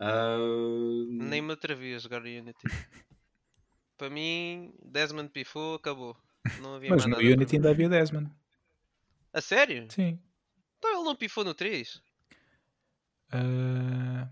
Uh... 0.00 1.06
Nem 1.06 1.42
me 1.42 1.52
atrevi 1.52 1.94
a 1.94 1.98
jogar 1.98 2.22
Unity. 2.22 2.54
Para 3.98 4.08
mim, 4.08 4.72
Desmond 4.82 5.28
pifou, 5.28 5.74
acabou. 5.74 6.16
Não 6.62 6.76
havia 6.76 6.88
mas 6.88 7.04
no 7.04 7.18
Unity 7.18 7.56
ainda 7.56 7.68
havia 7.68 7.86
Desmond. 7.86 8.30
A 9.34 9.42
sério? 9.42 9.86
Sim. 9.90 10.18
Ele 11.00 11.08
não 11.08 11.16
pifou 11.16 11.44
no 11.44 11.54
3? 11.54 11.96
Uh... 11.96 12.00
Ah, 13.32 14.28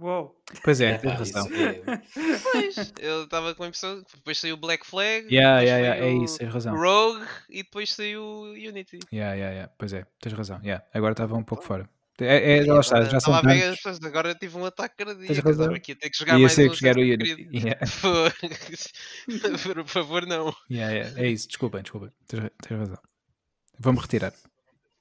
Uou. 0.00 0.40
Pois 0.62 0.80
é, 0.80 0.92
é 0.92 0.98
tens 0.98 1.18
razão. 1.18 1.48
É... 1.52 2.00
Pois, 2.42 2.92
eu 3.00 3.24
estava 3.24 3.52
com 3.54 3.64
a 3.64 3.66
impressão. 3.66 4.04
Depois 4.14 4.38
saiu 4.38 4.54
o 4.54 4.58
Black 4.58 4.86
Flag. 4.86 5.26
Yeah, 5.26 5.60
yeah, 5.60 5.86
yeah, 5.86 6.06
é 6.06 6.24
isso, 6.24 6.38
tens 6.38 6.52
razão. 6.52 6.76
Rogue 6.76 7.26
e 7.50 7.64
depois 7.64 7.92
saiu 7.92 8.22
o 8.22 8.52
Unity. 8.52 9.00
Yeah, 9.12 9.34
yeah, 9.34 9.52
yeah. 9.52 9.72
Pois 9.76 9.92
é, 9.92 10.06
tens 10.20 10.34
razão. 10.34 10.60
Yeah. 10.62 10.84
Agora 10.94 11.12
estava 11.12 11.34
um 11.34 11.42
pouco 11.42 11.64
fora. 11.64 11.90
É, 12.20 12.58
é, 12.58 12.64
lá 12.64 12.80
está, 12.80 13.04
já 13.04 13.20
são 13.20 13.40
tantos. 13.40 14.04
agora 14.04 14.34
tive 14.34 14.56
um 14.56 14.64
ataque 14.64 15.04
cardíaco. 15.04 15.32
Estava 15.32 15.74
aqui 15.74 15.92
a 15.92 15.96
ter 15.96 16.10
que 16.10 16.18
jogar 16.18 16.34
Ia 16.34 16.40
mais 16.40 16.58
um. 16.58 16.68
que 16.68 16.74
jogar 16.74 16.96
o 16.96 17.00
Unity. 17.00 17.48
Yeah. 17.52 17.80
Por 19.74 19.86
favor, 19.86 20.26
não. 20.26 20.54
Yeah, 20.70 20.94
yeah. 20.94 21.20
É 21.20 21.28
isso, 21.28 21.48
desculpem, 21.48 21.82
desculpem. 21.82 22.10
Tens, 22.26 22.50
tens 22.62 22.78
razão. 22.78 22.98
Vou-me 23.78 24.00
retirar. 24.00 24.32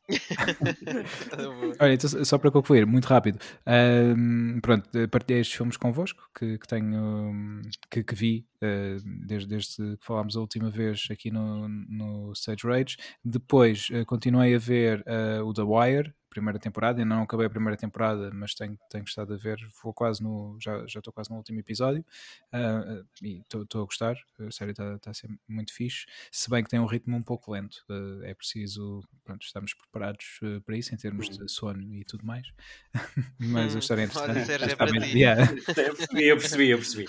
Olha, 1.79 1.93
então, 1.93 2.25
só 2.25 2.37
para 2.37 2.51
concluir, 2.51 2.85
muito 2.85 3.05
rápido. 3.05 3.39
Um, 3.65 4.59
pronto, 4.61 4.89
partilhei 5.09 5.41
estes 5.41 5.57
filmes 5.57 5.77
convosco 5.77 6.29
que, 6.37 6.57
que 6.57 6.67
tenho 6.67 7.61
que, 7.89 8.03
que 8.03 8.15
vi 8.15 8.45
uh, 8.63 9.01
desde, 9.25 9.47
desde 9.47 9.97
que 9.97 10.05
falámos 10.05 10.37
a 10.37 10.39
última 10.39 10.69
vez 10.69 11.07
aqui 11.11 11.29
no, 11.29 11.67
no 11.67 12.31
Stage 12.33 12.65
Rage. 12.65 12.97
Depois 13.23 13.89
uh, 13.89 14.05
continuei 14.05 14.55
a 14.55 14.59
ver 14.59 15.01
uh, 15.01 15.45
o 15.45 15.53
The 15.53 15.63
Wire, 15.63 16.13
primeira 16.37 16.59
temporada, 16.59 17.01
ainda 17.01 17.15
não 17.15 17.23
acabei 17.23 17.47
a 17.47 17.49
primeira 17.49 17.75
temporada, 17.75 18.29
mas 18.31 18.53
tenho, 18.53 18.77
tenho 18.91 19.03
estado 19.03 19.33
a 19.33 19.37
ver, 19.37 19.57
vou 19.83 19.91
quase 19.91 20.21
no, 20.21 20.55
já, 20.61 20.85
já 20.85 20.99
estou 20.99 21.11
quase 21.11 21.31
no 21.31 21.37
último 21.37 21.59
episódio 21.59 22.05
uh, 22.53 23.03
e 23.23 23.39
estou 23.39 23.81
a 23.81 23.85
gostar, 23.85 24.15
a 24.39 24.51
série 24.51 24.71
está 24.71 24.99
tá 24.99 25.09
a 25.09 25.13
ser 25.15 25.29
muito 25.47 25.73
fixe, 25.73 26.05
se 26.31 26.47
bem 26.47 26.63
que 26.63 26.69
tem 26.69 26.79
um 26.79 26.85
ritmo 26.85 27.17
um 27.17 27.23
pouco 27.23 27.51
lento, 27.51 27.83
uh, 27.89 28.23
é 28.23 28.35
preciso, 28.35 29.03
pronto, 29.23 29.43
estamos 29.43 29.73
preparados 29.73 30.39
uh, 30.43 30.61
para 30.61 30.77
isso 30.77 30.93
em 30.93 30.97
termos 30.97 31.27
de 31.27 31.51
sono 31.51 31.81
e 31.81 32.03
tudo 32.05 32.23
mais, 32.23 32.47
mas 33.39 33.75
a 33.75 33.79
história 33.79 34.01
é 34.01 34.05
interessante. 34.05 34.51
Olha, 34.51 34.71
é 34.71 34.75
para 34.75 34.91
ti. 34.91 35.17
Yeah. 35.17 35.51
eu 36.21 36.37
percebi, 36.37 36.69
eu 36.69 36.77
percebi. 36.77 37.05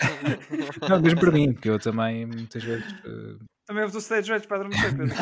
Não, 0.89 1.01
mesmo 1.03 1.21
para 1.21 1.31
mim, 1.31 1.53
porque 1.53 1.69
eu 1.69 1.79
também 1.79 2.25
muitas 2.25 2.65
vezes... 2.65 2.87
Também 3.69 3.83
ouves 3.85 3.97
o 3.97 3.99
stage 3.99 4.33
rage 4.33 4.47
para 4.47 4.57
adormecer, 4.57 4.97
Pedro. 4.97 5.15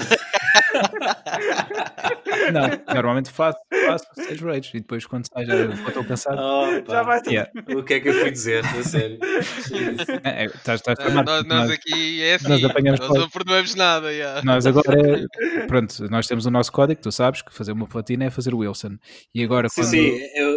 Não, 2.53 2.95
normalmente 2.95 3.31
faço, 3.31 3.59
faço 3.87 4.07
stage 4.17 4.45
rage 4.45 4.71
e 4.75 4.81
depois 4.81 5.05
quando 5.05 5.27
sai 5.27 5.45
já 5.45 5.65
estou 5.65 6.05
cansado. 6.05 6.39
Oh, 6.41 6.81
já 6.89 7.03
vai 7.03 7.21
yeah. 7.27 7.51
O 7.75 7.83
que 7.83 7.95
é 7.95 8.01
que 8.01 8.09
eu 8.09 8.15
fui 8.15 8.31
dizer? 8.31 8.65
A 8.65 8.83
sério. 8.85 9.19
É, 10.23 10.45
é, 10.45 10.47
estás, 10.47 10.81
estás 10.81 10.97
ah, 11.01 11.25
nós, 11.25 11.45
nós, 11.45 11.71
aqui 11.73 12.23
é 12.23 12.35
assim, 12.35 12.49
nós, 12.49 12.63
nós 13.01 13.11
não 13.19 13.29
perdoamos 13.29 13.75
nada. 13.75 14.13
Yeah. 14.13 14.43
Nós 14.45 14.65
agora, 14.65 15.27
pronto, 15.67 16.09
nós 16.09 16.29
temos 16.29 16.47
o 16.47 16.51
nosso 16.51 16.71
código, 16.71 17.01
tu 17.01 17.11
sabes 17.11 17.43
que 17.43 17.53
fazer 17.53 17.73
uma 17.73 17.89
platina 17.89 18.27
é 18.27 18.31
fazer 18.31 18.55
o 18.55 18.59
Wilson. 18.59 18.97
E 19.35 19.43
agora 19.43 19.69
sim, 19.69 19.81
quando... 19.81 19.91
Sim, 19.91 20.21
eu, 20.37 20.56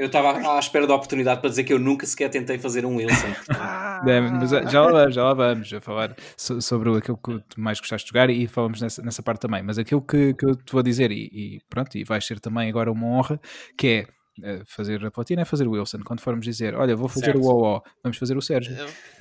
eu 0.00 0.06
estava 0.06 0.56
à 0.56 0.58
espera 0.58 0.86
da 0.86 0.94
oportunidade 0.94 1.40
para 1.40 1.50
dizer 1.50 1.64
que 1.64 1.72
eu 1.72 1.78
nunca 1.78 2.06
sequer 2.06 2.30
tentei 2.30 2.58
fazer 2.58 2.86
um 2.86 2.96
Wilson. 2.96 3.28
é, 4.08 4.20
mas 4.20 4.50
já 4.50 4.82
lá 4.82 4.92
vamos, 4.92 5.14
já 5.14 5.24
lá 5.24 5.34
vamos 5.34 5.72
a 5.72 5.80
falar 5.80 6.16
sobre 6.36 6.96
aquilo 6.96 7.16
que 7.16 7.40
tu 7.48 7.60
mais 7.60 7.78
gostaste 7.78 8.06
de 8.06 8.10
jogar 8.10 8.30
e 8.30 8.46
falamos 8.46 8.80
nessa, 8.80 9.02
nessa 9.02 9.22
parte 9.22 9.40
também. 9.40 9.62
Mas 9.62 9.78
aquilo 9.78 10.02
que, 10.02 10.34
que 10.34 10.46
eu 10.46 10.56
te 10.56 10.72
vou 10.72 10.82
dizer, 10.82 11.10
e, 11.10 11.30
e 11.32 11.60
pronto, 11.68 11.96
e 11.96 12.04
vai 12.04 12.20
ser 12.20 12.40
também 12.40 12.68
agora 12.68 12.90
uma 12.90 13.06
honra, 13.06 13.40
que 13.76 13.86
é 13.86 14.06
eh, 14.42 14.62
fazer 14.64 15.04
a 15.04 15.10
platina 15.10 15.42
é 15.42 15.44
fazer 15.44 15.66
o 15.66 15.72
Wilson. 15.72 16.00
Quando 16.04 16.20
formos 16.20 16.44
dizer, 16.44 16.74
olha, 16.74 16.96
vou 16.96 17.08
fazer 17.08 17.26
certo. 17.26 17.42
o 17.42 17.46
OO, 17.46 17.82
vamos 18.02 18.18
fazer 18.18 18.36
o 18.36 18.42
Sérgio. 18.42 18.74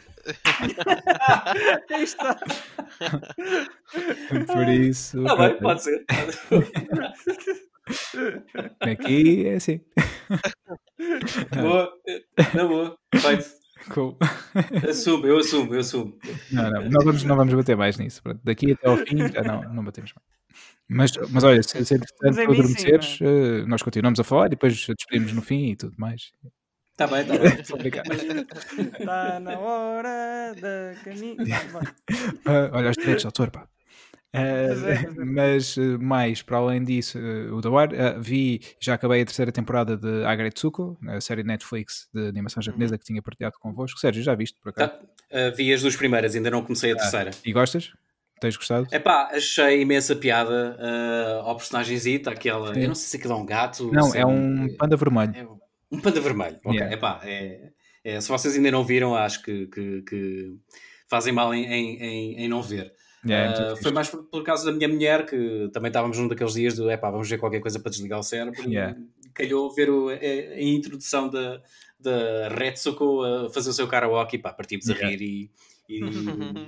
está. 1.89 2.37
Por 4.47 4.69
isso. 4.69 5.25
Ah, 5.27 5.35
bem, 5.35 5.59
pode 5.59 5.83
ser. 5.83 6.05
Aqui 8.79 9.47
é 9.47 9.55
assim. 9.55 9.81
Boa, 11.55 11.93
na 12.53 12.65
boa, 12.65 12.97
feito. 13.15 13.45
Cool. 13.93 14.17
Assumo, 14.87 15.25
eu 15.25 15.37
assumo, 15.37 15.73
eu 15.73 15.79
assumo. 15.79 16.19
Não, 16.51 16.69
não, 16.69 16.81
não 16.89 17.05
vamos, 17.05 17.23
não 17.23 17.35
vamos 17.37 17.53
bater 17.53 17.77
mais 17.77 17.97
nisso. 17.97 18.21
Daqui 18.43 18.73
até 18.73 18.87
ao 18.87 18.97
fim, 18.97 19.17
já 19.31 19.41
não, 19.41 19.61
não 19.73 19.83
batemos 19.83 20.11
mais. 20.13 20.29
Mas, 20.89 21.31
mas 21.31 21.43
olha, 21.43 21.63
se, 21.63 21.85
se 21.85 21.93
é 21.93 21.97
interessante 21.97 22.45
tu 22.45 22.51
adormeceres, 22.51 23.05
sim, 23.17 23.23
uh, 23.23 23.67
nós 23.67 23.81
continuamos 23.81 24.19
a 24.19 24.23
falar 24.23 24.47
e 24.47 24.49
depois 24.49 24.73
despedimos 24.73 25.33
no 25.33 25.41
fim 25.41 25.71
e 25.71 25.75
tudo 25.75 25.95
mais. 25.97 26.31
Está 26.91 27.07
bem, 27.07 27.21
está 27.21 27.77
bem. 27.77 27.91
Está 28.99 29.39
na 29.39 29.59
hora 29.59 30.53
da 30.59 30.95
caminho. 31.03 31.37
Uh, 31.41 32.69
olha, 32.73 32.89
os 32.89 32.97
direitos 32.97 33.21
de 33.21 33.27
autor, 33.27 33.51
pá. 33.51 33.67
Uh, 34.35 35.25
mas 35.25 35.75
uh, 35.77 35.99
mais 35.99 36.41
para 36.41 36.57
além 36.57 36.83
disso, 36.83 37.17
uh, 37.17 37.55
o 37.55 37.61
The 37.61 37.69
Wire, 37.69 38.19
vi, 38.19 38.61
já 38.79 38.93
acabei 38.93 39.21
a 39.21 39.25
terceira 39.25 39.51
temporada 39.51 39.97
de 39.97 40.23
Agretsuko, 40.23 40.97
a 41.07 41.19
série 41.19 41.43
Netflix 41.43 42.07
de 42.13 42.27
animação 42.27 42.61
japonesa 42.61 42.93
uhum. 42.93 42.99
que 42.99 43.05
tinha 43.05 43.21
partilhado 43.21 43.57
convosco. 43.59 43.99
Sérgio, 43.99 44.21
já 44.21 44.35
viste 44.35 44.59
por 44.61 44.69
acaso? 44.69 44.91
Tá. 44.91 45.49
vi 45.55 45.73
as 45.73 45.81
duas 45.81 45.95
primeiras, 45.95 46.35
ainda 46.35 46.51
não 46.51 46.63
comecei 46.63 46.91
a 46.91 46.95
ah, 46.95 46.97
terceira. 46.97 47.31
E 47.43 47.51
gostas? 47.51 47.91
Tens 48.39 48.55
gostado? 48.55 48.87
É 48.91 48.99
pá, 48.99 49.29
achei 49.33 49.81
imensa 49.81 50.15
piada 50.15 50.77
ao 51.43 51.57
personagemzito, 51.57 52.29
aquela. 52.29 52.73
Sim. 52.73 52.81
Eu 52.81 52.87
não 52.87 52.95
sei 52.95 53.07
se 53.09 53.17
aquilo 53.17 53.33
é 53.33 53.35
um 53.35 53.45
gato. 53.45 53.91
Não, 53.91 54.15
é, 54.15 54.19
é 54.19 54.25
um 54.25 54.73
panda 54.77 54.95
vermelho. 54.95 55.33
É 55.35 55.45
um 55.91 55.99
panda 55.99 56.21
vermelho, 56.21 56.57
ok. 56.63 56.79
Yeah. 56.79 56.95
Epá, 56.95 57.19
é, 57.23 57.71
é, 58.03 58.21
se 58.21 58.29
vocês 58.29 58.55
ainda 58.55 58.71
não 58.71 58.85
viram, 58.85 59.15
acho 59.15 59.41
que, 59.43 59.67
que, 59.67 60.01
que 60.03 60.55
fazem 61.09 61.33
mal 61.33 61.53
em, 61.53 61.65
em, 61.65 62.43
em, 62.43 62.47
não 62.47 62.61
ver. 62.61 62.93
Yeah, 63.25 63.73
uh, 63.73 63.77
foi 63.77 63.91
mais 63.91 64.07
por, 64.07 64.23
por, 64.23 64.43
causa 64.43 64.65
da 64.65 64.71
minha 64.71 64.87
mulher, 64.87 65.25
que 65.25 65.69
também 65.73 65.89
estávamos 65.89 66.17
num 66.17 66.27
daqueles 66.27 66.53
dias 66.53 66.75
do 66.75 66.89
epá, 66.89 67.11
vamos 67.11 67.29
ver 67.29 67.37
qualquer 67.37 67.59
coisa 67.59 67.79
para 67.79 67.91
desligar 67.91 68.19
o 68.19 68.23
cérebro. 68.23 68.61
Yeah. 68.69 68.97
calhou 69.33 69.73
ver 69.73 69.89
o, 69.89 70.09
a, 70.09 70.13
a, 70.13 70.61
introdução 70.61 71.29
da, 71.29 71.61
da 71.99 72.47
Retsuko 72.49 73.23
a 73.23 73.49
fazer 73.49 73.71
o 73.71 73.73
seu 73.73 73.87
karaoke 73.87 74.37
e 74.37 74.39
pá, 74.39 74.53
partimos 74.53 74.87
yeah. 74.87 75.05
a 75.05 75.09
rir 75.09 75.21
e 75.21 75.51
e, 75.89 75.99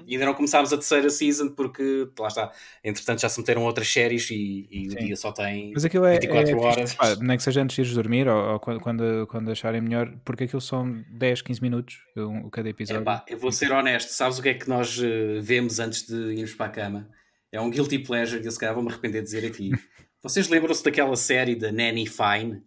e, 0.07 0.13
ainda 0.15 0.25
não 0.25 0.33
começámos 0.33 0.73
a 0.73 0.77
terceira 0.77 1.09
season 1.09 1.49
porque 1.49 2.09
lá 2.17 2.27
está, 2.27 2.51
entretanto 2.83 3.21
já 3.21 3.29
se 3.29 3.39
meteram 3.39 3.63
outras 3.63 3.87
séries 3.87 4.29
e, 4.31 4.67
e 4.71 4.87
o 4.87 4.95
dia 4.95 5.15
só 5.15 5.31
tem 5.31 5.71
Mas 5.73 5.85
aquilo 5.85 6.05
é, 6.05 6.13
24 6.13 6.49
é, 6.49 6.55
horas. 6.55 6.95
Pá, 6.95 7.15
nem 7.21 7.37
que 7.37 7.43
seja 7.43 7.61
antes 7.61 7.75
de 7.75 7.91
ir 7.91 7.93
dormir 7.93 8.27
ou, 8.27 8.53
ou, 8.53 8.59
quando, 8.59 9.27
quando 9.27 9.51
acharem 9.51 9.79
melhor, 9.79 10.11
porque 10.25 10.45
aquilo 10.45 10.61
são 10.61 11.03
10, 11.09 11.43
15 11.43 11.61
minutos 11.61 11.99
um, 12.17 12.49
cada 12.49 12.67
episódio. 12.67 13.01
É, 13.01 13.05
pá, 13.05 13.23
eu 13.27 13.37
vou 13.37 13.51
ser 13.51 13.71
honesto, 13.71 14.09
sabes 14.09 14.39
o 14.39 14.41
que 14.41 14.49
é 14.49 14.53
que 14.55 14.67
nós 14.67 14.97
uh, 14.97 15.39
vemos 15.39 15.79
antes 15.79 16.07
de 16.07 16.15
irmos 16.33 16.55
para 16.55 16.65
a 16.65 16.69
cama? 16.69 17.09
É 17.51 17.61
um 17.61 17.69
guilty 17.69 17.99
pleasure 17.99 18.41
que 18.41 18.47
eu 18.47 18.51
se 18.51 18.57
calhar 18.57 18.73
vou-me 18.73 18.89
arrepender 18.89 19.21
de 19.21 19.25
dizer 19.25 19.45
aqui. 19.45 19.69
Vocês 20.23 20.47
lembram-se 20.47 20.83
daquela 20.83 21.15
série 21.15 21.55
da 21.55 21.71
Nanny 21.71 22.07
Fine? 22.07 22.63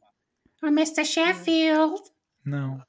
Oh, 0.62 0.68
Mr. 0.68 1.04
Sheffield. 1.04 2.13
Não. 2.44 2.80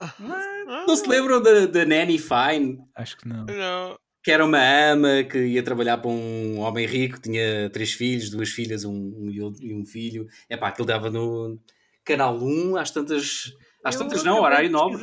Não 0.88 0.96
se 0.96 1.08
lembram 1.08 1.42
da, 1.42 1.66
da 1.66 1.86
Nanny 1.86 2.18
Fine? 2.18 2.80
Acho 2.96 3.18
que 3.18 3.28
não. 3.28 3.46
Não. 3.46 3.98
Que 4.24 4.32
era 4.32 4.44
uma 4.44 4.60
ama 4.60 5.24
que 5.24 5.38
ia 5.38 5.64
trabalhar 5.64 6.00
para 6.00 6.10
um 6.10 6.60
homem 6.60 6.88
rico, 6.88 7.22
tinha 7.22 7.70
três 7.70 7.94
filhos, 7.94 8.32
duas 8.32 8.50
filhas 8.50 8.84
um, 8.84 8.92
um 8.92 9.30
e 9.62 9.74
um 9.74 9.86
filho. 9.86 10.28
É 10.50 10.58
pá, 10.58 10.70
aquilo 10.70 10.88
dava 10.88 11.12
no 11.12 11.60
Canal 12.04 12.36
1, 12.36 12.76
às 12.78 12.92
tantas. 12.92 13.54
Às 13.84 13.96
tantas 13.96 14.24
não, 14.24 14.42
horário 14.42 14.70
9. 14.70 14.98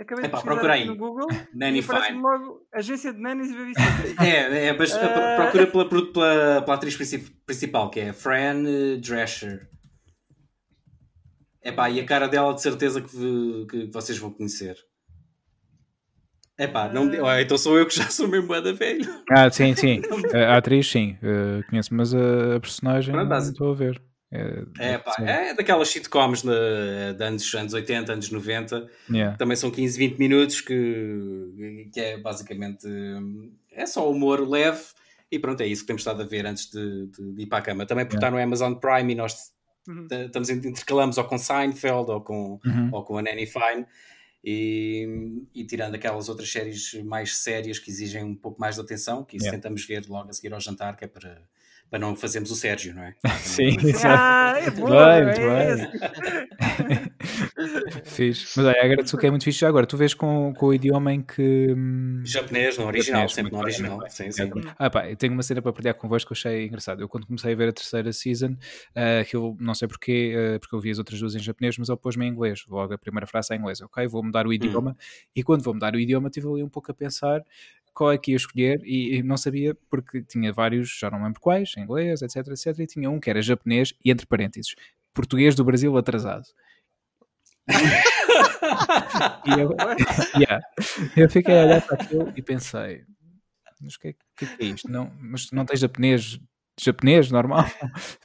Acabei 0.00 0.24
de 0.24 0.30
procura 0.30 0.72
aí. 0.72 0.86
no 0.86 0.96
Google 0.96 1.28
Nanny 1.54 1.82
Fine. 1.82 2.22
logo 2.22 2.66
agência 2.72 3.12
de 3.12 3.20
nannies 3.20 3.50
e 3.50 3.54
babysitters. 3.54 4.16
é, 4.26 4.68
é, 4.68 4.72
mas 4.72 4.94
uh... 4.94 4.98
procura 5.36 5.66
pela, 5.66 5.88
pela, 5.88 6.62
pela 6.62 6.74
atriz 6.74 6.96
principal, 7.44 7.90
que 7.90 8.00
é 8.00 8.12
Fran 8.14 8.64
Drescher. 8.98 9.68
Epá, 11.62 11.90
e 11.90 12.00
a 12.00 12.04
cara 12.04 12.26
dela 12.26 12.54
de 12.54 12.62
certeza 12.62 13.00
que, 13.00 13.66
que 13.68 13.90
vocês 13.92 14.18
vão 14.18 14.30
conhecer. 14.30 14.76
Epá, 16.58 16.88
não, 16.88 17.06
uh... 17.06 17.40
então 17.40 17.56
sou 17.56 17.78
eu 17.78 17.86
que 17.86 17.96
já 17.96 18.08
sou 18.10 18.28
mesmo 18.28 18.48
da 18.60 18.72
velho. 18.72 19.04
Ah, 19.30 19.50
sim, 19.50 19.74
sim. 19.74 20.02
a 20.34 20.56
atriz, 20.56 20.90
sim, 20.90 21.16
uh, 21.22 21.68
conheço, 21.68 21.94
mas 21.94 22.14
a, 22.14 22.56
a 22.56 22.60
personagem 22.60 23.14
Pronto, 23.14 23.28
não 23.28 23.38
estou 23.38 23.70
a 23.70 23.74
ver. 23.74 24.02
É, 24.32 24.62
é, 24.78 24.98
pá, 24.98 25.16
é 25.18 25.54
daquelas 25.54 25.88
sitcoms 25.88 26.42
de, 26.42 27.14
de 27.16 27.24
anos, 27.24 27.52
anos 27.54 27.74
80, 27.74 28.12
anos 28.12 28.30
90. 28.30 28.88
Yeah. 29.10 29.36
Também 29.36 29.56
são 29.56 29.70
15, 29.70 29.98
20 29.98 30.18
minutos 30.18 30.60
que, 30.60 31.88
que 31.92 32.00
é 32.00 32.16
basicamente 32.16 32.86
é 33.72 33.86
só 33.86 34.08
humor 34.08 34.48
leve 34.48 34.82
e 35.32 35.38
pronto, 35.38 35.60
é 35.62 35.66
isso 35.66 35.82
que 35.82 35.88
temos 35.88 36.02
estado 36.02 36.22
a 36.22 36.24
ver 36.24 36.46
antes 36.46 36.70
de, 36.70 37.06
de, 37.06 37.32
de 37.32 37.42
ir 37.42 37.46
para 37.46 37.58
a 37.58 37.62
cama. 37.62 37.86
Também 37.86 38.04
por 38.04 38.14
yeah. 38.14 38.28
estar 38.28 38.30
no 38.30 38.42
Amazon 38.42 38.74
Prime 38.74 39.12
e 39.12 39.16
nós 39.16 39.50
Uhum. 39.90 40.06
Estamos, 40.10 40.50
intercalamos 40.50 41.18
ou 41.18 41.24
com 41.24 41.36
Seinfeld 41.36 42.10
ou 42.10 42.20
com, 42.20 42.60
uhum. 42.64 42.90
ou 42.92 43.04
com 43.04 43.18
a 43.18 43.22
Nanny 43.22 43.46
Fine. 43.46 43.86
E, 44.42 45.42
e, 45.54 45.64
tirando 45.64 45.96
aquelas 45.96 46.30
outras 46.30 46.50
séries 46.50 46.94
mais 47.04 47.36
sérias 47.36 47.78
que 47.78 47.90
exigem 47.90 48.24
um 48.24 48.34
pouco 48.34 48.58
mais 48.58 48.76
de 48.76 48.80
atenção, 48.80 49.22
que 49.22 49.36
isso 49.36 49.44
yeah. 49.44 49.58
tentamos 49.58 49.84
ver 49.84 50.06
logo 50.08 50.30
a 50.30 50.32
seguir 50.32 50.54
ao 50.54 50.60
jantar, 50.60 50.96
que 50.96 51.04
é 51.04 51.08
para 51.08 51.42
para 51.90 51.98
não 51.98 52.14
fazermos 52.14 52.50
o 52.52 52.54
Sérgio, 52.54 52.94
não 52.94 53.02
é? 53.02 53.14
Sim, 53.40 53.76
ah, 54.04 54.54
é 54.58 54.70
bom, 54.70 54.88
bem, 54.88 55.24
muito 55.24 55.40
é 55.40 55.76
bem. 55.76 57.10
fiz. 58.04 58.54
Mas 58.56 58.66
olha, 58.66 58.80
agradeço 58.80 59.16
que 59.18 59.26
é 59.26 59.30
muito 59.30 59.44
fixe 59.44 59.58
já 59.58 59.68
agora. 59.68 59.86
Tu 59.86 59.96
vês 59.96 60.14
com, 60.14 60.54
com 60.54 60.66
o 60.66 60.74
idioma 60.74 61.12
em 61.12 61.20
que. 61.20 61.74
Hum, 61.76 62.22
Japonês, 62.24 62.78
no 62.78 62.86
original, 62.86 63.28
Japonês, 63.28 63.32
sempre 63.32 63.52
no 63.52 63.58
original. 63.58 63.98
Bem, 63.98 64.10
sim, 64.10 64.30
sim. 64.30 64.50
Ah, 64.78 64.88
pá, 64.88 65.10
eu 65.10 65.16
tenho 65.16 65.32
uma 65.32 65.42
cena 65.42 65.60
para 65.60 65.72
partilhar 65.72 65.94
convosco 65.96 66.28
que 66.28 66.32
eu 66.32 66.36
achei 66.36 66.66
engraçado. 66.66 67.00
Eu, 67.00 67.08
quando 67.08 67.26
comecei 67.26 67.52
a 67.52 67.56
ver 67.56 67.68
a 67.70 67.72
terceira 67.72 68.12
season, 68.12 68.52
uh, 68.52 69.24
que 69.28 69.34
eu 69.34 69.56
não 69.58 69.74
sei 69.74 69.88
porquê, 69.88 70.34
uh, 70.36 70.60
porque 70.60 70.76
eu 70.76 70.80
vi 70.80 70.90
as 70.90 70.98
outras 70.98 71.18
duas 71.18 71.34
em 71.34 71.40
japonês, 71.40 71.76
mas 71.76 71.88
ele 71.88 71.98
pôs-me 71.98 72.24
em 72.24 72.28
inglês. 72.28 72.64
Logo 72.68 72.94
a 72.94 72.98
primeira 72.98 73.26
frase 73.26 73.52
é 73.52 73.56
em 73.56 73.58
inglês. 73.58 73.80
Ok, 73.80 74.06
vou 74.06 74.22
mudar 74.22 74.46
o 74.46 74.50
hum. 74.50 74.52
idioma. 74.52 74.90
Hum. 74.92 75.28
E 75.34 75.42
quando 75.42 75.62
vou 75.62 75.74
mudar 75.74 75.94
o 75.94 75.98
idioma, 75.98 76.28
estive 76.28 76.46
ali 76.46 76.62
um 76.62 76.68
pouco 76.68 76.90
a 76.92 76.94
pensar 76.94 77.42
qual 77.94 78.12
é 78.12 78.18
que 78.18 78.30
ia 78.32 78.36
escolher 78.36 78.80
e, 78.84 79.16
e, 79.16 79.22
não 79.22 79.36
sabia 79.36 79.76
porque 79.88 80.22
tinha 80.22 80.52
vários, 80.52 80.98
já 80.98 81.10
não 81.10 81.22
lembro 81.22 81.40
quais, 81.40 81.74
inglês, 81.76 82.22
etc, 82.22 82.48
etc, 82.48 82.78
e 82.78 82.86
tinha 82.86 83.10
um 83.10 83.20
que 83.20 83.30
era 83.30 83.42
japonês 83.42 83.92
e 84.04 84.10
entre 84.10 84.26
parênteses, 84.26 84.74
português 85.12 85.54
do 85.54 85.64
Brasil 85.64 85.96
atrasado. 85.96 86.46
e 89.46 89.60
eu, 89.60 89.76
yeah, 90.36 90.64
eu 91.16 91.28
fiquei 91.28 91.58
a 91.58 91.64
olhar 91.64 91.82
para 91.82 92.02
aquilo 92.02 92.32
e 92.34 92.42
pensei, 92.42 93.04
mas 93.80 93.94
o 93.94 94.00
que, 94.00 94.08
é, 94.08 94.14
que, 94.36 94.44
é 94.60 94.64
isto? 94.64 94.90
Não, 94.90 95.12
mas 95.20 95.50
não 95.52 95.64
tens 95.64 95.80
japonês 95.80 96.40
japonês 96.78 97.30
normal, 97.30 97.66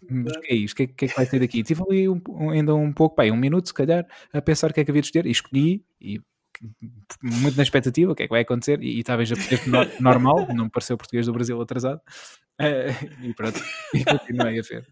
mas 0.09 0.33
o 0.33 0.41
que 0.41 0.53
é 0.53 0.55
isto? 0.55 0.73
O 0.73 0.77
que, 0.77 0.83
é, 0.83 0.87
que, 0.87 1.05
é 1.05 1.07
que 1.09 1.15
vai 1.15 1.25
ter 1.25 1.39
daqui? 1.39 1.61
Tive 1.63 1.83
ali 1.83 2.07
um, 2.07 2.21
um, 2.29 2.49
ainda 2.51 2.73
um 2.73 2.91
pouco, 2.93 3.15
pá, 3.15 3.25
um 3.25 3.35
minuto 3.35 3.67
se 3.67 3.73
calhar, 3.73 4.05
a 4.31 4.41
pensar 4.41 4.71
o 4.71 4.73
que 4.73 4.79
é 4.79 4.85
que 4.85 4.91
havia 4.91 5.01
de 5.01 5.07
escolher 5.07 5.25
e 5.25 5.31
escolhi 5.31 5.85
e 5.99 6.21
muito 7.21 7.57
na 7.57 7.63
expectativa, 7.63 8.11
o 8.11 8.15
que 8.15 8.23
é 8.23 8.27
que 8.27 8.33
vai 8.33 8.41
acontecer, 8.41 8.81
e, 8.81 8.99
estava 8.99 9.23
em 9.23 9.25
japonês 9.25 9.65
normal, 9.99 10.47
não 10.53 10.65
me 10.65 10.69
pareceu 10.69 10.97
português 10.97 11.25
do 11.25 11.33
Brasil 11.33 11.59
atrasado, 11.61 12.01
uh, 12.61 13.23
e 13.23 13.33
pronto, 13.33 13.61
e 13.93 14.03
continuei 14.03 14.59
a 14.59 14.61
ver. 14.61 14.87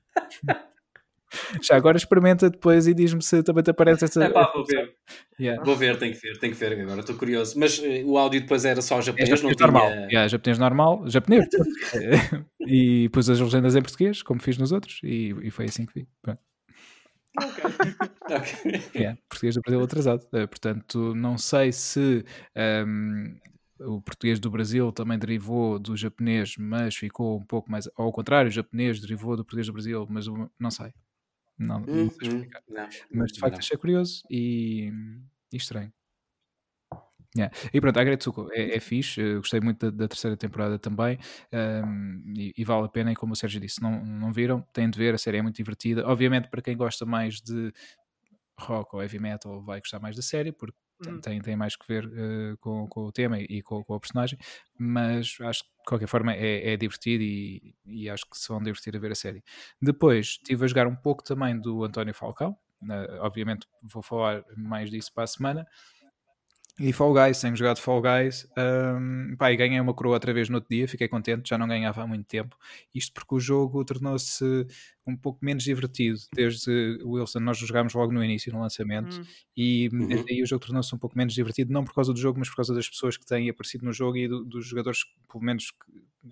Já 1.61 1.76
agora 1.76 1.97
experimenta 1.97 2.49
depois 2.49 2.88
e 2.88 2.93
diz-me 2.93 3.22
se 3.22 3.41
também 3.41 3.64
te 3.64 3.72
aparece 3.72 4.05
essa. 4.05 4.24
É 4.24 4.30
pá, 4.30 4.51
vou 4.53 4.64
ver. 4.66 4.93
Yeah. 5.39 5.64
Vou 5.64 5.76
ver, 5.76 5.97
tenho 5.97 6.14
que 6.14 6.20
ver, 6.20 6.38
tenho 6.38 6.53
que 6.53 6.59
ver 6.59 6.80
agora, 6.80 6.99
estou 6.99 7.16
curioso. 7.16 7.57
Mas 7.59 7.80
uh, 7.80 8.05
o 8.05 8.18
áudio 8.18 8.41
depois 8.41 8.66
era 8.66 8.82
só 8.82 9.01
japonês, 9.01 9.30
é 9.30 9.36
japonês 9.36 9.57
não 9.59 9.68
normal. 9.68 9.91
tinha. 9.91 10.07
Yeah, 10.07 10.28
japonês 10.28 10.59
normal, 10.59 11.03
japonês. 11.07 11.45
e 12.68 13.09
pus 13.09 13.30
as 13.30 13.39
legendas 13.39 13.76
em 13.76 13.82
português, 13.82 14.22
como 14.22 14.41
fiz 14.41 14.57
nos 14.57 14.72
outros, 14.72 14.99
e, 15.03 15.36
e 15.41 15.49
foi 15.49 15.66
assim 15.66 15.86
que 15.86 15.93
vi. 16.01 16.07
Pronto. 16.22 16.39
Ok. 17.38 17.63
okay. 18.89 19.05
É, 19.05 19.17
português 19.27 19.55
do 19.55 19.61
Brasil 19.61 19.84
atrasado. 19.84 20.23
Uh, 20.25 20.47
portanto, 20.47 21.15
não 21.15 21.38
sei 21.38 21.71
se 21.71 22.25
um, 22.86 23.36
o 23.79 24.01
português 24.01 24.39
do 24.39 24.49
Brasil 24.49 24.91
também 24.91 25.17
derivou 25.17 25.79
do 25.79 25.95
japonês, 25.95 26.55
mas 26.57 26.95
ficou 26.95 27.38
um 27.38 27.45
pouco 27.45 27.71
mais. 27.71 27.88
Ou 27.97 28.05
ao 28.05 28.11
contrário, 28.11 28.49
o 28.49 28.53
japonês 28.53 28.99
derivou 28.99 29.36
do 29.36 29.43
português 29.43 29.67
do 29.67 29.73
Brasil, 29.73 30.05
mas 30.09 30.25
não 30.59 30.71
sei. 30.71 30.93
Não, 31.57 31.79
não 31.79 31.86
sei 31.86 31.95
uhum. 31.95 32.07
explicar. 32.07 32.63
Não, 32.67 32.89
mas 33.11 33.31
de 33.31 33.39
facto 33.39 33.53
não. 33.53 33.59
achei 33.59 33.77
curioso 33.77 34.23
e, 34.29 34.91
e 35.51 35.57
estranho. 35.57 35.91
Yeah. 37.36 37.55
E 37.73 37.81
pronto, 37.81 37.97
a 37.97 38.01
Agretsuko 38.01 38.49
é, 38.51 38.75
é 38.75 38.79
fixe, 38.79 39.19
eu 39.19 39.38
gostei 39.38 39.59
muito 39.59 39.89
da, 39.89 40.03
da 40.03 40.07
terceira 40.07 40.38
temporada 40.38 40.77
também 40.77 41.17
um, 41.51 42.34
e, 42.38 42.53
e, 42.55 42.63
vale 42.63 42.86
a 42.86 42.89
pena. 42.89 43.11
E 43.11 43.15
como 43.15 43.34
o 43.34 43.36
Sérgio 43.36 43.59
disse, 43.59 43.81
não, 43.81 44.03
não 44.05 44.31
viram, 44.31 44.61
têm 44.71 44.89
de 44.89 44.97
ver, 44.97 45.15
a 45.15 45.17
série 45.17 45.38
é 45.38 45.41
muito 45.41 45.55
divertida. 45.55 46.07
Obviamente, 46.07 46.47
para 46.49 46.61
quem 46.61 46.77
gosta 46.77 47.05
mais 47.05 47.41
de 47.41 47.73
rock 48.59 48.95
ou 48.95 49.01
heavy 49.01 49.19
metal, 49.19 49.61
vai 49.61 49.79
gostar 49.79 49.99
mais 49.99 50.15
da 50.15 50.21
série, 50.21 50.51
porque 50.51 50.77
uhum. 51.05 51.19
tem, 51.19 51.41
tem 51.41 51.55
mais 51.55 51.75
que 51.75 51.88
ver 51.88 52.05
uh, 52.05 52.57
com, 52.59 52.88
com 52.88 53.05
o 53.05 53.11
tema 53.11 53.39
e 53.39 53.61
com, 53.61 53.84
com 53.84 53.95
o 53.95 53.99
personagem. 53.99 54.38
Mas 54.77 55.38
acho 55.41 55.63
que 55.63 55.69
de 55.69 55.86
qualquer 55.88 56.07
forma 56.07 56.34
é, 56.34 56.73
é 56.73 56.77
divertido 56.77 57.23
e, 57.23 57.75
e, 57.86 58.09
acho 58.09 58.29
que 58.29 58.38
se 58.38 58.47
vão 58.47 58.61
divertir 58.61 58.95
a 58.95 58.99
ver 58.99 59.11
a 59.11 59.15
série. 59.15 59.43
Depois 59.81 60.27
estive 60.27 60.65
a 60.65 60.67
jogar 60.67 60.88
um 60.88 60.95
pouco 60.95 61.23
também 61.23 61.59
do 61.59 61.84
António 61.84 62.13
Falcão. 62.13 62.55
Uh, 62.84 63.21
obviamente 63.21 63.65
vou 63.81 64.03
falar 64.03 64.43
mais 64.55 64.91
disso 64.91 65.11
para 65.13 65.23
a 65.23 65.27
semana. 65.27 65.67
E 66.80 66.91
Fall 66.91 67.13
Guys, 67.13 67.39
tenho 67.39 67.55
jogado 67.55 67.80
Fall 67.80 68.01
Guys, 68.01 68.47
um, 68.57 69.36
pá, 69.38 69.51
e 69.51 69.55
ganhei 69.55 69.80
uma 69.80 69.93
coroa 69.93 70.15
outra 70.15 70.34
vez 70.34 70.49
no 70.49 70.55
outro 70.55 70.69
dia, 70.76 70.88
fiquei 70.88 71.07
contente, 71.07 71.49
já 71.49 71.55
não 71.55 71.67
ganhava 71.67 72.01
há 72.01 72.07
muito 72.07 72.26
tempo. 72.26 72.57
Isto 72.95 73.13
porque 73.13 73.36
o 73.36 73.39
jogo 73.39 73.86
tornou-se 73.86 74.65
um 75.05 75.15
pouco 75.15 75.38
menos 75.45 75.63
divertido. 75.63 76.17
Desde 76.34 76.99
o 77.03 77.11
Wilson, 77.11 77.41
nós 77.41 77.59
jogámos 77.59 77.93
logo 77.93 78.11
no 78.11 78.24
início, 78.24 78.51
no 78.51 78.59
lançamento, 78.59 79.21
hum. 79.21 79.26
e 79.55 79.88
uhum. 79.93 80.07
desde 80.07 80.34
aí 80.34 80.41
o 80.41 80.47
jogo 80.47 80.65
tornou-se 80.65 80.95
um 80.95 80.97
pouco 80.97 81.15
menos 81.15 81.36
divertido, 81.36 81.71
não 81.71 81.84
por 81.84 81.93
causa 81.93 82.11
do 82.11 82.19
jogo, 82.19 82.39
mas 82.39 82.49
por 82.49 82.55
causa 82.55 82.74
das 82.74 82.89
pessoas 82.89 83.17
que 83.17 83.26
têm 83.26 83.51
aparecido 83.51 83.86
no 83.86 83.93
jogo 83.93 84.17
e 84.17 84.28
do, 84.28 84.43
dos 84.43 84.65
jogadores, 84.65 85.01
pelo 85.32 85.43
menos 85.43 85.71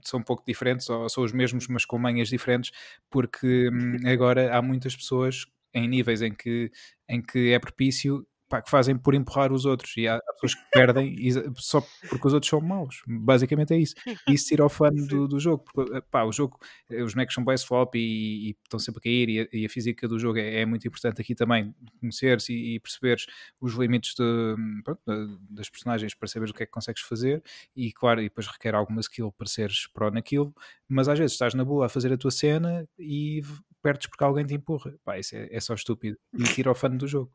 são 0.04 0.22
um 0.22 0.24
pouco 0.24 0.44
diferentes, 0.44 0.90
ou 0.90 1.08
são 1.08 1.24
os 1.24 1.32
mesmos, 1.32 1.68
mas 1.68 1.86
com 1.86 2.00
manhas 2.00 2.30
diferentes, 2.30 2.72
porque 3.12 3.70
hum, 3.70 3.98
agora 4.08 4.58
há 4.58 4.62
muitas 4.62 4.96
pessoas 4.96 5.46
em 5.72 5.88
níveis 5.88 6.22
em 6.24 6.34
que, 6.34 6.72
em 7.08 7.22
que 7.22 7.52
é 7.52 7.60
propício 7.60 8.26
pá, 8.52 8.62
que 8.62 8.70
fazem 8.70 8.98
por 8.98 9.16
empurrar 9.16 9.54
os 9.54 9.64
outros 9.64 9.96
e 9.96 10.10
há, 10.10 10.20
pessoas 10.34 10.56
que 10.56 10.70
perdem 10.72 11.16
só 11.56 11.82
porque 12.10 12.28
os 12.28 12.34
outros 12.34 12.50
são 12.50 12.60
maus. 12.60 13.02
Basicamente 13.08 13.74
é 13.74 13.78
isso. 13.78 13.96
E 14.28 14.34
isso 14.34 14.48
tira 14.48 14.66
o 14.66 14.70
fã 14.70 14.90
do, 14.90 15.26
do 15.26 15.40
jogo. 15.40 15.64
Porque, 15.74 15.96
eh, 15.96 16.02
pá, 16.02 16.24
o 16.24 16.34
jogo, 16.34 16.60
eh, 16.90 17.02
os 17.02 17.14
bonecos 17.14 17.34
são 17.34 17.46
base 17.46 17.66
flop 17.66 17.96
e, 17.96 18.50
e, 18.50 18.58
estão 18.64 18.78
sempre 18.78 19.00
a 19.00 19.04
cair 19.04 19.30
e 19.30 19.40
a, 19.40 19.48
e 19.54 19.66
a 19.66 19.70
física 19.70 20.06
do 20.06 20.20
jogo 20.20 20.38
é, 20.38 20.62
é, 20.62 20.66
muito 20.66 20.86
importante 20.86 21.22
aqui 21.22 21.34
também. 21.34 21.74
Conheceres 22.02 22.50
e, 22.50 22.76
e 22.76 22.80
perceberes 22.82 23.26
os 23.62 23.74
limites 23.76 24.14
de, 24.16 24.56
pronto, 24.84 25.02
das 25.50 25.70
personagens 25.70 26.14
para 26.14 26.28
saberes 26.28 26.52
o 26.52 26.54
que 26.54 26.64
é 26.64 26.66
que 26.66 26.72
consegues 26.72 27.02
fazer 27.04 27.42
e 27.74 27.94
claro, 27.94 28.20
e 28.20 28.26
depois 28.26 28.48
requer 28.48 28.76
alguma 28.76 29.00
skill 29.00 29.32
para 29.32 29.48
seres 29.48 29.88
pró 29.88 30.12
naquilo, 30.12 30.54
mas 30.90 31.08
às 31.08 31.18
vezes 31.18 31.34
estás 31.34 31.54
na 31.54 31.64
boa 31.64 31.86
a 31.86 31.90
fazer 31.90 32.12
a 32.12 32.18
tua 32.18 32.32
cena 32.32 32.86
e 33.00 33.42
perdes 33.82 34.08
porque 34.08 34.24
alguém 34.24 34.46
te 34.46 34.54
empurra. 34.54 34.94
Pá, 35.06 35.18
isso 35.18 35.36
é, 35.36 35.48
é 35.52 35.60
só 35.60 35.74
estúpido. 35.74 36.18
E 36.38 36.44
tira 36.44 36.70
o 36.70 36.76
fã 36.76 36.90
do 36.90 37.08
jogo. 37.08 37.32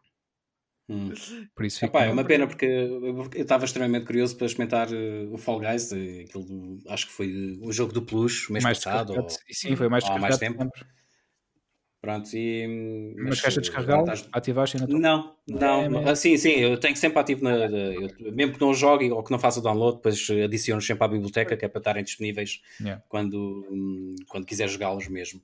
Hum. 0.89 1.13
Por 1.55 1.67
isso 1.67 1.85
Epá, 1.85 2.05
é 2.05 2.13
uma 2.13 2.25
pena 2.25 2.47
porque 2.47 2.65
eu 2.65 3.29
estava 3.35 3.65
extremamente 3.65 4.07
curioso 4.07 4.37
para 4.37 4.47
experimentar 4.47 4.89
uh, 4.89 5.33
o 5.33 5.37
Fall 5.37 5.59
Guys, 5.59 5.93
aquilo, 5.93 6.79
acho 6.89 7.07
que 7.09 7.13
foi 7.13 7.59
o 7.61 7.73
jogo 7.73 7.93
do 7.93 8.03
Plus, 8.03 8.49
mês 8.49 8.63
mais 8.63 8.79
passado. 8.79 9.15
Ou, 9.15 9.27
sim, 9.51 9.75
foi 9.75 9.89
mais, 9.89 10.05
há 10.05 10.17
mais 10.17 10.39
tempo. 10.39 10.71
Pronto, 12.01 12.29
e. 12.35 13.15
Mas, 13.17 13.31
mas 13.31 13.41
queres 13.41 13.57
descarregá-lo? 13.57 14.03
Estás... 14.03 14.29
Ativaste 14.31 14.77
ainda? 14.77 14.97
Não, 14.97 15.35
não. 15.49 16.09
É, 16.09 16.15
sim, 16.15 16.37
sim, 16.37 16.51
eu 16.51 16.79
tenho 16.79 16.97
sempre 16.97 17.19
ativo 17.19 17.43
na. 17.43 17.57
Eu, 17.57 18.33
mesmo 18.33 18.55
que 18.55 18.61
não 18.61 18.73
jogue 18.73 19.11
ou 19.11 19.25
que 19.25 19.33
não 19.33 19.41
faça 19.41 19.59
o 19.59 19.63
download, 19.63 19.97
depois 19.97 20.25
adiciono 20.45 20.81
sempre 20.81 21.05
à 21.05 21.09
biblioteca, 21.09 21.57
que 21.57 21.65
é 21.65 21.69
para 21.69 21.81
estarem 21.81 22.05
disponíveis 22.05 22.63
yeah. 22.81 23.03
quando, 23.09 23.65
quando 24.29 24.47
quiser 24.47 24.69
jogá-los 24.69 25.09
mesmo. 25.09 25.43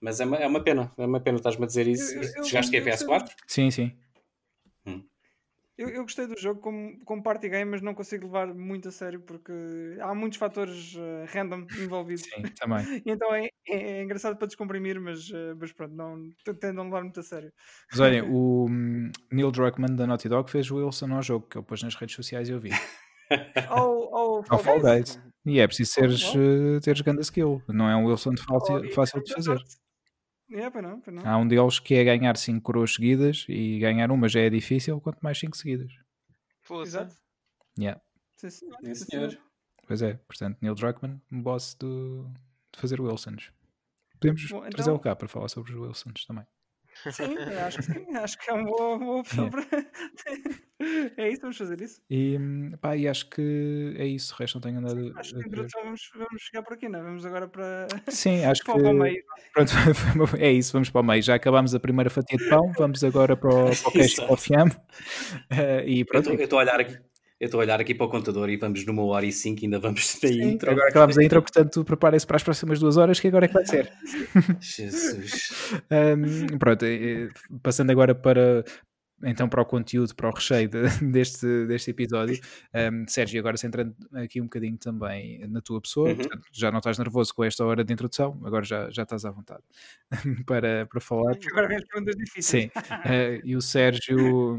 Mas 0.00 0.20
é 0.20 0.24
uma, 0.24 0.36
é 0.36 0.46
uma 0.46 0.62
pena, 0.62 0.92
é 0.96 1.04
uma 1.04 1.18
pena 1.18 1.38
estás-me 1.38 1.64
a 1.64 1.66
dizer 1.66 1.88
isso. 1.88 2.14
Eu, 2.14 2.22
eu, 2.22 2.44
Chegaste 2.44 2.76
aqui 2.76 2.88
a 2.88 2.94
PS4? 2.94 3.30
Sim, 3.48 3.72
sim. 3.72 3.92
Hum. 5.78 5.82
Eu, 5.82 5.88
eu, 5.88 6.02
gostei 6.02 6.26
do 6.26 6.38
jogo 6.38 6.60
como, 6.60 6.98
como 7.04 7.22
party 7.22 7.48
game, 7.48 7.70
mas 7.70 7.82
não 7.82 7.94
consigo 7.94 8.26
levar 8.26 8.54
muito 8.54 8.88
a 8.88 8.92
sério 8.92 9.20
porque 9.20 9.52
há 10.00 10.14
muitos 10.14 10.38
fatores 10.38 10.94
uh, 10.94 11.24
random 11.26 11.66
envolvidos. 11.78 12.22
Sim, 12.24 12.42
também. 12.58 12.84
então 13.04 13.34
é, 13.34 13.48
é, 13.68 13.76
é, 13.76 14.02
engraçado 14.02 14.36
para 14.36 14.46
descomprimir, 14.46 15.00
mas, 15.00 15.28
uh, 15.30 15.56
mas 15.58 15.72
pronto, 15.72 15.94
não 15.94 16.30
tendo 16.60 16.80
a 16.80 16.84
levar 16.84 17.02
muito 17.02 17.20
a 17.20 17.22
sério. 17.22 17.52
Mas 17.90 18.00
olhem, 18.00 18.22
o 18.30 18.66
um, 18.68 19.10
Neil 19.32 19.50
Druckmann 19.50 19.96
da 19.96 20.06
Naughty 20.06 20.28
Dog 20.28 20.50
fez 20.50 20.70
o 20.70 20.76
Wilson 20.76 21.12
ao 21.12 21.22
jogo, 21.22 21.46
que 21.48 21.58
eu 21.58 21.62
pus 21.62 21.82
nas 21.82 21.94
redes 21.94 22.14
sociais 22.14 22.48
e 22.48 22.52
eu 22.52 22.60
vi. 22.60 22.70
Ao, 23.68 24.42
ao, 24.50 24.58
Fall 24.58 24.80
Guys. 24.80 25.18
E 25.46 25.58
é 25.58 25.66
preciso 25.66 25.92
seres, 25.92 26.34
uh, 26.34 26.78
teres 26.82 27.00
grande 27.00 27.22
skill, 27.22 27.62
não 27.68 27.88
é 27.88 27.96
um 27.96 28.04
Wilson 28.04 28.34
fácil, 28.36 28.76
oh, 28.76 28.92
fácil 28.92 29.22
de 29.22 29.32
fazer. 29.32 29.58
É, 30.50 30.70
para 30.70 30.82
não, 30.82 31.00
para 31.00 31.12
não. 31.12 31.26
Há 31.26 31.36
um 31.38 31.48
deles 31.48 31.78
que 31.78 31.94
é 31.94 32.04
ganhar 32.04 32.36
5 32.36 32.60
coroas 32.60 32.94
seguidas 32.94 33.46
e 33.48 33.78
ganhar 33.78 34.10
uma 34.10 34.28
já 34.28 34.40
é 34.40 34.50
difícil, 34.50 35.00
quanto 35.00 35.20
mais 35.20 35.38
5 35.38 35.56
seguidas. 35.56 35.92
Exato. 36.82 37.14
Yeah. 37.78 38.00
Sim, 38.36 38.50
senhor. 38.50 38.78
Sim, 38.82 38.94
senhor. 38.94 39.38
Pois 39.86 40.02
é, 40.02 40.14
portanto, 40.14 40.58
Neil 40.60 40.74
Druckmann, 40.74 41.20
um 41.30 41.42
boss 41.42 41.74
do, 41.74 42.30
de 42.72 42.80
fazer 42.80 43.00
Wilsons. 43.00 43.52
Podemos 44.20 44.48
Bom, 44.48 44.58
então... 44.58 44.70
trazê-lo 44.70 44.98
cá 44.98 45.14
para 45.14 45.28
falar 45.28 45.48
sobre 45.48 45.72
os 45.72 45.78
Wilsons 45.78 46.24
também. 46.24 46.46
Sim, 47.12 47.36
acho 47.66 47.78
que 47.78 47.82
sim. 47.82 48.16
Acho 48.16 48.38
que 48.38 48.50
é 48.50 48.52
uma 48.54 48.64
boa, 48.64 48.98
boa 48.98 49.20
opção 49.20 49.50
para. 49.50 49.64
é 51.16 51.30
isso, 51.30 51.42
vamos 51.42 51.56
fazer 51.56 51.80
isso. 51.80 52.00
E, 52.10 52.38
pá, 52.80 52.96
e 52.96 53.08
acho 53.08 53.28
que 53.30 53.94
é 53.98 54.06
isso. 54.06 54.34
O 54.34 54.36
resto 54.38 54.56
não 54.56 54.60
tenho 54.62 54.80
nada. 54.80 54.94
Sim, 54.94 55.12
acho 55.16 55.34
que 55.34 55.40
introdução 55.40 55.82
vamos, 55.84 56.10
vamos 56.14 56.42
chegar 56.42 56.62
por 56.62 56.72
aqui, 56.74 56.88
não 56.88 56.98
é? 56.98 57.02
Vamos 57.02 57.26
agora 57.26 57.48
para. 57.48 57.86
Sim, 58.08 58.44
acho 58.46 58.64
para 58.64 58.74
que. 58.74 58.88
O 58.88 58.92
meio. 58.92 59.22
Pronto, 59.52 59.72
é 60.38 60.52
isso, 60.52 60.72
vamos 60.72 60.90
para 60.90 61.00
o 61.00 61.04
meio. 61.04 61.22
Já 61.22 61.34
acabámos 61.34 61.74
a 61.74 61.80
primeira 61.80 62.10
fatia 62.10 62.38
de 62.38 62.48
pão, 62.48 62.72
vamos 62.76 63.02
agora 63.04 63.36
para 63.36 63.50
o, 63.50 63.76
para 63.76 63.88
o 63.88 63.92
queijo 63.92 64.22
Uh, 64.24 65.86
e 65.86 66.04
pronto. 66.04 66.30
Eu 66.30 66.40
estou 66.44 66.58
a 66.58 66.62
olhar 66.62 66.80
aqui. 66.80 66.98
Eu 67.44 67.46
estou 67.46 67.60
a 67.60 67.64
olhar 67.64 67.78
aqui 67.78 67.94
para 67.94 68.06
o 68.06 68.08
contador 68.08 68.48
e 68.48 68.56
vamos 68.56 68.86
numa 68.86 69.04
hora 69.04 69.26
e 69.26 69.30
cinco, 69.30 69.60
ainda 69.62 69.78
vamos 69.78 70.14
ter 70.18 70.32
intro. 70.32 70.70
Agora 70.70 70.88
acabamos 70.88 71.18
a 71.18 71.22
intro, 71.22 71.42
portanto, 71.42 71.84
preparem-se 71.84 72.26
para 72.26 72.36
as 72.36 72.42
próximas 72.42 72.80
duas 72.80 72.96
horas, 72.96 73.20
que 73.20 73.28
agora 73.28 73.44
é 73.44 73.48
que 73.48 73.52
vai 73.52 73.66
ser. 73.66 73.92
Jesus. 74.60 75.74
um, 75.90 76.56
pronto, 76.56 76.86
passando 77.62 77.90
agora 77.90 78.14
para, 78.14 78.64
então 79.22 79.46
para 79.46 79.60
o 79.60 79.66
conteúdo, 79.66 80.14
para 80.14 80.30
o 80.30 80.32
recheio 80.32 80.70
de, 80.70 80.84
deste, 81.12 81.66
deste 81.66 81.90
episódio. 81.90 82.40
Um, 82.74 83.06
Sérgio, 83.06 83.40
agora 83.40 83.58
centrando 83.58 83.94
aqui 84.14 84.40
um 84.40 84.44
bocadinho 84.44 84.78
também 84.78 85.46
na 85.46 85.60
tua 85.60 85.82
pessoa, 85.82 86.08
uhum. 86.08 86.16
portanto, 86.16 86.46
já 86.50 86.70
não 86.70 86.78
estás 86.78 86.96
nervoso 86.96 87.34
com 87.34 87.44
esta 87.44 87.62
hora 87.62 87.84
de 87.84 87.92
introdução, 87.92 88.40
agora 88.42 88.64
já, 88.64 88.88
já 88.88 89.02
estás 89.02 89.22
à 89.26 89.30
vontade 89.30 89.62
para, 90.46 90.86
para 90.86 91.00
falar. 91.02 91.36
Agora 91.50 91.68
vem 91.68 91.76
as 91.76 91.84
perguntas 91.84 92.16
difíceis. 92.16 92.70
Sim, 92.72 92.80
uh, 92.90 93.40
e 93.44 93.54
o 93.54 93.60
Sérgio 93.60 94.56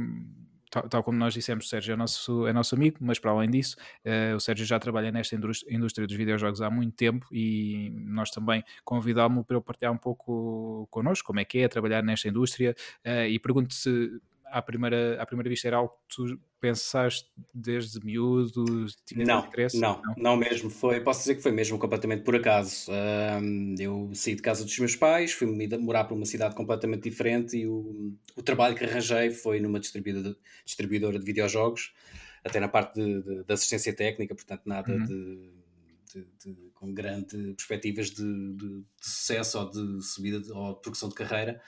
tal, 0.76 0.90
tal, 0.90 1.04
como 1.04 1.18
nós 1.18 1.34
dissemos, 1.34 1.66
o 1.66 1.70
Sérgio 1.70 1.94
é 1.94 1.96
nosso, 1.96 2.46
é 2.48 2.52
nosso 2.54 2.76
amigo, 2.76 2.98
mas 3.00 3.18
para 3.18 3.32
além 3.32 3.50
disso, 3.50 3.78
uh, 4.06 4.36
o 4.36 4.40
Sérgio 4.40 4.66
já 4.66 4.78
trabalha 4.78 5.12
nesta 5.12 5.36
indústria 5.36 6.06
dos 6.06 6.16
videojogos 6.16 6.62
há 6.62 6.70
muito 6.70 6.96
tempo 6.96 7.26
e 7.32 7.90
nós 8.06 8.30
também 8.30 8.64
convidámos-lo 8.84 9.46
para 9.46 9.56
ele 9.56 9.64
partilhar 9.64 9.94
um 9.94 9.98
pouco 9.98 10.88
connosco 10.92 11.28
como 11.28 11.40
é 11.40 11.46
que 11.46 11.60
é 11.60 11.68
trabalhar 11.68 12.04
nesta 12.04 12.28
indústria 12.28 12.76
uh, 13.06 13.26
e 13.28 13.40
pergunto 13.40 13.74
se 13.74 14.20
à 14.56 14.62
primeira, 14.62 15.22
à 15.22 15.26
primeira 15.26 15.50
vista 15.50 15.68
era 15.68 15.76
algo 15.76 15.92
que 16.08 16.16
tu 16.16 16.40
pensaste 16.62 17.30
desde 17.54 18.00
miúdo? 18.00 18.86
Não, 19.14 19.44
não, 19.74 20.02
não, 20.02 20.14
não, 20.18 20.38
mesmo. 20.38 20.70
Foi, 20.70 21.02
posso 21.02 21.20
dizer 21.20 21.36
que 21.36 21.42
foi 21.42 21.52
mesmo 21.52 21.78
completamente 21.78 22.24
por 22.24 22.38
acaso. 22.38 22.90
Um, 22.90 23.76
eu 23.78 24.10
saí 24.14 24.34
de 24.34 24.42
casa 24.42 24.64
dos 24.64 24.80
meus 24.80 24.96
pais, 24.96 25.34
fui 25.34 25.46
morar 25.78 26.06
para 26.06 26.16
uma 26.16 26.26
cidade 26.26 26.56
completamente 26.56 27.04
diferente 27.04 27.58
e 27.58 27.68
o, 27.68 28.14
o 28.38 28.42
trabalho 28.42 28.76
que 28.76 28.86
arranjei 28.86 29.30
foi 29.30 29.60
numa 29.60 29.78
distribuidora, 29.78 30.34
distribuidora 30.64 31.20
de 31.20 31.26
videojogos, 31.26 31.94
até 32.42 32.58
na 32.58 32.70
parte 32.70 32.94
de, 32.94 33.24
de, 33.24 33.44
de 33.44 33.54
assistência 33.54 33.94
técnica, 33.94 34.34
portanto 34.34 34.62
nada 34.66 34.90
uhum. 34.90 35.04
de 35.04 35.66
de, 36.14 36.26
de, 36.46 36.72
com 36.74 36.94
grandes 36.94 37.56
perspectivas 37.56 38.10
de, 38.10 38.54
de, 38.54 38.84
sucesso 39.02 39.60
ou 39.60 39.70
de 39.70 40.02
subida 40.02 40.38
ou 40.54 40.76
de 40.76 40.82
progressão 40.82 41.10
de 41.10 41.16
carreira. 41.16 41.62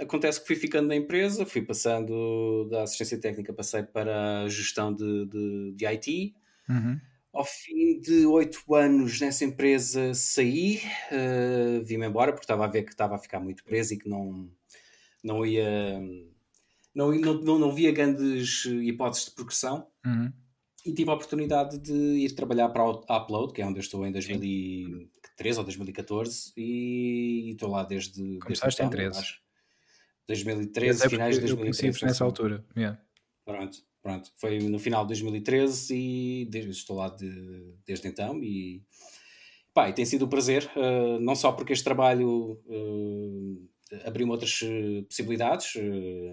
Acontece 0.00 0.40
que 0.40 0.46
fui 0.46 0.56
ficando 0.56 0.88
na 0.88 0.96
empresa, 0.96 1.44
fui 1.44 1.62
passando 1.62 2.68
da 2.70 2.82
assistência 2.82 3.20
técnica, 3.20 3.52
passei 3.52 3.82
para 3.82 4.42
a 4.42 4.48
gestão 4.48 4.94
de, 4.94 5.26
de, 5.26 5.72
de 5.76 5.86
IT. 5.86 6.34
Uhum. 6.68 7.00
Ao 7.32 7.44
fim 7.44 8.00
de 8.00 8.24
oito 8.24 8.74
anos 8.74 9.20
nessa 9.20 9.44
empresa 9.44 10.14
saí, 10.14 10.80
uh, 11.12 11.84
vim-me 11.84 12.06
embora 12.06 12.32
porque 12.32 12.44
estava 12.44 12.64
a 12.64 12.68
ver 12.68 12.82
que 12.82 12.92
estava 12.92 13.16
a 13.16 13.18
ficar 13.18 13.40
muito 13.40 13.62
preso 13.62 13.92
e 13.92 13.98
que 13.98 14.08
não, 14.08 14.50
não 15.22 15.44
ia. 15.44 16.00
Não, 16.94 17.12
não, 17.12 17.34
não, 17.42 17.58
não 17.58 17.72
via 17.72 17.92
grandes 17.92 18.64
hipóteses 18.64 19.26
de 19.26 19.32
progressão. 19.32 19.86
Uhum. 20.04 20.32
E 20.86 20.92
tive 20.92 21.10
a 21.10 21.14
oportunidade 21.14 21.78
de 21.78 21.92
ir 21.92 22.32
trabalhar 22.36 22.68
para 22.68 22.82
a 22.84 23.16
Upload, 23.16 23.52
que 23.52 23.60
é 23.60 23.66
onde 23.66 23.78
eu 23.78 23.82
estou 23.82 24.06
em 24.06 24.12
2013 24.12 25.58
ou 25.58 25.64
2014, 25.64 26.52
e 26.56 27.50
estou 27.50 27.68
lá 27.70 27.82
desde. 27.82 28.38
Começaste 28.38 28.80
desde 28.80 28.96
em 28.96 28.98
13. 28.98 29.18
Acho. 29.18 29.40
2013, 30.28 31.08
finais 31.08 31.34
de 31.34 31.40
2013. 31.40 32.02
Eu 32.02 32.08
nessa 32.08 32.24
altura. 32.24 32.64
Yeah. 32.76 33.00
Pronto, 33.44 33.78
pronto. 34.00 34.30
Foi 34.36 34.60
no 34.60 34.78
final 34.78 35.02
de 35.02 35.08
2013 35.08 35.94
e 35.94 36.46
desde, 36.46 36.70
estou 36.70 36.96
lá 36.96 37.08
de, 37.08 37.74
desde 37.84 38.06
então. 38.06 38.40
E, 38.40 38.80
pá, 39.74 39.88
e 39.88 39.92
tem 39.92 40.04
sido 40.04 40.26
um 40.26 40.28
prazer, 40.28 40.70
uh, 40.76 41.18
não 41.20 41.34
só 41.34 41.50
porque 41.50 41.72
este 41.72 41.84
trabalho. 41.84 42.60
Uh, 42.64 43.68
abriu-me 44.04 44.32
outras 44.32 44.60
eh, 44.62 45.02
possibilidades. 45.02 45.74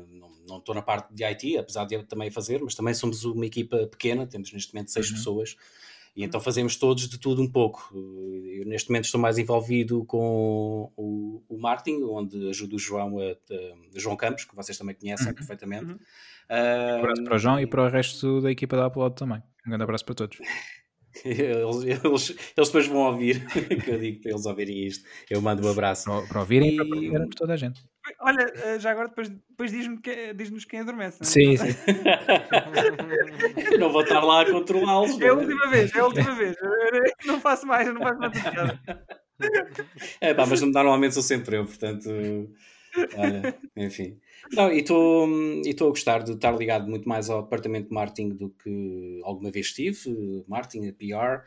Não, 0.09 0.29
não 0.47 0.57
estou 0.57 0.73
na 0.73 0.81
parte 0.81 1.13
de 1.13 1.23
IT, 1.23 1.57
apesar 1.57 1.85
de 1.85 1.95
eu 1.95 2.03
também 2.03 2.31
fazer, 2.31 2.61
mas 2.61 2.75
também 2.75 2.93
somos 2.93 3.23
uma 3.25 3.45
equipa 3.45 3.87
pequena, 3.87 4.27
temos 4.27 4.51
neste 4.51 4.73
momento 4.73 4.91
seis 4.91 5.09
uhum. 5.09 5.15
pessoas. 5.15 5.55
E 6.15 6.23
então 6.23 6.39
fazemos 6.39 6.75
todos 6.75 7.09
de 7.09 7.17
tudo 7.17 7.41
um 7.41 7.51
pouco. 7.51 7.89
Eu 7.93 8.65
neste 8.65 8.89
momento 8.89 9.05
estou 9.05 9.19
mais 9.19 9.39
envolvido 9.39 10.05
com 10.05 10.91
o, 10.95 11.43
o 11.49 11.57
marketing, 11.57 12.03
onde 12.03 12.49
ajudo 12.49 12.75
o 12.75 12.79
João, 12.79 13.17
a, 13.19 13.31
a, 13.31 13.99
João 13.99 14.15
Campos, 14.15 14.45
que 14.45 14.55
vocês 14.55 14.77
também 14.77 14.95
conhecem 14.95 15.27
uhum. 15.27 15.33
perfeitamente. 15.33 15.85
Uhum. 15.85 15.99
Um 16.51 16.99
abraço 16.99 17.23
para 17.23 17.35
o 17.35 17.39
João 17.39 17.59
e 17.59 17.65
para 17.65 17.83
o 17.83 17.89
resto 17.89 18.41
da 18.41 18.51
equipa 18.51 18.77
da 18.77 18.87
Upload 18.87 19.15
também. 19.15 19.41
Um 19.65 19.69
grande 19.69 19.83
abraço 19.83 20.05
para 20.05 20.15
todos. 20.15 20.37
Eles, 21.23 21.83
eles, 21.83 22.35
eles, 22.57 22.69
depois 22.69 22.87
vão 22.87 23.01
ouvir, 23.01 23.45
que 23.83 23.91
eu 23.91 23.99
digo 23.99 24.21
para 24.21 24.31
eles 24.31 24.45
ouvirem 24.45 24.87
isto. 24.87 25.07
Eu 25.29 25.41
mando 25.41 25.65
um 25.65 25.71
abraço. 25.71 26.05
Para, 26.05 26.27
para 26.27 26.39
ouvirem 26.39 26.73
e 26.73 27.11
para 27.11 27.19
para 27.19 27.29
toda 27.35 27.53
a 27.53 27.57
gente. 27.57 27.81
Olha, 28.19 28.51
eh, 28.55 28.79
já 28.79 28.91
agora 28.91 29.07
depois, 29.07 29.29
depois 29.29 29.71
diz-nos 29.71 30.01
que, 30.01 30.33
diz 30.33 30.65
quem 30.65 30.79
adormece. 30.79 31.19
Não 31.21 31.27
é? 31.27 31.31
Sim, 31.31 31.57
sim. 31.57 31.75
não 33.79 33.91
vou 33.91 34.01
estar 34.01 34.21
lá 34.21 34.41
a 34.41 34.51
controlá-los. 34.51 35.19
É 35.21 35.29
a 35.29 35.33
última 35.33 35.69
vez, 35.69 35.95
é 35.95 35.99
a 35.99 36.05
última 36.05 36.35
vez. 36.35 36.55
Eu 36.61 37.27
não 37.27 37.39
faço 37.39 37.65
mais, 37.65 37.87
eu 37.87 37.93
não 37.93 38.01
faço 38.01 38.19
mais 38.19 38.41
piada. 38.41 38.79
É 40.19 40.33
pá, 40.33 40.45
mas 40.45 40.61
normalmente 40.61 41.13
sou 41.13 41.23
sempre 41.23 41.57
eu, 41.57 41.65
portanto. 41.65 42.09
Olha, 43.15 43.57
enfim. 43.75 44.17
Não, 44.51 44.71
e 44.71 44.79
estou 44.79 45.87
a 45.87 45.89
gostar 45.89 46.23
de 46.23 46.33
estar 46.33 46.51
ligado 46.51 46.87
muito 46.87 47.07
mais 47.07 47.29
ao 47.29 47.43
departamento 47.43 47.89
de 47.89 47.93
marketing 47.93 48.29
do 48.29 48.49
que 48.49 49.21
alguma 49.23 49.51
vez 49.51 49.67
estive, 49.67 50.43
marketing, 50.47 50.91
PR, 50.93 51.43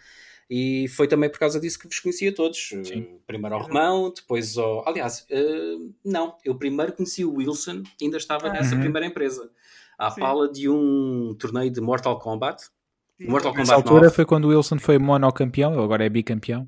e 0.48 0.86
foi 0.88 1.08
também 1.08 1.28
por 1.28 1.38
causa 1.38 1.58
disso 1.58 1.78
que 1.78 1.86
vos 1.86 1.98
conhecia 1.98 2.32
todos. 2.32 2.68
Sim. 2.84 3.18
Primeiro 3.26 3.56
ao 3.56 3.62
Romão, 3.62 4.12
depois 4.14 4.56
ao. 4.56 4.88
Aliás, 4.88 5.26
uh, 5.30 5.92
não, 6.04 6.36
eu 6.44 6.54
primeiro 6.54 6.92
conheci 6.92 7.24
o 7.24 7.34
Wilson, 7.34 7.82
ainda 8.00 8.16
estava 8.16 8.48
nessa 8.50 8.74
uhum. 8.74 8.80
primeira 8.80 9.06
empresa, 9.06 9.50
à 9.98 10.10
Sim. 10.10 10.20
pala 10.20 10.50
de 10.50 10.68
um 10.68 11.34
torneio 11.38 11.70
de 11.70 11.80
Mortal 11.80 12.18
Kombat. 12.18 12.64
Mortal 13.20 13.52
Kombat 13.52 13.58
Nessa 13.58 13.74
altura 13.74 14.04
9. 14.04 14.14
foi 14.14 14.24
quando 14.24 14.44
o 14.44 14.48
Wilson 14.48 14.78
foi 14.78 14.98
monocampeão, 14.98 15.82
agora 15.82 16.04
é 16.04 16.08
bicampeão. 16.08 16.66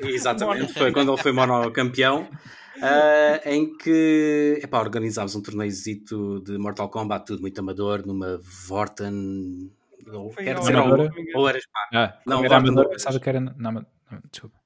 Exatamente, 0.00 0.72
foi 0.72 0.92
quando 0.92 1.12
ele 1.12 1.22
foi 1.22 1.32
monocampeão. 1.32 2.28
Uh, 2.76 3.48
em 3.48 3.76
que 3.76 4.58
epá, 4.62 4.80
organizámos 4.80 5.36
um 5.36 5.42
torneizito 5.42 6.40
de 6.40 6.58
Mortal 6.58 6.88
Kombat, 6.88 7.26
tudo 7.26 7.40
muito 7.40 7.58
amador, 7.58 8.04
numa 8.04 8.40
Vorten. 8.42 9.70
Ou, 10.12 10.30
quer 10.30 10.58
dizer, 10.58 10.76
ou, 10.76 11.08
ou 11.36 11.48
era 11.48 11.60
Ah, 11.92 12.18
não, 12.26 12.44
era 12.44 12.56
amador, 12.56 12.88
pensava 12.88 13.20
que 13.20 13.28
era. 13.28 13.40
Não, 13.40 13.54
não, 13.72 13.86
desculpa. 14.30 14.58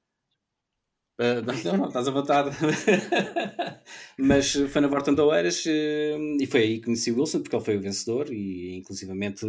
Uh, 1.19 1.43
não, 1.45 1.77
não, 1.77 1.87
estás 1.87 2.07
à 2.07 2.11
vontade. 2.11 2.49
Mas 4.17 4.53
foi 4.53 4.81
na 4.81 4.87
Vorton 4.87 5.13
de 5.13 5.21
Oeiras 5.21 5.65
uh, 5.65 6.37
e 6.39 6.47
foi 6.47 6.61
aí 6.61 6.77
que 6.79 6.85
conheci 6.85 7.11
o 7.11 7.19
Wilson, 7.19 7.41
porque 7.41 7.55
ele 7.55 7.65
foi 7.65 7.77
o 7.77 7.81
vencedor 7.81 8.31
e 8.31 8.77
inclusivamente 8.77 9.45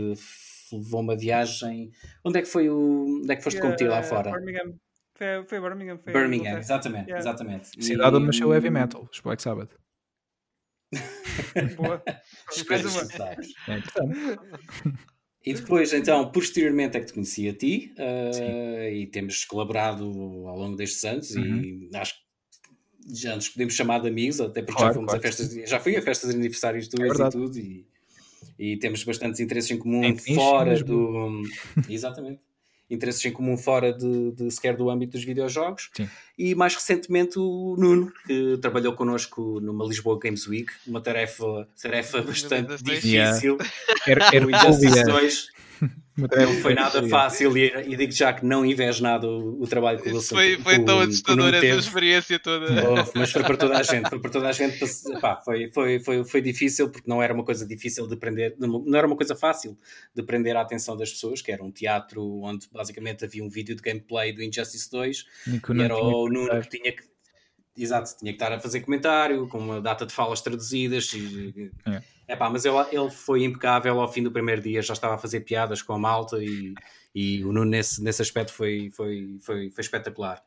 levou 0.72 1.00
uma 1.00 1.16
viagem. 1.16 1.92
Onde 2.24 2.40
é 2.40 2.42
que 2.42 2.48
foi 2.48 2.68
o. 2.68 3.20
Onde 3.22 3.32
é 3.32 3.36
que 3.36 3.42
foste 3.42 3.60
competir 3.60 3.88
lá 3.88 4.02
fora? 4.02 4.32
Birmingham. 4.32 4.74
Foi, 5.20 5.44
foi 5.46 5.60
Birmingham. 5.60 5.98
Foi 5.98 6.14
Birmingham, 6.14 6.58
exatamente, 6.58 7.10
yeah. 7.10 7.18
exatamente. 7.18 7.84
Cidade 7.84 8.16
onde 8.16 8.24
nasceu 8.24 8.48
o 8.48 8.54
heavy 8.54 8.70
metal, 8.70 9.06
os 9.12 9.20
Black 9.20 9.42
Sabbath. 9.42 9.76
Boa. 11.76 12.02
É. 12.06 12.22
E 15.42 15.54
depois, 15.54 15.90
então, 15.94 16.30
posteriormente 16.30 16.98
é 16.98 17.00
que 17.00 17.06
te 17.06 17.14
conheci 17.14 17.48
a 17.48 17.54
ti 17.54 17.94
uh, 17.96 18.90
e 18.92 19.06
temos 19.06 19.46
colaborado 19.46 20.04
ao 20.04 20.58
longo 20.58 20.76
destes 20.76 21.02
anos 21.02 21.30
uhum. 21.30 21.62
e 21.62 21.90
acho 21.94 22.12
que 22.12 23.16
já 23.16 23.36
nos 23.36 23.48
podemos 23.48 23.72
chamar 23.72 24.00
de 24.00 24.08
amigos, 24.08 24.38
até 24.38 24.60
porque 24.60 24.76
claro, 24.76 24.88
já 24.88 24.94
fomos 24.94 25.10
claro. 25.12 25.18
a 25.18 25.22
festas, 25.22 25.70
já 25.70 25.80
fui 25.80 25.96
a 25.96 26.02
festas 26.02 26.28
de 26.28 26.36
aniversários 26.36 26.88
tuas 26.88 27.18
é 27.18 27.24
e 27.24 27.30
tudo 27.30 27.58
e, 27.58 27.86
e, 28.58 28.76
temos 28.76 29.02
bastantes 29.02 29.40
interesses 29.40 29.70
em 29.70 29.78
comum 29.78 30.04
é 30.04 30.14
fora 30.14 30.78
do. 30.84 31.40
Exatamente 31.88 32.42
interesses 32.90 33.24
em 33.24 33.30
comum 33.30 33.56
fora 33.56 33.92
de, 33.92 34.32
de, 34.32 34.50
sequer 34.50 34.76
do 34.76 34.90
âmbito 34.90 35.12
dos 35.12 35.24
videojogos. 35.24 35.90
Sim. 35.94 36.08
E 36.36 36.54
mais 36.54 36.74
recentemente 36.74 37.38
o 37.38 37.76
Nuno, 37.78 38.12
que 38.26 38.58
trabalhou 38.60 38.94
connosco 38.94 39.60
numa 39.60 39.86
Lisboa 39.86 40.18
Games 40.18 40.46
Week, 40.46 40.72
uma 40.86 41.00
tarefa, 41.00 41.68
tarefa 41.80 42.20
bastante 42.22 42.82
difícil. 42.82 43.56
Yeah. 43.56 43.72
Era, 44.06 44.30
era 44.32 44.46
o 44.46 44.50
Injustice 44.50 45.04
2 45.04 45.60
não 46.16 46.54
foi 46.60 46.74
nada 46.74 47.06
fácil 47.08 47.56
e, 47.56 47.66
e 47.66 47.96
digo 47.96 48.12
já 48.12 48.32
que 48.32 48.44
não 48.44 48.64
invejo 48.64 49.02
nada 49.02 49.26
o, 49.26 49.62
o 49.62 49.66
trabalho 49.66 50.00
que 50.02 50.08
o 50.08 50.14
Wilson 50.14 50.34
Foi, 50.34 50.58
foi 50.58 50.84
tão 50.84 51.00
assustador 51.00 51.54
essa 51.54 51.66
experiência 51.66 52.38
toda. 52.38 52.66
Oh, 52.66 52.94
mas 53.18 53.32
foi 53.32 53.42
para 53.42 53.56
toda 53.56 53.78
a 53.78 53.82
gente, 53.82 54.08
foi 54.08 54.20
para 54.20 54.30
toda 54.30 54.48
a 54.48 54.52
gente. 54.52 54.78
Pá, 55.20 55.40
foi, 55.44 55.70
foi, 55.72 56.00
foi, 56.00 56.24
foi 56.24 56.40
difícil 56.40 56.90
porque 56.90 57.08
não 57.08 57.22
era 57.22 57.32
uma 57.32 57.44
coisa 57.44 57.66
difícil 57.66 58.06
de 58.06 58.14
aprender, 58.14 58.54
não 58.58 58.96
era 58.96 59.06
uma 59.06 59.16
coisa 59.16 59.34
fácil 59.34 59.78
de 60.14 60.22
prender 60.22 60.56
a 60.56 60.60
atenção 60.60 60.96
das 60.96 61.10
pessoas, 61.10 61.40
que 61.40 61.52
era 61.52 61.62
um 61.62 61.70
teatro 61.70 62.42
onde 62.42 62.68
basicamente 62.72 63.24
havia 63.24 63.42
um 63.42 63.48
vídeo 63.48 63.74
de 63.74 63.82
gameplay 63.82 64.32
do 64.32 64.42
Injustice 64.42 64.90
2 64.90 65.24
e, 65.46 65.50
e 65.50 65.82
era 65.82 65.96
o 65.96 66.28
Nuno 66.28 66.60
que 66.60 66.78
tinha 66.78 66.92
que 66.92 67.10
Exato, 67.76 68.10
tinha 68.18 68.32
que 68.32 68.36
estar 68.36 68.52
a 68.52 68.60
fazer 68.60 68.80
comentário, 68.80 69.48
com 69.48 69.58
uma 69.58 69.80
data 69.80 70.04
de 70.04 70.12
falas 70.12 70.42
traduzidas. 70.42 71.12
E, 71.14 71.70
é. 71.86 72.02
Epá, 72.30 72.48
mas 72.48 72.64
ele, 72.64 72.76
ele 72.92 73.10
foi 73.10 73.42
impecável 73.42 74.00
ao 74.00 74.10
fim 74.10 74.22
do 74.22 74.30
primeiro 74.30 74.62
dia, 74.62 74.80
já 74.80 74.92
estava 74.92 75.16
a 75.16 75.18
fazer 75.18 75.40
piadas 75.40 75.82
com 75.82 75.92
a 75.92 75.98
malta 75.98 76.38
e, 76.40 76.74
e 77.12 77.44
o 77.44 77.52
Nuno 77.52 77.64
nesse, 77.64 78.00
nesse 78.00 78.22
aspecto 78.22 78.52
foi, 78.52 78.88
foi, 78.94 79.38
foi, 79.40 79.68
foi 79.70 79.82
espetacular. 79.82 80.40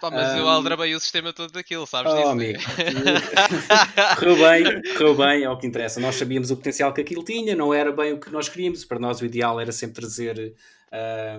Pá, 0.00 0.12
mas 0.12 0.34
um, 0.34 0.38
eu 0.38 0.48
aldrabei 0.48 0.94
o 0.94 1.00
sistema 1.00 1.32
todo 1.32 1.50
daquilo, 1.50 1.86
sabes 1.86 2.12
oh, 2.12 2.16
disso? 2.16 2.28
Amigo. 2.28 2.60
correu 4.16 4.36
bem, 4.36 4.82
correu 4.92 5.14
bem, 5.16 5.42
é 5.42 5.50
o 5.50 5.56
que 5.56 5.66
interessa. 5.66 5.98
Nós 5.98 6.14
sabíamos 6.14 6.52
o 6.52 6.56
potencial 6.56 6.92
que 6.92 7.00
aquilo 7.00 7.24
tinha, 7.24 7.56
não 7.56 7.74
era 7.74 7.90
bem 7.90 8.12
o 8.12 8.20
que 8.20 8.30
nós 8.30 8.48
queríamos. 8.48 8.84
Para 8.84 9.00
nós 9.00 9.20
o 9.20 9.26
ideal 9.26 9.60
era 9.60 9.72
sempre 9.72 10.02
trazer 10.02 10.54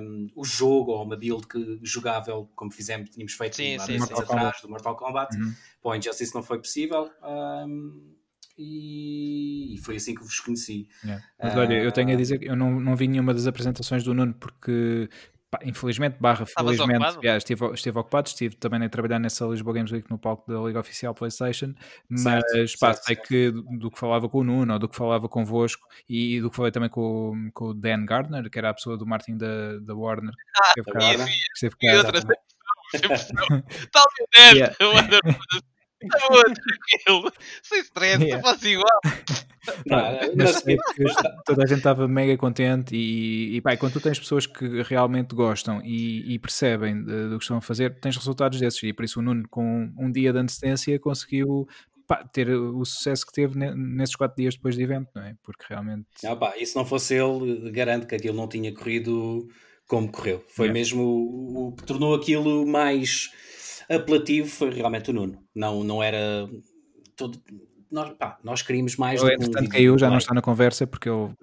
um, 0.02 0.28
o 0.36 0.44
jogo 0.44 0.92
ou 0.92 1.04
uma 1.04 1.16
build 1.16 1.48
que, 1.48 1.80
jogável, 1.82 2.50
como 2.54 2.70
fizemos, 2.70 3.10
tínhamos 3.10 3.34
feito 3.34 3.56
sim, 3.56 3.76
há 3.76 3.80
sim, 3.80 4.00
sim. 4.00 4.14
atrás 4.14 4.60
do 4.62 4.70
Mortal 4.70 4.98
Kombat. 4.98 5.36
Uhum. 5.38 5.54
Para 5.82 5.92
o 5.92 5.96
Injustice 5.96 6.36
não 6.36 6.44
foi 6.44 6.60
possível. 6.60 7.10
Um, 7.24 8.15
e, 8.58 9.76
foi 9.84 9.98
assim 9.98 10.16
que 10.16 10.24
vos 10.24 10.40
conheci. 10.40 10.88
Yeah. 11.04 11.24
Mas 11.42 11.56
olha, 11.56 11.74
eu 11.76 11.92
tenho 11.92 12.12
a 12.12 12.16
dizer 12.16 12.40
que 12.40 12.46
eu 12.46 12.56
não, 12.56 12.80
não 12.80 12.96
vi 12.96 13.08
nenhuma 13.08 13.34
das 13.34 13.48
apresentações 13.48 14.04
do 14.04 14.14
Nuno 14.14 14.34
porque 14.34 15.10
pá, 15.52 15.60
infelizmente, 15.64 16.18
barra 16.20 16.46
felizmente, 16.46 17.18
yeah, 17.24 17.38
estive, 17.38 17.66
estive 17.74 18.00
ocupado, 18.00 18.28
estive 18.30 18.56
também 18.56 18.84
a 18.84 18.90
trabalhar 18.90 19.20
nessa 19.20 19.46
Lisboa 19.46 19.74
Games 19.74 19.92
Week 19.92 20.10
no 20.10 20.18
palco 20.18 20.52
da 20.52 20.60
Liga 20.60 20.80
Oficial 20.80 21.14
PlayStation, 21.14 21.74
mas 22.10 22.22
certo, 22.22 22.80
pá, 22.80 22.94
certo, 22.94 23.06
sei 23.06 23.16
certo. 23.16 23.28
que 23.28 23.52
do, 23.52 23.64
do, 23.78 23.92
que 23.92 24.00
falava 24.00 24.30
com 24.30 24.40
o 24.40 24.44
Nuno, 24.44 24.74
ou 24.74 24.80
do 24.80 24.90
que 24.90 24.96
falava 24.96 25.28
convosco, 25.28 25.86
e 26.08 26.40
do 26.40 26.50
que 26.50 26.56
falei 26.56 26.72
também 26.72 26.90
com, 26.90 27.50
com 27.54 27.66
o 27.66 27.74
Dan 27.74 28.06
Gardner, 28.06 28.50
que 28.50 28.58
era 28.58 28.70
a 28.70 28.74
pessoa 28.74 28.98
do 28.98 29.06
marketing 29.06 29.38
da, 29.38 29.80
da 29.80 29.96
Warner, 29.96 30.34
ah, 30.58 30.74
que 30.74 30.82
esteve 31.54 31.76
cá. 31.78 31.96
Esteve 32.94 33.08
cá. 35.12 35.66
E 36.06 36.34
o 36.34 36.44
Dan, 36.44 36.54
tranquilo, 36.54 37.34
sem 37.64 37.80
stress, 37.80 38.24
yeah. 38.24 38.48
faço 38.48 38.68
igual. 38.68 39.00
Não, 39.86 39.98
mas 40.36 40.64
toda 41.46 41.64
a 41.64 41.66
gente 41.66 41.80
estava 41.80 42.08
mega 42.08 42.38
contente 42.38 42.96
e, 42.96 43.56
e 43.56 43.62
pá, 43.62 43.76
quando 43.76 43.94
tu 43.94 44.02
tens 44.02 44.20
pessoas 44.20 44.46
que 44.46 44.84
realmente 44.84 45.34
gostam 45.34 45.82
e, 45.84 46.36
e 46.36 46.40
percebem 46.40 47.04
do 47.04 47.38
que 47.38 47.44
estão 47.44 47.58
a 47.58 47.62
fazer, 47.62 48.00
tens 48.00 48.16
resultados 48.16 48.60
desses 48.60 48.82
e 48.84 48.94
por 48.94 49.06
isso 49.06 49.20
o 49.20 49.24
Nuno 49.24 49.48
com 49.50 49.92
um 49.98 50.12
dia 50.12 50.32
de 50.32 50.40
antecedência 50.40 51.00
conseguiu 51.00 51.68
pá, 52.08 52.24
ter 52.24 52.50
o 52.50 52.84
sucesso 52.86 53.26
que 53.26 53.34
teve 53.34 53.58
nesses 53.58 54.16
quatro 54.16 54.38
dias 54.38 54.56
depois 54.56 54.76
do 54.76 54.82
evento, 54.82 55.10
não 55.16 55.24
é? 55.24 55.36
Porque 55.44 55.66
realmente... 55.68 56.06
Não, 56.24 56.38
pá, 56.38 56.54
e 56.58 56.66
se 56.66 56.76
não 56.76 56.86
fosse 56.86 57.16
ele, 57.16 57.72
garanto 57.72 58.08
que 58.08 58.16
aquilo 58.16 58.36
não 58.36 58.48
tinha 58.48 58.74
corrido 58.74 59.48
como 59.88 60.12
correu. 60.12 60.44
Foi 60.48 60.68
yeah. 60.68 60.80
mesmo 60.80 61.04
o, 61.04 61.68
o 61.68 61.72
que 61.74 61.84
tornou 61.84 62.14
aquilo 62.16 62.66
mais 62.66 63.32
apelativo 63.90 64.48
foi 64.48 64.70
realmente 64.72 65.10
o 65.10 65.14
Nuno. 65.14 65.44
Não, 65.54 65.84
não 65.84 66.02
era 66.02 66.50
todo. 67.16 67.42
Nós, 67.92 68.14
pá, 68.18 68.38
nós 68.44 68.62
queríamos 68.62 68.98
mais. 68.98 69.22
Eu, 69.22 69.30
entretanto, 69.30 69.66
um 69.66 69.70
caiu, 69.70 69.98
já 69.98 70.10
não 70.10 70.18
está 70.18 70.34
na 70.34 70.42
conversa 70.42 70.86
porque 70.86 71.08
eu. 71.08 71.34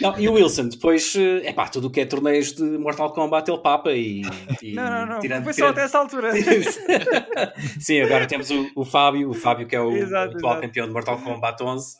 Não, 0.00 0.18
e 0.18 0.28
o 0.28 0.32
Wilson, 0.32 0.68
depois, 0.68 1.14
é 1.42 1.52
pá, 1.52 1.68
tudo 1.68 1.88
o 1.88 1.90
que 1.90 2.00
é 2.00 2.06
torneios 2.06 2.52
de 2.52 2.62
Mortal 2.62 3.12
Kombat 3.12 3.50
ele 3.50 3.60
papa 3.60 3.92
e. 3.92 4.22
e 4.62 4.74
não, 4.74 4.90
não, 4.90 5.06
não, 5.06 5.20
tirando, 5.20 5.44
foi 5.44 5.52
só 5.52 5.56
tirando... 5.56 5.72
até 5.72 5.82
essa 5.82 5.98
altura. 5.98 6.32
Sim, 7.78 8.00
agora 8.00 8.26
temos 8.26 8.50
o, 8.50 8.70
o 8.74 8.84
Fábio, 8.84 9.30
o 9.30 9.34
Fábio 9.34 9.66
que 9.66 9.76
é 9.76 9.80
o 9.80 9.94
exato, 9.96 10.36
atual 10.36 10.54
exato. 10.54 10.66
campeão 10.66 10.86
de 10.86 10.92
Mortal 10.92 11.20
Kombat 11.20 11.62
11, 11.62 11.96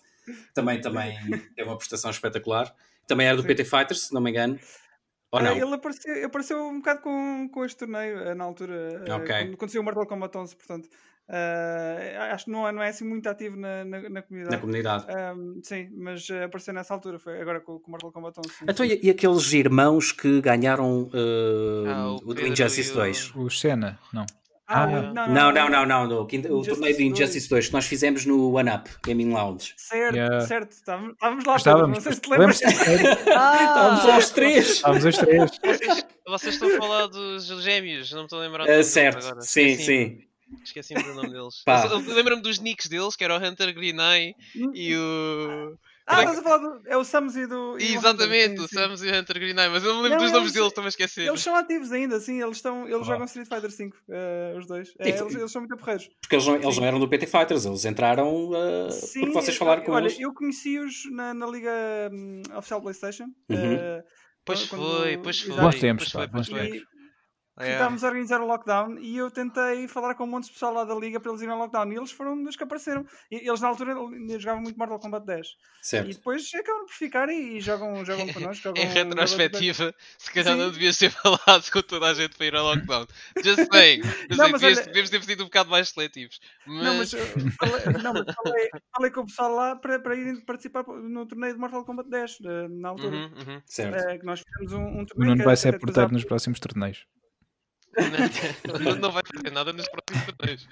também, 0.54 0.80
também 0.80 1.16
é 1.56 1.62
uma 1.62 1.76
prestação 1.76 2.10
espetacular. 2.10 2.74
Também 3.06 3.26
era 3.26 3.36
do 3.36 3.42
Sim. 3.42 3.48
PT 3.48 3.64
Fighters, 3.64 4.08
se 4.08 4.14
não 4.14 4.20
me 4.20 4.30
engano. 4.30 4.58
Ou 5.32 5.42
não? 5.42 5.56
Ele 5.56 5.74
apareceu, 5.74 6.26
apareceu 6.26 6.62
um 6.62 6.78
bocado 6.78 7.00
com, 7.00 7.48
com 7.52 7.64
este 7.64 7.78
torneio 7.78 8.18
eh, 8.18 8.34
na 8.34 8.44
altura, 8.44 9.04
eh, 9.06 9.14
okay. 9.14 9.42
quando 9.42 9.54
aconteceu 9.54 9.80
o 9.80 9.84
Mortal 9.84 10.06
Kombat 10.06 10.36
11, 10.36 10.56
portanto. 10.56 10.88
Uh, 11.28 12.20
acho 12.32 12.44
que 12.44 12.52
não, 12.52 12.68
é, 12.68 12.70
não 12.70 12.80
é 12.80 12.90
assim 12.90 13.04
muito 13.04 13.28
ativo 13.28 13.56
na, 13.56 13.84
na, 13.84 14.08
na 14.08 14.22
comunidade. 14.22 14.54
Na 14.54 14.60
comunidade. 14.60 15.06
Um, 15.36 15.60
sim, 15.60 15.90
mas 15.96 16.30
apareceu 16.30 16.72
nessa 16.72 16.94
altura, 16.94 17.18
foi 17.18 17.40
agora 17.40 17.60
com, 17.60 17.80
com 17.80 17.88
o 17.88 17.90
Mortal 17.90 18.12
Kombat 18.12 18.38
11. 18.38 18.48
Sim, 18.48 18.64
então, 18.68 18.86
e, 18.86 19.00
e, 19.02 19.10
aqueles 19.10 19.52
irmãos 19.52 20.12
que 20.12 20.40
ganharam 20.40 21.02
uh, 21.02 21.88
ah, 21.88 22.12
o, 22.12 22.28
o 22.28 22.40
Injustice 22.46 22.92
2? 22.92 23.32
O 23.34 23.50
Senna, 23.50 23.98
não. 24.12 24.24
Ah, 24.68 24.82
ah, 24.82 24.86
não, 24.86 25.28
não, 25.28 25.52
não, 25.52 25.68
não, 25.70 25.86
não, 25.86 26.06
no, 26.08 26.22
o 26.22 26.64
torneio 26.64 26.96
do 26.96 27.02
Injustice 27.02 27.48
2 27.48 27.68
que 27.68 27.72
nós 27.72 27.86
fizemos 27.86 28.26
no 28.26 28.52
One 28.52 28.68
Up 28.68 28.90
Gaming 29.04 29.32
Lounge. 29.32 29.74
Certo, 29.76 30.16
yeah. 30.16 30.40
certo, 30.40 30.72
estávamos 30.72 31.44
lá, 31.44 31.56
estávamos, 31.56 31.98
não 31.98 32.00
sei 32.02 32.12
se 32.14 32.20
te 32.20 32.30
lembras. 32.30 32.60
ah, 33.36 33.56
estávamos 33.60 34.04
lá 34.04 34.18
os 34.18 34.30
três. 34.30 34.68
Estávamos 34.70 35.04
os 35.04 35.16
três. 35.16 35.50
Vocês 36.26 36.54
estão 36.54 36.68
a 36.68 36.78
falar 36.78 37.06
dos 37.06 37.46
gêmeos, 37.62 38.10
não 38.10 38.20
me 38.20 38.24
estou 38.24 38.40
a 38.40 38.42
lembrar. 38.42 38.68
Uh, 38.68 38.82
certo, 38.82 39.24
agora. 39.24 39.40
sim, 39.42 39.66
Esqueci 39.68 39.84
sim. 39.84 40.26
Esqueci-me 40.64 41.02
do 41.02 41.14
nome 41.14 41.30
deles. 41.30 41.62
Lembro-me 42.06 42.42
dos 42.42 42.58
nicks 42.58 42.88
deles, 42.88 43.14
que 43.14 43.24
era 43.24 43.36
o 43.36 43.44
Hunter 43.44 43.72
Green 43.72 43.98
Eye 44.00 44.34
e 44.74 44.96
o. 44.96 45.76
Ah, 46.06 46.20
estás 46.20 46.38
a 46.38 46.42
falar 46.42 46.58
do. 46.58 46.80
É 46.86 46.96
o 46.96 47.02
Samus 47.02 47.34
e 47.34 47.46
do. 47.48 47.76
E 47.80 47.94
Exatamente, 47.94 48.60
o, 48.60 48.68
Samus 48.68 49.02
e 49.02 49.10
o 49.10 49.18
Hunter 49.18 49.40
Green 49.40 49.58
Eye, 49.58 49.68
mas 49.68 49.82
eu 49.82 49.92
não 49.92 50.02
me 50.02 50.08
lembro 50.08 50.18
não, 50.18 50.24
dos 50.24 50.32
nomes 50.32 50.52
deles, 50.52 50.68
estou 50.68 50.84
a 50.84 50.88
esquecer. 50.88 51.26
Eles 51.26 51.40
são 51.40 51.56
ativos 51.56 51.90
ainda, 51.90 52.20
sim, 52.20 52.40
eles, 52.40 52.58
estão, 52.58 52.88
eles 52.88 53.04
jogam 53.04 53.24
Street 53.24 53.48
Fighter 53.48 53.70
V, 53.70 53.84
uh, 53.86 53.92
eh, 54.08 54.54
os 54.56 54.66
dois. 54.66 54.94
É, 55.00 55.08
eles, 55.08 55.34
eles, 55.34 55.50
são 55.50 55.62
muito 55.62 55.76
porreiros. 55.76 56.08
Porque 56.20 56.36
eles 56.36 56.46
não, 56.46 56.54
eles 56.54 56.78
não 56.78 56.84
eram 56.86 57.00
do 57.00 57.08
PT 57.08 57.26
Fighters, 57.26 57.64
eles 57.64 57.84
entraram 57.84 58.50
uh, 58.50 58.90
sim, 58.92 59.20
porque 59.20 59.34
vocês 59.34 59.56
falaram 59.56 59.82
com 59.82 59.92
olha, 59.92 60.06
eles. 60.06 60.20
eu 60.20 60.32
conheci-os 60.32 61.10
na, 61.10 61.34
na 61.34 61.46
Liga 61.46 61.72
um, 62.12 62.42
Oficial 62.56 62.80
PlayStation. 62.80 63.24
Uhum. 63.48 63.74
Uh, 63.74 64.02
pois, 64.44 64.64
quando, 64.66 64.84
foi, 64.84 65.18
pois 65.18 65.40
foi, 65.40 65.56
Bons 65.56 65.80
tempos, 65.80 66.12
pois 66.12 66.28
foi, 66.28 66.28
pois 66.28 66.48
foi. 66.48 66.82
É. 67.58 67.72
Estávamos 67.72 68.04
a 68.04 68.08
organizar 68.08 68.40
o 68.42 68.46
lockdown 68.46 68.98
e 68.98 69.16
eu 69.16 69.30
tentei 69.30 69.88
falar 69.88 70.14
com 70.14 70.24
um 70.24 70.26
monte 70.26 70.44
de 70.44 70.52
pessoal 70.52 70.74
lá 70.74 70.84
da 70.84 70.94
liga 70.94 71.18
para 71.18 71.30
eles 71.30 71.40
irem 71.40 71.54
ao 71.54 71.58
lockdown 71.60 71.90
e 71.90 71.96
eles 71.96 72.10
foram 72.10 72.42
dos 72.42 72.54
que 72.54 72.62
apareceram. 72.62 73.06
E 73.30 73.48
eles 73.48 73.60
na 73.62 73.68
altura 73.68 73.94
jogavam 74.38 74.60
muito 74.60 74.76
Mortal 74.78 74.98
Kombat 74.98 75.24
10. 75.24 75.46
Certo. 75.80 76.10
E 76.10 76.14
depois 76.14 76.50
acabam 76.54 76.84
por 76.84 76.92
ficar 76.92 77.30
e, 77.30 77.58
jogam, 77.60 78.04
jogam 78.04 78.30
connosco. 78.32 78.56
Jogam, 78.66 78.82
em 78.82 78.86
retrospectiva, 78.86 79.94
se 80.18 80.32
calhar 80.32 80.54
Sim. 80.54 80.60
não 80.60 80.70
devias 80.70 80.98
ter 80.98 81.10
falado 81.10 81.70
com 81.70 81.82
toda 81.82 82.06
a 82.06 82.14
gente 82.14 82.36
para 82.36 82.46
ir 82.46 82.54
ao 82.56 82.66
lockdown. 82.66 83.06
Just 83.42 83.68
saying. 83.72 84.02
Just 84.02 84.36
não, 84.36 84.52
devias, 84.52 84.78
olha... 84.78 84.86
devias 84.86 85.10
ter 85.10 85.22
sido 85.22 85.42
um 85.42 85.46
bocado 85.46 85.70
mais 85.70 85.88
seletivos. 85.88 86.40
Mas... 86.66 86.84
Não, 86.84 86.94
mas, 86.94 87.10
falei, 87.10 88.02
não, 88.02 88.12
mas 88.12 88.34
falei, 88.34 88.70
falei, 88.94 89.10
com 89.10 89.20
o 89.20 89.26
pessoal 89.26 89.54
lá 89.54 89.76
para, 89.76 89.98
para 89.98 90.14
irem 90.14 90.40
participar 90.40 90.84
no 90.86 91.24
torneio 91.24 91.54
de 91.54 91.60
Mortal 91.60 91.84
Kombat 91.84 92.10
10 92.10 92.38
eh, 92.44 92.68
na 92.68 92.88
altura. 92.90 93.16
Uhum, 93.16 93.32
uhum. 93.38 93.62
Certo. 93.64 93.96
É, 93.96 94.18
que 94.18 94.26
nós 94.26 94.42
fizemos 94.42 94.72
um, 94.72 95.00
um 95.00 95.06
torneio. 95.06 95.32
O 95.32 95.36
Nuno 95.36 95.44
vai 95.44 95.56
ser 95.56 95.78
porteiro 95.78 96.12
nos 96.12 96.24
próximos 96.24 96.60
torneios. 96.60 97.06
Não 99.00 99.10
vai 99.10 99.22
fazer 99.34 99.50
nada 99.52 99.72
nos 99.72 99.88
próximos 99.88 100.36
torneios. 100.36 100.68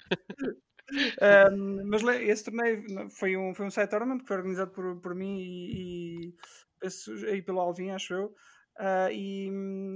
Um, 1.52 1.88
mas 1.88 2.02
esse 2.20 2.44
torneio 2.44 3.10
foi 3.10 3.36
um, 3.36 3.54
foi 3.54 3.66
um 3.66 3.70
side 3.70 3.88
tournament 3.88 4.20
que 4.20 4.26
foi 4.26 4.36
organizado 4.36 4.70
por, 4.70 5.00
por 5.00 5.14
mim 5.14 5.38
e, 5.38 6.34
e, 6.82 7.36
e 7.36 7.42
pelo 7.42 7.60
Alvin, 7.60 7.90
acho 7.90 8.14
eu. 8.14 8.34
Uh, 8.78 9.10
e 9.12 9.50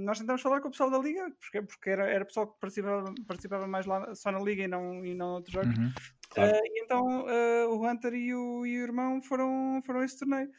nós 0.05 0.19
tentamos 0.19 0.41
falar 0.41 0.61
com 0.61 0.69
o 0.69 0.71
pessoal 0.71 0.89
da 0.89 0.97
liga, 0.97 1.29
porque, 1.39 1.61
porque 1.61 1.89
era, 1.89 2.09
era 2.09 2.25
pessoal 2.25 2.47
que 2.47 2.59
participava, 2.59 3.13
participava 3.27 3.67
mais 3.67 3.85
lá 3.85 4.15
só 4.15 4.31
na 4.31 4.39
liga 4.39 4.63
e 4.63 4.67
não, 4.67 5.05
e 5.05 5.13
não 5.13 5.33
outros 5.35 5.53
jogos. 5.53 5.77
Uhum, 5.77 5.91
claro. 6.29 6.51
uh, 6.53 6.61
e 6.63 6.83
então 6.83 7.25
uh, 7.25 7.69
o 7.69 7.87
Hunter 7.87 8.13
e 8.13 8.33
o, 8.33 8.65
e 8.65 8.79
o 8.79 8.83
irmão 8.83 9.21
foram, 9.21 9.81
foram 9.85 9.99
a 9.99 10.05
esse 10.05 10.17
torneio. 10.17 10.49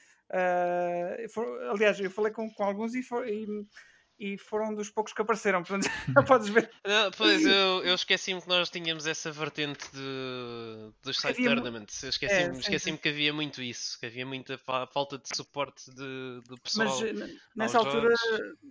For, 1.33 1.45
aliás, 1.71 1.99
eu 1.99 2.11
falei 2.11 2.31
com, 2.31 2.49
com 2.53 2.63
alguns 2.63 2.95
e, 2.95 3.03
for, 3.03 3.27
e 3.27 3.47
e 4.21 4.37
foram 4.37 4.75
dos 4.75 4.91
poucos 4.91 5.15
que 5.15 5.23
apareceram, 5.23 5.63
portanto 5.63 5.91
já 6.15 6.23
podes 6.23 6.51
ver. 6.51 6.71
Não, 6.87 7.11
pois, 7.11 7.43
eu, 7.45 7.83
eu 7.83 7.95
esqueci-me 7.95 8.43
que 8.43 8.49
nós 8.49 8.69
tínhamos 8.69 9.07
essa 9.07 9.33
vertente 9.33 9.91
de, 9.95 10.93
dos 11.03 11.19
side 11.19 11.33
havia... 11.33 11.55
tournaments. 11.55 12.03
Eu 12.03 12.11
esqueci-me 12.11 12.57
é, 12.57 12.61
esqueci 12.61 12.99
que 12.99 13.09
havia 13.09 13.33
muito 13.33 13.63
isso, 13.63 13.99
que 13.99 14.05
havia 14.05 14.27
muita 14.27 14.59
fa 14.59 14.87
falta 14.87 15.17
de 15.17 15.35
suporte 15.35 15.91
de, 15.91 16.41
de 16.47 16.61
pessoal. 16.61 17.01
Mas 17.01 17.31
nessa 17.57 17.79
altura 17.79 18.15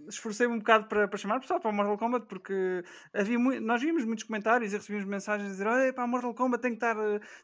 esforcei-me 0.08 0.54
um 0.54 0.60
bocado 0.60 0.88
para, 0.88 1.08
para 1.08 1.18
chamar 1.18 1.38
o 1.38 1.42
pessoal 1.42 1.60
para 1.60 1.72
o 1.72 1.74
Mortal 1.74 1.98
Kombat 1.98 2.28
porque 2.28 2.84
havia 3.12 3.40
muito, 3.40 3.62
nós 3.62 3.82
víamos 3.82 4.06
muitos 4.06 4.26
comentários 4.26 4.72
e 4.72 4.78
recebíamos 4.78 5.10
mensagens 5.10 5.50
a 5.50 5.52
dizer: 5.52 5.66
Olha, 5.66 5.92
para 5.92 6.06
Mortal 6.06 6.36
Kombat 6.36 6.62
tem 6.62 6.72
que, 6.72 6.78
estar, 6.78 6.96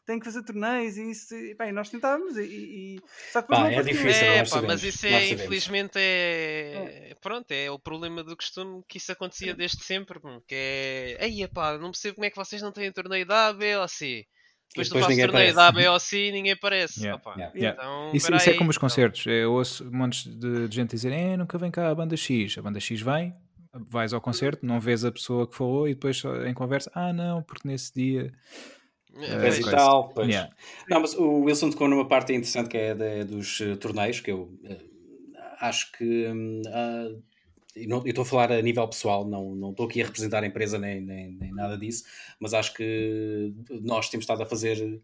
tem 0.04 0.20
que 0.20 0.24
fazer 0.24 0.44
torneios 0.44 0.96
e 0.96 1.10
isso. 1.10 1.34
E, 1.34 1.54
bem, 1.54 1.72
nós 1.72 1.90
tentávamos 1.90 2.36
e, 2.36 2.44
e... 2.44 3.00
só 3.32 3.42
que 3.42 3.48
pá, 3.48 3.68
é 3.68 3.82
difícil. 3.82 4.26
É, 4.26 4.44
pá, 4.44 4.62
mas 4.62 4.84
isso 4.84 5.06
é, 5.06 5.30
infelizmente, 5.30 5.98
é... 5.98 7.10
é. 7.10 7.14
Pronto, 7.20 7.50
é 7.50 7.68
o 7.68 7.78
problema 7.78 7.95
problema 7.96 8.22
do 8.22 8.36
costume 8.36 8.82
que 8.88 8.98
isso 8.98 9.10
acontecia 9.10 9.52
Sim. 9.52 9.56
desde 9.56 9.82
sempre, 9.82 10.20
que 10.46 10.54
é. 10.54 11.18
Aí, 11.20 11.46
pá, 11.48 11.78
não 11.78 11.90
percebo 11.90 12.16
como 12.16 12.26
é 12.26 12.30
que 12.30 12.36
vocês 12.36 12.60
não 12.60 12.70
têm 12.70 12.92
torneio 12.92 13.26
da 13.26 13.48
A, 13.48 13.52
B 13.52 13.76
ou 13.76 13.88
C. 13.88 14.26
Depois, 14.68 14.88
depois 14.88 15.04
tu 15.04 15.08
fazes 15.08 15.24
torneio 15.24 15.54
da 15.54 15.68
A, 15.68 15.72
B 15.72 15.88
ou 15.88 15.98
C 15.98 16.30
ninguém 16.30 16.52
aparece. 16.52 17.00
Yeah, 17.00 17.20
Opa, 17.20 17.34
yeah, 17.38 17.56
yeah. 17.56 17.82
Então, 17.82 18.10
isso, 18.14 18.34
isso 18.34 18.50
é 18.50 18.54
como 18.54 18.70
os 18.70 18.76
então. 18.76 18.88
concertos. 18.88 19.26
Eu 19.26 19.52
ouço 19.52 19.90
montes 19.90 20.26
de, 20.26 20.68
de 20.68 20.76
gente 20.76 20.90
dizer: 20.90 21.12
eh, 21.12 21.36
nunca 21.36 21.56
vem 21.56 21.70
cá 21.70 21.88
a 21.88 21.94
banda 21.94 22.16
X. 22.16 22.58
A 22.58 22.62
banda 22.62 22.78
X 22.78 23.00
vem, 23.00 23.34
vais 23.72 24.12
ao 24.12 24.20
concerto, 24.20 24.66
não 24.66 24.78
vês 24.78 25.04
a 25.04 25.10
pessoa 25.10 25.46
que 25.46 25.56
falou 25.56 25.88
e 25.88 25.94
depois 25.94 26.22
em 26.46 26.54
conversa, 26.54 26.90
ah, 26.94 27.12
não, 27.12 27.42
porque 27.42 27.66
nesse 27.66 27.94
dia. 27.94 28.32
É, 29.18 29.48
e 29.48 29.70
tal, 29.70 30.10
pois. 30.10 30.28
Yeah. 30.28 30.52
Não, 30.90 31.00
mas 31.00 31.14
o 31.14 31.44
Wilson 31.44 31.70
tocou 31.70 31.88
numa 31.88 32.06
parte 32.06 32.34
interessante 32.34 32.68
que 32.68 32.76
é 32.76 32.94
de, 32.94 33.24
dos 33.24 33.60
uh, 33.60 33.74
torneios, 33.78 34.20
que 34.20 34.30
eu 34.30 34.42
uh, 34.42 34.96
acho 35.58 35.90
que 35.92 36.26
uh, 36.26 37.22
eu 37.76 38.02
estou 38.06 38.22
a 38.22 38.26
falar 38.26 38.52
a 38.52 38.62
nível 38.62 38.88
pessoal, 38.88 39.26
não, 39.26 39.54
não 39.54 39.70
estou 39.70 39.86
aqui 39.86 40.00
a 40.02 40.06
representar 40.06 40.42
a 40.42 40.46
empresa 40.46 40.78
nem, 40.78 41.00
nem, 41.00 41.32
nem, 41.32 41.52
nada 41.52 41.76
disso, 41.76 42.04
mas 42.40 42.54
acho 42.54 42.72
que 42.72 43.52
nós 43.82 44.08
temos 44.08 44.24
estado 44.24 44.42
a 44.42 44.46
fazer, 44.46 45.00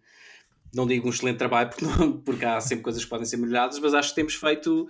não 0.75 0.87
digo 0.87 1.07
um 1.07 1.11
excelente 1.11 1.37
trabalho, 1.37 1.71
porque, 1.71 1.85
porque 2.25 2.45
há 2.45 2.61
sempre 2.61 2.83
coisas 2.83 3.05
que 3.05 3.11
podem 3.11 3.27
ser 3.27 3.37
melhoradas, 3.37 3.79
mas 3.79 3.93
acho 3.93 4.11
que 4.11 4.15
temos 4.15 4.35
feito 4.35 4.89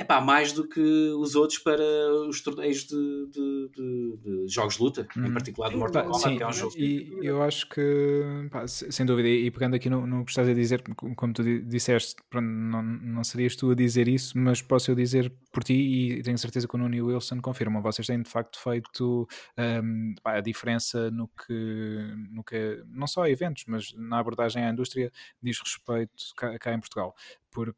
é 0.00 0.04
pá, 0.04 0.18
mais 0.18 0.54
do 0.54 0.66
que 0.66 0.80
os 0.80 1.34
outros 1.34 1.58
para 1.58 1.82
os 2.26 2.40
torneios 2.40 2.84
de, 2.84 2.96
de, 3.26 3.70
de, 3.76 4.16
de 4.16 4.48
jogos 4.48 4.76
de 4.76 4.82
luta, 4.82 5.06
em 5.14 5.20
uhum. 5.20 5.32
particular 5.34 5.70
do 5.70 5.76
Mortal 5.76 6.04
Kombat, 6.04 6.22
Sim, 6.22 6.36
que 6.38 6.42
é 6.42 6.46
um 6.46 6.52
jogo. 6.52 6.74
E 6.78 7.18
eu 7.20 7.42
acho 7.42 7.68
que, 7.68 8.48
pá, 8.50 8.66
sem 8.66 9.04
dúvida, 9.04 9.28
e 9.28 9.50
pegando 9.50 9.76
aqui 9.76 9.90
no, 9.90 10.06
no 10.06 10.24
que 10.24 10.30
estás 10.30 10.48
a 10.48 10.54
dizer, 10.54 10.82
como 11.14 11.34
tu 11.34 11.42
disseste, 11.64 12.16
não, 12.32 12.82
não 12.82 13.22
serias 13.22 13.54
tu 13.54 13.72
a 13.72 13.74
dizer 13.74 14.08
isso, 14.08 14.38
mas 14.38 14.62
posso 14.62 14.90
eu 14.90 14.94
dizer 14.94 15.30
por 15.52 15.62
ti 15.62 15.74
e 15.74 16.22
tenho 16.22 16.38
certeza 16.38 16.66
que 16.66 16.74
o 16.74 16.78
Nuno 16.78 16.94
e 16.94 17.02
o 17.02 17.08
Wilson 17.08 17.38
confirmam. 17.42 17.82
Vocês 17.82 18.06
têm 18.06 18.22
de 18.22 18.30
facto 18.30 18.58
feito 18.58 19.28
um, 19.58 20.14
pá, 20.22 20.36
a 20.36 20.40
diferença 20.40 21.10
no 21.10 21.28
que, 21.28 22.14
no 22.30 22.42
que, 22.42 22.82
não 22.88 23.06
só 23.06 23.24
a 23.24 23.30
eventos, 23.30 23.64
mas 23.66 23.92
na 23.94 24.18
abordagem 24.18 24.64
à 24.64 24.70
indústria 24.70 25.12
diz 25.42 25.60
respeito 25.60 26.10
cá, 26.34 26.58
cá 26.58 26.72
em 26.72 26.80
Portugal. 26.80 27.14
Por, 27.50 27.74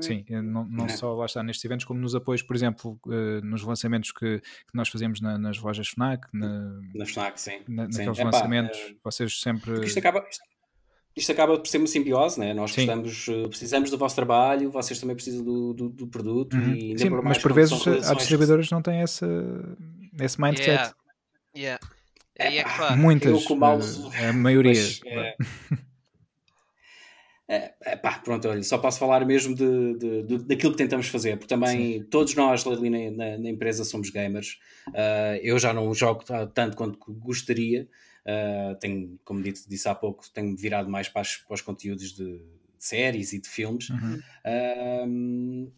sim, 0.00 0.24
não, 0.28 0.64
não 0.64 0.88
só 0.88 1.12
lá 1.14 1.26
está 1.26 1.42
nestes 1.42 1.64
eventos, 1.64 1.84
como 1.84 2.00
nos 2.00 2.14
apoios, 2.14 2.42
por 2.42 2.56
exemplo, 2.56 2.98
uh, 3.06 3.44
nos 3.44 3.62
lançamentos 3.62 4.12
que, 4.12 4.40
que 4.40 4.74
nós 4.74 4.88
fazemos 4.88 5.20
na, 5.20 5.36
nas 5.36 5.58
lojas 5.58 5.88
FNAC, 5.88 6.26
na, 6.32 6.80
na 6.94 7.04
FNAC, 7.04 7.38
sim. 7.38 7.60
Na, 7.68 7.86
naqueles 7.86 8.16
sim. 8.16 8.24
lançamentos, 8.24 8.78
Epá, 8.78 8.98
vocês 9.04 9.40
sempre. 9.40 9.84
Isto 9.84 9.98
acaba, 9.98 10.24
isto 11.14 11.32
acaba 11.32 11.58
por 11.58 11.66
ser 11.66 11.78
uma 11.78 11.86
simbiose, 11.86 12.38
né? 12.40 12.54
nós 12.54 12.72
precisamos, 12.72 13.26
eh, 13.28 13.48
precisamos 13.48 13.90
do 13.90 13.98
vosso 13.98 14.14
trabalho, 14.14 14.70
vocês 14.70 14.98
também 14.98 15.16
precisam 15.16 15.44
do, 15.44 15.74
do, 15.74 15.88
do 15.90 16.06
produto 16.06 16.56
uhum. 16.56 16.74
e 16.74 16.98
Sim, 16.98 17.10
por 17.10 17.22
mas 17.22 17.38
por 17.38 17.52
vezes 17.52 17.86
há 17.86 18.14
distribuidores 18.14 18.68
que 18.68 18.74
não 18.74 18.82
têm 18.82 19.02
esse, 19.02 19.24
esse 20.20 20.40
mindset. 20.40 20.68
Yeah. 20.68 20.94
Yeah. 21.56 21.86
É, 22.38 22.56
é 22.56 22.64
claro. 22.64 22.96
Muitas, 22.96 23.44
eh, 24.14 24.28
a 24.28 24.32
maioria. 24.32 24.72
Pois, 25.02 25.89
é, 27.50 27.74
é, 27.80 27.96
pá, 27.96 28.20
pronto, 28.22 28.46
olha, 28.46 28.62
só 28.62 28.78
posso 28.78 29.00
falar 29.00 29.26
mesmo 29.26 29.56
de, 29.56 29.98
de, 29.98 30.22
de, 30.22 30.38
daquilo 30.44 30.70
que 30.70 30.78
tentamos 30.78 31.08
fazer, 31.08 31.36
porque 31.36 31.52
também 31.52 31.98
Sim. 31.98 32.04
todos 32.04 32.36
nós 32.36 32.64
ali 32.64 32.88
na, 32.88 33.10
na, 33.10 33.38
na, 33.38 33.50
empresa 33.50 33.84
somos 33.84 34.08
gamers. 34.08 34.60
Uh, 34.90 35.34
eu 35.42 35.58
já 35.58 35.74
não 35.74 35.92
jogo 35.92 36.22
tanto 36.54 36.76
quanto 36.76 37.12
gostaria. 37.14 37.88
Uh, 38.24 38.76
tenho, 38.76 39.18
como 39.24 39.42
disse, 39.42 39.68
disse 39.68 39.88
há 39.88 39.96
pouco, 39.96 40.22
tenho 40.32 40.56
virado 40.56 40.88
mais 40.88 41.08
para, 41.08 41.22
as, 41.22 41.38
para 41.38 41.54
os 41.54 41.60
conteúdos 41.60 42.12
de, 42.12 42.40
séries 42.78 43.32
e 43.32 43.40
de 43.40 43.48
filmes. 43.48 43.90
Uhum. 43.90 44.20
Uh, 44.46 45.72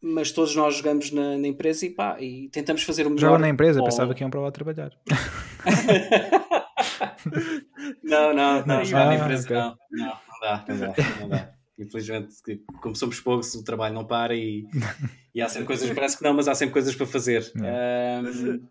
mas 0.00 0.32
todos 0.32 0.56
nós 0.56 0.78
jogamos 0.78 1.12
na, 1.12 1.38
na, 1.38 1.46
empresa 1.46 1.86
e, 1.86 1.90
pá, 1.90 2.20
e 2.20 2.48
tentamos 2.48 2.82
fazer 2.82 3.06
o 3.06 3.10
melhor. 3.10 3.20
Jogam 3.20 3.38
na 3.38 3.48
empresa, 3.48 3.78
ou... 3.78 3.84
pensava 3.84 4.12
que 4.14 4.24
iam 4.24 4.30
para 4.30 4.40
lá 4.40 4.50
trabalhar. 4.50 4.90
não, 8.02 8.34
não, 8.34 8.66
não, 8.66 8.80
ah, 8.80 9.04
na 9.04 9.14
empresa 9.14 9.44
okay. 9.44 9.56
não. 9.56 9.78
não 9.92 10.27
não 10.27 10.27
dá, 10.40 10.64
não 10.68 10.78
dá, 10.78 10.94
não 11.20 11.28
dá. 11.28 11.54
Infelizmente, 11.78 12.34
como 12.82 12.96
somos 12.96 13.20
poucos, 13.20 13.54
o 13.54 13.62
trabalho 13.62 13.94
não 13.94 14.04
para 14.04 14.34
e, 14.34 14.66
e 15.34 15.40
há 15.40 15.48
sempre 15.48 15.66
coisas, 15.66 15.90
parece 15.90 16.18
que 16.18 16.24
não, 16.24 16.34
mas 16.34 16.48
há 16.48 16.54
sempre 16.54 16.72
coisas 16.72 16.94
para 16.94 17.06
fazer. 17.06 17.52
Um, 17.54 18.66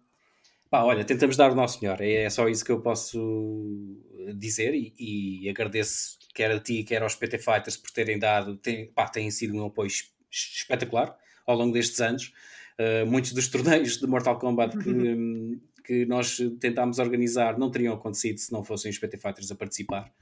pá, 0.69 0.84
olha, 0.84 1.06
tentamos 1.06 1.38
dar 1.38 1.52
o 1.52 1.56
nosso 1.56 1.80
melhor, 1.81 2.02
é, 2.02 2.23
é 2.23 2.30
só 2.30 2.49
isso 2.49 2.65
que 2.65 2.72
eu 2.72 2.81
posso 2.81 3.98
dizer 4.35 4.73
e, 4.73 4.94
e 4.99 5.49
agradeço 5.49 6.18
quer 6.38 6.52
a 6.52 6.60
ti, 6.60 6.84
quer 6.84 7.02
aos 7.02 7.15
PT 7.15 7.39
Fighters 7.39 7.77
por 7.77 7.89
terem 7.89 8.19
dado, 8.19 8.57
tem, 8.57 8.91
pá, 8.91 9.07
têm 9.07 9.31
sido 9.31 9.56
um 9.56 9.65
apoio 9.65 9.89
espetacular 10.30 11.18
ao 11.48 11.57
longo 11.57 11.73
destes 11.73 11.99
anos. 11.99 12.31
Uh, 12.80 13.07
muitos 13.07 13.34
dos 13.34 13.48
torneios 13.48 13.98
de 13.98 14.06
Mortal 14.06 14.38
Kombat 14.38 14.77
que, 14.77 15.60
que 15.84 16.06
nós 16.06 16.38
tentámos 16.60 16.99
organizar 16.99 17.57
não 17.57 17.72
teriam 17.72 17.95
acontecido 17.95 18.38
se 18.38 18.52
não 18.52 18.64
fossem 18.64 18.91
os 18.91 18.99
PT 18.99 19.18
Fighters 19.18 19.52
a 19.52 19.56
participar 19.56 20.14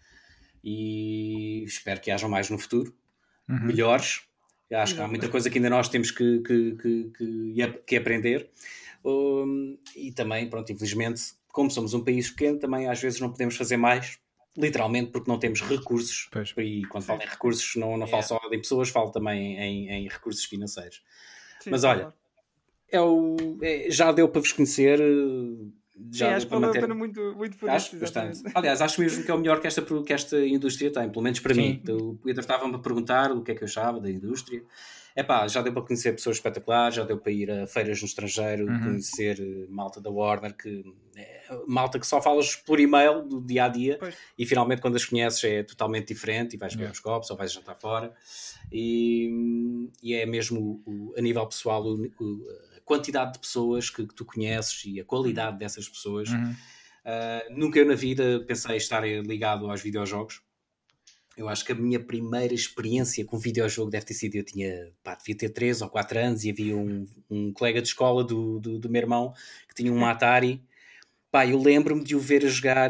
e 0.65 1.63
espero 1.63 2.01
que 2.01 2.09
hajam 2.09 2.27
mais 2.27 2.49
no 2.49 2.57
futuro, 2.57 2.91
uhum. 3.47 3.67
melhores. 3.67 4.21
Eu 4.67 4.79
acho 4.79 4.95
que 4.95 5.01
há 5.01 5.07
muita 5.07 5.29
coisa 5.29 5.47
que 5.47 5.59
ainda 5.59 5.69
nós 5.69 5.87
temos 5.87 6.09
que, 6.09 6.39
que, 6.39 6.75
que, 6.75 7.83
que 7.85 7.95
aprender. 7.95 8.49
Um, 9.05 9.77
e 9.95 10.11
também, 10.11 10.49
pronto, 10.49 10.71
infelizmente, 10.71 11.21
como 11.49 11.69
somos 11.69 11.93
um 11.93 12.03
país 12.03 12.31
pequeno, 12.31 12.57
também 12.57 12.89
às 12.89 12.99
vezes 12.99 13.19
não 13.19 13.29
podemos 13.29 13.55
fazer 13.55 13.77
mais, 13.77 14.17
literalmente 14.57 15.11
porque 15.11 15.29
não 15.29 15.37
temos 15.37 15.61
recursos. 15.61 16.27
Pois. 16.31 16.51
E 16.57 16.81
quando 16.87 17.03
falo 17.03 17.21
em 17.21 17.27
recursos, 17.27 17.75
não, 17.75 17.95
não 17.95 18.07
falo 18.07 18.23
só 18.23 18.41
em 18.51 18.59
pessoas, 18.59 18.89
falo 18.89 19.11
também 19.11 19.59
em, 19.59 19.89
em 19.89 20.07
recursos 20.07 20.45
financeiros. 20.45 21.03
Sim, 21.59 21.69
Mas 21.69 21.83
olha, 21.83 22.11
é 22.91 22.99
o, 22.99 23.37
é, 23.61 23.91
já 23.91 24.11
deu 24.11 24.27
para 24.27 24.41
vos 24.41 24.51
conhecer 24.51 24.99
já 26.11 26.27
Sim, 26.27 26.33
acho 26.33 26.47
que 26.47 26.55
manter... 26.55 26.93
muito, 26.93 27.33
muito 27.35 27.57
por 27.57 27.69
acho, 27.69 27.95
isso. 27.95 27.99
Bastante. 27.99 28.41
Aliás, 28.53 28.81
acho 28.81 28.99
mesmo 28.99 29.23
que 29.23 29.31
é 29.31 29.33
o 29.33 29.37
melhor 29.37 29.61
que 29.61 29.67
esta, 29.67 29.81
que 29.81 30.13
esta 30.13 30.37
indústria 30.45 30.91
tem, 30.91 31.09
pelo 31.09 31.23
menos 31.23 31.39
para 31.39 31.53
Sim. 31.53 31.81
mim. 31.85 31.93
O 31.93 32.17
Pedro 32.23 32.41
estava-me 32.41 32.75
a 32.75 32.79
perguntar 32.79 33.31
o 33.31 33.41
que 33.41 33.51
é 33.51 33.55
que 33.55 33.63
eu 33.63 33.67
achava 33.67 33.99
da 33.99 34.09
indústria. 34.09 34.61
É 35.15 35.23
pá, 35.23 35.47
já 35.47 35.61
deu 35.61 35.71
para 35.71 35.83
conhecer 35.83 36.11
pessoas 36.11 36.35
espetaculares, 36.35 36.95
já 36.95 37.05
deu 37.05 37.17
para 37.17 37.31
ir 37.31 37.49
a 37.49 37.65
feiras 37.65 38.01
no 38.01 38.05
estrangeiro, 38.05 38.67
uhum. 38.67 38.79
conhecer 38.83 39.39
eh, 39.39 39.65
malta 39.69 40.01
da 40.01 40.09
Warner, 40.09 40.53
que 40.53 40.83
é, 41.15 41.57
malta 41.65 41.97
que 41.97 42.05
só 42.05 42.21
falas 42.21 42.57
por 42.57 42.81
e-mail 42.81 43.23
do 43.23 43.39
dia 43.39 43.63
a 43.63 43.67
dia 43.69 43.97
pois. 43.97 44.13
e 44.37 44.45
finalmente 44.45 44.81
quando 44.81 44.97
as 44.97 45.05
conheces 45.05 45.41
é 45.45 45.63
totalmente 45.63 46.09
diferente 46.09 46.55
e 46.55 46.57
vais 46.57 46.73
beber 46.73 46.87
yeah. 46.87 46.91
uns 46.91 46.99
copos 46.99 47.31
ou 47.31 47.37
vais 47.37 47.53
jantar 47.53 47.79
fora. 47.79 48.13
E, 48.69 49.89
e 50.03 50.13
é 50.15 50.25
mesmo 50.25 50.83
o, 50.85 51.13
a 51.17 51.21
nível 51.21 51.47
pessoal 51.47 51.81
o, 51.85 51.95
o 52.19 52.45
quantidade 52.85 53.33
de 53.33 53.39
pessoas 53.39 53.89
que, 53.89 54.05
que 54.05 54.13
tu 54.13 54.23
conheces 54.23 54.83
e 54.85 55.01
a 55.01 55.03
qualidade 55.03 55.57
dessas 55.57 55.89
pessoas. 55.89 56.29
Uhum. 56.29 56.51
Uh, 56.51 57.59
nunca 57.59 57.79
eu 57.79 57.85
na 57.85 57.95
vida 57.95 58.43
pensei 58.47 58.77
estar 58.77 59.03
ligado 59.03 59.69
aos 59.69 59.81
videojogos. 59.81 60.41
Eu 61.35 61.49
acho 61.49 61.65
que 61.65 61.73
a 61.73 61.75
minha 61.75 61.99
primeira 61.99 62.53
experiência 62.53 63.25
com 63.25 63.37
videojogo 63.37 63.91
deve 63.91 64.05
ter 64.05 64.13
sido, 64.13 64.35
eu 64.35 64.43
tinha, 64.43 64.93
pá, 65.03 65.15
devia 65.15 65.35
ter 65.35 65.49
3 65.49 65.81
ou 65.81 65.89
4 65.89 66.19
anos 66.19 66.45
e 66.45 66.51
havia 66.51 66.77
um, 66.77 67.05
um 67.29 67.51
colega 67.51 67.81
de 67.81 67.89
escola 67.89 68.23
do, 68.23 68.57
do, 68.59 68.79
do 68.79 68.89
meu 68.89 69.01
irmão 69.01 69.33
que 69.67 69.75
tinha 69.75 69.91
um 69.91 70.05
Atari. 70.05 70.63
Pá, 71.29 71.45
eu 71.45 71.61
lembro-me 71.61 72.03
de 72.03 72.15
o 72.15 72.19
ver 72.19 72.45
a 72.45 72.47
jogar, 72.47 72.89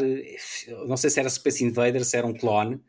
não 0.87 0.95
sei 0.95 1.09
se 1.09 1.19
era 1.19 1.27
Space 1.27 1.63
Invaders, 1.63 2.09
se 2.09 2.17
era 2.17 2.27
um 2.27 2.33
clone, 2.33 2.79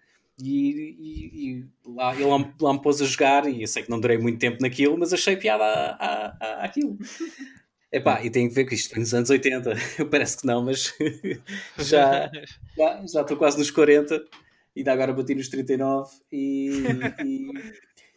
e, 0.42 0.96
e, 0.98 1.50
e 1.50 1.64
lá, 1.86 2.14
ele 2.14 2.24
lá, 2.24 2.54
lá, 2.60 2.72
me 2.72 2.82
pôs 2.82 3.00
a 3.00 3.04
jogar 3.04 3.48
e 3.48 3.62
eu 3.62 3.66
sei 3.66 3.82
que 3.82 3.90
não 3.90 4.00
durei 4.00 4.18
muito 4.18 4.38
tempo 4.38 4.58
naquilo, 4.60 4.98
mas 4.98 5.12
achei 5.12 5.36
piada 5.36 5.96
aquilo. 6.60 6.98
Epá, 7.92 8.22
e 8.22 8.28
tenho 8.28 8.48
que 8.48 8.54
ver 8.54 8.64
que 8.64 8.74
isto 8.74 8.90
foi 8.90 8.98
nos 8.98 9.14
anos 9.14 9.30
80, 9.30 9.72
parece 10.10 10.38
que 10.38 10.46
não, 10.46 10.62
mas 10.62 10.92
já, 11.78 12.30
já, 12.76 13.06
já 13.06 13.20
estou 13.22 13.36
quase 13.36 13.58
nos 13.58 13.70
40, 13.70 14.22
ainda 14.76 14.92
agora 14.92 15.12
bati 15.12 15.34
nos 15.34 15.48
39 15.48 16.10
e, 16.30 16.82
e, 17.24 17.46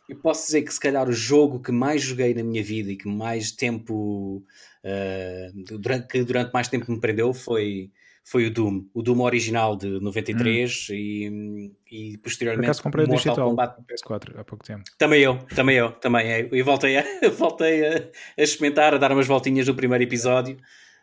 eu 0.10 0.18
posso 0.18 0.48
dizer 0.48 0.64
que 0.64 0.74
se 0.74 0.80
calhar 0.80 1.08
o 1.08 1.14
jogo 1.14 1.62
que 1.62 1.72
mais 1.72 2.02
joguei 2.02 2.34
na 2.34 2.44
minha 2.44 2.64
vida 2.64 2.92
e 2.92 2.98
que 2.98 3.08
mais 3.08 3.52
tempo 3.52 4.44
uh, 4.84 5.78
durante, 5.78 6.08
que 6.08 6.24
durante 6.24 6.52
mais 6.52 6.68
tempo 6.68 6.92
me 6.92 7.00
prendeu 7.00 7.32
foi, 7.32 7.92
foi 8.30 8.46
o 8.46 8.52
Doom, 8.52 8.86
o 8.94 9.02
Doom 9.02 9.22
original 9.22 9.76
de 9.76 10.00
93 10.00 10.88
hum. 10.92 10.94
e, 10.94 11.74
e 12.14 12.18
posteriormente 12.20 12.60
Por 12.60 12.66
acaso 12.66 12.84
comprei 12.84 13.06
o 13.06 13.10
digital 13.10 13.50
Kombat 13.50 13.82
PS4 13.82 14.40
há 14.40 14.44
pouco 14.44 14.64
tempo. 14.64 14.84
Também 15.00 15.24
eu, 15.24 15.40
também 15.56 15.78
eu, 15.78 15.92
também 15.94 16.28
eu. 16.28 16.56
E 16.56 16.62
voltei 16.62 16.98
a, 16.98 17.04
voltei 17.36 17.88
a, 17.88 18.04
a 18.38 18.44
experimentar, 18.44 18.94
a 18.94 18.98
dar 19.00 19.12
umas 19.12 19.26
voltinhas 19.26 19.68
no 19.68 19.74
primeiro 19.74 20.04
episódio. 20.04 20.58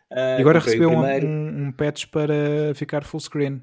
Uh, 0.09 0.39
e 0.39 0.41
agora 0.41 0.59
recebeu 0.59 0.89
um, 0.89 1.03
um, 1.03 1.67
um 1.67 1.71
patch 1.73 2.05
para 2.05 2.73
ficar 2.75 3.03
full 3.03 3.19
screen. 3.19 3.61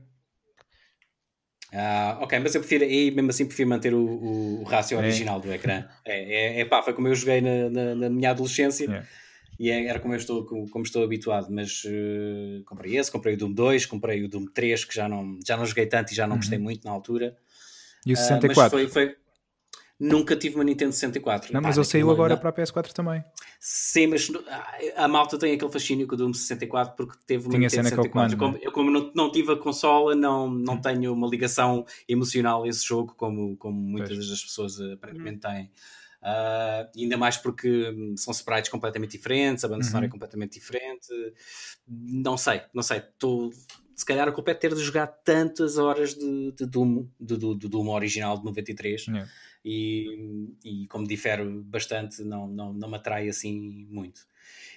Ah, 1.73 2.19
ok, 2.21 2.39
mas 2.41 2.55
eu 2.55 2.61
prefiro, 2.61 2.85
e 2.85 3.11
mesmo 3.11 3.31
assim 3.31 3.47
prefiro 3.47 3.71
manter 3.71 3.95
o, 3.95 3.99
o, 3.99 4.61
o 4.61 4.65
rácio 4.65 4.97
é. 4.97 5.01
original 5.01 5.41
do 5.41 5.51
ecrã. 5.51 5.87
É, 6.05 6.59
é, 6.59 6.61
é, 6.61 6.65
pá, 6.67 6.83
foi 6.83 6.93
como 6.93 7.09
eu 7.09 7.15
joguei 7.15 7.41
na, 7.41 7.71
na, 7.71 7.95
na 7.95 8.11
minha 8.11 8.31
adolescência 8.31 8.89
é. 8.91 9.24
E 9.59 9.71
é, 9.71 9.87
era 9.87 10.01
como 10.01 10.15
eu 10.15 10.19
estou, 10.19 10.45
como, 10.45 10.69
como 10.69 10.85
estou 10.85 11.03
habituado. 11.03 11.49
Mas 11.51 11.85
uh, 11.85 12.65
comprei 12.65 12.97
esse, 12.97 13.11
comprei 13.11 13.35
o 13.35 13.39
Doom 13.39 13.53
2, 13.53 13.87
comprei 13.87 14.25
o 14.25 14.29
Doom 14.29 14.47
3, 14.47 14.85
que 14.85 14.95
já 14.95 15.09
não, 15.09 15.39
já 15.47 15.57
não 15.57 15.67
joguei 15.67 15.87
tanto 15.87 16.13
e 16.13 16.15
já 16.17 16.27
não 16.27 16.37
gostei 16.37 16.59
uhum. 16.59 16.65
muito 16.65 16.85
na 16.85 16.91
altura. 16.91 17.37
E 18.07 18.13
o 18.13 18.17
64? 18.17 18.77
Uh, 18.79 18.83
mas 18.83 18.93
foi, 18.93 19.07
foi, 19.07 19.17
Nunca 19.99 20.35
tive 20.35 20.57
uma 20.57 20.65
Nintendo 20.65 20.93
64. 20.93 21.53
Não, 21.53 21.61
mas 21.63 21.77
ele 21.77 21.87
saiu 21.87 22.11
agora 22.11 22.35
não. 22.35 22.41
para 22.41 22.51
a 22.51 22.53
PS4 22.53 22.93
também. 22.93 23.25
Sim, 23.61 24.09
mas 24.09 24.29
a 24.97 25.07
malta 25.07 25.39
tem 25.39 25.55
aquele 25.55 25.71
fascínio 25.71 26.07
com 26.07 26.15
o 26.15 26.19
Doom 26.19 26.35
64 26.35 26.97
porque 26.97 27.17
teve 27.25 27.45
uma 27.45 27.51
Tinha 27.51 27.61
Nintendo 27.61 27.89
64. 27.89 28.11
Comando, 28.11 28.37
como, 28.37 28.65
eu, 28.65 28.73
como 28.73 28.91
não, 28.91 29.13
não 29.15 29.31
tive 29.31 29.53
a 29.53 29.57
consola, 29.57 30.17
não, 30.17 30.51
não 30.51 30.75
hum. 30.75 30.81
tenho 30.81 31.13
uma 31.13 31.29
ligação 31.29 31.87
emocional 32.09 32.65
a 32.65 32.69
esse 32.69 32.85
jogo 32.85 33.15
como, 33.17 33.57
como 33.57 33.81
muitas 33.81 34.17
pois. 34.17 34.29
das 34.29 34.43
pessoas 34.43 34.81
aparentemente 34.81 35.47
hum. 35.47 35.51
têm. 35.51 35.71
Uh, 36.25 36.89
ainda 36.97 37.19
mais 37.19 37.37
porque 37.37 37.91
hum, 37.91 38.15
são 38.17 38.33
sprites 38.33 38.71
completamente 38.71 39.11
diferentes, 39.11 39.63
a 39.63 39.69
banda 39.69 39.85
uhum. 39.85 39.91
sonora 39.91 40.07
é 40.07 40.09
completamente 40.09 40.55
diferente. 40.55 41.07
Não 41.87 42.39
sei, 42.39 42.63
não 42.73 42.83
sei. 42.83 42.99
Estou 42.99 43.53
se 43.95 44.05
calhar 44.05 44.27
a 44.27 44.33
culpa 44.33 44.51
é 44.51 44.55
ter 44.55 44.75
de 44.75 44.81
jogar 44.81 45.07
tantas 45.07 45.79
horas 45.79 46.15
de, 46.15 46.53
de 46.53 46.67
Doom, 46.67 47.07
do, 47.21 47.39
do, 47.39 47.55
do 47.55 47.69
Doom 47.69 47.89
original 47.91 48.37
de 48.39 48.45
93 48.45 49.07
yeah. 49.07 49.31
e, 49.65 50.49
e 50.65 50.87
como 50.89 51.07
difere 51.07 51.45
bastante 51.45 52.25
não, 52.25 52.49
não, 52.49 52.73
não 52.73 52.89
me 52.89 52.97
atrai 52.97 53.29
assim 53.29 53.87
muito. 53.89 54.27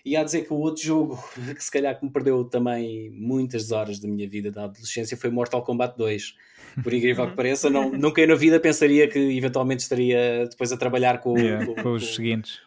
E 0.05 0.15
há 0.15 0.21
a 0.21 0.23
dizer 0.23 0.45
que 0.45 0.53
o 0.53 0.57
outro 0.57 0.83
jogo 0.83 1.23
que 1.55 1.63
se 1.63 1.71
calhar 1.71 1.97
que 1.97 2.05
me 2.05 2.11
perdeu 2.11 2.43
também 2.45 3.09
muitas 3.11 3.71
horas 3.71 3.99
da 3.99 4.07
minha 4.07 4.27
vida 4.27 4.51
da 4.51 4.65
adolescência 4.65 5.17
foi 5.17 5.29
Mortal 5.29 5.63
Kombat 5.63 5.97
2. 5.97 6.35
Por 6.83 6.93
incrível 6.93 7.25
que 7.25 7.31
uhum. 7.31 7.35
pareça, 7.35 7.69
não, 7.69 7.89
nunca 7.91 8.25
na 8.25 8.35
vida 8.35 8.59
pensaria 8.59 9.07
que 9.07 9.17
eventualmente 9.19 9.81
estaria 9.81 10.47
depois 10.49 10.71
a 10.71 10.77
trabalhar 10.77 11.19
com, 11.19 11.37
yeah, 11.37 11.65
com, 11.65 11.73
com 11.75 11.93
os 11.93 12.07
com, 12.07 12.13
seguintes. 12.13 12.66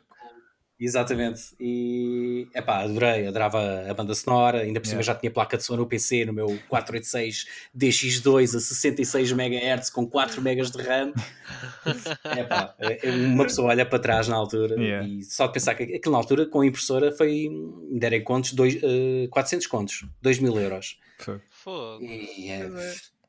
Exatamente. 0.80 1.54
E 1.60 2.48
epá, 2.54 2.82
adorei, 2.82 3.26
adorava 3.26 3.84
a 3.86 3.92
banda 3.92 4.14
sonora, 4.14 4.62
ainda 4.62 4.80
por 4.80 4.86
cima 4.86 5.02
yeah. 5.02 5.12
já 5.12 5.18
tinha 5.18 5.30
placa 5.30 5.58
de 5.58 5.62
som 5.62 5.76
no 5.76 5.86
PC, 5.86 6.24
no 6.24 6.32
meu 6.32 6.46
486 6.68 7.46
DX2 7.76 8.56
a 8.56 8.60
66 8.60 9.32
MHz 9.32 9.90
com 9.90 10.06
4 10.06 10.40
MB 10.40 10.70
de 10.70 10.82
RAM. 10.82 11.12
epá, 12.38 12.74
é, 12.78 13.10
uma 13.10 13.44
pessoa 13.44 13.68
olha 13.68 13.84
para 13.84 13.98
trás 13.98 14.26
na 14.26 14.36
altura 14.36 14.74
yeah. 14.80 15.06
e 15.06 15.22
só 15.22 15.46
de 15.46 15.52
pensar 15.52 15.74
que 15.74 15.82
aquilo 15.82 16.12
na 16.12 16.18
altura 16.18 16.46
com 16.46 16.62
a 16.62 16.66
impressora 16.66 17.12
foi, 17.12 17.50
derem 17.92 18.24
contos, 18.24 18.54
dois, 18.54 18.76
uh, 18.76 19.28
400 19.28 19.66
contos, 19.66 20.06
2 20.22 20.38
mil 20.38 20.58
euros. 20.58 20.98
Foi. 21.18 21.40
E, 22.00 22.48
é, 22.48 22.70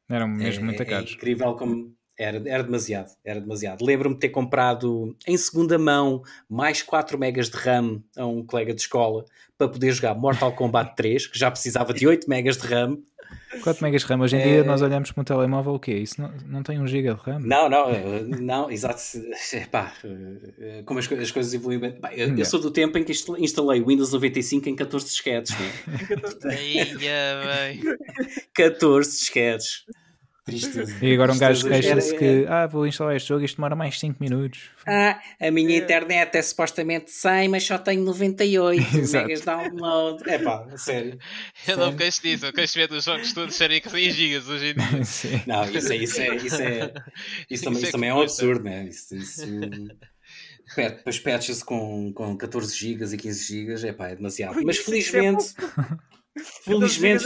Eram 0.08 0.30
mesmo 0.30 0.64
é, 0.64 0.66
muito 0.68 0.86
caros. 0.86 1.12
É 1.12 1.14
incrível 1.16 1.54
como 1.56 1.94
era, 2.22 2.42
era 2.46 2.64
demasiado, 2.64 3.12
era 3.26 3.42
demasiado. 3.42 3.84
Lembro-me 3.84 4.16
de 4.16 4.22
ter 4.22 4.30
comprado 4.30 5.16
em 5.28 5.36
segunda 5.36 5.78
mão 5.80 6.22
mais 6.48 6.84
4 6.84 7.18
megas 7.18 7.50
de 7.50 7.58
RAM 7.58 8.02
a 8.16 8.26
um 8.26 8.46
colega 8.46 8.74
de 8.74 8.82
escola 8.82 9.26
para 9.58 9.68
poder 9.68 9.92
jogar 9.92 10.14
Mortal 10.14 10.54
Kombat 10.54 10.94
3, 10.96 11.28
que 11.28 11.40
já 11.40 11.50
precisava 11.50 11.94
de 11.94 12.08
8 12.08 12.30
megas 12.30 12.58
de 12.58 12.68
RAM. 12.68 13.00
4 13.64 13.84
megas 13.84 14.02
de 14.02 14.08
RAM. 14.08 14.22
Hoje 14.22 14.36
em 14.36 14.40
é... 14.40 14.44
dia 14.44 14.64
nós 14.64 14.82
olhamos 14.82 15.12
para 15.12 15.22
um 15.22 15.24
telemóvel, 15.24 15.74
o 15.74 15.80
quê? 15.80 15.94
Isso 15.94 16.22
não, 16.22 16.32
não 16.46 16.64
tem 16.64 16.80
1 16.80 16.86
GB 16.86 17.14
de 17.14 17.22
RAM? 17.22 17.40
Não, 17.40 17.68
não, 17.68 17.90
eh, 17.90 18.24
não, 18.40 18.70
exato. 18.70 19.02
Epá, 19.54 19.94
eh, 20.04 20.84
como 20.86 21.00
as, 21.00 21.12
as 21.12 21.32
coisas 21.32 21.54
evoluem. 21.54 21.82
eu, 21.82 22.12
yeah. 22.12 22.40
eu, 22.40 22.46
sou 22.46 22.60
do 22.60 22.70
tempo 22.70 22.98
em 22.98 23.04
que 23.04 23.14
instalei 23.40 23.84
Windows 23.84 24.12
95 24.14 24.70
em 24.70 24.76
14 24.76 25.06
disquetes. 25.06 25.56
14 28.54 29.12
disquetes. 29.18 29.86
Tristeza. 30.44 30.92
E 31.02 31.14
agora 31.14 31.34
um 31.34 31.38
gajo 31.38 31.68
queixa-se 31.68 32.16
que 32.18 32.46
ah, 32.48 32.66
vou 32.66 32.88
instalar 32.88 33.16
este 33.16 33.30
jogo 33.30 33.42
e 33.42 33.46
isto 33.46 33.58
demora 33.58 33.76
mais 33.76 34.00
5 34.00 34.18
minutos. 34.20 34.70
Ah, 34.88 35.20
a 35.40 35.52
minha 35.52 35.76
é. 35.76 35.78
internet 35.78 36.36
é 36.36 36.42
supostamente 36.42 37.12
100, 37.12 37.50
mas 37.50 37.64
só 37.64 37.78
tenho 37.78 38.04
98 38.04 38.82
megas 39.14 39.40
de 39.40 39.46
download. 39.46 40.24
É 40.28 40.40
pá, 40.40 40.66
sério. 40.78 41.18
Eu 41.68 41.78
não 41.78 41.96
queixo 41.96 42.22
disso, 42.22 42.46
eu 42.46 42.54
queixo 42.54 42.74
ver 42.74 42.88
dos 42.88 43.06
jogos 43.06 43.32
todos 43.34 43.56
serem 43.56 43.82
100 43.82 44.12
gigas 44.12 44.50
hoje 44.50 44.72
em 44.72 44.74
dia. 44.74 45.06
Sim. 45.06 45.42
Não, 45.46 45.64
isso, 45.66 45.94
é, 45.94 45.96
isso, 45.98 46.22
é, 46.22 46.36
isso, 46.36 46.62
é, 46.62 46.94
isso, 47.50 47.64
também, 47.64 47.80
isso 47.80 47.88
é 47.88 47.92
também 47.92 48.10
é 48.10 48.14
um 48.14 48.22
absurdo, 48.22 48.64
né? 48.64 48.86
Isso, 48.86 49.16
isso, 49.16 49.46
depois 50.76 51.20
patches 51.20 51.62
com, 51.62 52.14
com 52.14 52.38
14 52.38 52.74
gigas 52.76 53.12
e 53.12 53.18
15 53.18 53.46
gigas, 53.46 53.84
é 53.84 53.92
pá, 53.92 54.08
é 54.08 54.16
demasiado. 54.16 54.62
Mas 54.64 54.78
é 54.78 54.84
felizmente. 54.84 55.54
Felizmente. 56.64 57.26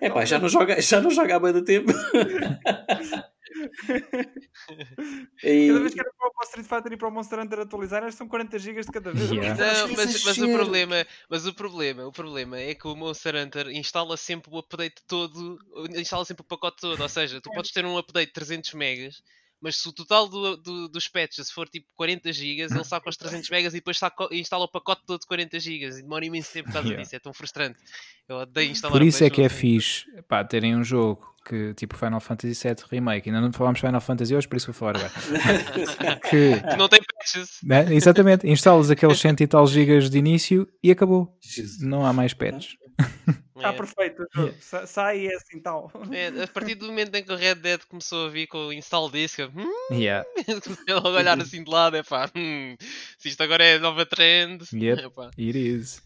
É 0.00 0.10
pá, 0.10 0.24
já 0.24 0.38
não 0.38 0.48
joga, 0.48 0.80
já 0.80 1.00
não 1.00 1.10
joga 1.10 1.36
há 1.36 1.40
muito 1.40 1.64
tempo. 1.64 1.92
e... 5.42 5.68
Cada 5.68 5.80
vez 5.80 5.94
que 5.94 6.00
era 6.00 6.10
para 6.12 6.28
o 6.28 6.42
Street 6.44 6.66
Fighter 6.66 6.92
e 6.92 6.96
para 6.96 7.08
o 7.08 7.10
Monster 7.10 7.38
Hunter 7.38 7.60
atualizar, 7.60 8.12
são 8.12 8.28
40 8.28 8.58
GB 8.58 8.80
de 8.82 8.86
cada 8.88 9.12
vez. 9.12 9.30
Yeah. 9.30 9.54
Não, 9.54 9.88
mas, 9.96 10.24
mas, 10.24 10.38
o 10.38 10.52
problema, 10.52 11.06
mas 11.28 11.46
o 11.46 11.54
problema, 11.54 12.06
o 12.06 12.12
problema 12.12 12.58
é 12.58 12.74
que 12.74 12.86
o 12.86 12.94
Monster 12.94 13.36
Hunter 13.36 13.68
instala 13.68 14.16
sempre 14.16 14.52
o 14.52 14.58
update 14.58 15.02
todo, 15.06 15.58
instala 15.96 16.24
sempre 16.24 16.42
o 16.42 16.46
pacote 16.46 16.78
todo, 16.80 17.00
ou 17.00 17.08
seja, 17.08 17.40
tu 17.40 17.50
podes 17.50 17.70
ter 17.70 17.84
um 17.84 17.96
update 17.96 18.28
de 18.28 18.32
300 18.32 18.74
megas 18.74 19.22
mas 19.64 19.76
se 19.76 19.88
o 19.88 19.92
total 19.92 20.28
do, 20.28 20.58
do, 20.58 20.88
dos 20.90 21.08
patches 21.08 21.50
for 21.50 21.66
tipo 21.66 21.86
40 21.96 22.30
GB, 22.30 22.64
ele 22.64 22.84
saca 22.84 23.08
os 23.08 23.16
300 23.16 23.48
megas 23.48 23.72
e 23.72 23.78
depois 23.78 23.98
saca, 23.98 24.28
instala 24.30 24.66
o 24.66 24.68
pacote 24.68 25.00
todo 25.06 25.20
de 25.20 25.26
40 25.26 25.58
GB 25.58 25.86
e 25.86 26.02
demora 26.02 26.26
imenso 26.26 26.52
tempo 26.52 26.66
por 26.66 26.74
causa 26.74 26.88
yeah. 26.92 27.02
disso, 27.02 27.16
é 27.16 27.18
tão 27.18 27.32
frustrante. 27.32 27.78
Eu 28.28 28.36
odeio 28.36 28.70
instalar 28.70 28.98
Por 28.98 29.02
isso 29.02 29.24
é 29.24 29.30
que 29.30 29.40
é 29.40 29.48
fixe 29.48 30.04
pá, 30.28 30.44
terem 30.44 30.76
um 30.76 30.84
jogo 30.84 31.33
que 31.44 31.74
tipo 31.74 31.96
Final 31.96 32.20
Fantasy 32.20 32.68
VII 32.68 32.76
Remake, 32.90 33.28
ainda 33.28 33.40
não 33.40 33.52
falámos 33.52 33.80
Final 33.80 34.00
Fantasy 34.00 34.34
hoje, 34.34 34.48
por 34.48 34.56
isso 34.56 34.66
vou 34.66 34.74
falar 34.74 34.96
agora. 34.96 35.12
que, 36.30 36.76
não 36.78 36.88
tem 36.88 37.00
patches. 37.02 37.58
Né? 37.62 37.94
Exatamente, 37.94 38.48
instalas 38.48 38.90
aqueles 38.90 39.18
100 39.20 39.36
e 39.40 39.46
tal 39.46 39.66
gigas 39.66 40.08
de 40.08 40.18
início 40.18 40.66
e 40.82 40.90
acabou. 40.90 41.36
Não 41.80 42.04
há 42.06 42.12
mais 42.12 42.32
patches. 42.32 42.76
Está 43.56 43.68
é. 43.68 43.72
perfeito 43.72 44.22
o 44.22 44.26
jogo. 44.32 44.54
Yeah. 44.72 44.86
Sai 44.86 45.20
e 45.20 45.26
é 45.28 45.36
assim 45.36 45.60
tal. 45.60 45.90
É, 46.12 46.42
a 46.42 46.46
partir 46.48 46.74
do 46.74 46.86
momento 46.86 47.14
em 47.14 47.22
que 47.22 47.32
o 47.32 47.36
Red 47.36 47.56
Dead 47.56 47.80
começou 47.88 48.26
a 48.26 48.28
vir 48.28 48.48
com 48.48 48.66
o 48.66 48.72
install 48.72 49.10
disc, 49.10 49.38
hum, 49.38 49.94
yeah. 49.94 50.26
comecei 50.62 50.94
logo 50.94 51.08
a 51.08 51.12
olhar 51.12 51.40
assim 51.40 51.62
de 51.62 51.70
lado, 51.70 51.96
é 51.96 52.02
pá, 52.02 52.30
hum, 52.34 52.76
se 53.16 53.28
isto 53.28 53.42
agora 53.42 53.64
é 53.64 53.78
nova 53.78 54.04
trend. 54.04 54.64
Yep, 54.72 55.02
it 55.38 55.58
is. 55.58 56.02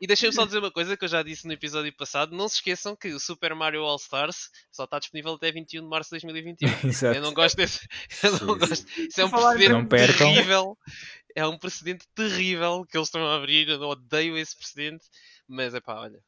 e 0.00 0.06
deixem-me 0.06 0.34
só 0.34 0.46
dizer 0.46 0.58
uma 0.58 0.70
coisa 0.70 0.96
que 0.96 1.04
eu 1.04 1.08
já 1.08 1.22
disse 1.22 1.46
no 1.46 1.52
episódio 1.52 1.92
passado: 1.94 2.34
não 2.34 2.48
se 2.48 2.56
esqueçam 2.56 2.96
que 2.96 3.08
o 3.08 3.20
Super 3.20 3.54
Mario 3.54 3.82
All 3.82 3.96
Stars 3.96 4.43
só 4.70 4.84
está 4.84 4.98
disponível 4.98 5.34
até 5.34 5.50
21 5.50 5.82
de 5.82 5.88
março 5.88 6.10
de 6.10 6.22
2021. 6.22 6.68
eu 7.14 7.22
não 7.22 7.34
gosto 7.34 7.56
desse. 7.56 7.86
Eu 8.22 8.32
não 8.38 8.58
gosto. 8.58 8.86
Isso 9.00 9.20
é 9.20 9.24
um 9.24 9.30
precedente 9.30 10.16
terrível. 10.16 10.78
É 11.36 11.46
um 11.46 11.58
precedente 11.58 12.06
terrível 12.14 12.86
que 12.88 12.96
eles 12.96 13.08
estão 13.08 13.26
a 13.26 13.36
abrir. 13.36 13.68
Eu 13.68 13.80
odeio 13.82 14.36
esse 14.36 14.56
precedente. 14.56 15.04
Mas 15.48 15.74
é 15.74 15.80
pá, 15.80 16.00
olha, 16.00 16.20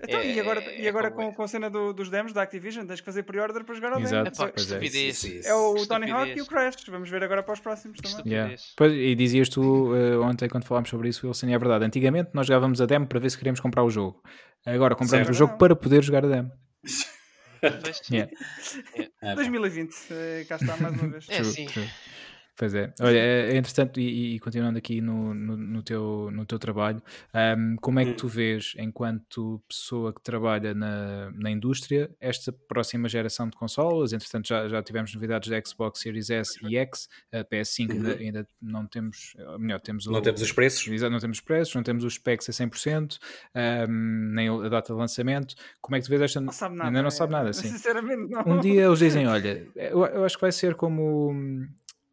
então, 0.00 0.20
é, 0.20 0.32
e 0.32 0.38
agora, 0.38 0.60
é, 0.60 0.80
e 0.80 0.88
agora 0.88 1.10
com, 1.10 1.32
com, 1.34 1.42
a 1.42 1.48
cena 1.48 1.68
do, 1.68 1.92
dos 1.92 2.08
demos 2.08 2.32
da 2.32 2.42
Activision, 2.42 2.86
tens 2.86 3.00
que 3.00 3.04
fazer 3.06 3.24
pre-order 3.24 3.64
para 3.64 3.74
jogar 3.74 3.92
ao 3.92 4.00
demo. 4.00 4.06
Exato, 4.06 4.44
é, 4.44 4.52
estupidez. 4.56 5.44
É, 5.44 5.54
o 5.54 5.86
Tony 5.86 6.10
Hawk 6.10 6.38
e 6.38 6.40
o 6.40 6.46
Crash. 6.46 6.76
Vamos 6.88 7.10
ver 7.10 7.22
agora 7.24 7.42
para 7.42 7.54
os 7.54 7.60
próximos 7.60 7.98
também. 8.00 8.32
Yeah. 8.32 8.54
Pois, 8.76 8.92
e 8.92 9.14
dizias 9.16 9.48
tu 9.48 9.92
uh, 9.92 10.22
ontem, 10.22 10.48
quando 10.48 10.64
falámos 10.64 10.88
sobre 10.88 11.08
isso, 11.08 11.26
Wilson, 11.26 11.48
e 11.48 11.52
é 11.52 11.58
verdade. 11.58 11.84
Antigamente 11.84 12.30
nós 12.32 12.46
jogávamos 12.46 12.80
a 12.80 12.86
demo 12.86 13.06
para 13.08 13.18
ver 13.18 13.30
se 13.30 13.36
queríamos 13.36 13.58
comprar 13.58 13.82
o 13.82 13.90
jogo. 13.90 14.22
Agora 14.64 14.94
compramos 14.94 15.30
o 15.30 15.32
jogo 15.32 15.58
para 15.58 15.74
poder 15.74 16.02
jogar 16.04 16.24
a 16.24 16.28
demo. 16.28 16.52
yeah. 18.10 18.30
yeah. 19.22 19.34
2020, 19.34 19.94
eh, 20.10 20.46
cá 20.48 20.56
está 20.56 20.76
mais 20.76 20.94
uma 21.00 21.08
vez. 21.08 21.26
É 21.28 21.38
assim. 21.38 21.66
Pois 22.58 22.74
é. 22.74 22.92
Olha, 23.00 23.16
é, 23.16 23.52
é 23.52 23.56
interessante, 23.56 24.00
e, 24.00 24.34
e 24.34 24.40
continuando 24.40 24.78
aqui 24.78 25.00
no, 25.00 25.32
no, 25.32 25.56
no, 25.56 25.80
teu, 25.80 26.28
no 26.32 26.44
teu 26.44 26.58
trabalho, 26.58 27.00
um, 27.56 27.76
como 27.76 28.00
é 28.00 28.04
que 28.04 28.10
hum. 28.10 28.16
tu 28.16 28.26
vês, 28.26 28.74
enquanto 28.76 29.62
pessoa 29.68 30.12
que 30.12 30.20
trabalha 30.20 30.74
na, 30.74 31.30
na 31.36 31.52
indústria, 31.52 32.10
esta 32.20 32.52
próxima 32.52 33.08
geração 33.08 33.48
de 33.48 33.56
consolas? 33.56 34.12
Entretanto, 34.12 34.48
já, 34.48 34.66
já 34.66 34.82
tivemos 34.82 35.14
novidades 35.14 35.48
da 35.48 35.62
Xbox 35.64 36.00
Series 36.00 36.30
S 36.30 36.58
e 36.68 36.76
X, 36.76 37.08
a 37.32 37.44
PS5 37.44 37.90
uhum. 37.90 37.96
ainda, 37.96 38.16
ainda, 38.16 38.48
não 38.60 38.86
temos, 38.88 39.36
melhor, 39.56 39.80
temos 39.80 40.06
Não 40.06 40.14
o, 40.14 40.20
temos 40.20 40.42
os 40.42 40.50
preços. 40.50 40.84
Não 40.88 41.20
temos 41.20 41.38
os 41.38 41.40
preços, 41.40 41.74
não 41.76 41.82
temos 41.84 42.02
os 42.02 42.14
specs 42.14 42.48
a 42.48 42.52
100%, 42.52 43.18
um, 43.88 44.32
nem 44.34 44.48
a 44.48 44.68
data 44.68 44.92
de 44.92 44.98
lançamento. 44.98 45.54
Como 45.80 45.94
é 45.94 46.00
que 46.00 46.06
tu 46.06 46.10
vês 46.10 46.22
esta... 46.22 46.40
Não 46.40 46.52
sabe 46.52 46.74
nada. 46.74 46.88
Ainda 46.88 47.02
não 47.04 47.10
sabe 47.12 47.30
nada, 47.30 47.52
sim. 47.52 47.68
Sinceramente, 47.70 48.32
não. 48.32 48.42
Um 48.44 48.58
dia 48.58 48.86
eles 48.86 48.98
dizem, 48.98 49.28
olha, 49.28 49.64
eu, 49.76 50.04
eu 50.06 50.24
acho 50.24 50.34
que 50.34 50.42
vai 50.42 50.50
ser 50.50 50.74
como 50.74 51.32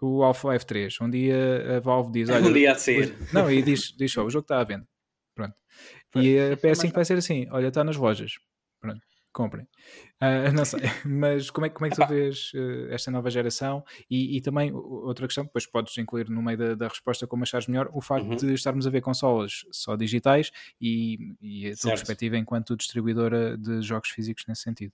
o 0.02 0.24
Half-Life 0.24 0.66
3. 0.66 1.02
Um 1.02 1.10
dia 1.10 1.78
a 1.78 1.80
Valve 1.80 2.12
diz: 2.12 2.30
Olha, 2.30 2.46
um 2.48 2.54
dia 2.54 2.72
a 2.72 2.76
sair. 2.76 3.16
Não, 3.34 3.50
e 3.52 3.62
diz, 3.62 3.94
diz 3.98 4.12
só: 4.12 4.24
o 4.24 4.30
jogo 4.30 4.44
está 4.44 4.60
à 4.60 4.64
venda. 4.64 4.88
Pronto. 5.34 5.56
E 6.16 6.40
a 6.40 6.58
PS5 6.58 6.94
vai 6.94 7.06
ser 7.06 7.18
assim: 7.18 7.48
Olha, 7.52 7.68
está 7.68 7.84
nas 7.84 7.98
lojas. 7.98 8.34
Pronto 8.80 9.02
comprem. 9.36 9.68
Uh, 10.22 10.50
não 10.56 10.64
sei, 10.64 10.80
mas 11.06 11.52
como 11.52 11.68
é, 11.68 11.70
como 11.70 11.86
é 11.86 11.90
que 11.90 11.98
tu 11.98 12.08
vês 12.08 12.54
uh, 12.54 12.88
esta 12.90 13.12
nova 13.12 13.30
geração? 13.30 13.84
E, 14.10 14.38
e, 14.38 14.42
também 14.42 14.74
outra 14.74 15.28
questão, 15.28 15.44
depois 15.44 15.68
podes 15.68 15.96
incluir 15.98 16.30
no 16.30 16.42
meio 16.42 16.58
da, 16.58 16.76
da 16.76 16.88
resposta 16.88 17.28
como 17.28 17.44
achares 17.44 17.68
melhor, 17.68 17.90
o 17.94 18.02
facto 18.02 18.30
uhum. 18.30 18.36
de 18.38 18.54
estarmos 18.54 18.88
a 18.88 18.90
ver 18.90 19.02
consolas 19.02 19.66
só 19.72 19.98
digitais 19.98 20.52
e, 20.80 21.36
e 21.42 21.68
a 21.68 21.70
tua 21.72 21.76
certo. 21.76 21.98
perspectiva 21.98 22.38
enquanto 22.38 22.78
distribuidora 22.78 23.58
de 23.58 23.82
jogos 23.82 24.10
físicos 24.10 24.46
nesse 24.48 24.62
sentido. 24.62 24.94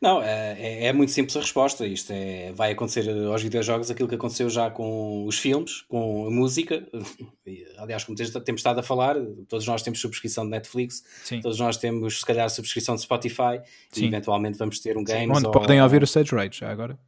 Não, 0.00 0.20
é, 0.20 0.56
é, 0.58 0.86
é, 0.86 0.92
muito 0.92 1.12
simples 1.12 1.36
a 1.36 1.40
resposta. 1.40 1.86
Isto 1.86 2.12
é, 2.12 2.52
vai 2.52 2.72
acontecer 2.72 3.08
aos 3.08 3.40
videojogos 3.40 3.90
aquilo 3.90 4.08
que 4.08 4.16
aconteceu 4.16 4.50
já 4.50 4.68
com 4.68 5.24
os 5.26 5.38
filmes, 5.38 5.82
com 5.82 6.26
a 6.26 6.30
música. 6.30 6.86
Aliás, 7.78 8.02
como 8.02 8.16
temos 8.16 8.60
estado 8.60 8.80
a 8.80 8.82
falar, 8.82 9.14
todos 9.48 9.66
nós 9.66 9.82
temos 9.82 10.00
subscrição 10.00 10.44
de 10.44 10.50
Netflix, 10.50 11.04
Sim. 11.22 11.40
todos 11.40 11.58
nós 11.60 11.76
temos, 11.76 12.18
se 12.18 12.26
calhar, 12.26 12.50
subscrição 12.50 12.96
de 12.96 13.02
Spotify 13.02 13.60
Sim. 13.92 14.04
e 14.04 14.06
eventualmente 14.08 14.58
vamos 14.58 14.80
ter 14.80 14.96
um 14.96 15.04
game. 15.04 15.32
Onde 15.32 15.46
ou... 15.46 15.52
podem 15.52 15.80
ouvir 15.80 16.02
o 16.02 16.04
Stage 16.04 16.34
Rage 16.34 16.58
já 16.58 16.70
agora. 16.70 16.98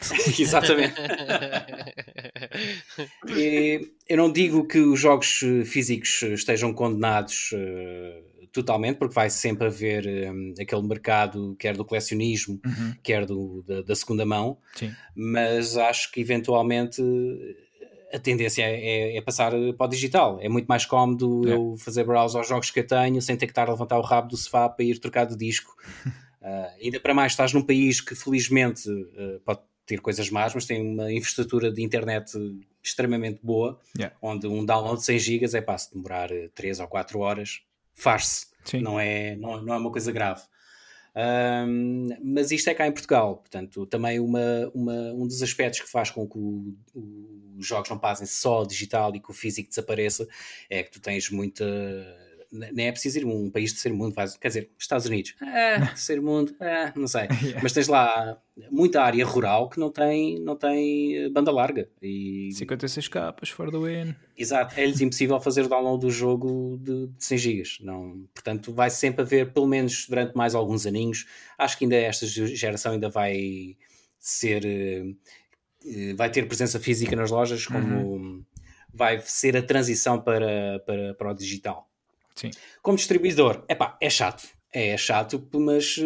Exatamente. 0.38 0.94
e, 3.28 3.90
eu 4.08 4.16
não 4.16 4.30
digo 4.30 4.66
que 4.66 4.78
os 4.78 5.00
jogos 5.00 5.40
físicos 5.64 6.22
estejam 6.22 6.72
condenados. 6.72 7.50
Uh, 7.52 8.35
totalmente, 8.56 8.96
porque 8.96 9.14
vai 9.14 9.28
sempre 9.28 9.66
haver 9.66 10.32
um, 10.32 10.54
aquele 10.58 10.82
mercado, 10.82 11.54
quer 11.58 11.76
do 11.76 11.84
colecionismo, 11.84 12.58
uhum. 12.64 12.94
quer 13.02 13.26
do, 13.26 13.62
da, 13.62 13.82
da, 13.82 13.94
segunda 13.94 14.24
mão, 14.24 14.58
Sim. 14.74 14.94
mas 15.14 15.76
acho 15.76 16.10
que 16.10 16.20
eventualmente 16.20 17.02
a 18.12 18.18
tendência 18.18 18.62
é, 18.62 18.74
é, 18.74 19.16
é, 19.16 19.20
passar 19.20 19.52
para 19.76 19.86
o 19.86 19.88
digital. 19.88 20.38
É 20.40 20.48
muito 20.48 20.66
mais 20.66 20.86
cómodo 20.86 21.46
é. 21.46 21.52
eu 21.52 21.76
fazer 21.78 22.04
browse 22.04 22.36
aos 22.36 22.48
jogos 22.48 22.70
que 22.70 22.80
eu 22.80 22.86
tenho 22.86 23.20
sem 23.20 23.36
ter 23.36 23.46
que 23.46 23.52
estar 23.52 23.68
a 23.68 23.72
levantar 23.72 23.98
o 23.98 24.02
rabo 24.02 24.28
do 24.28 24.36
sofá 24.36 24.68
para 24.68 24.84
ir 24.84 24.98
trocar 24.98 25.26
de 25.26 25.36
disco. 25.36 25.76
uh, 26.40 26.72
ainda 26.82 26.98
para 26.98 27.12
mais, 27.12 27.32
estás 27.32 27.52
num 27.52 27.62
país 27.62 28.00
que 28.00 28.14
felizmente 28.14 28.88
uh, 28.90 29.40
pode 29.44 29.60
ter 29.84 30.00
coisas 30.00 30.30
más, 30.30 30.54
mas 30.54 30.64
tem 30.64 30.80
uma 30.80 31.12
infraestrutura 31.12 31.70
de 31.70 31.82
internet 31.82 32.32
extremamente 32.82 33.40
boa, 33.42 33.78
onde 34.22 34.46
um 34.46 34.64
download 34.64 34.98
de 34.98 35.04
100 35.04 35.18
GB 35.18 35.58
é 35.58 35.60
para 35.60 35.78
se 35.78 35.92
demorar 35.92 36.28
3 36.54 36.80
ou 36.80 36.88
4 36.88 37.18
horas 37.20 37.60
faz-se, 37.96 38.46
não 38.80 39.00
é, 39.00 39.34
não, 39.36 39.60
não 39.62 39.74
é 39.74 39.76
uma 39.78 39.90
coisa 39.90 40.12
grave. 40.12 40.42
Um, 41.16 42.08
mas 42.22 42.50
isto 42.50 42.68
é 42.68 42.74
cá 42.74 42.86
em 42.86 42.92
Portugal, 42.92 43.38
portanto, 43.38 43.86
também 43.86 44.20
uma, 44.20 44.70
uma, 44.74 44.92
um 45.14 45.26
dos 45.26 45.42
aspectos 45.42 45.80
que 45.80 45.90
faz 45.90 46.10
com 46.10 46.28
que 46.28 46.36
o, 46.36 46.76
o, 46.94 47.56
os 47.56 47.66
jogos 47.66 47.88
não 47.88 47.98
passem 47.98 48.26
só 48.26 48.64
digital 48.64 49.16
e 49.16 49.20
que 49.20 49.30
o 49.30 49.34
físico 49.34 49.70
desapareça 49.70 50.28
é 50.68 50.82
que 50.82 50.90
tu 50.90 51.00
tens 51.00 51.30
muita 51.30 51.64
nem 52.52 52.88
é 52.88 52.92
preciso 52.92 53.18
ir 53.18 53.24
a 53.24 53.28
um 53.28 53.50
país 53.50 53.70
de 53.70 53.76
terceiro 53.76 53.96
mundo, 53.96 54.14
quer 54.40 54.48
dizer, 54.48 54.70
Estados 54.78 55.06
Unidos, 55.06 55.34
é, 55.42 55.78
terceiro 55.78 56.22
mundo, 56.22 56.54
é, 56.60 56.92
não 56.96 57.08
sei, 57.08 57.28
yeah. 57.42 57.60
mas 57.62 57.72
tens 57.72 57.88
lá 57.88 58.40
muita 58.70 59.02
área 59.02 59.24
rural 59.24 59.68
que 59.68 59.78
não 59.78 59.90
tem, 59.90 60.40
não 60.40 60.56
tem 60.56 61.16
eh, 61.16 61.28
banda 61.28 61.50
larga. 61.50 61.88
E... 62.00 62.50
56 62.52 63.08
capas, 63.08 63.50
for 63.50 63.70
the 63.70 63.76
win. 63.76 64.14
Exato, 64.36 64.78
é-lhes 64.78 65.00
impossível 65.00 65.38
fazer 65.40 65.62
o 65.62 65.68
download 65.68 66.00
do 66.00 66.10
jogo 66.10 66.78
de, 66.80 67.08
de 67.08 67.24
100 67.24 67.38
GB. 67.38 67.62
Não, 67.82 68.26
portanto, 68.32 68.72
vai 68.72 68.88
sempre 68.88 69.22
haver, 69.22 69.52
pelo 69.52 69.66
menos 69.66 70.06
durante 70.08 70.34
mais 70.34 70.54
alguns 70.54 70.86
aninhos, 70.86 71.26
acho 71.58 71.76
que 71.76 71.84
ainda 71.84 71.96
esta 71.96 72.26
geração 72.26 72.92
ainda 72.92 73.10
vai 73.10 73.76
ser, 74.18 74.64
eh, 74.64 76.14
vai 76.14 76.30
ter 76.30 76.46
presença 76.48 76.80
física 76.80 77.14
nas 77.14 77.30
lojas, 77.30 77.66
como 77.66 77.96
uhum. 77.98 78.44
vai 78.92 79.20
ser 79.20 79.56
a 79.56 79.62
transição 79.62 80.20
para, 80.20 80.80
para, 80.86 81.14
para 81.14 81.30
o 81.30 81.34
digital. 81.34 81.88
Sim. 82.36 82.50
Como 82.82 82.96
distribuidor, 82.96 83.64
epá, 83.68 83.96
é 84.00 84.10
chato. 84.10 84.44
É, 84.72 84.90
é 84.90 84.96
chato, 84.96 85.48
mas 85.54 85.96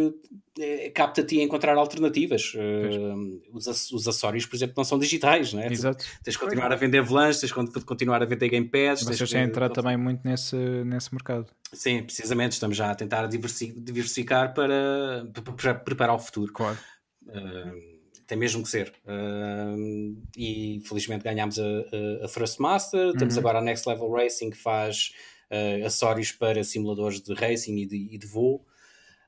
é, 0.58 0.90
capta-te 0.90 1.40
a 1.40 1.42
encontrar 1.42 1.76
alternativas. 1.76 2.52
Uh, 2.54 3.42
os, 3.52 3.66
os 3.90 4.06
acessórios, 4.06 4.46
por 4.46 4.54
exemplo, 4.54 4.74
não 4.76 4.84
são 4.84 4.98
digitais, 4.98 5.52
não 5.52 5.60
é? 5.62 5.72
Exato. 5.72 6.04
Tu, 6.04 6.22
tens 6.22 6.34
de 6.34 6.38
continuar 6.38 6.72
a 6.72 6.76
vender 6.76 7.00
volants, 7.02 7.40
tens 7.40 7.52
de 7.52 7.84
continuar 7.84 8.22
a 8.22 8.26
vender 8.26 8.48
gamepads. 8.48 9.02
Vocês 9.02 9.30
têm 9.30 9.42
entrado 9.42 9.72
também 9.72 9.96
muito 9.96 10.20
nesse, 10.24 10.56
nesse 10.84 11.12
mercado. 11.12 11.46
Sim, 11.72 12.02
precisamente. 12.02 12.52
Estamos 12.52 12.76
já 12.76 12.90
a 12.90 12.94
tentar 12.94 13.26
diversificar 13.26 14.54
para, 14.54 15.26
para 15.56 15.74
preparar 15.74 16.14
o 16.14 16.18
futuro. 16.18 16.52
Claro. 16.52 16.78
Uh, 17.26 18.00
tem 18.26 18.38
mesmo 18.38 18.62
que 18.62 18.68
ser. 18.68 18.92
Uh, 19.04 20.16
e 20.36 20.80
felizmente 20.86 21.24
ganhámos 21.24 21.58
a, 21.58 21.64
a, 21.64 22.26
a 22.26 22.28
First 22.28 22.60
Master, 22.60 23.06
uhum. 23.06 23.16
temos 23.16 23.36
agora 23.36 23.58
a 23.58 23.62
Next 23.62 23.88
Level 23.88 24.08
Racing 24.12 24.50
que 24.50 24.56
faz 24.56 25.12
uh, 25.50 25.86
acessórios 25.86 26.32
para 26.32 26.62
simuladores 26.64 27.20
de 27.20 27.34
racing 27.34 27.76
e 27.76 27.86
de, 27.86 28.08
e 28.14 28.18
de 28.18 28.26
voo. 28.26 28.64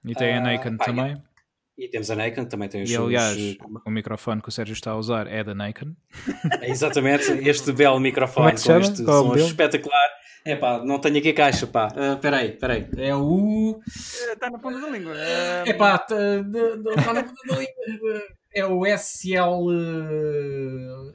E 0.04 0.14
tem 0.14 0.34
a 0.34 0.38
ah, 0.38 0.40
Naked 0.40 0.78
também. 0.78 1.16
E 1.78 1.88
temos 1.88 2.10
a 2.10 2.16
Naked, 2.16 2.48
também 2.48 2.68
tem 2.68 2.82
os 2.82 2.90
E 2.90 2.96
aliás, 2.96 3.34
seus... 3.34 3.56
o 3.84 3.90
microfone 3.90 4.42
que 4.42 4.48
o 4.48 4.52
Sérgio 4.52 4.72
está 4.72 4.92
a 4.92 4.96
usar 4.96 5.26
é 5.26 5.42
da. 5.42 5.52
É 6.60 6.70
exatamente, 6.70 7.30
este 7.48 7.72
belo 7.72 7.98
microfone 7.98 8.52
é 8.52 8.54
com 8.54 8.78
este 8.78 9.04
Qual 9.04 9.26
som 9.28 9.36
espetacular. 9.36 10.08
É 10.44 10.56
pá, 10.56 10.84
não 10.84 10.98
tenho 10.98 11.18
aqui 11.18 11.28
a 11.28 11.34
caixa, 11.34 11.68
pá. 11.68 11.88
Uh, 11.88 12.18
peraí, 12.18 12.52
peraí. 12.52 12.88
É 12.96 13.14
o. 13.14 13.80
Está 13.86 14.50
na 14.50 14.58
ponta 14.58 14.80
da 14.80 14.88
língua. 14.88 15.14
É 15.16 15.72
pá, 15.72 15.94
está 15.94 17.12
na 17.14 17.22
ponta 17.22 17.42
da 17.46 17.56
língua 17.58 18.22
é 18.54 18.66
o 18.66 18.84
SL. 18.86 19.70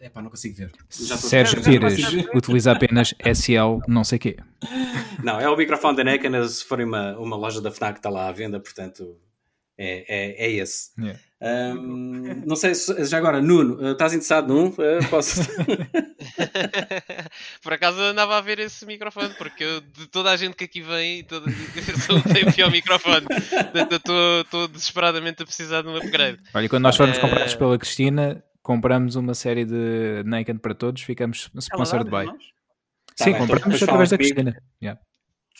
É 0.01 0.09
pá, 0.09 0.21
não 0.21 0.29
consigo 0.29 0.55
ver. 0.55 0.71
Sérgio 0.89 1.61
Pires 1.61 1.99
utiliza 2.33 2.71
apenas 2.71 3.13
SL 3.19 3.79
não 3.87 4.03
sei 4.03 4.19
quê. 4.19 4.37
Não, 5.23 5.39
é 5.39 5.49
o 5.49 5.55
microfone 5.55 5.97
da 5.97 6.03
Necan, 6.03 6.47
se 6.47 6.63
for 6.63 6.79
uma, 6.79 7.17
uma 7.17 7.35
loja 7.35 7.61
da 7.61 7.71
FNAC 7.71 7.99
está 7.99 8.09
lá 8.09 8.27
à 8.27 8.31
venda, 8.31 8.59
portanto 8.59 9.17
é, 9.77 10.05
é, 10.07 10.47
é 10.47 10.51
esse. 10.51 10.91
Yeah. 10.99 11.19
Um, 11.39 12.41
não 12.47 12.55
sei 12.55 12.73
se 12.73 13.05
já 13.05 13.19
agora, 13.19 13.39
Nuno, 13.39 13.85
eh, 13.85 13.91
estás 13.91 14.11
interessado 14.13 14.51
num? 14.51 14.69
Uh, 14.69 15.07
posso... 15.09 15.41
Por 17.61 17.73
acaso 17.73 18.01
andava 18.01 18.37
a 18.37 18.41
ver 18.41 18.57
esse 18.59 18.85
microfone, 18.87 19.29
porque 19.37 19.63
eu, 19.63 19.81
de 19.81 20.07
toda 20.07 20.31
a 20.31 20.35
gente 20.35 20.55
que 20.55 20.63
aqui 20.63 20.81
vem, 20.81 21.23
toda, 21.23 21.45
eu 21.49 21.97
sou 21.99 22.17
o 22.17 22.53
pior 22.53 22.71
microfone. 22.71 23.27
Estou 23.91 24.67
desesperadamente 24.67 25.43
a 25.43 25.45
precisar 25.45 25.83
de 25.83 25.89
um 25.89 25.97
upgrade. 25.97 26.39
Olha, 26.53 26.69
quando 26.69 26.83
nós 26.83 26.97
formos 26.97 27.17
uh... 27.17 27.21
comprados 27.21 27.53
pela 27.53 27.77
Cristina, 27.77 28.43
compramos 28.63 29.15
uma 29.15 29.35
série 29.35 29.63
de 29.63 30.23
Naked 30.25 30.59
para 30.59 30.73
todos, 30.73 31.03
ficamos 31.03 31.51
sponsored 31.59 32.09
by. 32.09 32.25
Tá 32.25 32.33
Sim, 33.25 33.31
bem, 33.31 33.41
compramos 33.41 33.75
então, 33.75 33.85
através 33.85 34.09
da 34.09 34.17
Cristina. 34.17 34.59
Yeah. 34.81 34.99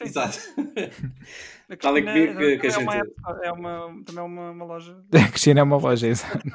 Exato. 0.01 0.37
Falem 1.81 2.05
comigo 2.05 2.37
que, 2.37 2.57
que 2.59 2.67
a 2.67 2.69
é 2.69 2.73
gente. 2.73 2.83
Uma, 2.83 2.95
é 3.43 3.51
uma, 3.51 4.03
também 4.05 4.19
é 4.19 4.21
uma, 4.21 4.51
uma 4.51 4.65
loja. 4.65 4.97
A 5.13 5.29
Cristina 5.29 5.59
é 5.59 5.63
uma 5.63 5.77
loja, 5.77 6.07
exato. 6.07 6.47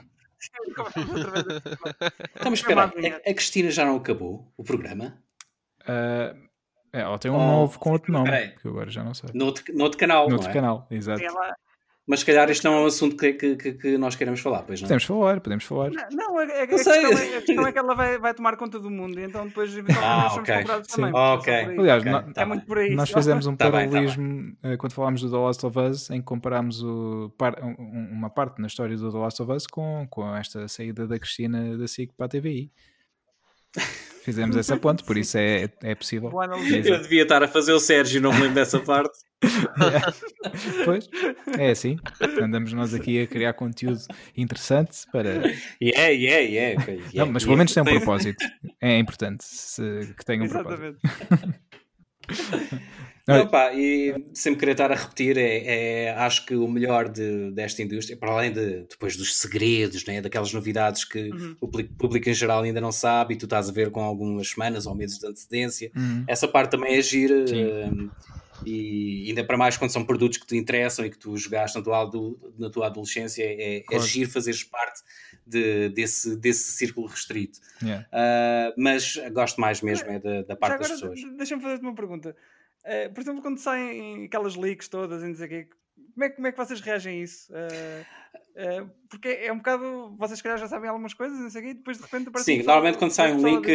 então, 2.34 2.50
mas 2.50 2.58
espera, 2.58 2.84
a, 2.84 3.30
a, 3.30 3.34
Cristina 3.34 3.70
já 3.70 3.84
não 3.84 3.96
acabou 3.96 4.52
o 4.56 4.64
programa? 4.64 5.22
Uh, 5.82 6.36
é, 6.92 7.00
ela 7.00 7.18
tem 7.18 7.30
um 7.30 7.36
oh, 7.36 7.46
novo 7.46 7.78
com 7.78 7.90
outro 7.90 8.12
nome, 8.12 8.30
que 8.60 8.68
agora 8.68 8.90
já 8.90 9.04
não 9.04 9.14
sei. 9.14 9.30
No 9.34 9.46
outro, 9.46 9.64
no 9.74 9.84
outro 9.84 9.98
canal, 9.98 10.28
no 10.28 10.34
outro 10.34 10.50
é? 10.50 10.52
canal, 10.52 10.86
exato. 10.90 11.22
Ela, 11.22 11.56
mas 12.06 12.20
se 12.20 12.26
calhar 12.26 12.50
este 12.50 12.64
não 12.64 12.74
é 12.74 12.80
um 12.80 12.86
assunto 12.86 13.16
que, 13.16 13.32
que, 13.34 13.74
que, 13.74 13.96
nós 13.96 14.16
queremos 14.16 14.40
falar, 14.40 14.62
pois 14.64 14.80
não? 14.80 14.88
Podemos 14.88 15.04
falar, 15.04 15.40
podemos 15.40 15.64
falar. 15.64 15.90
Não, 15.90 16.08
não 16.10 16.38
a, 16.38 16.42
a, 16.42 16.62
a, 16.62 16.66
questão 16.66 16.92
é, 16.92 16.98
a, 17.04 17.42
questão 17.42 17.66
é, 17.66 17.72
que 17.72 17.78
ela 17.78 17.94
vai, 17.94 18.18
vai 18.18 18.34
tomar 18.34 18.56
conta 18.56 18.80
do 18.80 18.90
mundo, 18.90 19.20
e 19.20 19.24
então 19.24 19.46
depois 19.46 19.70
eventualmente 19.76 20.26
ah, 20.26 20.30
somos 20.30 20.48
okay. 20.48 20.58
comprados 20.58 20.88
Sim. 20.90 20.96
também. 20.96 21.14
Okay. 21.14 21.78
Aliás, 21.78 22.02
okay. 22.02 22.32
Tá 22.32 22.42
é 22.42 22.44
muito 22.44 22.66
por 22.66 22.78
aí. 22.78 22.94
Nós 22.94 23.10
fizemos 23.10 23.46
um 23.46 23.54
tá 23.54 23.70
paralelismo 23.70 24.24
bem, 24.24 24.56
tá 24.60 24.76
quando 24.76 24.92
falámos 24.92 25.20
do 25.22 25.30
The 25.30 25.36
Last 25.36 25.64
of 25.66 25.78
Us, 25.78 26.10
em 26.10 26.18
que 26.18 26.26
comparámos 26.26 26.82
o, 26.82 27.32
par, 27.38 27.56
um, 27.62 28.08
uma 28.10 28.30
parte 28.30 28.60
na 28.60 28.66
história 28.66 28.96
do 28.96 29.12
The 29.12 29.18
Last 29.18 29.40
of 29.40 29.52
Us 29.52 29.66
com, 29.68 30.04
com 30.10 30.36
esta 30.36 30.66
saída 30.66 31.06
da 31.06 31.18
Cristina 31.20 31.78
da 31.78 31.86
SIC 31.86 32.12
para 32.16 32.26
a 32.26 32.28
TVI. 32.28 32.70
Fizemos 34.24 34.56
essa 34.56 34.76
ponte, 34.76 35.04
por 35.04 35.16
isso 35.16 35.38
é, 35.38 35.68
é 35.82 35.94
possível. 35.94 36.30
Eu 36.84 37.00
devia 37.00 37.22
estar 37.22 37.42
a 37.42 37.48
fazer 37.48 37.72
o 37.72 37.80
Sérgio, 37.80 38.20
não 38.20 38.32
me 38.32 38.40
lembro 38.40 38.54
dessa 38.54 38.78
parte. 38.80 39.18
É. 39.42 40.82
Pois, 40.84 41.08
é 41.58 41.70
assim. 41.70 41.96
Andamos 42.40 42.72
nós 42.72 42.94
aqui 42.94 43.20
a 43.22 43.26
criar 43.26 43.52
conteúdo 43.54 44.00
interessante 44.36 44.98
para. 45.10 45.30
Yeah, 45.80 46.08
yeah, 46.08 46.40
yeah. 46.40 46.82
yeah 46.82 47.14
não, 47.14 47.32
mas 47.32 47.44
pelo 47.44 47.56
menos 47.56 47.72
tem 47.72 47.82
um 47.82 47.86
propósito. 47.98 48.44
É 48.80 48.98
importante 48.98 49.44
se, 49.44 50.14
que 50.16 50.24
tenha 50.24 50.44
um 50.44 50.48
propósito. 50.48 50.98
Não, 53.26 53.46
pá, 53.46 53.72
e 53.72 54.14
sempre 54.34 54.58
querer 54.58 54.72
estar 54.72 54.90
a 54.90 54.96
repetir, 54.96 55.38
é, 55.38 56.06
é, 56.06 56.10
acho 56.10 56.44
que 56.44 56.56
o 56.56 56.66
melhor 56.66 57.08
de, 57.08 57.52
desta 57.52 57.80
indústria, 57.80 58.16
para 58.16 58.32
além 58.32 58.52
de 58.52 58.84
depois 58.90 59.16
dos 59.16 59.36
segredos, 59.36 60.04
né, 60.06 60.20
daquelas 60.20 60.52
novidades 60.52 61.04
que 61.04 61.30
uhum. 61.30 61.56
o 61.60 61.68
público 61.68 62.28
em 62.28 62.34
geral 62.34 62.62
ainda 62.62 62.80
não 62.80 62.90
sabe 62.90 63.34
e 63.34 63.36
tu 63.36 63.44
estás 63.44 63.68
a 63.68 63.72
ver 63.72 63.92
com 63.92 64.02
algumas 64.02 64.50
semanas 64.50 64.86
ou 64.86 64.94
meses 64.94 65.18
de 65.18 65.26
antecedência, 65.26 65.92
uhum. 65.96 66.24
essa 66.26 66.48
parte 66.48 66.72
também 66.72 66.96
é 66.96 67.02
gira. 67.02 67.44
Uh, 67.44 68.10
e 68.64 69.26
ainda 69.28 69.44
para 69.44 69.56
mais 69.56 69.76
quando 69.76 69.90
são 69.90 70.04
produtos 70.04 70.38
que 70.38 70.46
te 70.46 70.56
interessam 70.56 71.04
e 71.04 71.10
que 71.10 71.18
tu 71.18 71.36
jogaste 71.36 71.76
na 71.76 71.84
tua, 71.84 72.10
na 72.58 72.70
tua 72.70 72.86
adolescência, 72.86 73.42
é, 73.42 73.76
é 73.76 73.80
claro. 73.80 74.04
é 74.04 74.06
giro 74.06 74.30
fazeres 74.30 74.64
parte 74.64 75.02
de, 75.46 75.88
desse, 75.90 76.36
desse 76.36 76.72
círculo 76.72 77.06
restrito. 77.06 77.58
Yeah. 77.82 78.06
Uh, 78.12 78.74
mas 78.76 79.16
gosto 79.32 79.60
mais 79.60 79.80
mesmo 79.80 80.10
é 80.10 80.18
da, 80.18 80.42
da 80.42 80.56
parte 80.56 80.74
agora, 80.74 80.88
das 80.88 81.00
pessoas. 81.00 81.20
Deixa-me 81.36 81.62
fazer-te 81.62 81.82
uma 81.82 81.94
pergunta. 81.94 82.36
Uh, 82.84 83.12
por 83.12 83.20
exemplo, 83.20 83.42
quando 83.42 83.58
saem 83.58 84.24
aquelas 84.24 84.56
leaks 84.56 84.88
todas 84.88 85.22
e 85.22 85.34
sei 85.34 85.46
o 85.46 85.48
quê, 85.48 85.68
como 86.14 86.24
é, 86.24 86.30
como 86.30 86.46
é 86.46 86.52
que 86.52 86.58
vocês 86.58 86.80
reagem 86.80 87.20
a 87.20 87.22
isso? 87.22 87.52
Uh, 87.52 88.06
uh, 88.56 88.90
porque 89.08 89.28
é 89.28 89.52
um 89.52 89.58
bocado. 89.58 90.14
Vocês, 90.18 90.38
se 90.38 90.42
calhar, 90.42 90.58
já 90.58 90.68
sabem 90.68 90.88
algumas 90.88 91.14
coisas, 91.14 91.38
não 91.38 91.50
sei 91.50 91.60
o 91.60 91.64
quê, 91.64 91.70
e 91.70 91.74
depois 91.74 91.96
de 91.96 92.02
repente 92.02 92.28
aparece. 92.28 92.44
Sim, 92.44 92.62
um 92.62 92.64
normalmente 92.64 92.98
quando 92.98 93.10
sai 93.10 93.32
um 93.32 93.46
link, 93.46 93.68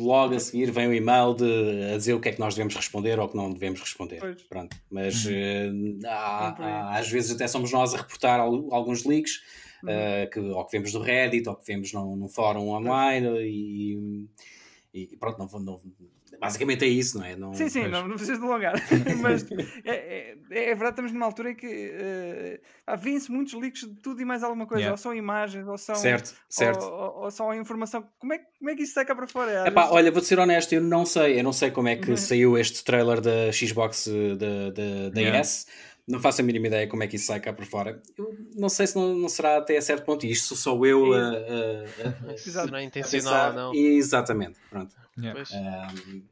logo 0.00 0.34
a 0.34 0.40
seguir 0.40 0.70
vem 0.70 0.86
o 0.86 0.90
um 0.90 0.94
e-mail 0.94 1.34
de, 1.34 1.92
a 1.94 1.96
dizer 1.96 2.14
o 2.14 2.20
que 2.20 2.28
é 2.28 2.32
que 2.32 2.40
nós 2.40 2.54
devemos 2.54 2.74
responder 2.74 3.18
ou 3.18 3.26
o 3.26 3.28
que 3.28 3.36
não 3.36 3.52
devemos 3.52 3.80
responder. 3.80 4.20
Pois. 4.20 4.42
Pronto. 4.42 4.76
Mas 4.90 5.24
uh, 5.26 6.06
há, 6.06 6.48
há, 6.58 6.98
às 6.98 7.08
vezes 7.08 7.34
até 7.34 7.46
somos 7.46 7.72
nós 7.72 7.94
a 7.94 7.98
reportar 7.98 8.40
alguns 8.40 9.04
leaks. 9.04 9.42
Uhum. 9.80 10.28
que, 10.32 10.40
ou 10.40 10.64
que 10.64 10.72
vemos 10.72 10.90
do 10.90 11.00
Reddit, 11.00 11.48
ou 11.48 11.54
que 11.54 11.64
vemos 11.64 11.92
num, 11.92 12.16
num 12.16 12.28
fórum 12.28 12.68
online, 12.70 13.28
e, 13.46 14.26
e, 14.92 15.16
pronto, 15.16 15.38
não, 15.38 15.60
não, 15.60 15.80
Basicamente 16.40 16.84
é 16.84 16.88
isso, 16.88 17.18
não 17.18 17.24
é? 17.24 17.36
Não, 17.36 17.52
sim, 17.52 17.68
sim, 17.68 17.82
mas... 17.82 17.90
não, 17.90 18.02
não 18.02 18.16
precisas 18.16 18.38
de 18.38 18.44
alongar. 18.44 18.74
mas 19.20 19.44
é, 19.84 19.90
é, 19.90 20.36
é, 20.50 20.66
verdade, 20.66 20.90
estamos 20.90 21.12
numa 21.12 21.26
altura 21.26 21.50
em 21.50 21.54
que 21.54 21.66
uh, 21.66 22.60
eh, 22.86 22.96
vêm-se 22.96 23.30
muitos 23.30 23.54
leaks 23.54 23.80
de 23.80 23.94
tudo 23.96 24.22
e 24.22 24.24
mais 24.24 24.44
alguma 24.44 24.66
coisa. 24.66 24.82
Yeah. 24.82 24.92
Ou 24.92 24.96
são 24.96 25.12
imagens, 25.12 25.66
ou 25.66 25.76
são, 25.76 25.96
certo, 25.96 26.34
certo. 26.48 26.84
Ou, 26.84 26.92
ou, 26.92 27.24
ou 27.24 27.30
são 27.30 27.52
informação. 27.54 28.08
Como 28.18 28.32
é, 28.32 28.38
como 28.58 28.70
é 28.70 28.76
que 28.76 28.82
isso 28.82 28.94
sai 28.94 29.04
cá 29.04 29.14
para 29.14 29.26
fora? 29.26 29.66
Epá, 29.66 29.82
vezes... 29.82 29.96
Olha, 29.96 30.12
vou 30.12 30.22
ser 30.22 30.38
honesto, 30.38 30.72
eu 30.72 30.80
não 30.80 31.04
sei. 31.04 31.40
Eu 31.40 31.44
não 31.44 31.52
sei 31.52 31.70
como 31.70 31.88
é 31.88 31.96
que 31.96 32.10
uhum. 32.10 32.16
saiu 32.16 32.56
este 32.56 32.84
trailer 32.84 33.20
da 33.20 33.50
Xbox 33.52 34.06
eh, 34.06 34.36
da, 34.36 34.70
da, 34.70 35.10
da 35.10 35.20
yeah. 35.20 35.38
S. 35.38 35.66
Não 36.08 36.18
faço 36.18 36.40
a 36.40 36.44
mínima 36.44 36.68
ideia 36.68 36.88
como 36.88 37.02
é 37.02 37.06
que 37.06 37.16
isso 37.16 37.26
sai 37.26 37.38
cá 37.38 37.52
por 37.52 37.66
fora. 37.66 38.00
Eu 38.16 38.34
não 38.56 38.68
sei 38.68 38.86
se 38.86 38.96
não, 38.96 39.14
não 39.14 39.28
será 39.28 39.58
até 39.58 39.76
a 39.76 39.82
certo 39.82 40.04
ponto. 40.04 40.24
Isto 40.24 40.56
sou 40.56 40.86
eu 40.86 41.12
a, 41.12 41.18
a, 41.18 41.20
a, 41.20 42.62
a, 42.62 42.66
não 42.66 42.78
é 42.78 42.84
intencional, 42.84 43.52
não. 43.52 43.74
Exatamente. 43.74 44.58
Pronto. 44.70 44.94
Yeah. 45.18 45.42
Um, 45.52 46.22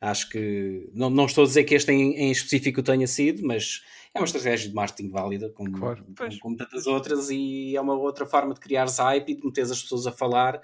acho 0.00 0.28
que 0.30 0.88
não, 0.94 1.10
não 1.10 1.26
estou 1.26 1.44
a 1.44 1.46
dizer 1.46 1.64
que 1.64 1.74
este 1.74 1.92
em, 1.92 2.14
em 2.14 2.30
específico 2.30 2.82
tenha 2.82 3.06
sido, 3.06 3.46
mas 3.46 3.82
é 4.14 4.18
uma 4.18 4.24
estratégia 4.24 4.68
de 4.68 4.74
marketing 4.74 5.10
válida, 5.10 5.50
como, 5.50 5.70
claro. 5.72 6.04
como, 6.16 6.38
como, 6.40 6.56
tantas 6.56 6.86
outras, 6.86 7.30
e 7.30 7.76
é 7.76 7.80
uma 7.80 7.94
outra 7.94 8.26
forma 8.26 8.54
de 8.54 8.60
criar 8.60 8.88
hype 8.88 9.30
e 9.30 9.36
de 9.36 9.44
meter 9.44 9.62
as 9.62 9.82
pessoas 9.82 10.06
a 10.06 10.12
falar 10.12 10.60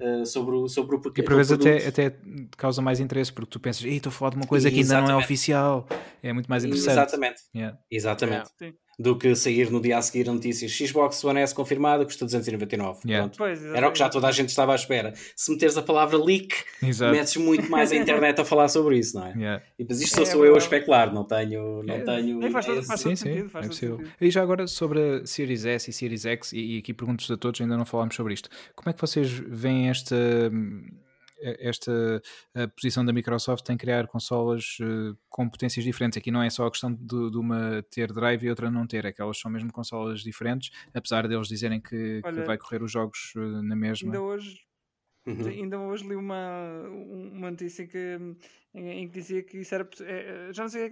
uh, 0.00 0.24
sobre, 0.26 0.54
o, 0.54 0.68
sobre 0.68 0.96
o 0.96 1.00
porquê. 1.00 1.22
E 1.22 1.24
por 1.24 1.34
vezes 1.34 1.52
até, 1.52 1.86
até 1.86 2.16
causa 2.56 2.80
mais 2.82 3.00
interesse, 3.00 3.32
porque 3.32 3.50
tu 3.50 3.58
pensas, 3.58 3.84
estou 3.84 4.10
a 4.10 4.12
falar 4.12 4.30
de 4.30 4.36
uma 4.36 4.46
coisa 4.46 4.70
que 4.70 4.80
ainda 4.80 5.00
não 5.00 5.10
é 5.10 5.16
oficial, 5.16 5.88
é 6.22 6.32
muito 6.32 6.46
mais 6.48 6.64
interessante. 6.64 6.92
Exatamente. 6.92 7.42
Yeah. 7.54 7.78
Exatamente. 7.90 8.50
Yeah 8.60 8.83
do 8.98 9.16
que 9.16 9.34
sair 9.34 9.70
no 9.70 9.80
dia 9.80 9.98
a 9.98 10.02
seguir 10.02 10.28
a 10.28 10.32
notícia 10.32 10.68
Xbox 10.68 11.22
One 11.24 11.40
S 11.40 11.54
confirmada 11.54 12.04
custa 12.04 12.24
299. 12.24 13.00
Yeah. 13.06 13.30
Pois, 13.36 13.62
Era 13.64 13.88
o 13.88 13.92
que 13.92 13.98
já 13.98 14.08
toda 14.08 14.28
a 14.28 14.32
gente 14.32 14.48
estava 14.48 14.72
à 14.72 14.74
espera. 14.74 15.14
Se 15.36 15.50
meteres 15.50 15.76
a 15.76 15.82
palavra 15.82 16.16
leak, 16.16 16.54
Exato. 16.82 17.12
metes 17.12 17.36
muito 17.36 17.70
mais 17.70 17.92
a 17.92 17.96
internet 17.96 18.40
a 18.40 18.44
falar 18.44 18.68
sobre 18.68 18.98
isso, 18.98 19.16
não 19.16 19.26
é? 19.26 19.32
Yeah. 19.32 19.62
E 19.78 19.82
depois 19.82 20.00
isto 20.00 20.20
é, 20.20 20.24
sou 20.24 20.44
é, 20.44 20.48
eu 20.48 20.54
a 20.54 20.58
especular, 20.58 21.12
não 21.12 21.24
tenho. 21.24 21.82
Não 21.82 21.94
é, 21.94 22.00
tenho 22.00 22.50
faz, 22.50 22.66
todo, 22.66 22.82
faz 22.84 23.00
sim, 23.00 23.16
sim, 23.16 23.48
faz 23.48 23.66
é 23.66 23.68
possível. 23.68 24.00
E 24.20 24.30
já 24.30 24.42
agora 24.42 24.66
sobre 24.66 25.00
a 25.00 25.26
Series 25.26 25.64
S 25.64 25.90
e 25.90 25.92
Series 25.92 26.24
X, 26.24 26.52
e, 26.52 26.76
e 26.76 26.78
aqui 26.78 26.94
pergunto 26.94 27.30
a 27.32 27.36
todos, 27.36 27.60
ainda 27.60 27.76
não 27.76 27.84
falámos 27.84 28.14
sobre 28.14 28.34
isto. 28.34 28.48
Como 28.74 28.90
é 28.90 28.92
que 28.92 29.00
vocês 29.00 29.28
veem 29.30 29.88
esta 29.88 30.16
esta 31.58 32.22
posição 32.76 33.04
da 33.04 33.12
Microsoft 33.12 33.68
em 33.70 33.76
criar 33.76 34.06
consolas 34.06 34.78
uh, 34.80 35.16
com 35.28 35.48
potências 35.48 35.84
diferentes. 35.84 36.16
Aqui 36.16 36.30
não 36.30 36.42
é 36.42 36.50
só 36.50 36.66
a 36.66 36.70
questão 36.70 36.92
de, 36.92 37.30
de, 37.30 37.36
uma 37.36 37.82
ter 37.90 38.12
drive 38.12 38.44
e 38.44 38.50
outra 38.50 38.70
não 38.70 38.86
ter, 38.86 39.04
é 39.04 39.12
que 39.12 39.20
elas 39.20 39.38
são 39.38 39.50
mesmo 39.50 39.72
consolas 39.72 40.20
diferentes, 40.20 40.70
apesar 40.92 41.28
deles 41.28 41.48
dizerem 41.48 41.80
que, 41.80 42.20
Olha, 42.24 42.40
que 42.40 42.46
vai 42.46 42.58
correr 42.58 42.82
os 42.82 42.90
jogos 42.90 43.32
uh, 43.36 43.62
na 43.62 43.76
mesma. 43.76 44.08
Ainda 44.08 44.22
hoje, 44.22 44.60
uhum. 45.26 45.48
ainda 45.48 45.78
hoje 45.78 46.06
li 46.06 46.16
uma, 46.16 46.88
uma 46.88 47.50
notícia 47.50 47.86
que 47.86 48.18
em, 48.74 49.08
que 49.08 49.20
dizia 49.20 49.42
que 49.42 49.58
isso 49.58 49.74
era. 49.74 49.88
É, 50.00 50.52
já 50.52 50.64
não 50.64 50.68
sei 50.68 50.90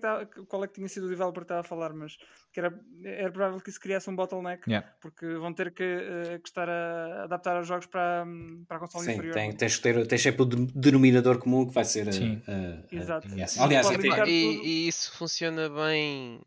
qual 0.49 0.63
é 0.63 0.69
que 0.69 0.75
tinha 0.75 0.89
sido 0.89 1.07
o 1.07 1.09
developer 1.09 1.41
que 1.41 1.45
estava 1.47 1.61
a 1.63 1.65
falar, 1.65 1.93
mas 1.93 2.17
que 2.53 2.61
era, 2.61 2.73
era 3.03 3.31
provável 3.33 3.61
que 3.61 3.73
se 3.73 3.81
criasse 3.81 4.09
um 4.09 4.15
bottleneck, 4.15 4.69
yeah. 4.69 4.89
porque 5.01 5.27
vão 5.35 5.53
ter 5.53 5.73
que, 5.73 5.83
uh, 5.83 6.39
que, 6.41 6.49
estar 6.49 6.69
a 6.69 7.25
adaptar 7.25 7.61
os 7.61 7.67
jogos 7.67 7.87
para, 7.87 8.25
para 8.69 8.77
a 8.77 8.81
console 8.81 9.05
Sim, 9.05 9.13
inferior. 9.13 9.35
Tem, 9.35 9.53
tens, 9.53 9.79
ter, 9.81 10.07
tens 10.07 10.23
sempre 10.23 10.43
o 10.43 10.45
denominador 10.47 11.39
comum 11.39 11.67
que 11.67 11.75
vai 11.75 11.85
ser. 11.85 12.13
Sim. 12.13 12.41
Uh, 12.47 12.95
uh, 12.95 13.01
Exato. 13.01 13.29
Yes. 13.35 13.59
Aliás, 13.59 13.89
e, 14.29 14.31
e, 14.31 14.89
isso 14.89 15.17
funciona 15.17 15.69
bem 15.69 16.41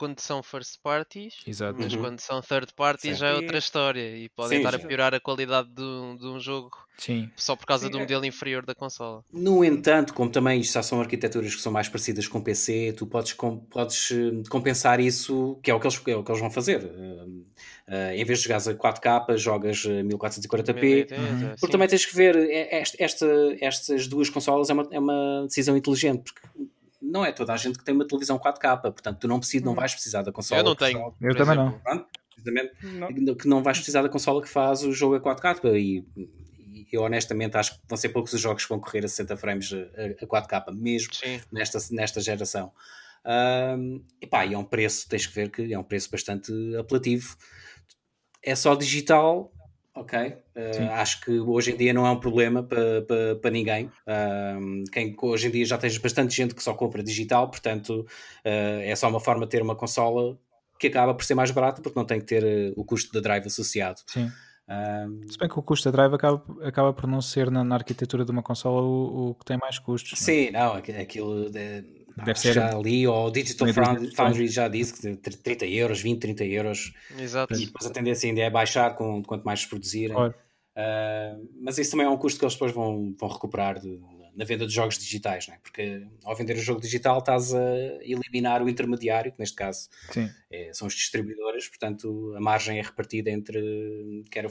quando 0.00 0.18
são 0.18 0.42
first 0.42 0.78
parties, 0.82 1.34
Exato. 1.46 1.78
mas 1.78 1.92
uhum. 1.92 2.00
quando 2.00 2.20
são 2.20 2.40
third 2.40 2.72
parties 2.74 3.12
Sim. 3.12 3.20
já 3.20 3.28
é 3.28 3.34
outra 3.34 3.58
história 3.58 4.16
e 4.16 4.30
podem 4.30 4.56
Sim, 4.56 4.64
estar 4.64 4.74
a 4.74 4.78
piorar 4.78 5.14
a 5.14 5.20
qualidade 5.20 5.68
de 5.68 5.82
um, 5.82 6.16
de 6.16 6.26
um 6.26 6.40
jogo 6.40 6.70
Sim. 6.96 7.28
só 7.36 7.54
por 7.54 7.66
causa 7.66 7.84
Sim. 7.84 7.90
do 7.90 7.98
é. 7.98 8.00
modelo 8.00 8.24
inferior 8.24 8.64
da 8.64 8.74
consola. 8.74 9.22
No 9.30 9.62
entanto, 9.62 10.14
como 10.14 10.30
também 10.30 10.58
isto 10.58 10.72
já 10.72 10.82
são 10.82 11.02
arquiteturas 11.02 11.54
que 11.54 11.60
são 11.60 11.70
mais 11.70 11.86
parecidas 11.86 12.26
com 12.26 12.40
PC, 12.40 12.94
tu 12.96 13.06
podes, 13.06 13.34
com, 13.34 13.58
podes 13.58 14.10
eh, 14.10 14.48
compensar 14.48 15.00
isso, 15.00 15.58
que 15.62 15.70
é 15.70 15.74
o 15.74 15.78
que 15.78 15.86
eles, 15.86 16.02
é 16.06 16.16
o 16.16 16.24
que 16.24 16.30
eles 16.30 16.40
vão 16.40 16.50
fazer. 16.50 16.82
Uh, 16.82 17.44
uh, 17.86 18.12
em 18.14 18.24
vez 18.24 18.38
de 18.38 18.44
jogares 18.44 18.68
a 18.68 18.74
4K, 18.74 19.36
jogas 19.36 19.84
1440p, 19.84 21.12
uhum. 21.12 21.54
porque 21.60 21.72
também 21.72 21.88
tens 21.88 22.06
que 22.06 22.16
ver, 22.16 22.36
esta, 22.70 22.96
esta, 22.98 23.26
estas 23.60 24.08
duas 24.08 24.30
consolas 24.30 24.70
é 24.70 24.72
uma, 24.72 24.88
é 24.90 24.98
uma 24.98 25.44
decisão 25.46 25.76
inteligente, 25.76 26.22
porque 26.22 26.40
não 27.00 27.24
é 27.24 27.32
toda 27.32 27.52
a 27.52 27.56
gente 27.56 27.78
que 27.78 27.84
tem 27.84 27.94
uma 27.94 28.06
televisão 28.06 28.38
4K, 28.38 28.80
portanto 28.80 29.18
tu 29.20 29.28
não, 29.28 29.38
precisas, 29.38 29.64
não 29.64 29.72
hum. 29.72 29.76
vais 29.76 29.92
precisar 29.92 30.22
da 30.22 30.32
consola. 30.32 30.60
Eu 30.60 30.64
não 30.64 30.74
tenho. 30.74 31.14
Eu 31.20 31.36
também 31.36 31.56
não. 31.56 31.78
Pronto, 31.78 32.06
precisamente 32.34 32.72
não. 32.82 33.34
que 33.34 33.48
não 33.48 33.62
vais 33.62 33.78
precisar 33.78 34.02
da 34.02 34.08
consola 34.08 34.42
que 34.42 34.48
faz 34.48 34.82
o 34.82 34.92
jogo 34.92 35.16
a 35.16 35.20
4K 35.20 35.74
e, 35.76 36.04
e 36.16 36.86
eu 36.92 37.02
honestamente 37.02 37.56
acho 37.56 37.74
que 37.74 37.80
vão 37.88 37.96
ser 37.96 38.08
poucos 38.10 38.32
os 38.32 38.40
jogos 38.40 38.64
que 38.64 38.68
vão 38.68 38.80
correr 38.80 39.04
a 39.04 39.08
60 39.08 39.36
frames 39.36 39.72
a, 39.72 40.24
a 40.24 40.26
4K 40.26 40.74
mesmo 40.74 41.12
nesta, 41.52 41.78
nesta 41.90 42.20
geração. 42.20 42.72
Um, 43.24 44.02
epá, 44.20 44.46
e 44.46 44.54
é 44.54 44.58
um 44.58 44.64
preço, 44.64 45.08
tens 45.08 45.26
que 45.26 45.34
ver 45.34 45.50
que 45.50 45.72
é 45.72 45.78
um 45.78 45.84
preço 45.84 46.10
bastante 46.10 46.52
apelativo. 46.76 47.36
É 48.42 48.54
só 48.54 48.74
digital, 48.74 49.52
Ok, 50.00 50.18
uh, 50.18 50.92
acho 50.92 51.20
que 51.20 51.38
hoje 51.38 51.72
em 51.72 51.76
dia 51.76 51.92
não 51.92 52.06
é 52.06 52.10
um 52.10 52.18
problema 52.18 52.62
para 52.62 53.02
pa, 53.02 53.14
pa 53.42 53.50
ninguém. 53.50 53.84
Uh, 53.84 54.90
quem, 54.90 55.14
hoje 55.20 55.48
em 55.48 55.50
dia 55.50 55.66
já 55.66 55.76
tens 55.76 55.98
bastante 55.98 56.34
gente 56.34 56.54
que 56.54 56.62
só 56.62 56.72
compra 56.72 57.02
digital, 57.02 57.50
portanto 57.50 58.00
uh, 58.00 58.80
é 58.82 58.96
só 58.96 59.10
uma 59.10 59.20
forma 59.20 59.44
de 59.44 59.50
ter 59.50 59.60
uma 59.60 59.76
consola 59.76 60.38
que 60.78 60.86
acaba 60.86 61.12
por 61.12 61.22
ser 61.22 61.34
mais 61.34 61.50
barata 61.50 61.82
porque 61.82 61.98
não 61.98 62.06
tem 62.06 62.18
que 62.18 62.24
ter 62.24 62.42
eh, 62.42 62.72
o 62.74 62.82
custo 62.82 63.12
da 63.12 63.20
drive 63.20 63.44
associado. 63.44 64.00
Sim. 64.06 64.32
Se 65.28 65.36
bem 65.36 65.46
que 65.46 65.58
o 65.58 65.62
custo 65.62 65.90
da 65.90 65.94
drive 65.94 66.14
acaba, 66.14 66.42
acaba 66.62 66.92
por 66.94 67.06
não 67.06 67.20
ser 67.20 67.50
na, 67.50 67.62
na 67.62 67.74
arquitetura 67.74 68.24
de 68.24 68.30
uma 68.30 68.42
consola 68.42 68.80
o, 68.80 69.30
o, 69.30 69.34
que 69.34 69.44
tem 69.44 69.58
mais 69.58 69.78
custos. 69.78 70.18
É? 70.18 70.24
Sim, 70.24 70.50
não, 70.52 70.72
aquilo 70.76 71.50
de, 71.50 71.82
Deve 72.24 72.38
ser. 72.38 72.52
Já 72.54 72.76
ali, 72.76 73.06
ou 73.06 73.26
o 73.26 73.30
Digital 73.30 73.68
Foundry 74.14 74.48
já 74.48 74.68
disse 74.68 75.16
que 75.16 75.16
30 75.16 75.66
euros, 75.66 76.00
20, 76.00 76.20
30 76.20 76.44
euros. 76.44 76.92
Exato. 77.18 77.54
E 77.54 77.66
depois 77.66 77.90
a 77.90 77.92
tendência 77.92 78.28
ainda 78.28 78.40
é 78.40 78.50
baixar 78.50 78.94
com, 78.96 79.22
quanto 79.22 79.44
mais 79.44 79.60
se 79.60 79.68
produzirem. 79.68 80.14
Claro. 80.14 80.34
Uh, 80.76 81.48
mas 81.60 81.78
isso 81.78 81.90
também 81.90 82.06
é 82.06 82.10
um 82.10 82.16
custo 82.16 82.38
que 82.38 82.44
eles 82.44 82.54
depois 82.54 82.72
vão, 82.72 83.14
vão 83.18 83.28
recuperar 83.28 83.78
de, 83.78 84.00
na 84.34 84.44
venda 84.44 84.66
de 84.66 84.72
jogos 84.72 84.98
digitais, 84.98 85.48
não 85.48 85.54
é? 85.54 85.58
porque 85.58 86.06
ao 86.24 86.34
vender 86.36 86.56
o 86.56 86.60
jogo 86.60 86.80
digital 86.80 87.18
estás 87.18 87.54
a 87.54 87.74
eliminar 88.02 88.62
o 88.62 88.68
intermediário, 88.68 89.32
que 89.32 89.38
neste 89.38 89.56
caso 89.56 89.88
é, 90.50 90.72
são 90.72 90.88
os 90.88 90.94
distribuidores, 90.94 91.68
portanto 91.68 92.34
a 92.36 92.40
margem 92.40 92.78
é 92.78 92.82
repartida 92.82 93.30
entre 93.30 94.24
quer 94.30 94.46
o, 94.46 94.50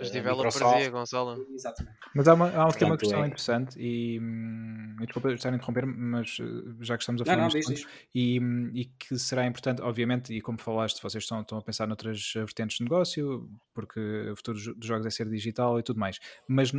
os 0.00 0.10
developers 0.10 0.56
e 0.56 0.86
a 0.86 0.90
consola. 0.90 1.38
Exatamente. 1.52 1.96
Mas 2.14 2.28
há 2.28 2.34
uma, 2.34 2.48
há 2.48 2.64
portanto, 2.64 2.82
uma 2.90 2.96
questão 2.96 3.24
é... 3.24 3.26
interessante 3.26 3.78
e, 3.78 4.18
hum, 4.20 4.96
desculpa 5.00 5.32
estar 5.32 5.52
a 5.52 5.56
interromper, 5.56 5.86
mas 5.86 6.38
eh, 6.40 6.44
já 6.80 6.96
que 6.96 7.02
estamos 7.02 7.22
a 7.22 7.24
falar 7.24 7.36
não, 7.36 7.48
não, 7.48 7.74
e, 8.14 8.40
hum, 8.40 8.70
e 8.74 8.84
que 8.84 9.18
será 9.18 9.46
importante, 9.46 9.82
obviamente, 9.82 10.32
e 10.32 10.40
como 10.40 10.58
falaste, 10.58 11.02
vocês 11.02 11.24
estão, 11.24 11.40
estão 11.40 11.58
a 11.58 11.62
pensar 11.62 11.86
noutras 11.86 12.32
vertentes 12.34 12.78
de 12.78 12.84
negócio, 12.84 13.48
porque 13.74 14.00
o 14.30 14.36
futuro 14.36 14.58
dos 14.76 14.86
jogos 14.86 15.06
é 15.06 15.10
ser 15.10 15.28
digital 15.28 15.78
e 15.78 15.82
tudo 15.82 15.98
mais, 15.98 16.18
mas 16.48 16.72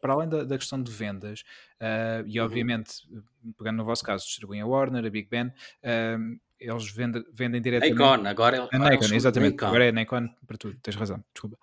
para 0.00 0.12
além 0.12 0.28
da, 0.28 0.44
da 0.44 0.58
questão 0.58 0.82
de 0.82 0.90
vendas, 0.90 1.42
uh, 1.80 2.26
e 2.26 2.38
uhum. 2.38 2.46
obviamente, 2.46 3.06
uhum. 3.10 3.52
pegando 3.56 3.78
no 3.78 3.84
vosso 3.84 4.04
caso, 4.04 4.24
distribuem 4.24 4.60
a 4.60 4.66
Warner, 4.66 5.04
a 5.04 5.10
Big 5.10 5.28
Ben, 5.28 5.46
uh, 5.46 6.40
eles 6.60 6.90
vendem, 6.90 7.24
vendem 7.32 7.60
diretamente. 7.60 7.98
Nikon, 7.98 8.26
agora, 8.26 8.68
a 8.70 8.78
Nikon, 8.78 9.14
exatamente. 9.14 9.52
Nikon. 9.52 9.66
Agora 9.66 9.84
é 9.86 9.92
Nikon 9.92 10.28
para 10.46 10.58
tudo, 10.58 10.76
tens 10.82 10.94
razão, 10.94 11.24
desculpa. 11.32 11.58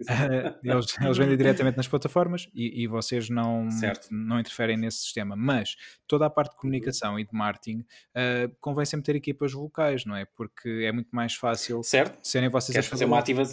Uh, 0.00 0.58
eles, 0.64 0.98
eles, 0.98 1.18
vendem 1.18 1.36
diretamente 1.36 1.76
nas 1.76 1.86
plataformas 1.86 2.48
e, 2.54 2.82
e 2.82 2.86
vocês 2.86 3.28
não, 3.28 3.68
não 4.10 4.40
interferem 4.40 4.76
nesse 4.76 4.98
sistema. 4.98 5.36
Mas 5.36 5.76
toda 6.08 6.26
a 6.26 6.30
parte 6.30 6.52
de 6.52 6.56
comunicação 6.56 7.18
e 7.18 7.24
de 7.24 7.32
marketing 7.32 7.80
uh, 7.80 8.50
convém 8.60 8.84
sempre 8.84 9.04
ter 9.04 9.14
equipas 9.14 9.52
locais, 9.52 10.04
não 10.04 10.16
é? 10.16 10.24
Porque 10.24 10.68
é 10.84 10.90
muito 10.90 11.10
mais 11.12 11.34
fácil 11.34 11.82
certo. 11.82 12.18
serem 12.26 12.48
vocês 12.48 12.74
Queres 12.74 12.88
a 12.88 12.90
fazer 12.90 13.04
uma 13.04 13.18
ativa 13.18 13.44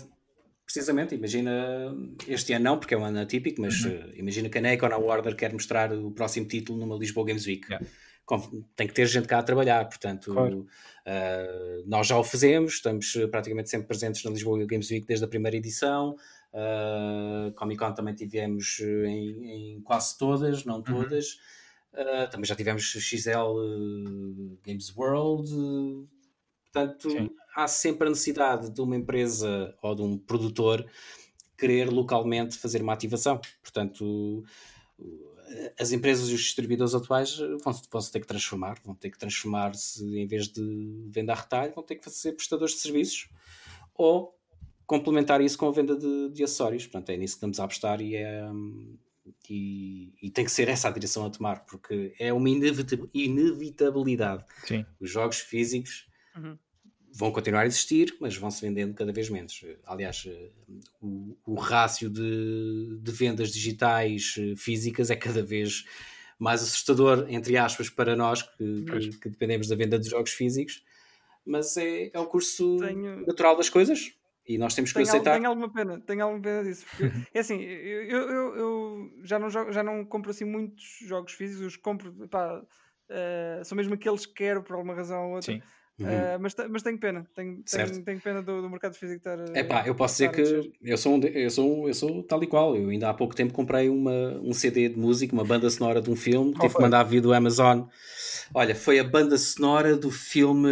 Precisamente, 0.68 1.16
imagina, 1.16 1.96
este 2.28 2.52
ano 2.52 2.66
não, 2.66 2.78
porque 2.78 2.94
é 2.94 2.98
um 2.98 3.06
ano 3.06 3.22
atípico, 3.22 3.62
mas 3.62 3.86
uhum. 3.86 3.92
uh, 3.94 4.12
imagina 4.16 4.50
que 4.50 4.58
a 4.58 4.62
Nikon 4.62 4.88
a 4.88 4.98
Warner 4.98 5.34
quer 5.34 5.54
mostrar 5.54 5.94
o 5.94 6.12
próximo 6.12 6.46
título 6.46 6.78
numa 6.78 6.98
Lisboa 6.98 7.26
Games 7.26 7.46
Week. 7.46 7.66
Yeah. 7.70 7.88
Tem 8.76 8.86
que 8.86 8.94
ter 8.94 9.06
gente 9.06 9.30
cá 9.30 9.40
a 9.40 9.44
trabalhar, 9.44 9.88
portanto, 9.88 10.34
claro. 10.34 10.68
uh, 11.06 11.84
nós 11.88 12.08
já 12.08 12.18
o 12.18 12.24
fazemos, 12.24 12.74
estamos 12.74 13.14
praticamente 13.32 13.70
sempre 13.70 13.88
presentes 13.88 14.22
na 14.26 14.30
Lisboa 14.30 14.66
Games 14.66 14.92
Week 14.92 15.08
desde 15.08 15.24
a 15.24 15.28
primeira 15.30 15.56
edição. 15.56 16.18
Uh, 16.52 17.54
Comic 17.54 17.80
Con 17.80 17.94
também 17.94 18.14
tivemos 18.14 18.82
em, 18.82 19.76
em 19.76 19.82
quase 19.84 20.18
todas, 20.18 20.66
não 20.66 20.76
uhum. 20.76 20.84
todas. 20.84 21.40
Uhum. 21.94 22.04
Uh, 22.04 22.30
também 22.30 22.46
já 22.46 22.56
tivemos 22.56 22.84
XL 22.84 23.56
Games 24.66 24.94
World. 24.98 25.50
portanto, 26.66 27.10
Sim. 27.10 27.30
Há 27.58 27.68
sempre 27.68 28.06
a 28.06 28.12
necessidade 28.12 28.70
de 28.70 28.80
uma 28.80 28.96
empresa 28.96 29.76
ou 29.82 29.96
de 29.96 30.04
um 30.04 30.16
produtor 30.16 30.86
querer 31.58 31.90
localmente 31.90 32.56
fazer 32.56 32.84
uma 32.84 32.94
ativação. 32.94 33.42
Portanto, 33.64 34.44
as 35.80 35.92
empresas 35.92 36.30
e 36.30 36.36
os 36.36 36.42
distribuidores 36.42 36.94
atuais 36.94 37.36
vão, 37.36 37.74
vão 37.92 38.02
se 38.02 38.12
ter 38.12 38.20
que 38.20 38.28
transformar, 38.28 38.78
vão 38.86 38.94
ter 38.94 39.10
que 39.10 39.18
transformar-se 39.18 40.06
em 40.20 40.28
vez 40.28 40.48
de 40.48 41.10
venda 41.10 41.34
a 41.34 41.36
retalho, 41.36 41.74
vão 41.74 41.84
ter 41.84 41.96
que 41.96 42.08
ser 42.12 42.34
prestadores 42.34 42.76
de 42.76 42.82
serviços 42.82 43.28
ou 43.96 44.38
complementar 44.86 45.42
isso 45.42 45.58
com 45.58 45.68
a 45.68 45.72
venda 45.72 45.98
de, 45.98 46.30
de 46.30 46.44
acessórios. 46.44 46.86
Portanto, 46.86 47.10
é 47.10 47.18
nisso 47.18 47.34
que 47.34 47.38
estamos 47.38 47.60
a 47.60 47.64
apostar 47.64 48.00
e, 48.02 48.16
é, 48.16 48.48
e, 49.50 50.14
e, 50.22 50.30
tem 50.30 50.46
que 50.46 50.52
ser 50.52 50.70
essa 50.70 50.90
a 50.90 50.92
direção 50.92 51.26
a 51.26 51.30
tomar, 51.32 51.66
porque 51.66 52.14
é 52.20 52.32
uma 52.32 52.50
inevitabilidade. 52.50 54.46
Sim. 54.68 54.86
Os 55.00 55.10
jogos 55.10 55.40
físicos 55.40 56.08
uhum. 56.36 56.56
Vão 57.18 57.32
continuar 57.32 57.62
a 57.62 57.66
existir, 57.66 58.16
mas 58.22 58.38
vão 58.38 58.52
se 58.52 58.62
vendendo 58.62 58.94
cada 58.94 59.12
vez 59.12 59.28
menos. 59.30 59.66
Aliás, 59.86 60.28
o, 61.02 61.36
o 61.46 61.56
rácio 61.56 62.10
de, 62.10 63.00
de 63.02 63.12
vendas 63.12 63.52
digitais 63.52 64.36
eh, 64.38 64.56
físicas 64.56 65.10
é 65.10 65.16
cada 65.16 65.42
vez 65.42 65.84
mais 66.38 66.62
assustador, 66.62 67.26
entre 67.28 67.58
aspas, 67.58 67.90
para 67.90 68.16
nós 68.16 68.44
que, 68.44 68.86
que, 68.86 69.18
que 69.18 69.30
dependemos 69.30 69.68
da 69.68 69.76
venda 69.76 69.98
de 69.98 70.08
jogos 70.08 70.32
físicos, 70.32 70.84
mas 71.44 71.76
é, 71.78 72.12
é 72.14 72.20
o 72.20 72.28
curso 72.28 72.78
Tenho... 72.78 73.26
natural 73.26 73.58
das 73.58 73.70
coisas 73.70 74.12
e 74.48 74.60
nós 74.60 74.76
temos 74.76 74.92
que 74.92 75.00
tenho 75.00 75.10
aceitar. 75.10 75.34
tenho 75.34 75.48
alguma 75.48 75.74
pena, 75.74 76.00
tenho 76.02 76.24
alguma 76.24 76.42
pena 76.42 76.64
disso. 76.64 76.86
Porque, 76.86 77.12
é 77.34 77.40
assim, 77.40 77.60
eu, 77.60 78.30
eu, 78.30 78.56
eu, 78.56 79.12
já, 79.24 79.40
não 79.40 79.50
jogo, 79.50 79.72
já 79.72 79.82
não 79.82 80.06
compro 80.06 80.30
assim 80.30 80.46
muitos 80.46 81.00
jogos 81.02 81.34
físicos, 81.34 81.66
os 81.66 81.76
compro, 81.76 82.14
pá, 82.30 82.62
uh, 82.62 83.66
são 83.66 83.76
mesmo 83.76 83.96
aqueles 83.96 84.28
que 84.28 84.34
quero 84.34 84.62
por 84.62 84.76
alguma 84.76 84.94
razão 84.94 85.30
ou 85.30 85.36
outra. 85.36 85.54
Sim. 85.54 85.62
Uhum. 86.00 86.08
Uh, 86.08 86.40
mas, 86.40 86.56
mas 86.70 86.84
tenho 86.84 87.00
pena, 87.00 87.26
tenho, 87.36 87.64
tenho, 87.64 88.04
tenho 88.04 88.20
pena 88.20 88.44
do, 88.44 88.62
do, 88.62 88.70
mercado 88.70 88.94
físico 88.94 89.18
estar. 89.18 89.40
É 89.58 89.64
pá, 89.64 89.84
eu 89.88 89.96
posso 89.96 90.14
dizer 90.14 90.32
que 90.32 90.72
eu 90.84 90.96
sou, 90.96 91.16
um, 91.16 91.24
eu, 91.24 91.50
sou 91.50 91.88
eu 91.88 91.94
sou 91.96 92.22
tal 92.22 92.44
e 92.44 92.48
qual. 92.48 92.76
Eu 92.76 92.90
ainda 92.90 93.10
há 93.10 93.14
pouco 93.16 93.36
tempo 93.36 93.52
comprei 93.52 93.90
uma, 93.90 94.40
um 94.44 94.54
CD 94.54 94.90
de 94.90 95.00
música, 95.00 95.34
uma 95.34 95.44
banda 95.44 95.68
sonora 95.72 96.00
de 96.00 96.12
um 96.12 96.16
filme, 96.16 96.54
tive 96.54 96.76
que 96.76 96.82
mandar 96.82 97.02
vir 97.04 97.20
do 97.20 97.34
Amazon. 97.34 97.88
Olha, 98.54 98.76
foi 98.76 99.00
a 99.00 99.04
banda 99.04 99.40
sonora 99.40 99.98
do 99.98 100.12
filme 100.12 100.70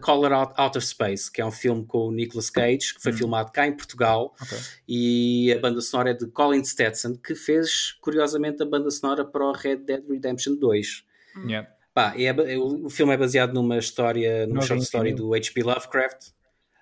Color 0.00 0.32
Out 0.32 0.54
Outer 0.56 0.82
Space, 0.82 1.30
que 1.30 1.42
é 1.42 1.44
um 1.44 1.52
filme 1.52 1.84
com 1.84 2.08
o 2.08 2.10
Nicolas 2.10 2.48
Cage, 2.48 2.94
que 2.94 3.02
foi 3.02 3.12
hum. 3.12 3.16
filmado 3.16 3.52
cá 3.52 3.66
em 3.66 3.76
Portugal, 3.76 4.34
okay. 4.40 4.58
e 4.88 5.52
a 5.52 5.60
banda 5.60 5.82
sonora 5.82 6.10
é 6.10 6.14
de 6.14 6.26
Colin 6.28 6.64
Stetson, 6.64 7.14
que 7.14 7.34
fez, 7.34 7.92
curiosamente, 8.00 8.62
a 8.62 8.66
banda 8.66 8.90
sonora 8.90 9.22
para 9.22 9.44
o 9.44 9.52
Red 9.52 9.76
Dead 9.76 10.02
Redemption 10.08 10.56
2. 10.56 11.04
Yeah. 11.46 11.68
Pá, 11.94 12.14
é, 12.16 12.24
é, 12.24 12.58
o, 12.58 12.88
filme 12.88 13.12
é 13.12 13.16
baseado 13.16 13.52
numa 13.52 13.78
história, 13.78 14.46
numa 14.46 14.62
short 14.62 14.82
story 14.82 15.12
do 15.12 15.34
H.P. 15.34 15.62
Lovecraft. 15.62 16.28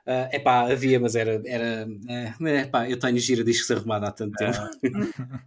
Uh, 0.07 0.28
ah, 0.35 0.41
pá, 0.43 0.61
havia, 0.70 0.99
mas 1.01 1.15
era. 1.15 1.43
era 1.45 1.87
é, 2.45 2.65
pá, 2.66 2.89
eu 2.89 2.99
tenho 2.99 3.19
gira 3.19 3.45
discos 3.45 3.70
arrumado 3.70 4.07
há 4.07 4.12
tanto 4.12 4.37
tempo. 4.37 4.59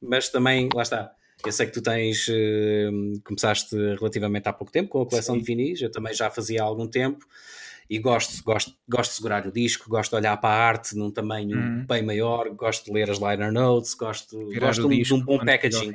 mas 0.00 0.28
também, 0.28 0.68
lá 0.74 0.82
está. 0.82 1.12
Eu 1.44 1.52
sei 1.52 1.66
que 1.66 1.72
tu 1.72 1.82
tens. 1.82 2.28
Uh, 2.28 3.20
começaste 3.24 3.74
relativamente 3.74 4.48
há 4.48 4.52
pouco 4.52 4.72
tempo 4.72 4.90
com 4.90 5.02
a 5.02 5.06
coleção 5.06 5.34
Sim. 5.34 5.40
de 5.40 5.46
vinis, 5.46 5.80
eu 5.80 5.90
também 5.90 6.12
já 6.12 6.30
fazia 6.30 6.62
há 6.62 6.64
algum 6.64 6.86
tempo 6.86 7.26
e 7.88 7.98
gosto, 7.98 8.42
gosto, 8.42 8.74
gosto 8.88 9.10
de 9.10 9.16
segurar 9.16 9.46
o 9.46 9.52
disco, 9.52 9.88
gosto 9.88 10.10
de 10.10 10.16
olhar 10.16 10.36
para 10.38 10.50
a 10.54 10.68
arte 10.68 10.96
num 10.96 11.10
tamanho 11.10 11.56
uhum. 11.56 11.86
bem 11.86 12.02
maior, 12.02 12.50
gosto 12.50 12.86
de 12.86 12.92
ler 12.92 13.08
as 13.10 13.18
liner 13.18 13.52
notes, 13.52 13.94
gosto, 13.94 14.36
gosto 14.58 14.88
de, 14.88 15.02
de 15.02 15.14
um 15.14 15.24
bom 15.24 15.38
packaging. 15.38 15.92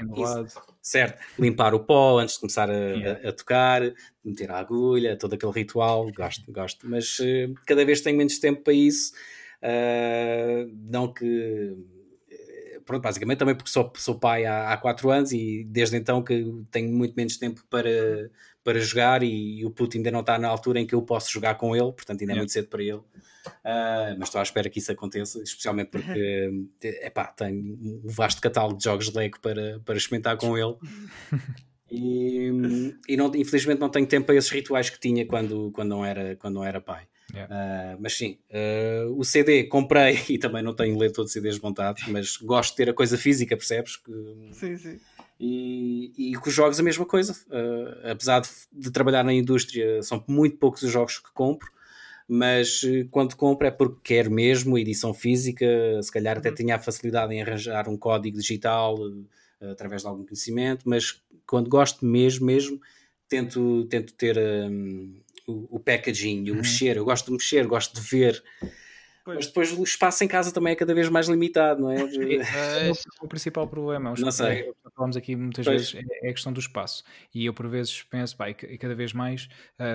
Certo, 0.81 1.19
limpar 1.37 1.73
o 1.73 1.79
pó 1.79 2.19
antes 2.19 2.35
de 2.35 2.41
começar 2.41 2.69
a, 2.69 2.73
yeah. 2.73 3.27
a, 3.27 3.29
a, 3.29 3.31
tocar, 3.31 3.81
meter 4.23 4.49
a 4.49 4.57
agulha, 4.57 5.17
todo 5.17 5.33
aquele 5.33 5.51
ritual, 5.51 6.11
gosto, 6.11 6.51
gosto. 6.51 6.89
Mas 6.89 7.19
uh, 7.19 7.53
cada 7.65 7.85
vez 7.85 8.01
tenho 8.01 8.17
menos 8.17 8.39
tempo 8.39 8.63
para 8.63 8.73
isso. 8.73 9.13
Uh, 9.61 10.75
não 10.89 11.13
que 11.13 11.77
eh, 12.31 12.79
pronto, 12.83 13.03
basicamente 13.03 13.37
também 13.37 13.53
porque 13.53 13.69
sou, 13.69 13.93
sou 13.95 14.17
pai 14.17 14.43
há, 14.43 14.73
há 14.73 14.77
quatro 14.77 15.11
anos 15.11 15.31
e 15.31 15.63
desde 15.65 15.97
então 15.97 16.23
que 16.23 16.63
tenho 16.71 16.91
muito 16.91 17.13
menos 17.13 17.37
tempo 17.37 17.63
para, 17.69 18.31
para 18.63 18.79
jogar 18.79 19.21
e, 19.21 19.59
e, 19.59 19.65
o 19.65 19.69
puto 19.69 19.97
ainda 19.97 20.09
não 20.09 20.21
está 20.21 20.39
na 20.39 20.47
altura 20.47 20.79
em 20.79 20.87
que 20.87 20.95
eu 20.95 21.01
posso 21.03 21.31
jogar 21.31 21.55
com 21.55 21.75
ele, 21.75 21.91
portanto 21.91 22.21
ainda 22.21 22.33
é 22.33 22.37
muito 22.37 22.51
cedo 22.51 22.69
para 22.69 22.81
ele. 22.81 23.01
Uh, 23.47 24.17
mas 24.17 24.27
estou 24.27 24.39
à 24.39 24.43
espera 24.43 24.69
que 24.69 24.79
isso 24.79 24.91
aconteça, 24.91 25.41
especialmente 25.41 25.89
porque 25.89 26.49
epá, 26.83 27.25
tenho 27.25 27.59
um 27.59 28.01
vasto 28.05 28.41
catálogo 28.41 28.77
de 28.77 28.83
jogos 28.83 29.09
de 29.09 29.17
Lego 29.17 29.39
para, 29.39 29.79
para 29.85 29.97
experimentar 29.97 30.37
com 30.37 30.57
ele. 30.57 30.75
E, 31.91 32.49
e 33.09 33.17
não, 33.17 33.29
infelizmente 33.35 33.79
não 33.79 33.89
tenho 33.89 34.07
tempo 34.07 34.27
para 34.27 34.35
esses 34.35 34.49
rituais 34.49 34.89
que 34.89 34.97
tinha 34.97 35.25
quando, 35.25 35.71
quando, 35.71 35.89
não, 35.89 36.05
era, 36.05 36.37
quando 36.37 36.55
não 36.55 36.63
era 36.63 36.79
pai. 36.79 37.05
Yeah. 37.33 37.53
Uh, 37.53 37.97
mas 38.01 38.13
sim, 38.17 38.37
uh, 38.49 39.17
o 39.17 39.23
CD 39.23 39.65
comprei 39.65 40.19
e 40.29 40.37
também 40.37 40.63
não 40.63 40.73
tenho 40.73 40.97
ler 40.97 41.11
todos 41.11 41.29
os 41.29 41.33
CDs 41.33 41.59
montados, 41.59 42.07
mas 42.07 42.37
gosto 42.37 42.71
de 42.71 42.77
ter 42.77 42.89
a 42.89 42.93
coisa 42.93 43.17
física, 43.17 43.55
percebes? 43.55 43.97
Que, 43.97 44.11
sim, 44.51 44.77
sim. 44.77 44.99
E, 45.39 46.13
e 46.17 46.35
com 46.35 46.49
os 46.49 46.55
jogos 46.55 46.79
a 46.79 46.83
mesma 46.83 47.05
coisa. 47.05 47.33
Uh, 47.47 48.11
apesar 48.11 48.41
de, 48.41 48.49
de, 48.71 48.91
trabalhar 48.91 49.23
na 49.23 49.33
indústria, 49.33 50.01
são 50.03 50.23
muito 50.27 50.57
poucos 50.57 50.83
os 50.83 50.91
jogos 50.91 51.17
que 51.19 51.31
compro, 51.33 51.69
mas 52.33 52.81
uh, 52.83 53.05
quando 53.11 53.35
compro 53.35 53.67
é 53.67 53.71
porque 53.71 53.99
quero 54.01 54.31
mesmo 54.31 54.77
edição 54.77 55.13
física. 55.13 55.65
Se 56.01 56.09
calhar 56.09 56.37
até 56.37 56.47
uhum. 56.47 56.55
tinha 56.55 56.75
a 56.77 56.79
facilidade 56.79 57.33
em 57.33 57.41
arranjar 57.41 57.89
um 57.89 57.97
código 57.97 58.37
digital 58.37 58.97
uh, 58.97 59.27
através 59.69 60.03
de 60.03 60.07
algum 60.07 60.23
conhecimento, 60.23 60.87
mas 60.87 61.21
quando 61.45 61.69
gosto 61.69 62.05
mesmo, 62.05 62.45
mesmo, 62.45 62.79
tento, 63.27 63.85
tento 63.89 64.13
ter 64.13 64.37
um, 64.37 65.13
o, 65.45 65.75
o 65.75 65.79
packaging, 65.81 66.49
o 66.49 66.53
uhum. 66.53 66.57
mexer. 66.59 66.95
Eu 66.95 67.03
gosto 67.03 67.25
de 67.25 67.33
mexer, 67.33 67.67
gosto 67.67 67.99
de 67.99 68.07
ver. 68.07 68.41
Pois. 69.23 69.37
Mas 69.37 69.47
depois 69.47 69.71
o 69.71 69.83
espaço 69.83 70.23
em 70.23 70.27
casa 70.27 70.51
também 70.51 70.73
é 70.73 70.75
cada 70.75 70.93
vez 70.93 71.07
mais 71.09 71.27
limitado, 71.27 71.81
não 71.81 71.91
é? 71.91 71.97
é 72.89 72.91
o 73.21 73.27
principal 73.27 73.67
problema. 73.67 74.13
Não 74.17 74.31
sei. 74.31 74.73
Falamos 74.95 75.15
aqui 75.15 75.35
muitas 75.35 75.65
pois. 75.65 75.91
vezes 75.91 76.07
é, 76.09 76.27
é 76.27 76.29
a 76.29 76.33
questão 76.33 76.51
do 76.51 76.59
espaço. 76.59 77.03
E 77.33 77.45
eu 77.45 77.53
por 77.53 77.67
vezes 77.67 78.03
penso, 78.03 78.35
pá, 78.35 78.49
e 78.49 78.53
cada 78.53 78.95
vez 78.95 79.13
mais, 79.13 79.47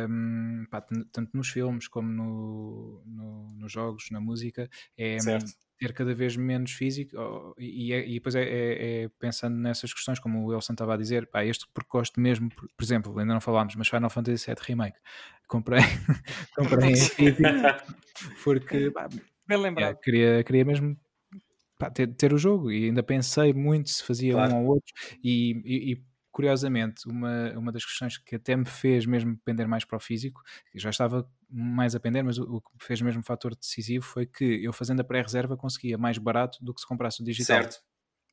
um, 0.09 0.65
pá, 0.71 0.81
tanto 0.81 1.31
nos 1.35 1.49
filmes 1.49 1.89
como 1.89 2.09
no, 2.09 3.03
no, 3.05 3.55
nos 3.57 3.73
jogos, 3.73 4.11
na 4.11 4.21
música, 4.21 4.69
é 4.97 5.19
certo 5.19 5.66
ter 5.79 5.93
cada 5.93 6.15
vez 6.15 6.37
menos 6.37 6.73
físico 6.73 7.55
e, 7.59 7.93
e, 7.93 8.11
e 8.11 8.15
depois 8.15 8.35
é, 8.35 8.43
é, 8.43 9.05
é, 9.05 9.09
pensando 9.19 9.57
nessas 9.57 9.93
questões, 9.93 10.19
como 10.19 10.47
o 10.47 10.53
Elson 10.53 10.73
estava 10.73 10.95
a 10.95 10.97
dizer, 10.97 11.27
pá, 11.27 11.45
este 11.45 11.67
gosto 11.89 12.21
mesmo, 12.21 12.49
por, 12.51 12.69
por, 12.77 12.85
exemplo, 12.85 13.19
ainda 13.19 13.35
não 13.35 13.41
falámos, 13.41 13.75
mas 13.77 13.89
Final 13.89 14.11
Fantasy 14.11 14.47
VII 14.47 14.57
Remake, 14.61 14.99
comprei, 15.47 15.81
comprei 16.57 16.91
em 16.91 16.97
físico 16.97 17.43
porque 18.43 18.91
pá, 18.91 19.09
Bem 19.47 19.59
lembrado. 19.59 19.93
É, 19.93 19.95
queria, 20.03 20.45
queria 20.45 20.65
mesmo 20.65 20.97
pá, 21.79 21.91
ter, 21.91 22.09
ter, 22.15 22.33
o 22.33 22.39
jogo 22.39 22.71
e 22.73 22.87
ainda 22.87 23.03
pensei 23.03 23.53
muito 23.53 23.91
se 23.91 24.03
fazia 24.03 24.33
claro. 24.33 24.55
um 24.55 24.65
ou 24.65 24.75
outro 24.75 24.93
e, 25.23 25.93
e 25.93 26.03
curiosamente, 26.37 27.09
uma, 27.09 27.51
uma 27.57 27.73
das 27.73 27.83
questões 27.83 28.19
que 28.19 28.37
até 28.37 28.55
me 28.55 28.67
fez 28.67 29.07
mesmo 29.07 29.39
pender 29.43 29.67
mais 29.67 29.87
para 29.87 29.97
o 29.97 30.01
físico, 30.01 30.43
já 30.75 30.91
estava 30.91 31.27
mais 31.49 31.95
a 31.95 32.01
pender, 32.01 32.25
mas 32.25 32.39
o, 32.39 32.61
que 32.61 32.85
fez 32.85 33.01
mesmo 33.01 33.23
fator 33.23 33.55
decisivo 33.55 34.05
foi 34.05 34.27
que 34.27 34.45
eu 34.65 34.73
fazendo 34.73 35.01
a 35.01 35.05
pré-reserva 35.05 35.57
conseguia 35.57 35.97
mais 35.97 36.19
barato 36.19 36.59
do 36.63 36.75
que 36.75 36.81
se 36.81 36.87
comprasse 36.87 37.23
o 37.23 37.25
digital. 37.25 37.63
Certo. 37.63 37.81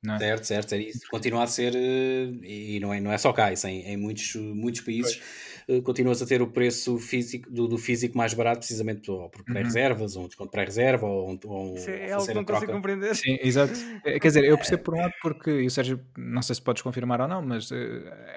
Não 0.03 0.15
é? 0.15 0.19
Certo, 0.19 0.43
certo, 0.43 0.75
isso 0.75 1.07
continua 1.09 1.43
a 1.43 1.47
ser, 1.47 1.73
eh, 1.75 2.31
e 2.43 2.79
não 2.79 2.93
é, 2.93 2.99
não 2.99 3.11
é 3.11 3.17
só 3.17 3.31
cá, 3.31 3.53
isso 3.53 3.67
em, 3.67 3.81
em 3.87 3.97
muitos, 3.97 4.35
muitos 4.35 4.81
países 4.81 5.15
pois. 5.15 5.53
Eh, 5.67 5.81
continuas 5.81 6.21
a 6.21 6.25
ter 6.25 6.41
o 6.41 6.47
preço 6.47 6.97
físico, 6.97 7.49
do, 7.49 7.67
do 7.67 7.77
físico 7.77 8.17
mais 8.17 8.33
barato, 8.33 8.59
precisamente 8.59 9.09
ou 9.09 9.29
por 9.29 9.39
uhum. 9.39 9.53
pré-reservas, 9.53 10.15
ou 10.15 10.23
um 10.23 10.27
desconto 10.27 10.51
pré-reserva, 10.51 11.05
ou, 11.05 11.39
ou 11.45 11.75
Isso 11.75 11.89
é 11.89 12.11
algo 12.11 12.27
que 12.27 12.33
não 12.33 12.45
consigo 12.45 12.71
compreender. 12.71 13.15
Sim, 13.15 13.37
exato. 13.41 13.73
Eh, 14.03 14.19
quer 14.19 14.27
dizer, 14.27 14.43
eu 14.43 14.57
percebo 14.57 14.83
por 14.83 14.95
um 14.95 14.97
lado 14.97 15.13
porque, 15.21 15.49
e 15.49 15.65
o 15.65 15.71
Sérgio, 15.71 15.99
não 16.17 16.41
sei 16.41 16.55
se 16.55 16.61
podes 16.61 16.81
confirmar 16.81 17.21
ou 17.21 17.27
não, 17.27 17.41
mas 17.41 17.71
uh, 17.71 17.75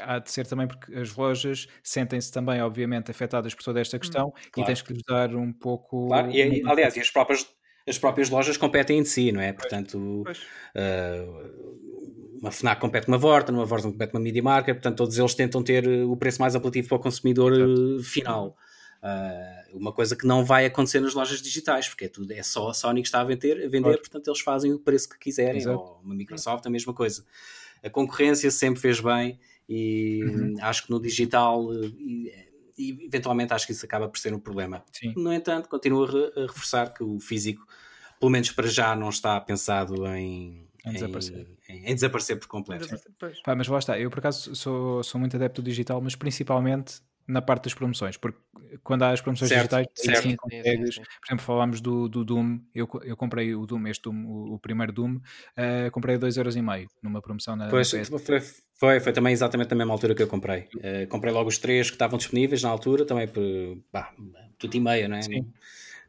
há 0.04 0.18
de 0.18 0.30
ser 0.30 0.46
também 0.46 0.66
porque 0.66 0.94
as 0.94 1.14
lojas 1.16 1.66
sentem-se 1.82 2.32
também, 2.32 2.60
obviamente, 2.62 3.10
afetadas 3.10 3.54
por 3.54 3.64
toda 3.64 3.80
esta 3.80 3.96
hum, 3.96 4.00
questão 4.00 4.30
claro. 4.30 4.50
e 4.56 4.64
tens 4.64 4.82
que 4.82 4.92
lhes 4.92 5.02
dar 5.06 5.34
um 5.34 5.52
pouco. 5.52 6.08
Claro, 6.08 6.30
e, 6.30 6.62
aliás, 6.64 6.96
e 6.96 7.00
as 7.00 7.10
próprias 7.10 7.46
as 7.86 7.98
próprias 7.98 8.28
lojas 8.30 8.56
competem 8.56 8.98
entre 8.98 9.10
si, 9.10 9.30
não 9.30 9.40
é? 9.40 9.52
Portanto, 9.52 10.24
uh, 10.24 11.66
uma 12.40 12.50
FNAC 12.50 12.80
compete 12.80 13.06
com 13.06 13.12
uma 13.12 13.18
Vorta, 13.18 13.52
uma 13.52 13.64
Vorta 13.64 13.88
compete 13.88 14.10
com 14.10 14.18
uma 14.18 14.24
Media 14.24 14.42
Market, 14.42 14.74
portanto, 14.74 14.96
todos 14.96 15.16
eles 15.18 15.34
tentam 15.34 15.62
ter 15.62 15.86
o 15.88 16.16
preço 16.16 16.40
mais 16.40 16.54
apelativo 16.56 16.88
para 16.88 16.96
o 16.96 17.00
consumidor 17.00 17.52
Exato. 17.52 18.02
final. 18.02 18.56
Uh, 19.02 19.76
uma 19.76 19.92
coisa 19.92 20.16
que 20.16 20.26
não 20.26 20.44
vai 20.44 20.66
acontecer 20.66 21.00
nas 21.00 21.14
lojas 21.14 21.40
digitais, 21.40 21.88
porque 21.88 22.06
é, 22.06 22.08
tudo, 22.08 22.32
é 22.32 22.42
só 22.42 22.70
a 22.70 22.74
Sony 22.74 23.02
que 23.02 23.08
está 23.08 23.20
a 23.20 23.24
vender, 23.24 23.64
a 23.64 23.68
vender 23.68 23.98
portanto, 23.98 24.26
eles 24.26 24.40
fazem 24.40 24.72
o 24.72 24.78
preço 24.78 25.08
que 25.08 25.18
quiserem, 25.18 25.58
Exato. 25.58 25.78
ou 25.78 26.00
uma 26.02 26.14
Microsoft, 26.14 26.66
a 26.66 26.70
mesma 26.70 26.92
coisa. 26.92 27.24
A 27.84 27.90
concorrência 27.90 28.50
sempre 28.50 28.80
fez 28.80 29.00
bem 29.00 29.38
e 29.68 30.24
uhum. 30.24 30.56
acho 30.60 30.84
que 30.84 30.90
no 30.90 31.00
digital. 31.00 31.72
E, 31.72 32.32
e 32.78 33.06
eventualmente 33.06 33.52
acho 33.52 33.66
que 33.66 33.72
isso 33.72 33.84
acaba 33.84 34.08
por 34.08 34.18
ser 34.18 34.34
um 34.34 34.40
problema. 34.40 34.84
Sim. 34.92 35.14
No 35.16 35.32
entanto, 35.32 35.68
continuo 35.68 36.04
a, 36.04 36.42
reforçar 36.42 36.92
que 36.92 37.02
o 37.02 37.18
físico 37.18 37.66
pelo 38.18 38.30
menos 38.30 38.50
para 38.50 38.66
já, 38.66 38.96
não 38.96 39.10
está 39.10 39.40
pensado 39.40 40.06
em, 40.06 40.66
em 40.84 40.92
desaparecer. 40.92 41.46
Em, 41.68 41.90
em, 41.90 41.94
desaparecer 41.94 42.38
por 42.38 42.48
completo. 42.48 42.88
Pá, 43.44 43.54
mas 43.54 43.68
lá 43.68 43.78
está, 43.78 43.98
eu 43.98 44.10
por 44.10 44.18
acaso 44.18 44.54
sou, 44.54 45.02
sou 45.02 45.20
muito 45.20 45.36
adepto 45.36 45.62
do 45.62 45.68
digital, 45.68 46.00
mas 46.00 46.14
principalmente 46.14 47.00
na 47.26 47.42
parte 47.42 47.64
das 47.64 47.74
promoções, 47.74 48.16
porque 48.16 48.38
quando 48.82 49.02
há 49.02 49.10
as 49.10 49.20
promoções 49.20 49.48
certo, 49.48 49.76
digitais, 49.76 49.86
certo. 49.94 50.22
Sim, 50.22 50.36
consegues, 50.36 50.94
sim, 50.94 51.02
sim. 51.02 51.02
por 51.02 51.26
exemplo, 51.26 51.44
falámos 51.44 51.80
do, 51.80 52.08
do 52.08 52.24
Doom, 52.24 52.60
eu, 52.74 52.88
eu 53.02 53.16
comprei 53.16 53.54
o 53.54 53.66
Doom, 53.66 53.86
este 53.88 54.02
Doom, 54.02 54.26
o, 54.26 54.54
o 54.54 54.58
primeiro 54.58 54.92
Doom, 54.92 55.16
uh, 55.16 55.90
comprei 55.90 56.16
a 56.16 56.18
2,5€ 56.18 56.88
numa 57.02 57.20
promoção 57.20 57.56
na, 57.56 57.68
pois, 57.68 57.92
na 57.92 58.18
foi, 58.18 58.40
foi, 58.78 59.00
foi 59.00 59.12
também 59.12 59.32
exatamente 59.32 59.70
na 59.70 59.76
mesma 59.76 59.92
altura 59.92 60.14
que 60.14 60.22
eu 60.22 60.28
comprei. 60.28 60.68
Uh, 60.76 61.06
comprei 61.08 61.32
logo 61.32 61.48
os 61.48 61.58
três 61.58 61.88
que 61.90 61.96
estavam 61.96 62.18
disponíveis 62.18 62.62
na 62.62 62.68
altura, 62.68 63.04
também 63.04 63.26
por 63.26 63.42
pá, 63.90 64.14
tudo 64.58 64.76
e 64.76 64.80
meia, 64.80 65.08
não 65.08 65.16
é? 65.16 65.22
Sim. 65.22 65.52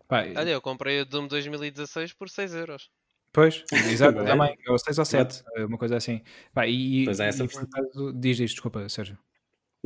Pá, 0.07 0.23
Olha, 0.35 0.51
eu 0.51 0.61
comprei 0.61 1.01
o 1.01 1.05
Doom 1.05 1.27
2016 1.27 2.13
por 2.13 2.29
6€. 2.29 2.55
euros. 2.55 2.89
Pois, 3.33 3.63
exato, 3.91 4.17
também, 4.25 4.57
ou 4.67 4.79
6 4.79 4.97
ou 4.97 5.05
7, 5.05 5.43
uma 5.67 5.77
coisa 5.77 5.97
assim. 5.97 6.21
Pá, 6.53 6.67
e, 6.67 7.05
pois 7.05 7.19
é, 7.19 7.27
essa 7.27 7.43
e, 7.43 7.47
e, 7.47 8.13
diz 8.13 8.39
isto, 8.39 8.55
desculpa, 8.55 8.87
Sérgio. 8.89 9.17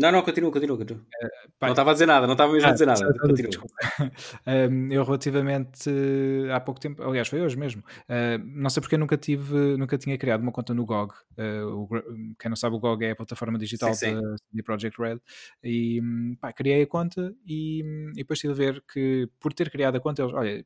Não, 0.01 0.11
não, 0.11 0.21
continua, 0.23 0.51
continua, 0.51 0.77
continua. 0.77 1.01
Uh, 1.01 1.47
não 1.61 1.69
estava 1.69 1.91
a 1.91 1.93
dizer 1.93 2.05
nada, 2.07 2.25
não 2.25 2.33
estava 2.33 2.51
mesmo 2.51 2.67
ah, 2.67 2.71
a 2.71 2.73
dizer 2.73 2.85
nada. 2.87 3.13
Continua. 3.19 3.51
um, 4.47 4.89
eu 4.91 5.03
relativamente 5.03 5.89
uh, 5.89 6.53
há 6.53 6.59
pouco 6.59 6.79
tempo, 6.79 7.03
aliás, 7.03 7.27
foi 7.27 7.41
hoje 7.41 7.55
mesmo, 7.55 7.81
uh, 7.81 8.43
não 8.43 8.69
sei 8.69 8.81
porque 8.81 8.97
nunca 8.97 9.15
tive, 9.15 9.77
nunca 9.77 9.97
tinha 9.97 10.17
criado 10.17 10.41
uma 10.41 10.51
conta 10.51 10.73
no 10.73 10.85
GOG. 10.85 11.13
O, 11.73 11.87
quem 12.39 12.49
não 12.49 12.55
sabe, 12.55 12.75
o 12.75 12.79
GOG 12.79 13.05
é 13.05 13.11
a 13.11 13.15
plataforma 13.15 13.57
digital 13.57 13.93
sim, 13.93 14.07
sim. 14.07 14.15
da 14.15 14.37
CD 14.37 14.63
Projekt 14.63 14.99
Red. 14.99 15.19
E 15.63 16.01
pá, 16.39 16.51
criei 16.51 16.81
a 16.83 16.87
conta 16.87 17.33
e, 17.45 17.81
e 18.11 18.17
depois 18.17 18.39
tive 18.39 18.53
a 18.53 18.55
ver 18.55 18.83
que 18.91 19.29
por 19.39 19.53
ter 19.53 19.69
criado 19.69 19.95
a 19.97 19.99
conta, 19.99 20.21
eles, 20.21 20.33
olha, 20.33 20.65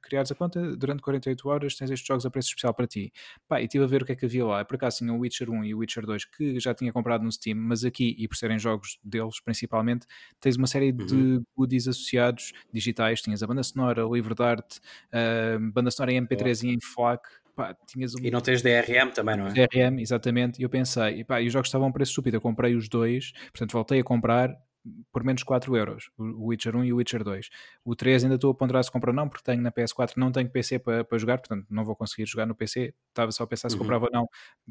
criares 0.00 0.30
a 0.30 0.34
conta, 0.34 0.76
durante 0.76 1.02
48 1.02 1.48
horas 1.48 1.76
tens 1.76 1.90
estes 1.90 2.06
jogos 2.06 2.26
a 2.26 2.30
preço 2.30 2.48
especial 2.48 2.74
para 2.74 2.86
ti. 2.86 3.12
Pá, 3.48 3.60
e 3.60 3.64
estive 3.64 3.84
a 3.84 3.86
ver 3.86 4.02
o 4.02 4.06
que 4.06 4.12
é 4.12 4.16
que 4.16 4.26
havia 4.26 4.44
lá. 4.44 4.64
Por 4.64 4.76
acaso 4.76 4.98
tinha 4.98 5.12
o 5.12 5.18
Witcher 5.18 5.50
1 5.50 5.64
e 5.64 5.74
o 5.74 5.78
Witcher 5.78 6.04
2 6.04 6.24
que 6.24 6.60
já 6.60 6.74
tinha 6.74 6.92
comprado 6.92 7.22
no 7.24 7.32
Steam, 7.32 7.56
mas 7.56 7.84
aqui, 7.84 8.14
e 8.18 8.28
por 8.28 8.36
serem 8.36 8.58
jogos 8.58 8.71
deles 9.02 9.40
principalmente, 9.40 10.06
tens 10.40 10.56
uma 10.56 10.66
série 10.66 10.92
de 10.92 11.14
uhum. 11.14 11.44
goodies 11.56 11.88
associados 11.88 12.52
digitais. 12.72 13.20
Tinhas 13.20 13.42
a 13.42 13.46
banda 13.46 13.62
sonora, 13.62 14.06
o 14.06 14.14
livro 14.14 14.34
de 14.34 14.42
arte, 14.42 14.80
a 15.12 15.58
banda 15.58 15.90
sonora 15.90 16.12
em 16.12 16.26
MP3 16.26 16.64
e 16.64 16.74
em 16.74 16.80
FLAC. 16.80 17.22
Pá, 17.54 17.76
tinhas 17.86 18.14
um... 18.14 18.18
E 18.22 18.30
não 18.30 18.40
tens 18.40 18.62
DRM 18.62 19.10
também, 19.14 19.36
não 19.36 19.46
é? 19.46 19.52
DRM, 19.52 20.00
exatamente. 20.00 20.60
E 20.60 20.62
eu 20.62 20.70
pensei, 20.70 21.20
e, 21.20 21.24
pá, 21.24 21.40
e 21.40 21.46
os 21.46 21.52
jogos 21.52 21.68
estavam 21.68 21.86
a 21.86 21.90
um 21.90 21.92
preço 21.92 22.10
estúpido. 22.10 22.36
Eu 22.36 22.40
comprei 22.40 22.74
os 22.74 22.88
dois, 22.88 23.32
portanto 23.52 23.72
voltei 23.72 24.00
a 24.00 24.04
comprar 24.04 24.56
por 25.12 25.22
menos 25.22 25.42
4 25.42 25.76
euros, 25.76 26.10
o 26.18 26.46
Witcher 26.48 26.74
1 26.74 26.84
e 26.84 26.92
o 26.92 26.96
Witcher 26.96 27.22
2. 27.22 27.48
O 27.84 27.94
3 27.94 28.24
ainda 28.24 28.34
estou 28.34 28.50
a 28.50 28.54
ponderar 28.54 28.82
se 28.82 28.90
comprar 28.90 29.12
não, 29.12 29.28
porque 29.28 29.44
tenho 29.44 29.62
na 29.62 29.70
PS4, 29.70 30.14
não 30.16 30.32
tenho 30.32 30.50
PC 30.50 30.78
para, 30.78 31.04
para 31.04 31.18
jogar, 31.18 31.38
portanto 31.38 31.66
não 31.70 31.84
vou 31.84 31.94
conseguir 31.94 32.26
jogar 32.26 32.46
no 32.46 32.54
PC. 32.54 32.94
Estava 33.08 33.30
só 33.30 33.44
a 33.44 33.46
pensar 33.46 33.68
se 33.68 33.76
uhum. 33.76 33.80
comprava 33.80 34.06
ou 34.06 34.10
não, 34.12 34.28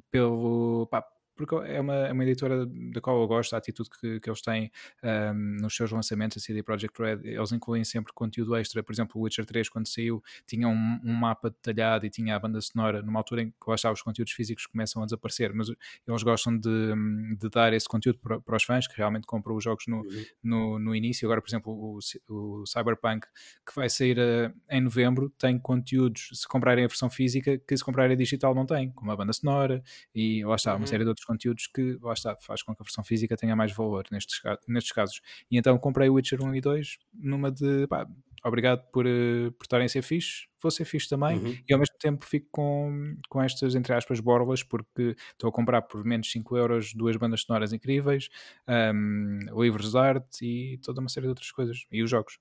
pelo, 0.10 0.88
pá, 0.88 1.04
porque 1.46 1.72
é 1.72 1.80
uma, 1.80 1.96
é 2.08 2.12
uma 2.12 2.24
editora 2.24 2.66
da 2.66 3.02
qual 3.02 3.22
eu 3.22 3.28
gosto, 3.28 3.54
a 3.54 3.58
atitude 3.58 3.90
que, 3.90 4.20
que 4.20 4.30
eles 4.30 4.42
têm 4.42 4.72
um, 5.04 5.62
nos 5.62 5.76
seus 5.76 5.92
lançamentos, 5.92 6.38
a 6.38 6.40
CD 6.40 6.64
Projekt 6.64 7.02
Red, 7.02 7.20
eles 7.24 7.52
incluem 7.52 7.84
sempre 7.84 8.14
conteúdo 8.14 8.56
extra, 8.56 8.84
por 8.84 8.94
exemplo, 8.94 9.20
o 9.20 9.24
Witcher 9.24 9.46
3 9.46 9.70
quando 9.70 9.88
saiu 9.88 10.24
tinha 10.46 10.68
um, 10.68 11.00
um, 11.04 11.14
mapa 11.14 11.50
detalhado 11.50 12.06
e 12.06 12.10
tinha 12.10 12.36
a 12.36 12.40
banda 12.40 12.60
sonora, 12.62 13.02
numa 13.02 13.20
altura 13.20 13.44
em 13.44 13.50
que 13.50 13.56
lá 13.68 13.76
está, 13.76 13.92
os 13.92 14.02
conteúdos 14.02 14.34
físicos 14.34 14.66
começam 14.66 15.02
a 15.02 15.06
desaparecer, 15.06 15.54
mas 15.54 15.68
eles 16.08 16.24
gostam 16.24 16.58
de, 16.58 16.94
de 17.40 17.50
dar 17.50 17.74
esse 17.74 17.88
conteúdo 17.88 18.20
para, 18.20 18.40
para, 18.40 18.56
os 18.56 18.64
fãs 18.64 18.88
que 18.88 18.98
realmente 18.98 19.26
compram 19.26 19.56
os 19.56 19.64
jogos 19.64 19.86
no, 19.88 19.98
uhum. 19.98 20.26
no, 20.44 20.80
no, 20.80 20.96
início, 20.96 21.26
agora 21.28 21.42
por 21.42 21.50
exemplo 21.50 21.74
o, 21.74 22.00
o 22.30 22.66
Cyberpunk 22.66 23.28
que 23.66 23.76
vai 23.76 23.90
sair 23.90 24.18
uh, 24.18 24.54
em 24.70 24.82
novembro 24.82 25.30
tem 25.38 25.58
conteúdos, 25.60 26.30
se 26.34 26.48
comprarem 26.48 26.84
a 26.84 26.88
versão 26.88 27.10
física 27.10 27.58
que 27.58 27.78
se 27.78 27.84
comprarem 27.84 28.14
a 28.14 28.18
digital 28.18 28.54
não 28.54 28.66
tem, 28.66 28.92
como 28.92 29.12
a 29.12 29.16
banda 29.16 29.34
sonora 29.34 29.84
e 30.14 30.44
lá 30.46 30.56
está, 30.56 30.72
uhum. 30.74 30.80
uma 30.80 30.88
série 30.88 31.04
de 31.04 31.10
outros 31.10 31.26
conteúdos 31.32 31.68
que 31.68 31.98
lá 32.02 32.14
está, 32.14 32.36
faz 32.36 32.62
com 32.62 32.76
que 32.76 32.82
a 32.82 32.86
versão 32.86 33.04
física 33.04 33.38
tenha 33.38 33.56
mais 33.56 33.72
valor 33.72 34.06
nestes, 34.12 34.42
nestes 34.68 34.92
casos. 34.92 35.22
E 35.50 35.58
então 35.58 35.78
comprei 35.78 36.10
o 36.10 36.14
Witcher 36.14 36.44
1 36.44 36.56
e 36.56 36.62
2 36.62 36.98
numa 37.14 37.52
de 37.52 37.88
pá, 37.88 38.06
obrigado 38.44 38.84
por, 38.92 39.06
uh, 39.06 39.52
por 39.54 39.64
estarem 39.64 39.86
a 39.86 39.90
ser 39.90 40.02
fixe, 40.02 40.48
vou 40.62 40.72
ser 40.72 40.86
fixe 40.86 41.08
também, 41.08 41.38
uhum. 41.38 41.58
e 41.68 41.74
ao 41.74 41.80
mesmo 41.80 41.96
tempo 42.00 42.26
fico 42.26 42.48
com, 42.52 43.16
com 43.30 43.42
estas, 43.42 43.76
entre 43.76 43.94
aspas, 43.94 44.20
borlas, 44.20 44.64
porque 44.64 45.16
estou 45.32 45.50
a 45.50 45.54
comprar 45.54 45.84
por 45.84 46.04
menos 46.04 46.32
5 46.32 46.58
euros 46.58 46.94
duas 46.94 47.16
bandas 47.16 47.42
sonoras 47.42 47.72
incríveis, 47.72 48.30
um, 48.68 49.40
livros 49.62 49.92
de 49.92 49.98
arte 49.98 50.46
e 50.46 50.78
toda 50.80 51.00
uma 51.00 51.10
série 51.10 51.26
de 51.26 51.30
outras 51.30 51.52
coisas, 51.52 51.86
e 51.92 52.04
os 52.04 52.10
jogos. 52.10 52.40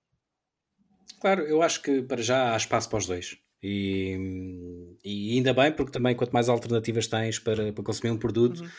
Claro, 1.21 1.43
eu 1.43 1.63
acho 1.63 1.83
que 1.83 2.03
para 2.03 2.23
já 2.23 2.55
há 2.55 2.57
espaço 2.57 2.89
para 2.89 2.99
os 2.99 3.07
dois. 3.07 3.39
E, 3.63 4.97
e 5.05 5.37
ainda 5.37 5.53
bem, 5.53 5.71
porque 5.73 5.93
também 5.93 6.15
quanto 6.15 6.33
mais 6.33 6.49
alternativas 6.49 7.07
tens 7.07 7.39
para, 7.39 7.73
para 7.73 7.85
consumir 7.85 8.11
um 8.11 8.17
produto, 8.17 8.61
uhum 8.61 8.71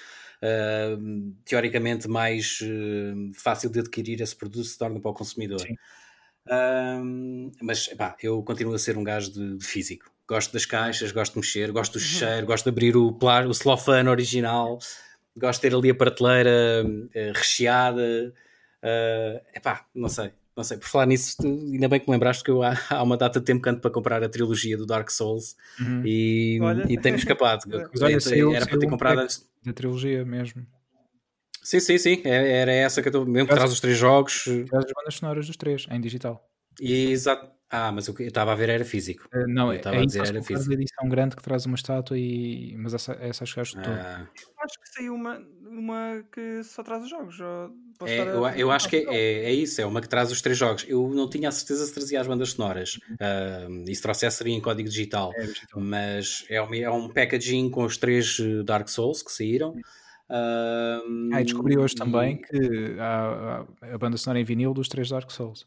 uh, 0.42 1.34
teoricamente 1.46 2.08
mais 2.08 2.60
uh, 2.62 3.32
fácil 3.36 3.70
de 3.70 3.80
adquirir 3.80 4.22
esse 4.22 4.36
produto 4.36 4.66
se 4.66 4.78
torna 4.78 5.00
para 5.00 5.12
o 5.12 5.14
consumidor. 5.14 5.62
Uh, 6.48 7.52
mas 7.62 7.88
pá, 7.90 8.16
eu 8.22 8.42
continuo 8.44 8.74
a 8.74 8.80
ser 8.80 8.98
um 8.98 9.04
gajo 9.04 9.32
de, 9.32 9.58
de, 9.58 9.66
físico. 9.66 10.12
Gosto 10.28 10.54
das 10.54 10.66
caixas, 10.66 11.12
gosto 11.12 11.34
de 11.34 11.40
mexer, 11.40 11.72
gosto 11.72 11.94
do 11.94 12.00
uhum. 12.00 12.06
cheiro, 12.06 12.48
gosto 12.48 12.64
de 12.66 12.70
abrir 12.70 12.98
o, 12.98 13.18
o 13.20 13.54
celofane 13.54 14.10
original, 14.10 14.80
gosto 15.36 15.62
de 15.62 15.70
ter 15.70 15.76
ali 15.76 15.90
a 15.90 15.96
prateleira 15.96 16.84
uh, 16.86 17.34
recheada. 17.34 18.34
Uh, 18.84 19.42
epá, 19.56 19.86
não 19.94 20.10
sei 20.10 20.34
não 20.62 20.64
sei, 20.64 20.78
por 20.78 20.88
falar 20.88 21.06
nisso, 21.08 21.36
ainda 21.42 21.90
bem 21.90 22.00
que 22.00 22.08
me 22.08 22.14
lembraste 22.14 22.44
que 22.44 22.52
eu 22.52 22.62
há, 22.62 22.74
há 22.90 23.04
uma 23.04 23.18
data 23.18 23.40
de 23.40 23.46
tempo 23.46 23.62
que 23.62 23.70
ando 23.70 23.82
para 23.82 23.92
comprar 23.92 24.24
a 24.24 24.30
trilogia 24.30 24.78
do 24.78 24.86
Dark 24.86 25.10
Souls 25.10 25.56
uhum. 25.80 26.04
e, 26.06 26.60
e 26.88 26.98
tenho 26.98 27.16
escapado. 27.16 27.64
Olha, 28.02 28.20
saiu, 28.20 28.54
era 28.54 28.66
para 28.66 28.80
ter 28.80 28.90
comprado 28.90 29.20
antes. 29.20 29.50
Da 29.64 29.74
trilogia 29.74 30.24
mesmo. 30.24 30.66
Sim, 31.64 31.80
sim, 31.80 31.98
sim. 31.98 32.22
É, 32.24 32.62
era 32.62 32.72
essa 32.72 33.02
que 33.02 33.08
eu 33.08 33.12
estou. 33.12 33.26
Mesmo 33.26 33.48
que 33.48 33.54
traz 33.54 33.72
os 33.72 33.80
três 33.80 33.98
jogos. 33.98 34.44
Traz 34.44 34.86
as 34.86 34.92
bandas 34.94 35.16
sonoras 35.16 35.48
dos 35.48 35.58
três, 35.58 35.86
em 35.92 36.02
digital. 36.02 36.51
Exato. 36.80 37.52
Ah, 37.74 37.90
mas 37.90 38.10
o 38.10 38.14
que 38.14 38.24
eu 38.24 38.28
estava 38.28 38.52
a 38.52 38.56
ver 38.56 38.68
era 38.68 38.84
físico. 38.84 39.30
Uh, 39.34 39.48
não, 39.48 39.72
eu 39.72 39.78
estava 39.78 39.96
é 39.96 40.02
a 40.02 40.06
dizer 40.06 40.28
era 40.28 40.44
físico. 40.44 40.74
edição 40.74 41.08
grande 41.08 41.38
que 41.38 41.42
traz 41.42 41.66
uma 41.66 41.76
estátua 41.76 42.18
e. 42.20 42.76
Mas 42.78 42.94
essa, 42.94 43.14
essa 43.14 43.46
acho 43.46 43.54
que 43.54 43.60
acho 43.62 43.80
ah. 43.80 44.28
Acho 44.62 44.80
que 44.80 44.90
saiu 44.90 45.16
uma, 45.16 45.42
uma 45.62 46.22
que 46.34 46.62
só 46.66 46.84
traz 46.84 47.04
os 47.04 47.10
jogos. 47.10 47.38
É, 48.06 48.20
eu, 48.20 48.46
eu 48.48 48.72
acho 48.72 48.90
que 48.90 48.98
é, 48.98 49.06
é, 49.06 49.44
é, 49.46 49.54
isso, 49.54 49.80
é 49.80 49.86
uma 49.86 50.02
que 50.02 50.10
traz 50.10 50.34
os 50.34 50.42
três 50.42 50.58
jogos. 50.58 50.86
Eu 50.86 51.08
não 51.14 51.30
tinha 51.30 51.48
a 51.48 51.52
certeza 51.52 51.86
se 51.86 51.94
trazia 51.94 52.20
as 52.20 52.28
bandas 52.28 52.52
sonoras. 52.52 52.96
Uh, 53.12 53.86
e 53.88 53.96
se 53.96 54.02
trouxesse 54.02 54.38
seria 54.38 54.54
em 54.54 54.60
código 54.60 54.90
digital. 54.90 55.32
É, 55.36 55.46
digital. 55.46 55.82
Mas 55.82 56.46
é 56.50 56.62
um, 56.62 56.74
é 56.74 56.92
um 56.92 57.08
packaging 57.08 57.70
com 57.70 57.86
os 57.86 57.98
três 57.98 58.38
eh, 58.38 58.64
Dark 58.64 58.90
Souls 58.90 59.24
que 59.24 59.32
saíram. 59.32 59.72
Uh, 60.30 61.32
ah, 61.34 61.42
e 61.42 61.44
descobri 61.46 61.78
hoje 61.78 61.94
e... 61.94 61.98
também 61.98 62.38
que 62.42 62.96
há, 63.00 63.66
há 63.82 63.94
a 63.96 63.98
banda 63.98 64.18
sonora 64.18 64.40
em 64.40 64.44
vinil 64.44 64.74
dos 64.74 64.90
três 64.90 65.10
Dark 65.10 65.32
Souls. 65.32 65.66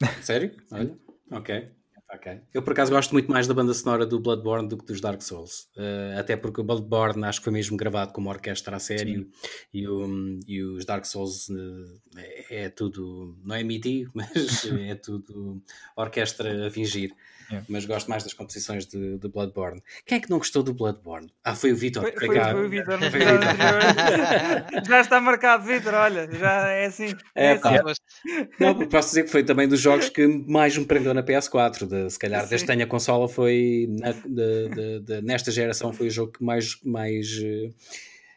Sério? 0.22 0.54
Olha, 0.70 0.96
ok. 1.30 1.70
Ok. 2.14 2.40
Eu 2.52 2.62
por 2.62 2.72
acaso 2.72 2.92
gosto 2.92 3.12
muito 3.12 3.28
mais 3.28 3.48
da 3.48 3.54
banda 3.54 3.74
sonora 3.74 4.06
do 4.06 4.20
Bloodborne 4.20 4.68
do 4.68 4.78
que 4.78 4.84
dos 4.84 5.00
Dark 5.00 5.20
Souls. 5.20 5.68
Uh, 5.76 6.18
até 6.18 6.36
porque 6.36 6.60
o 6.60 6.64
Bloodborne 6.64 7.24
acho 7.24 7.40
que 7.40 7.44
foi 7.44 7.52
mesmo 7.52 7.76
gravado 7.76 8.12
com 8.12 8.20
uma 8.20 8.30
orquestra 8.30 8.76
a 8.76 8.78
sério 8.78 9.28
e, 9.72 9.88
o, 9.88 10.38
e, 10.46 10.62
os 10.62 10.84
Dark 10.84 11.04
Souls 11.04 11.48
uh, 11.48 12.00
é, 12.16 12.64
é, 12.64 12.68
tudo, 12.68 13.36
não 13.42 13.56
é 13.56 13.64
MIDI, 13.64 14.06
mas 14.14 14.64
é 14.64 14.94
tudo 14.94 15.60
orquestra 15.96 16.68
a 16.68 16.70
fingir. 16.70 17.10
Yeah. 17.54 17.66
Mas 17.68 17.84
gosto 17.84 18.08
mais 18.08 18.22
das 18.22 18.32
composições 18.32 18.86
de, 18.86 19.18
de, 19.18 19.28
Bloodborne. 19.28 19.82
Quem 20.04 20.18
é 20.18 20.20
que 20.20 20.30
não 20.30 20.38
gostou 20.38 20.62
do 20.62 20.74
Bloodborne? 20.74 21.32
Ah, 21.42 21.54
foi 21.54 21.72
o 21.72 21.76
Vitor. 21.76 22.02
Foi, 22.02 22.12
foi, 22.12 22.40
foi, 22.40 22.64
o 22.64 22.68
Vitor. 22.68 22.98
já 24.86 25.00
está 25.00 25.20
marcado, 25.20 25.64
Vitor. 25.64 25.94
Olha, 25.94 26.28
já 26.30 26.68
é 26.68 26.86
assim. 26.86 27.14
É, 27.34 27.46
é 27.46 27.52
assim. 27.52 28.48
Não, 28.58 28.74
posso 28.88 29.08
dizer 29.08 29.24
que 29.24 29.30
foi 29.30 29.44
também 29.44 29.68
dos 29.68 29.80
jogos 29.80 30.08
que 30.08 30.26
mais 30.26 30.76
me 30.76 30.84
prendeu 30.84 31.14
na 31.14 31.22
PS4. 31.22 31.86
De, 31.86 32.10
se 32.10 32.18
calhar, 32.18 32.46
desde 32.46 32.66
que 32.66 32.72
tenho 32.72 32.84
a 32.84 32.88
consola, 32.88 33.28
foi 33.28 33.88
na, 33.90 34.12
de, 34.12 34.68
de, 34.68 35.00
de, 35.00 35.22
nesta 35.22 35.50
geração, 35.50 35.92
foi 35.92 36.08
o 36.08 36.10
jogo 36.10 36.32
que 36.32 36.44
mais. 36.44 36.78
mais 36.84 37.26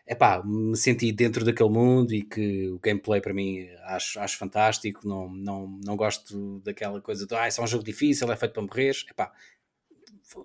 epá, 0.08 0.42
me 0.44 0.76
senti 0.78 1.12
dentro 1.12 1.44
daquele 1.44 1.70
mundo 1.70 2.14
e 2.14 2.22
que 2.22 2.70
o 2.70 2.80
gameplay 2.80 3.20
para 3.20 3.34
mim 3.34 3.68
acho, 3.86 4.20
acho 4.20 4.38
fantástico, 4.38 5.08
não, 5.08 5.30
não, 5.30 5.80
não 5.84 5.98
gosto 5.98 6.62
daquela 6.64 7.02
coisa 7.02 7.28
de 7.28 7.36
ah, 7.36 7.48
isso 7.48 7.60
é 7.60 7.64
um 7.64 7.68
jogo 7.68 7.84
difícil, 7.84 8.32
é 8.32 8.36
feito 8.36 8.54
para 8.54 8.64
morrer, 8.64 8.96
epá, 9.10 9.32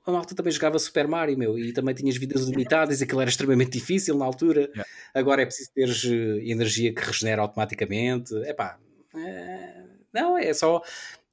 a 0.07 0.13
malta 0.13 0.35
também 0.35 0.53
jogava 0.53 0.79
Super 0.79 1.09
Mario, 1.09 1.37
meu, 1.37 1.59
e 1.59 1.73
também 1.73 1.95
tinhas 1.95 2.17
vidas 2.17 2.43
limitadas, 2.43 3.01
e 3.01 3.05
aquilo 3.05 3.21
era 3.21 3.31
extremamente 3.31 3.73
difícil 3.73 4.17
na 4.17 4.25
altura. 4.25 4.63
Yeah. 4.71 4.85
Agora 5.13 5.43
é 5.43 5.45
preciso 5.45 5.73
teres 5.75 6.05
eh, 6.05 6.51
energia 6.51 6.95
que 6.95 7.03
regenera 7.03 7.43
automaticamente. 7.43 8.35
Epá, 8.47 8.79
é... 9.17 9.85
não, 10.13 10.39
é 10.39 10.53
só. 10.55 10.81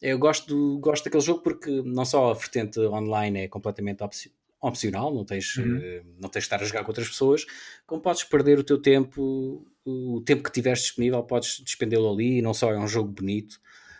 Eu 0.01 0.18
gosto, 0.18 0.47
do, 0.47 0.80
gosto 0.80 1.03
daquele 1.03 1.23
jogo 1.23 1.41
porque 1.41 1.69
não 1.84 2.06
só 2.06 2.31
a 2.31 2.34
vertente 2.34 2.80
online 2.80 3.41
é 3.41 3.47
completamente 3.47 4.01
opcional, 4.03 4.38
não 4.61 5.26
tens, 5.26 5.56
uhum. 5.57 5.77
uh, 5.77 6.06
não 6.19 6.30
tens 6.30 6.41
de 6.41 6.45
estar 6.45 6.61
a 6.61 6.65
jogar 6.65 6.84
com 6.84 6.90
outras 6.90 7.07
pessoas, 7.07 7.45
como 7.86 8.02
podes 8.02 8.23
perder 8.23 8.60
o 8.60 8.64
teu 8.64 8.81
tempo, 8.81 9.65
o 9.86 10.22
tempo 10.26 10.44
que 10.44 10.52
tiveres 10.52 10.81
disponível, 10.81 11.23
podes 11.23 11.61
despendê-lo 11.61 12.11
ali, 12.11 12.41
não 12.41 12.53
só 12.53 12.72
é 12.72 12.77
um 12.77 12.88
jogo 12.88 13.10
bonito, 13.10 13.60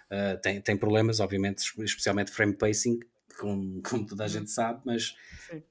Uh, 0.10 0.42
tem, 0.42 0.60
tem 0.60 0.76
problemas, 0.76 1.20
obviamente, 1.20 1.60
especialmente 1.84 2.32
frame 2.32 2.54
pacing, 2.54 3.00
como, 3.40 3.82
como 3.88 4.06
toda 4.08 4.24
a 4.24 4.26
uhum. 4.26 4.32
gente 4.34 4.50
sabe, 4.50 4.82
mas 4.84 5.16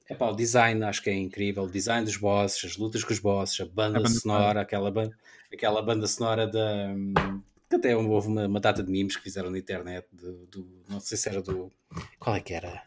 é 0.09 0.15
pá, 0.15 0.29
o 0.29 0.35
design 0.35 0.81
acho 0.83 1.03
que 1.03 1.09
é 1.09 1.13
incrível. 1.13 1.63
O 1.63 1.69
design 1.69 2.05
dos 2.05 2.15
bosses, 2.15 2.63
as 2.63 2.77
lutas 2.77 3.03
com 3.03 3.11
os 3.11 3.19
bosses, 3.19 3.59
a 3.59 3.65
banda, 3.65 3.99
a 3.99 4.01
banda 4.01 4.09
sonora, 4.09 4.61
aquela, 4.61 4.89
ba 4.89 5.09
aquela 5.53 5.81
banda 5.81 6.07
sonora 6.07 6.47
da. 6.47 6.95
Que 7.69 7.75
até 7.75 7.95
houve 7.95 8.27
uma, 8.27 8.47
uma, 8.47 8.59
data 8.59 8.81
de 8.81 8.89
memes 8.89 9.15
que 9.15 9.21
fizeram 9.21 9.51
na 9.51 9.59
internet, 9.59 10.07
do, 10.11 10.47
do, 10.47 10.83
não 10.89 10.99
sei 10.99 11.17
se 11.17 11.29
era 11.29 11.41
do. 11.41 11.71
Qual 12.17 12.35
é 12.35 12.39
que 12.39 12.53
era? 12.53 12.81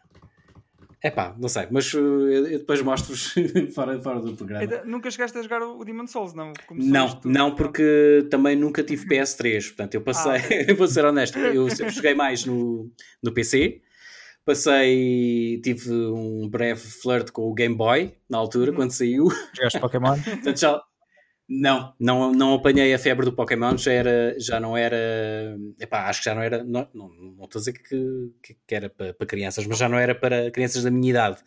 É 1.05 1.11
pá, 1.11 1.35
não 1.37 1.49
sei, 1.49 1.67
mas 1.69 1.93
uh, 1.93 1.99
eu 1.99 2.59
depois 2.59 2.81
mostro-vos 2.81 3.35
fora, 3.75 4.01
fora 4.01 4.21
do 4.21 4.33
programa. 4.37 4.63
Então, 4.63 4.85
nunca 4.85 5.11
chegaste 5.11 5.37
a 5.37 5.41
jogar 5.41 5.61
o 5.61 5.83
Demon 5.83 6.07
Souls, 6.07 6.33
não? 6.33 6.53
não, 6.71 7.19
não, 7.25 7.55
porque 7.55 8.25
também 8.31 8.55
nunca 8.55 8.81
tive 8.81 9.05
PS3, 9.13 9.67
portanto 9.67 9.95
eu 9.95 10.01
passei, 10.01 10.31
ah, 10.31 10.63
eu 10.71 10.75
vou 10.77 10.87
ser 10.87 11.03
honesto, 11.03 11.37
eu 11.37 11.69
sempre 11.69 11.93
joguei 11.93 12.13
mais 12.13 12.45
no, 12.45 12.89
no 13.21 13.33
PC, 13.33 13.81
passei, 14.45 15.59
tive 15.61 15.91
um 15.91 16.47
breve 16.47 16.79
flirt 16.79 17.31
com 17.31 17.51
o 17.51 17.53
Game 17.53 17.75
Boy 17.75 18.15
na 18.29 18.37
altura, 18.37 18.71
hum. 18.71 18.75
quando 18.75 18.91
saiu. 18.91 19.27
Jogaste 19.53 19.81
Pokémon? 19.81 20.17
portanto, 20.17 20.57
já, 20.57 20.81
não, 21.59 21.93
não, 21.99 22.31
não 22.31 22.53
apanhei 22.55 22.93
a 22.93 22.99
febre 22.99 23.25
do 23.25 23.33
Pokémon, 23.33 23.77
já, 23.77 23.91
era, 23.91 24.35
já 24.39 24.59
não 24.59 24.75
era. 24.75 24.97
Epá, 25.79 26.09
acho 26.09 26.19
que 26.21 26.25
já 26.25 26.35
não 26.35 26.41
era. 26.41 26.63
Não, 26.63 26.87
não, 26.93 27.09
não 27.09 27.43
estou 27.43 27.59
a 27.59 27.61
dizer 27.61 27.73
que, 27.73 28.31
que, 28.41 28.57
que 28.67 28.75
era 28.75 28.89
para, 28.89 29.13
para, 29.13 29.27
crianças, 29.27 29.65
mas 29.67 29.77
já 29.77 29.87
não 29.87 29.97
era 29.97 30.15
para 30.15 30.49
crianças 30.51 30.83
da 30.83 30.91
minha 30.91 31.09
idade. 31.09 31.37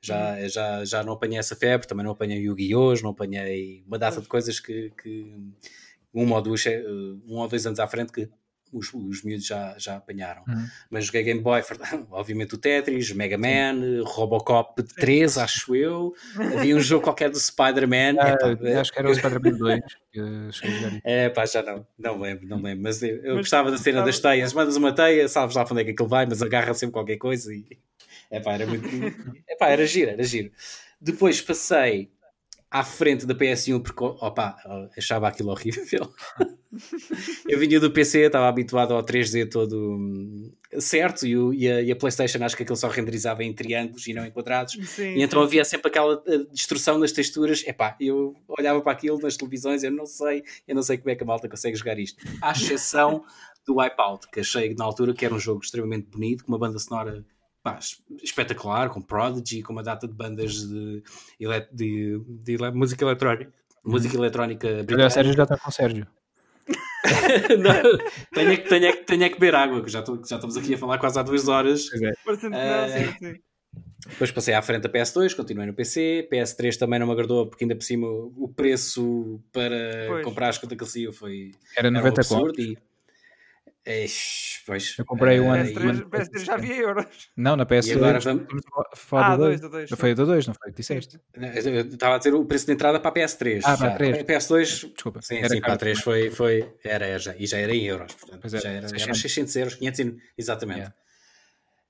Já, 0.00 0.34
uhum. 0.34 0.48
já, 0.48 0.84
já 0.84 1.02
não 1.02 1.14
apanhei 1.14 1.38
essa 1.38 1.56
febre, 1.56 1.86
também 1.86 2.04
não 2.04 2.12
apanhei 2.12 2.38
Yu-Gi-Oh! 2.38 2.94
não 3.02 3.10
apanhei 3.10 3.82
uma 3.86 3.98
data 3.98 4.20
de 4.20 4.28
coisas 4.28 4.60
que, 4.60 4.92
que 5.02 5.26
um, 6.14 6.32
ou 6.32 6.42
dois, 6.42 6.64
um 7.26 7.36
ou 7.38 7.48
dois 7.48 7.66
anos 7.66 7.80
à 7.80 7.88
frente 7.88 8.12
que 8.12 8.28
os, 8.72 8.92
os 8.92 9.22
miúdos 9.22 9.46
já, 9.46 9.74
já 9.78 9.96
apanharam. 9.96 10.42
Uhum. 10.48 10.66
Mas 10.90 11.06
joguei 11.06 11.22
Game 11.22 11.40
Boy, 11.40 11.62
obviamente 12.10 12.54
o 12.54 12.58
Tetris, 12.58 13.12
Mega 13.12 13.38
Man, 13.38 14.02
Robocop 14.04 14.82
3, 14.82 15.38
acho 15.38 15.74
eu. 15.74 16.14
Havia 16.36 16.76
um 16.76 16.80
jogo 16.80 17.04
qualquer 17.04 17.30
do 17.30 17.38
Spider-Man. 17.38 18.16
Ah, 18.18 18.80
acho 18.80 18.92
que 18.92 18.98
era 18.98 19.10
o 19.10 19.14
Spider-Man 19.14 19.56
2. 19.58 19.80
é 21.04 21.28
pá, 21.28 21.46
já 21.46 21.62
não, 21.62 21.86
não 21.98 22.20
lembro, 22.20 22.46
não 22.46 22.60
lembro. 22.60 22.82
Mas 22.82 23.02
eu, 23.02 23.16
eu 23.16 23.34
mas, 23.34 23.42
gostava 23.42 23.70
da 23.70 23.78
cena 23.78 24.02
das 24.02 24.18
teias. 24.18 24.52
Mandas 24.52 24.76
uma 24.76 24.92
teia, 24.92 25.28
sabes 25.28 25.54
lá 25.56 25.64
para 25.64 25.72
onde 25.72 25.82
é 25.82 25.84
que 25.84 25.90
aquilo 25.92 26.08
vai, 26.08 26.26
mas 26.26 26.42
agarra 26.42 26.74
sempre 26.74 26.94
qualquer 26.94 27.16
coisa 27.16 27.52
e. 27.54 27.78
É 28.30 28.40
pá, 28.40 28.54
era 28.54 28.66
muito. 28.66 28.86
É 29.48 29.56
pá, 29.56 29.68
era 29.68 29.86
giro, 29.86 30.10
era 30.10 30.22
giro. 30.24 30.50
Depois 31.00 31.40
passei 31.40 32.10
à 32.76 32.84
frente 32.84 33.24
da 33.24 33.34
PS1 33.34 33.82
porque 33.82 34.04
opa, 34.04 34.54
achava 34.96 35.28
aquilo 35.28 35.50
horrível. 35.50 36.12
eu 37.48 37.58
vinha 37.58 37.80
do 37.80 37.90
PC, 37.90 38.26
estava 38.26 38.46
habituado 38.48 38.92
ao 38.92 39.02
3D 39.02 39.50
todo 39.50 39.94
hum, 39.94 40.52
certo 40.78 41.26
e, 41.26 41.36
o, 41.38 41.54
e, 41.54 41.70
a, 41.70 41.80
e, 41.80 41.90
a, 41.90 41.96
PlayStation 41.96 42.44
acho 42.44 42.54
que 42.54 42.64
aquilo 42.64 42.76
só 42.76 42.88
renderizava 42.88 43.42
em 43.42 43.54
triângulos 43.54 44.06
e 44.06 44.12
não 44.12 44.26
em 44.26 44.30
quadrados. 44.30 44.76
Sim, 44.90 45.14
e 45.14 45.22
então 45.22 45.42
havia 45.42 45.64
sempre 45.64 45.88
aquela 45.88 46.22
eh, 46.26 46.44
destrução 46.52 47.00
das 47.00 47.12
texturas. 47.12 47.66
Epá, 47.66 47.96
eu 47.98 48.36
olhava 48.46 48.82
para 48.82 48.92
aquilo 48.92 49.18
nas 49.20 49.38
televisões, 49.38 49.82
eu 49.82 49.90
não 49.90 50.04
sei, 50.04 50.44
eu 50.68 50.74
não 50.74 50.82
sei 50.82 50.98
como 50.98 51.10
é 51.10 51.16
que 51.16 51.22
a 51.22 51.26
malta 51.26 51.48
consegue 51.48 51.76
jogar 51.76 51.98
isto. 51.98 52.22
À 52.42 52.52
exceção 52.52 53.24
do 53.66 53.78
Wipeout, 53.78 54.28
que 54.30 54.40
achei 54.40 54.74
na 54.74 54.84
altura 54.84 55.14
que 55.14 55.24
era 55.24 55.34
um 55.34 55.40
jogo 55.40 55.62
extremamente 55.64 56.08
bonito, 56.10 56.44
com 56.44 56.52
uma 56.52 56.58
banda 56.58 56.78
sonora 56.78 57.24
pá, 57.66 57.80
espetacular, 58.22 58.88
com 58.90 59.02
Prodigy, 59.02 59.60
com 59.60 59.72
uma 59.72 59.82
data 59.82 60.06
de 60.06 60.14
bandas 60.14 60.68
de, 60.68 61.02
de, 61.40 61.66
de, 61.72 62.56
de 62.56 62.70
música 62.72 63.04
eletrónica. 63.04 63.52
Música 63.84 64.16
eletrónica 64.16 64.68
britânica. 64.68 64.94
Olha, 64.94 65.06
o 65.06 65.10
Sérgio 65.10 65.34
já 65.34 65.42
está 65.42 65.56
com 65.58 65.68
o 65.68 65.72
Sérgio. 65.72 66.06
não, 67.58 67.98
tenho, 68.34 68.52
é 68.52 68.56
que, 68.56 68.68
tenho, 68.68 68.86
é 68.86 68.92
que, 68.92 69.04
tenho 69.04 69.24
é 69.24 69.28
que 69.28 69.34
beber 69.34 69.56
água, 69.56 69.82
que 69.82 69.90
já, 69.90 70.00
tô, 70.00 70.16
já 70.16 70.36
estamos 70.36 70.56
aqui 70.56 70.74
a 70.74 70.78
falar 70.78 70.98
quase 70.98 71.18
há 71.18 71.22
duas 71.24 71.48
horas. 71.48 71.88
É. 71.92 72.10
Uh, 72.10 73.38
depois 74.08 74.30
passei 74.30 74.54
à 74.54 74.62
frente 74.62 74.82
da 74.82 74.88
PS2, 74.88 75.34
continuei 75.34 75.66
no 75.66 75.74
PC. 75.74 76.28
PS3 76.32 76.76
também 76.76 77.00
não 77.00 77.06
me 77.06 77.12
agradou, 77.12 77.48
porque 77.48 77.64
ainda 77.64 77.74
por 77.74 77.82
cima 77.82 78.06
o 78.06 78.52
preço 78.54 79.40
para 79.52 80.06
pois. 80.06 80.24
comprar 80.24 80.48
as 80.50 80.58
contas 80.58 80.92
que 80.92 81.12
foi 81.12 81.52
era 81.76 81.90
90 81.90 81.98
era 81.98 82.04
um 82.04 82.38
absurdo. 82.38 82.60
E, 82.60 82.78
Eish, 83.86 84.62
pois. 84.66 84.96
Eu 84.98 85.04
comprei 85.04 85.38
um 85.38 85.52
ano. 85.52 85.70
PS3, 85.70 86.08
PS3 86.10 86.44
já 86.44 86.54
havia 86.54 86.74
euros. 86.74 87.30
Não, 87.36 87.54
na 87.54 87.64
PS2. 87.64 87.86
E 87.86 87.92
agora 87.92 88.18
vamos... 88.18 88.46
Ah, 89.12 89.36
2 89.36 89.60
do 89.60 89.68
2. 89.68 89.90
Foi 89.90 90.12
do 90.12 90.26
2, 90.26 90.48
não 90.48 90.54
foi? 90.54 90.72
Disseste. 90.72 91.20
Eu 91.32 91.82
estava 91.82 92.16
a 92.16 92.18
dizer 92.18 92.34
o 92.34 92.44
preço 92.44 92.66
de 92.66 92.72
entrada 92.72 92.98
para 92.98 93.10
a 93.10 93.14
PS3. 93.14 93.60
Ah, 93.64 93.76
para 93.76 93.92
a 93.92 93.96
3. 93.96 94.22
PS2. 94.24 94.92
Desculpa. 94.92 95.22
Sim, 95.22 95.46
sim 95.48 95.60
para 95.60 95.74
a 95.74 95.76
3 95.76 96.00
foi, 96.00 96.30
foi. 96.30 96.68
Era, 96.82 97.06
era, 97.06 97.18
já, 97.20 97.36
e 97.38 97.46
já 97.46 97.58
era 97.58 97.72
em 97.72 97.84
euros. 97.84 98.12
Portanto, 98.14 98.44
era, 98.44 98.58
já 98.60 98.70
era, 98.70 98.88
600. 98.88 99.02
era 99.02 99.14
600 99.14 99.56
euros, 99.56 99.74
500, 99.76 100.22
exatamente. 100.36 100.78
Yeah. 100.78 100.94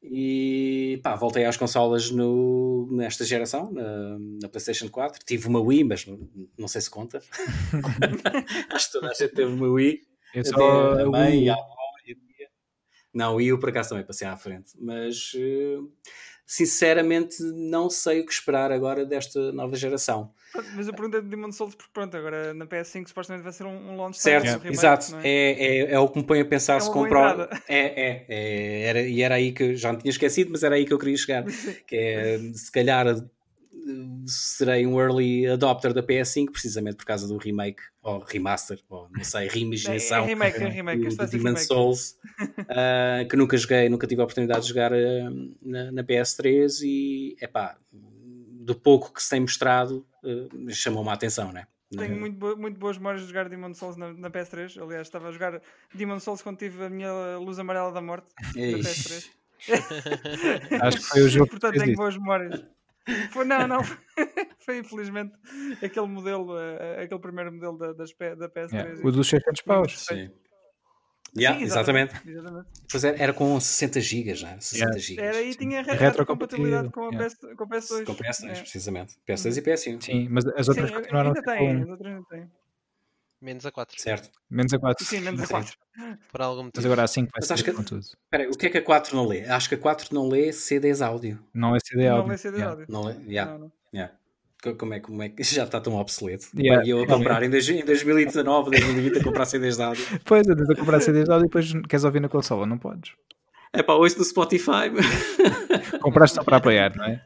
E 0.02 1.00
pá, 1.02 1.16
voltei 1.16 1.46
às 1.46 1.56
consolas 1.56 2.10
no, 2.10 2.88
nesta 2.92 3.24
geração, 3.24 3.72
na, 3.72 4.18
na, 4.42 4.48
PlayStation 4.50 4.88
4. 4.88 5.24
Tive 5.24 5.48
uma 5.48 5.60
Wii, 5.60 5.84
mas 5.84 6.06
não, 6.06 6.28
não 6.58 6.68
sei 6.68 6.82
se 6.82 6.90
conta. 6.90 7.20
Acho 8.70 8.86
que 8.86 8.92
toda 8.92 9.10
a 9.10 9.14
gente 9.14 9.34
teve 9.34 9.50
uma 9.50 9.66
Wii. 9.66 10.02
Eu 10.34 10.44
só 10.44 11.00
a 11.00 11.06
mãe, 11.06 11.48
a 11.48 11.54
avó 11.54 11.75
não, 13.16 13.40
e 13.40 13.48
eu 13.48 13.58
por 13.58 13.70
acaso 13.70 13.88
também 13.88 14.04
passei 14.04 14.28
à 14.28 14.36
frente, 14.36 14.72
mas 14.78 15.32
eh, 15.34 15.78
sinceramente 16.44 17.42
não 17.42 17.88
sei 17.88 18.20
o 18.20 18.26
que 18.26 18.32
esperar 18.32 18.70
agora 18.70 19.06
desta 19.06 19.50
nova 19.52 19.74
geração. 19.74 20.34
Mas 20.74 20.86
eu 20.86 20.92
perguntei 20.92 21.22
de 21.22 21.28
Demon 21.28 21.50
Souls 21.50 21.74
porque 21.74 21.90
pronto, 21.94 22.14
agora 22.14 22.52
na 22.52 22.66
PS5 22.66 23.08
supostamente 23.08 23.42
vai 23.42 23.52
ser 23.54 23.64
um, 23.64 23.92
um 23.92 23.96
launch 23.96 24.18
Certo, 24.18 24.44
remake, 24.44 24.68
exato. 24.68 25.16
É? 25.16 25.28
É, 25.28 25.78
é? 25.78 25.92
É, 25.92 25.98
o 25.98 26.08
que 26.08 26.18
me 26.18 26.24
põe 26.24 26.40
a 26.40 26.44
pensar 26.44 26.76
é 26.76 26.80
se 26.80 26.92
comprar. 26.92 27.48
É, 27.66 27.78
é, 27.78 28.26
é, 28.28 28.82
era, 28.82 29.00
e 29.00 29.22
era 29.22 29.34
aí 29.36 29.52
que 29.52 29.76
já 29.76 29.92
não 29.92 29.98
tinha 29.98 30.10
esquecido, 30.10 30.50
mas 30.50 30.62
era 30.62 30.74
aí 30.74 30.84
que 30.84 30.92
eu 30.92 30.98
queria 30.98 31.16
chegar. 31.16 31.44
que 31.86 31.96
é 31.96 32.38
se 32.52 32.70
calhar 32.70 33.06
serei 34.26 34.86
um 34.86 35.00
early 35.00 35.46
adopter 35.46 35.92
da 35.92 36.02
PS5 36.02 36.50
precisamente 36.50 36.96
por 36.96 37.04
causa 37.04 37.28
do 37.28 37.36
remake 37.36 37.82
ou 38.02 38.18
remaster, 38.20 38.80
ou 38.88 39.08
não 39.10 39.24
sei, 39.24 39.48
reimaginação 39.48 40.24
é, 40.24 40.26
remake, 40.26 40.62
é 40.62 40.68
remake, 40.68 41.08
do, 41.08 41.16
do 41.16 41.26
Demon 41.26 41.56
Souls 41.56 42.16
uh, 42.40 43.26
que 43.28 43.36
nunca 43.36 43.56
joguei, 43.56 43.88
nunca 43.88 44.06
tive 44.06 44.20
a 44.20 44.24
oportunidade 44.24 44.62
de 44.62 44.68
jogar 44.68 44.92
uh, 44.92 45.56
na, 45.62 45.92
na, 45.92 46.04
PS3 46.04 46.82
e 46.82 47.36
é 47.40 47.46
pá, 47.46 47.76
do 47.92 48.74
pouco 48.74 49.12
que 49.12 49.22
se 49.22 49.30
tem 49.30 49.40
mostrado 49.40 50.06
uh, 50.24 50.70
chamou-me 50.70 51.10
a 51.10 51.12
atenção, 51.12 51.52
né? 51.52 51.66
Tenho 51.96 52.16
muito, 52.16 52.36
bo 52.36 52.56
muito 52.56 52.78
boas 52.80 52.98
memórias 52.98 53.22
de 53.22 53.28
jogar 53.28 53.48
Demon 53.48 53.72
Souls 53.72 53.96
na, 53.96 54.12
na, 54.12 54.28
PS3. 54.28 54.82
Aliás, 54.82 55.06
estava 55.06 55.28
a 55.28 55.32
jogar 55.32 55.62
Demon 55.94 56.18
Souls 56.18 56.42
quando 56.42 56.58
tive 56.58 56.84
a 56.84 56.90
minha 56.90 57.38
luz 57.38 57.60
amarela 57.60 57.92
da 57.92 58.00
morte 58.00 58.26
na 58.36 58.52
PS3. 58.52 59.30
Acho 60.82 60.98
que 60.98 61.04
foi 61.04 61.22
o 61.22 61.28
jogo. 61.28 61.46
Portanto, 61.50 61.78
tenho 61.78 61.94
boas 61.94 62.16
memórias. 62.16 62.64
Foi, 63.30 63.44
não, 63.44 63.68
não. 63.68 63.82
Foi 64.58 64.78
infelizmente 64.78 65.32
aquele 65.82 66.06
modelo, 66.06 66.54
uh, 66.54 67.02
aquele 67.02 67.20
primeiro 67.20 67.52
modelo 67.52 67.78
da, 67.78 67.92
das, 67.92 68.10
da 68.12 68.48
PS3. 68.48 68.72
Yeah. 68.72 69.00
O 69.04 69.12
dos 69.12 69.28
600 69.28 69.62
paus. 69.62 70.00
Sim. 70.00 70.30
Yeah, 71.38 71.58
Sim, 71.58 71.64
exatamente. 71.66 72.14
exatamente. 72.26 72.66
Pois 72.90 73.04
era, 73.04 73.22
era 73.22 73.32
com 73.32 73.60
60 73.60 74.00
GB 74.00 74.34
já. 74.34 74.58
60 74.58 74.76
yeah. 74.76 74.98
GB. 74.98 75.22
Era 75.22 75.42
e 75.42 75.54
tinha 75.54 75.82
retrocompatibilidade 75.82 76.88
com, 76.90 77.10
yeah. 77.10 77.26
PS, 77.26 77.36
com 77.56 77.68
PS2. 77.68 78.04
Com 78.04 78.14
PS2, 78.14 78.42
yeah. 78.42 78.60
precisamente. 78.60 79.14
PS2 79.28 79.56
e 79.56 79.62
PS1. 79.62 80.02
Sim, 80.02 80.28
mas 80.30 80.46
as 80.46 80.68
outras 80.68 80.88
Sim, 80.88 80.96
continuaram 80.96 81.28
ainda 81.28 81.42
tem, 81.42 81.82
as 81.82 81.88
outras 81.88 82.14
não 82.14 82.24
têm. 82.24 82.50
Menos 83.40 83.66
a 83.66 83.70
4. 83.70 84.00
Certo. 84.00 84.30
Menos 84.50 84.72
a 84.72 84.78
4. 84.78 85.04
Sim, 85.04 85.20
menos 85.20 85.42
a 85.42 85.46
4. 85.46 85.76
Por 86.32 86.42
algum 86.42 86.64
motivo. 86.64 86.72
Mas 86.76 86.86
agora 86.86 87.02
a 87.02 87.06
5 87.06 87.30
vai 87.32 87.42
ser 87.46 87.62
que, 87.62 87.72
com 87.72 87.82
tudo. 87.82 88.00
Espera, 88.00 88.48
o 88.50 88.56
que 88.56 88.66
é 88.66 88.70
que 88.70 88.78
a 88.78 88.82
4 88.82 89.14
não 89.14 89.26
lê? 89.26 89.44
Acho 89.44 89.68
que 89.68 89.74
a 89.74 89.78
4 89.78 90.14
não 90.14 90.28
lê 90.28 90.52
CDs 90.52 91.02
áudio. 91.02 91.38
Não 91.52 91.76
é 91.76 91.78
CD 91.80 92.08
áudio. 92.08 92.22
Não 92.22 92.30
lê 92.30 92.38
CD 92.38 92.62
áudio. 92.62 92.86
Não 92.88 93.04
lê, 93.04 93.14
yeah. 93.26 93.52
não, 93.52 93.58
não. 93.58 93.72
Yeah. 93.94 94.14
Como 94.78 94.94
é, 94.94 95.00
como 95.00 95.22
é 95.22 95.28
que 95.28 95.42
já 95.44 95.64
está 95.64 95.80
tão 95.80 95.94
obsoleto? 95.96 96.46
Yeah. 96.56 96.84
E 96.84 96.90
eu 96.90 97.02
a 97.02 97.06
comprar 97.06 97.42
em, 97.42 97.50
2019, 97.50 98.70
2020 98.70 99.18
a 99.18 99.24
comprar 99.24 99.44
CDs 99.44 99.76
de 99.76 99.82
áudio. 99.82 100.04
Pois, 100.24 100.48
andas 100.48 100.70
a 100.70 100.74
comprar 100.74 101.00
CDs 101.00 101.24
de 101.24 101.30
áudio 101.30 101.44
e 101.44 101.48
depois 101.48 101.72
queres 101.88 102.04
ouvir 102.04 102.20
na 102.20 102.28
consola, 102.28 102.66
não 102.66 102.78
podes. 102.78 103.12
É 103.72 103.82
pá, 103.82 103.92
ouço 103.92 104.18
no 104.18 104.24
Spotify. 104.24 104.90
Compraste 106.00 106.36
só 106.36 106.44
para 106.44 106.56
apoiar, 106.56 106.96
não 106.96 107.04
é? 107.04 107.22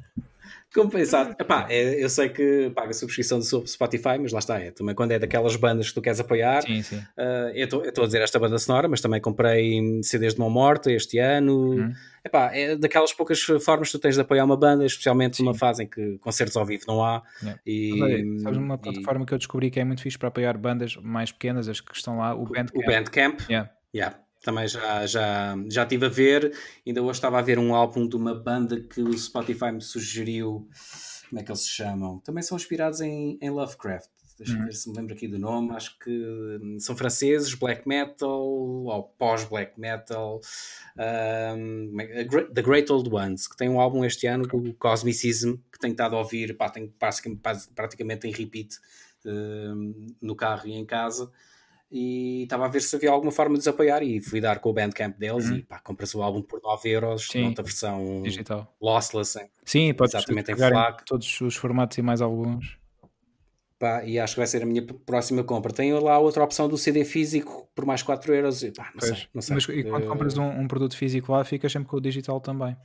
Compensado. 0.75 1.35
Epá, 1.39 1.67
é, 1.69 2.03
eu 2.03 2.09
sei 2.09 2.29
que 2.29 2.71
paga 2.75 2.91
a 2.91 2.95
subscrição 2.95 3.41
do 3.41 3.67
Spotify, 3.67 4.19
mas 4.21 4.33
lá 4.33 4.39
está. 4.39 4.59
É, 4.61 4.71
também 4.71 4.95
quando 4.95 5.11
é 5.11 5.19
daquelas 5.19 5.57
bandas 5.57 5.89
que 5.89 5.95
tu 5.95 6.01
queres 6.01 6.21
apoiar. 6.21 6.63
Sim, 6.63 6.83
sim. 6.83 6.97
Uh, 6.97 7.51
eu 7.55 7.65
estou 7.65 8.05
a 8.05 8.07
dizer 8.07 8.23
esta 8.23 8.39
banda 8.39 8.57
sonora, 8.57 8.89
mas 8.89 9.01
também 9.01 9.21
comprei 9.21 9.81
CDs 10.03 10.35
de 10.35 10.41
Mão 10.41 10.49
Morta 10.49 10.93
este 10.93 11.19
ano. 11.19 11.71
Uhum. 11.71 11.93
Epá, 12.25 12.55
é 12.55 12.77
daquelas 12.77 13.13
poucas 13.13 13.41
formas 13.41 13.89
que 13.89 13.99
tu 13.99 14.01
tens 14.01 14.15
de 14.15 14.21
apoiar 14.21 14.45
uma 14.45 14.57
banda, 14.57 14.87
especialmente 14.87 15.39
sim. 15.39 15.43
numa 15.43 15.55
fase 15.55 15.83
em 15.83 15.87
que 15.89 16.19
concertos 16.19 16.57
ao 16.57 16.65
vivo 16.65 16.85
não 16.87 17.05
há. 17.05 17.23
Yeah. 17.43 17.61
E, 17.67 18.39
sabes 18.41 18.59
uma 18.59 18.79
plataforma 18.79 19.25
e... 19.25 19.27
que 19.27 19.35
eu 19.35 19.39
descobri 19.39 19.71
que 19.71 19.81
é 19.81 19.85
muito 19.85 20.03
fixe 20.03 20.19
para 20.19 20.29
apoiar 20.29 20.57
bandas 20.57 20.95
mais 20.97 21.33
pequenas, 21.33 21.69
as 21.69 21.81
que 21.81 21.97
estão 21.97 22.19
lá, 22.19 22.35
o 22.35 22.45
Bandcamp. 22.45 22.77
O 22.77 22.87
Bandcamp. 22.87 23.41
Yeah. 23.49 23.71
Yeah 23.93 24.17
também 24.43 24.67
já, 24.67 25.07
já, 25.07 25.55
já 25.69 25.83
estive 25.83 26.07
a 26.07 26.09
ver. 26.09 26.53
Ainda 26.87 27.03
hoje 27.03 27.19
estava 27.19 27.39
a 27.39 27.43
ver 27.43 27.59
um 27.59 27.75
álbum 27.75 28.09
de 28.09 28.17
uma 28.17 28.35
banda 28.35 28.81
que 28.81 29.01
o 29.03 29.17
Spotify 29.17 29.73
me 29.73 29.83
sugeriu. 29.83 30.69
Como 31.29 31.41
é 31.41 31.45
que 31.45 31.51
eles 31.51 31.63
se 31.63 31.69
chamam? 31.69 32.19
Também 32.21 32.43
são 32.43 32.57
inspirados 32.57 33.01
em, 33.01 33.39
em 33.41 33.51
Lovecraft. 33.51 34.09
deixa-me 34.39 34.61
uhum. 34.61 34.67
ver 34.67 34.73
se 34.73 34.91
me 34.91 34.97
lembro 34.97 35.15
aqui 35.15 35.29
do 35.29 35.39
nome, 35.39 35.73
acho 35.77 35.97
que 35.99 36.11
hum, 36.11 36.79
são 36.81 36.97
franceses, 36.97 37.55
black 37.55 37.87
metal 37.87 38.41
ou 38.41 39.03
pós-black 39.17 39.79
metal, 39.79 40.41
um, 41.57 42.01
é 42.01 42.25
The 42.25 42.63
Great 42.63 42.91
Old 42.91 43.15
Ones, 43.15 43.47
que 43.47 43.57
tem 43.57 43.69
um 43.69 43.79
álbum 43.79 44.05
este 44.05 44.27
ano, 44.27 44.49
o 44.53 44.75
Cosmicism, 44.75 45.55
que 45.71 45.79
tenho 45.79 45.93
estado 45.93 46.17
a 46.17 46.19
ouvir, 46.19 46.57
pá, 46.57 46.69
tenho 46.69 46.93
praticamente 47.75 48.27
em 48.27 48.33
repeat 48.33 48.77
um, 49.25 50.07
no 50.21 50.35
carro 50.35 50.67
e 50.67 50.73
em 50.73 50.85
casa 50.85 51.31
e 51.91 52.45
estava 52.45 52.67
a 52.67 52.69
ver 52.69 52.81
se 52.81 52.95
havia 52.95 53.11
alguma 53.11 53.33
forma 53.33 53.55
de 53.55 53.61
desapoiar 53.61 54.03
e 54.03 54.21
fui 54.21 54.41
dar 54.41 54.61
com 54.61 54.71
o 54.71 54.73
Bandcamp 54.73 55.17
deles 55.19 55.49
uhum. 55.49 55.57
e 55.57 55.63
pá, 55.63 55.81
compras 55.81 56.15
o 56.15 56.23
álbum 56.23 56.41
por 56.41 56.61
9 56.63 56.89
euros, 56.89 57.29
outra 57.35 57.65
versão 57.65 58.23
digital 58.23 58.73
lossless, 58.81 59.39
hein? 59.39 59.49
Sim, 59.65 59.93
podes 59.95 60.15
exatamente 60.15 60.53
em 60.53 60.57
FLAC. 60.57 61.05
todos 61.05 61.41
os 61.41 61.57
formatos 61.57 61.99
e 61.99 62.03
mais 62.03 62.21
alguns. 62.21 62.79
Pá, 63.77 64.05
e 64.05 64.19
acho 64.19 64.35
que 64.35 64.41
vai 64.41 64.47
ser 64.47 64.63
a 64.63 64.67
minha 64.67 64.85
próxima 64.85 65.43
compra. 65.43 65.73
Tenho 65.73 65.99
lá 66.01 66.19
outra 66.19 66.45
opção 66.45 66.69
do 66.69 66.77
CD 66.77 67.03
físico 67.03 67.67
por 67.75 67.87
mais 67.87 68.03
4 68.03 68.35
euros. 68.35 68.63
E, 68.63 68.71
pá, 68.71 68.93
não, 68.95 69.01
sei, 69.01 69.27
não 69.33 69.43
sei. 69.43 69.55
Mas 69.55 69.69
e 69.71 69.85
quando 69.85 70.07
compras 70.07 70.37
um, 70.37 70.47
um, 70.47 70.69
produto 70.69 70.95
físico 70.95 71.33
lá, 71.33 71.43
ficas 71.45 71.73
sempre 71.73 71.89
com 71.89 71.97
o 71.97 72.01
digital 72.01 72.41
também. 72.41 72.77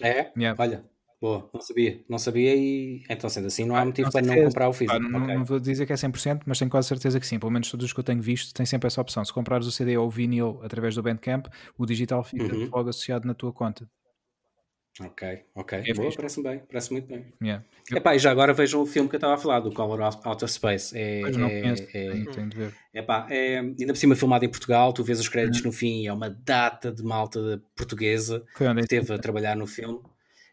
É? 0.00 0.32
Yeah. 0.34 0.56
Olha, 0.58 0.82
Boa, 1.20 1.50
não 1.52 1.60
sabia, 1.60 2.00
não 2.08 2.18
sabia 2.18 2.54
e 2.54 3.02
então 3.10 3.28
sendo 3.28 3.48
assim 3.48 3.64
não 3.64 3.74
há 3.74 3.84
motivo 3.84 4.06
não 4.06 4.12
para 4.12 4.22
não 4.22 4.44
comprar 4.44 4.68
o 4.68 4.72
físico. 4.72 5.00
não, 5.00 5.24
okay. 5.24 5.34
não, 5.34 5.44
vou 5.44 5.58
dizer 5.58 5.84
que 5.84 5.92
é 5.92 5.96
100%, 5.96 6.42
mas 6.46 6.60
tenho 6.60 6.70
quase 6.70 6.86
certeza 6.86 7.18
que 7.18 7.26
sim, 7.26 7.40
pelo 7.40 7.50
menos 7.50 7.68
todos 7.68 7.86
os 7.86 7.92
que 7.92 7.98
eu 7.98 8.04
tenho 8.04 8.22
visto 8.22 8.54
tem 8.54 8.64
sempre 8.64 8.86
essa 8.86 9.00
opção. 9.00 9.24
Se 9.24 9.32
comprares 9.32 9.66
o 9.66 9.72
CD 9.72 9.96
ou 9.96 10.06
o 10.06 10.10
vinil 10.10 10.60
através 10.62 10.94
do 10.94 11.02
Bandcamp, 11.02 11.46
o 11.76 11.84
digital 11.84 12.22
fica 12.22 12.54
uhum. 12.54 12.70
logo 12.72 12.88
associado 12.88 13.26
na 13.26 13.34
tua 13.34 13.52
conta. 13.52 13.88
Ok, 15.00 15.44
ok. 15.54 15.82
É 15.86 15.94
Boa, 15.94 16.10
parece 16.14 16.42
bem, 16.42 16.58
parece 16.68 16.92
muito 16.92 17.06
bem. 17.06 17.32
Yeah. 17.40 17.64
Epá, 17.92 18.16
e 18.16 18.18
já 18.18 18.30
agora 18.30 18.52
vejam 18.52 18.82
o 18.82 18.86
filme 18.86 19.08
que 19.08 19.14
eu 19.14 19.18
estava 19.18 19.34
a 19.34 19.38
falar, 19.38 19.60
do 19.60 19.72
Color 19.72 20.00
Outer 20.24 20.48
Space. 20.48 20.96
É, 20.96 21.20
pois 21.20 21.36
não 21.36 21.46
é, 21.46 21.60
conheço, 21.60 21.82
é, 21.84 22.10
tenho, 22.10 22.30
tenho 22.32 22.48
de 22.48 22.56
ver. 22.56 22.74
Epá, 22.92 23.26
é, 23.30 23.58
ainda 23.58 23.92
por 23.92 23.96
cima 23.96 24.16
filmado 24.16 24.44
em 24.44 24.48
Portugal, 24.48 24.92
tu 24.92 25.04
vês 25.04 25.20
os 25.20 25.28
créditos 25.28 25.60
uhum. 25.60 25.66
no 25.66 25.72
fim, 25.72 26.06
é 26.06 26.12
uma 26.12 26.28
data 26.28 26.90
de 26.90 27.02
malta 27.04 27.62
portuguesa 27.76 28.44
que 28.56 28.64
esteve 28.80 29.14
a 29.14 29.18
trabalhar 29.18 29.56
no 29.56 29.66
filme. 29.66 30.00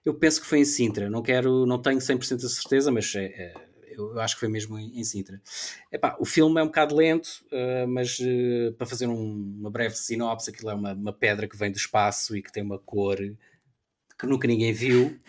Eu 0.06 0.14
penso 0.14 0.40
que 0.40 0.48
foi 0.48 0.60
em 0.60 0.66
Sintra, 0.66 1.10
não 1.10 1.24
quero, 1.24 1.66
não 1.66 1.82
tenho 1.82 1.98
100% 1.98 2.38
de 2.38 2.50
certeza, 2.50 2.92
mas 2.92 3.14
é, 3.16 3.26
é, 3.26 3.54
eu 3.98 4.20
acho 4.20 4.36
que 4.36 4.42
foi 4.42 4.50
mesmo 4.50 4.78
em, 4.78 5.00
em 5.00 5.04
Sintra. 5.04 5.42
Epá, 5.92 6.16
o 6.20 6.26
filme 6.26 6.60
é 6.62 6.64
um 6.64 6.68
bocado 6.68 6.96
lento, 6.96 7.44
uh, 7.52 7.88
mas 7.88 8.20
uh, 8.20 8.74
para 8.78 8.86
fazer 8.86 9.08
um, 9.08 9.56
uma 9.60 9.72
breve 9.72 9.96
sinopse, 9.96 10.52
aquilo 10.52 10.70
é 10.70 10.76
uma, 10.76 10.94
uma, 10.94 11.14
pedra 11.14 11.48
que 11.48 11.58
vem 11.58 11.72
do 11.72 11.78
espaço 11.78 12.38
e 12.38 12.44
que 12.44 12.52
tem 12.52 12.62
uma 12.62 12.78
cor 12.78 13.18
que 13.18 14.28
nunca 14.28 14.48
ninguém 14.48 14.72
viu. 14.72 15.20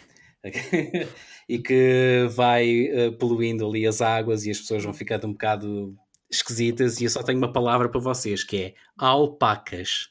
e 1.49 1.59
que 1.59 2.27
vai 2.31 2.89
uh, 2.91 3.13
poluindo 3.19 3.67
ali 3.67 3.87
as 3.87 4.01
águas 4.01 4.45
e 4.45 4.51
as 4.51 4.61
pessoas 4.61 4.85
vão 4.85 4.93
ficando 4.93 5.27
um 5.27 5.33
bocado 5.33 5.97
esquisitas 6.31 7.01
e 7.01 7.05
eu 7.05 7.11
só 7.11 7.23
tenho 7.23 7.39
uma 7.39 7.53
palavra 7.53 7.89
para 7.89 8.01
vocês 8.01 8.45
que 8.45 8.57
é 8.57 8.75
alpacas. 8.97 10.11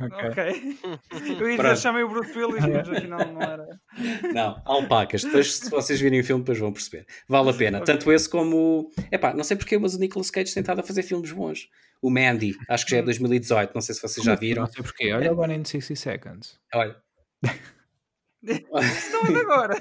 Ok. 0.00 0.28
okay. 0.28 0.78
Eu 1.40 1.50
ia 1.50 1.56
dizer 1.56 1.76
chamei 1.76 2.02
o 2.02 2.08
Bruce 2.08 2.36
Willis, 2.36 2.64
mas 2.64 2.88
afinal 2.90 3.32
não 3.32 3.40
era. 3.40 3.80
Não, 4.32 4.62
alpacas. 4.64 5.22
Depois, 5.22 5.54
se 5.54 5.70
vocês 5.70 6.00
virem 6.00 6.20
o 6.20 6.24
filme, 6.24 6.42
depois 6.42 6.58
vão 6.58 6.72
perceber. 6.72 7.06
Vale 7.28 7.50
a 7.50 7.54
pena. 7.54 7.78
Okay. 7.78 7.94
Tanto 7.94 8.12
esse 8.12 8.28
como. 8.28 8.90
Epá, 9.10 9.32
não 9.32 9.44
sei 9.44 9.56
porque, 9.56 9.78
mas 9.78 9.94
o 9.94 9.98
Nicolas 9.98 10.30
Cage 10.30 10.52
tem 10.52 10.60
estado 10.60 10.80
a 10.80 10.82
fazer 10.82 11.02
filmes 11.02 11.30
bons. 11.30 11.68
O 12.02 12.10
Mandy, 12.10 12.54
acho 12.68 12.84
que 12.84 12.90
já 12.90 12.98
é 12.98 13.02
2018, 13.02 13.72
não 13.74 13.80
sei 13.80 13.94
se 13.94 14.02
vocês 14.02 14.24
já 14.24 14.34
viram. 14.34 14.62
Não 14.62 14.70
sei 14.70 14.82
porquê. 14.82 15.12
Olha 15.12 15.32
o 15.32 15.38
One 15.38 15.54
in 15.54 15.64
60 15.64 15.96
Seconds. 15.96 16.58
Olha. 16.74 16.96
Isso 18.42 19.12
não 19.12 19.24
é 19.24 19.40
agora. 19.40 19.74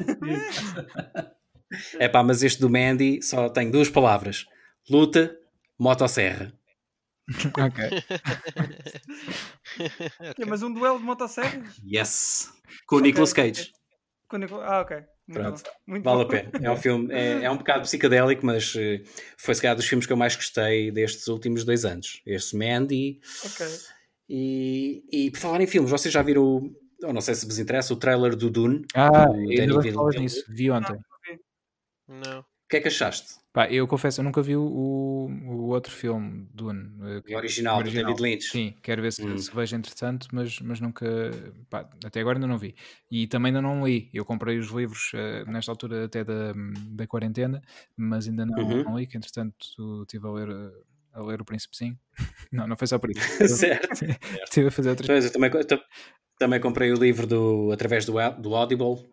É 2.00 2.08
pá, 2.08 2.24
mas 2.24 2.44
este 2.44 2.62
do 2.62 2.70
Mandy 2.70 3.22
só 3.22 3.50
tem 3.50 3.72
duas 3.72 3.90
palavras: 3.90 4.46
luta, 4.90 5.36
motosserra. 5.78 6.54
ok. 7.58 7.84
okay. 10.32 10.46
Mas 10.46 10.64
um 10.64 10.74
duelo 10.74 11.00
de 11.00 11.06
motosserras? 11.06 11.80
Yes. 11.86 12.52
Com 12.86 12.96
o 12.96 13.00
okay, 13.00 13.12
Nicolas 13.12 13.34
Cage. 13.34 13.72
Com 14.28 14.38
Nicol... 14.38 14.62
Ah, 14.62 14.82
ok. 14.82 15.04
Muito 15.26 15.42
Pronto, 15.42 15.64
Muito 15.88 16.04
vale 16.04 16.18
bom. 16.18 16.24
a 16.24 16.28
pena. 16.28 16.52
É 16.62 16.72
um 16.72 16.76
filme, 16.82 17.14
é, 17.14 17.44
é, 17.44 17.52
um 17.52 17.58
bocado 17.58 17.84
psicadélico, 17.84 18.46
mas 18.46 18.76
uh, 18.76 19.02
foi 19.38 19.56
se 19.56 19.62
calhar 19.62 19.76
dos 19.76 19.88
filmes 19.88 20.06
que 20.06 20.12
eu 20.12 20.18
mais 20.18 20.36
gostei 20.36 20.92
destes 20.92 21.28
últimos 21.28 21.64
dois 21.64 21.86
anos. 21.86 22.22
Este 22.26 22.58
Mandy. 22.58 23.22
Ok. 23.46 23.66
E, 24.30 25.04
e 25.12 25.32
por 25.32 25.40
falar 25.40 25.62
em 25.62 25.68
filmes, 25.68 25.90
vocês 25.90 26.14
já 26.14 26.22
viram, 26.22 26.70
ou 27.04 27.14
não 27.14 27.22
sei 27.22 27.36
se 27.36 27.46
vos 27.46 27.58
interessa, 27.58 27.94
o 27.94 27.98
trailer 27.98 28.36
do 28.36 28.50
Dune? 28.50 28.86
Ah, 28.94 29.28
eu 29.50 29.68
não 29.68 30.10
nisso, 30.10 30.44
vi 30.50 30.70
ontem. 30.70 30.98
Não 32.08 32.44
que 32.74 32.78
é 32.78 32.82
que 32.82 32.88
achaste? 32.88 33.36
Pá, 33.54 33.70
eu 33.70 33.88
confesso, 33.88 34.20
eu 34.20 34.24
nunca 34.24 34.42
vi 34.42 34.56
o, 34.56 34.64
o 34.64 35.68
outro 35.68 35.94
filme, 35.94 36.48
Dune. 36.52 36.90
O 37.30 37.36
original, 37.36 37.76
o 37.76 37.80
original. 37.80 38.12
do 38.12 38.16
David 38.16 38.22
Lynch. 38.22 38.50
Sim, 38.50 38.74
quero 38.82 39.04
ver 39.04 39.14
se, 39.14 39.24
hum. 39.24 39.38
se 39.38 39.54
vejo 39.54 39.76
entretanto, 39.76 40.28
mas, 40.34 40.60
mas 40.60 40.80
nunca. 40.80 41.06
Pá, 41.70 41.88
até 42.04 42.20
agora 42.20 42.38
ainda 42.38 42.48
não 42.48 42.58
vi. 42.58 42.76
E 43.12 43.28
também 43.28 43.52
ainda 43.52 43.62
não 43.62 43.86
li. 43.86 44.10
Eu 44.12 44.26
comprei 44.26 44.58
os 44.58 44.70
livros 44.70 45.12
uh, 45.14 45.50
nesta 45.52 45.72
altura 45.72 46.06
até 46.06 46.24
da, 46.24 46.52
da 46.90 47.06
quarentena, 47.06 47.62
mas 47.96 48.28
ainda 48.28 48.44
não, 48.44 48.58
uhum. 48.58 48.84
não 48.86 48.98
li, 48.98 49.06
que 49.06 49.18
entretanto 49.18 49.56
estive 50.02 50.28
a 50.28 50.32
ler. 50.32 50.50
A 51.16 51.22
ler 51.22 51.40
o 51.40 51.46
Príncipe 51.46 51.78
Sim. 51.78 51.96
não, 52.52 52.68
não 52.68 52.76
foi 52.76 52.88
só 52.88 52.98
por 52.98 53.12
isso. 53.12 53.22
certo. 53.48 54.04
Estive 54.50 54.70
a 54.70 54.72
fazer 54.72 54.90
outras 54.90 55.06
coisas. 55.06 55.30
Eu 55.30 55.34
também, 55.40 55.52
também 56.38 56.60
comprei 56.60 56.92
o 56.92 56.96
livro 56.96 57.28
do, 57.28 57.72
através 57.72 58.06
do, 58.06 58.14
do 58.40 58.56
Audible, 58.56 59.08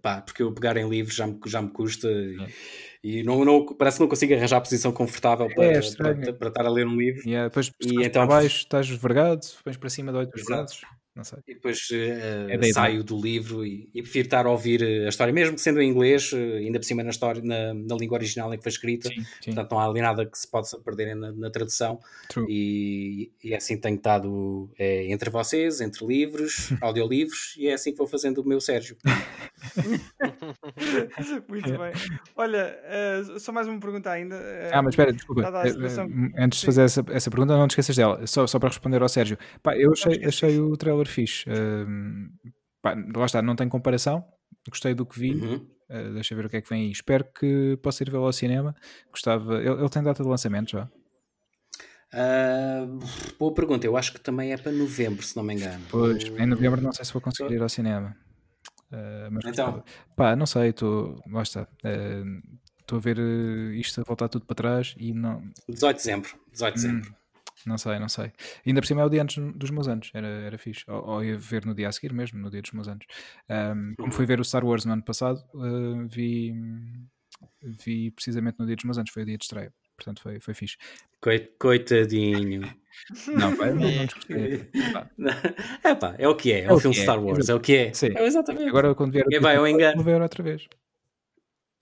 pá, 0.00 0.20
porque 0.20 0.42
eu 0.42 0.52
pegar 0.52 0.76
em 0.76 0.88
livros 0.88 1.14
já 1.14 1.26
me, 1.26 1.38
já 1.46 1.62
me 1.62 1.70
custa. 1.70 2.08
E, 2.08 3.18
e 3.20 3.22
não, 3.22 3.44
não, 3.44 3.66
parece 3.66 3.96
que 3.98 4.02
não 4.02 4.08
consigo 4.08 4.34
arranjar 4.34 4.58
a 4.58 4.60
posição 4.60 4.92
confortável 4.92 5.48
para, 5.54 5.64
é 5.64 5.80
para, 5.96 6.32
para, 6.32 6.48
estar 6.48 6.66
a 6.66 6.70
ler 6.70 6.86
um 6.86 6.96
livro. 6.96 7.28
Yeah, 7.28 7.48
depois 7.48 7.70
e 7.80 8.02
então, 8.02 8.26
para 8.26 8.36
baixo 8.36 8.58
estás 8.58 8.88
vergado, 8.88 9.46
pões 9.64 9.76
para 9.76 9.90
cima 9.90 10.12
de 10.12 10.18
oito 10.18 10.44
braços. 10.44 10.82
Não 11.14 11.24
sei. 11.24 11.40
E 11.46 11.54
depois 11.54 11.90
uh, 11.90 12.48
é 12.48 12.72
saio 12.72 13.04
do 13.04 13.20
livro 13.20 13.66
e, 13.66 13.90
e, 13.94 14.00
prefiro 14.00 14.26
estar 14.26 14.46
a 14.46 14.50
ouvir 14.50 14.82
eh, 14.82 15.04
a 15.04 15.08
história, 15.10 15.32
mesmo 15.32 15.54
que 15.54 15.60
sendo 15.60 15.80
em 15.82 15.90
inglês, 15.90 16.32
uh, 16.32 16.36
ainda 16.36 16.78
por 16.78 16.86
cima 16.86 17.02
na, 17.02 17.10
história, 17.10 17.42
na, 17.42 17.74
na, 17.74 17.96
língua 17.96 18.16
original 18.16 18.52
em 18.52 18.56
que 18.56 18.62
foi 18.62 18.72
escrita. 18.72 19.10
Sim, 19.10 19.16
sim. 19.16 19.26
Portanto, 19.52 19.70
não 19.72 19.78
há 19.78 19.86
ali 19.86 20.00
nada 20.00 20.24
que 20.24 20.38
se 20.38 20.50
possa 20.50 20.78
perder 20.78 21.14
na, 21.14 21.30
na 21.32 21.50
tradução. 21.50 22.00
E, 22.48 23.30
e, 23.44 23.52
é 23.52 23.56
assim 23.56 23.76
tenho 23.76 23.96
estado 23.96 24.70
é, 24.78 25.12
entre 25.12 25.28
vocês, 25.28 25.82
entre 25.82 26.06
livros, 26.06 26.70
audiolivros, 26.80 27.56
e 27.58 27.68
é 27.68 27.74
assim 27.74 27.92
que 27.92 27.98
vou 27.98 28.06
fazendo 28.06 28.38
o 28.38 28.48
meu 28.48 28.60
Sérgio. 28.60 28.96
Muito 31.48 31.68
bem. 31.68 31.92
Olha, 32.36 32.78
uh, 32.84 33.38
só 33.40 33.52
mais 33.52 33.68
uma 33.68 33.78
pergunta 33.78 34.10
ainda. 34.10 34.36
Uh, 34.36 34.70
ah, 34.72 34.82
mas 34.82 34.92
espera, 34.92 35.12
desculpa. 35.12 35.42
Antes 36.38 36.60
de 36.60 36.66
fazer 36.66 36.82
essa, 36.82 37.04
essa 37.10 37.30
pergunta, 37.30 37.56
não 37.56 37.68
te 37.68 37.72
esqueças 37.72 37.96
dela. 37.96 38.26
Só, 38.26 38.46
só 38.46 38.58
para 38.58 38.68
responder 38.68 39.00
ao 39.02 39.08
Sérgio. 39.08 39.38
Pá, 39.62 39.76
eu 39.76 39.92
achei, 39.92 40.24
achei 40.24 40.60
o 40.60 40.76
trailer 40.76 41.06
fixe. 41.06 41.48
Uh, 41.48 42.52
pá, 42.80 42.94
lá 43.14 43.26
está, 43.26 43.40
não 43.40 43.56
tem 43.56 43.68
comparação. 43.68 44.24
Gostei 44.68 44.94
do 44.94 45.06
que 45.06 45.18
vi. 45.18 45.34
Uhum. 45.34 45.66
Uh, 45.90 46.14
deixa 46.14 46.34
ver 46.34 46.46
o 46.46 46.48
que 46.48 46.56
é 46.56 46.60
que 46.60 46.68
vem 46.68 46.86
aí. 46.86 46.90
Espero 46.90 47.24
que 47.24 47.78
possa 47.82 48.02
ir 48.02 48.10
vê-lo 48.10 48.24
ao 48.24 48.32
cinema. 48.32 48.74
Gostava. 49.10 49.56
Ele, 49.56 49.70
ele, 49.70 49.88
tem 49.88 50.02
data 50.02 50.22
de 50.22 50.28
lançamento 50.28 50.72
já? 50.72 50.88
Uh, 52.14 52.98
boa 53.38 53.54
pergunta. 53.54 53.86
Eu 53.86 53.96
acho 53.96 54.12
que 54.12 54.20
também 54.20 54.52
é 54.52 54.56
para 54.56 54.72
novembro, 54.72 55.22
se 55.24 55.36
não 55.36 55.42
me 55.42 55.54
engano. 55.54 55.84
Pois, 55.90 56.24
em 56.24 56.46
novembro 56.46 56.80
não 56.80 56.92
sei 56.92 57.04
se 57.04 57.12
vou 57.12 57.22
conseguir 57.22 57.54
ir 57.54 57.62
ao 57.62 57.68
cinema. 57.68 58.14
Uh, 58.92 59.30
mas 59.30 59.44
então, 59.46 59.82
pá, 60.14 60.36
não 60.36 60.46
sei, 60.46 60.70
estou. 60.70 61.20
Lá 61.26 61.42
está. 61.42 61.66
Estou 62.80 62.98
a 62.98 63.00
ver 63.00 63.18
isto 63.74 64.00
a 64.00 64.04
voltar 64.04 64.28
tudo 64.28 64.44
para 64.44 64.56
trás 64.56 64.94
e 64.98 65.12
não. 65.12 65.42
18 65.68 65.96
de 65.96 66.02
dezembro. 66.02 66.30
18 66.52 66.74
de 66.74 66.82
dezembro. 66.82 67.10
Hum. 67.10 67.22
Não 67.66 67.78
sei, 67.78 67.98
não 67.98 68.08
sei. 68.08 68.32
Ainda 68.66 68.80
por 68.80 68.86
cima 68.86 69.02
é 69.02 69.04
o 69.04 69.08
dia 69.08 69.22
antes 69.22 69.36
dos 69.54 69.70
meus 69.70 69.88
anos, 69.88 70.10
era, 70.14 70.26
era 70.26 70.58
fixe. 70.58 70.84
Ou, 70.88 71.04
ou 71.06 71.24
ia 71.24 71.38
ver 71.38 71.64
no 71.64 71.74
dia 71.74 71.88
a 71.88 71.92
seguir 71.92 72.12
mesmo, 72.12 72.40
no 72.40 72.50
dia 72.50 72.60
dos 72.60 72.72
meus 72.72 72.88
anos. 72.88 73.06
Um, 73.48 73.94
como 73.96 74.12
fui 74.12 74.26
ver 74.26 74.40
o 74.40 74.44
Star 74.44 74.64
Wars 74.64 74.84
no 74.84 74.92
ano 74.92 75.02
passado, 75.02 75.42
uh, 75.54 76.06
vi, 76.08 76.52
vi 77.62 78.10
precisamente 78.10 78.58
no 78.58 78.66
dia 78.66 78.76
dos 78.76 78.84
meus 78.84 78.98
anos, 78.98 79.10
foi 79.10 79.22
o 79.22 79.26
dia 79.26 79.38
de 79.38 79.44
estreia. 79.44 79.72
Portanto, 79.96 80.22
foi, 80.22 80.40
foi 80.40 80.54
fixe. 80.54 80.76
Coitadinho. 81.58 82.62
Não, 83.26 83.56
pá, 83.56 83.66
não, 83.66 83.80
não 83.80 85.30
É 85.82 85.94
pá, 85.94 86.14
é 86.18 86.28
o 86.28 86.36
que 86.36 86.52
é. 86.52 86.60
É, 86.60 86.64
é 86.64 86.72
um 86.72 86.78
filme 86.78 86.96
é. 86.96 87.02
Star 87.02 87.22
Wars, 87.22 87.48
é 87.48 87.54
o 87.54 87.58
que 87.58 87.76
é. 87.76 87.92
Sim. 87.92 88.10
É 88.14 88.26
exatamente. 88.26 88.68
Agora 88.68 88.94
quando 88.94 89.12
vier, 89.12 89.24
vai 89.40 89.56
ao 89.56 89.66
engano. 89.66 89.96
vou 89.96 90.04
ver 90.04 90.20
outra 90.20 90.42
vez. 90.42 90.68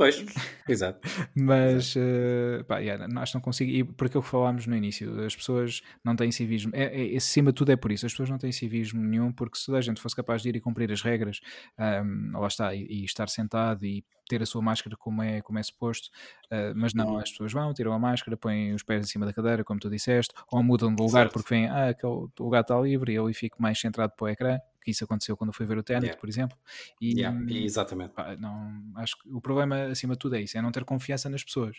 Pois, 0.00 0.24
exato. 0.66 0.98
Mas, 1.36 1.94
uh, 1.94 2.64
pá, 2.66 2.78
yeah, 2.78 3.04
acho 3.20 3.32
que 3.32 3.36
não 3.36 3.42
consigo. 3.42 3.70
E 3.70 3.84
por 3.84 4.06
aquilo 4.06 4.22
que 4.22 4.30
falámos 4.30 4.66
no 4.66 4.74
início, 4.74 5.22
as 5.26 5.36
pessoas 5.36 5.82
não 6.02 6.16
têm 6.16 6.32
civismo. 6.32 6.72
É, 6.74 7.12
é, 7.12 7.16
acima 7.18 7.52
de 7.52 7.56
tudo 7.56 7.70
é 7.70 7.76
por 7.76 7.92
isso. 7.92 8.06
As 8.06 8.12
pessoas 8.12 8.30
não 8.30 8.38
têm 8.38 8.50
civismo 8.50 8.98
nenhum, 8.98 9.30
porque 9.30 9.58
se 9.58 9.66
toda 9.66 9.76
a 9.76 9.82
gente 9.82 10.00
fosse 10.00 10.16
capaz 10.16 10.40
de 10.40 10.48
ir 10.48 10.56
e 10.56 10.60
cumprir 10.60 10.90
as 10.90 11.02
regras, 11.02 11.40
um, 11.78 12.38
lá 12.38 12.48
está, 12.48 12.74
e, 12.74 12.86
e, 12.88 13.04
estar 13.04 13.28
sentado 13.28 13.84
e 13.84 14.02
ter 14.26 14.42
a 14.42 14.46
sua 14.46 14.62
máscara 14.62 14.96
como 14.96 15.22
é, 15.22 15.42
como 15.42 15.58
é 15.58 15.62
suposto, 15.62 16.08
uh, 16.46 16.72
mas 16.74 16.94
não, 16.94 17.08
uhum. 17.08 17.18
as 17.18 17.30
pessoas 17.30 17.52
vão, 17.52 17.74
tiram 17.74 17.92
a 17.92 17.98
máscara, 17.98 18.38
põem 18.38 18.72
os 18.72 18.82
pés 18.82 19.04
em 19.04 19.06
cima 19.06 19.26
da 19.26 19.34
cadeira, 19.34 19.62
como 19.62 19.78
tu 19.78 19.90
disseste, 19.90 20.32
ou 20.50 20.62
mudam 20.62 20.94
de 20.94 21.02
lugar 21.02 21.24
certo. 21.24 21.34
porque 21.34 21.54
vêm, 21.54 21.68
ah, 21.68 21.90
aquele 21.90 22.26
lugar 22.38 22.62
está 22.62 22.80
livre 22.80 23.12
e 23.12 23.16
eu 23.16 23.30
fico 23.34 23.60
mais 23.60 23.78
centrado 23.78 24.14
para 24.16 24.24
o 24.24 24.28
ecrã 24.30 24.58
que 24.80 24.90
isso 24.90 25.04
aconteceu 25.04 25.36
quando 25.36 25.48
eu 25.48 25.54
fui 25.54 25.66
ver 25.66 25.78
o 25.78 25.82
Tenet, 25.82 26.04
yeah. 26.04 26.20
por 26.20 26.28
exemplo. 26.28 26.56
E, 27.00 27.20
yeah, 27.20 27.38
exatamente. 27.50 28.12
Pá, 28.12 28.36
não, 28.36 28.82
acho 28.96 29.16
que 29.18 29.28
o 29.28 29.40
problema, 29.40 29.84
acima 29.84 30.14
de 30.14 30.18
tudo, 30.18 30.36
é 30.36 30.42
isso: 30.42 30.56
é 30.56 30.62
não 30.62 30.72
ter 30.72 30.84
confiança 30.84 31.28
nas 31.28 31.44
pessoas. 31.44 31.76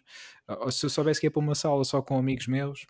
Se 0.71 0.85
eu 0.85 0.89
soubesse 0.89 1.19
que 1.19 1.27
ia 1.27 1.31
para 1.31 1.39
uma 1.39 1.55
sala 1.55 1.83
só 1.83 2.01
com 2.01 2.17
amigos 2.17 2.47
meus, 2.47 2.85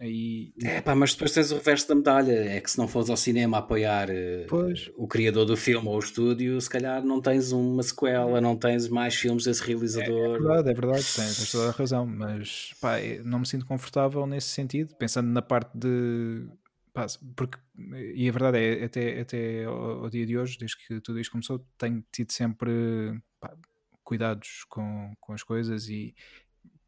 Aí... 0.00 0.52
É 0.62 0.80
pá, 0.80 0.94
mas 0.94 1.12
depois 1.12 1.32
tens 1.32 1.50
o 1.50 1.56
reverso 1.56 1.88
da 1.88 1.94
medalha. 1.96 2.32
É 2.32 2.60
que 2.60 2.70
se 2.70 2.78
não 2.78 2.86
fores 2.86 3.10
ao 3.10 3.16
cinema 3.16 3.58
apoiar 3.58 4.08
uh, 4.08 4.72
o 4.96 5.08
criador 5.08 5.44
do 5.44 5.56
filme 5.56 5.88
ou 5.88 5.96
o 5.96 5.98
estúdio, 5.98 6.60
se 6.60 6.70
calhar 6.70 7.04
não 7.04 7.20
tens 7.20 7.50
uma 7.50 7.82
sequela, 7.82 8.40
não 8.40 8.56
tens 8.56 8.88
mais 8.88 9.16
filmes 9.16 9.44
desse 9.44 9.62
realizador. 9.64 10.16
É, 10.16 10.24
é 10.24 10.38
verdade, 10.38 10.70
é 10.70 10.74
verdade, 10.74 11.02
tens, 11.02 11.36
tens, 11.36 11.50
toda 11.50 11.68
a 11.70 11.72
razão. 11.72 12.06
Mas 12.06 12.72
pá, 12.80 12.92
não 13.24 13.40
me 13.40 13.46
sinto 13.46 13.66
confortável 13.66 14.24
nesse 14.24 14.48
sentido, 14.48 14.94
pensando 14.94 15.28
na 15.28 15.42
parte 15.42 15.76
de. 15.76 16.46
Porque, 17.36 17.58
e 18.14 18.28
a 18.28 18.32
verdade 18.32 18.58
é, 18.58 18.84
até, 18.84 19.20
até 19.20 19.64
ao, 19.64 20.04
ao 20.04 20.10
dia 20.10 20.26
de 20.26 20.36
hoje, 20.36 20.58
desde 20.58 20.76
que 20.76 21.00
tudo 21.00 21.20
isto 21.20 21.32
começou, 21.32 21.64
tenho 21.76 22.04
tido 22.12 22.32
sempre 22.32 23.20
pá, 23.40 23.54
cuidados 24.02 24.64
com, 24.68 25.14
com 25.20 25.32
as 25.32 25.42
coisas 25.42 25.88
e, 25.88 26.14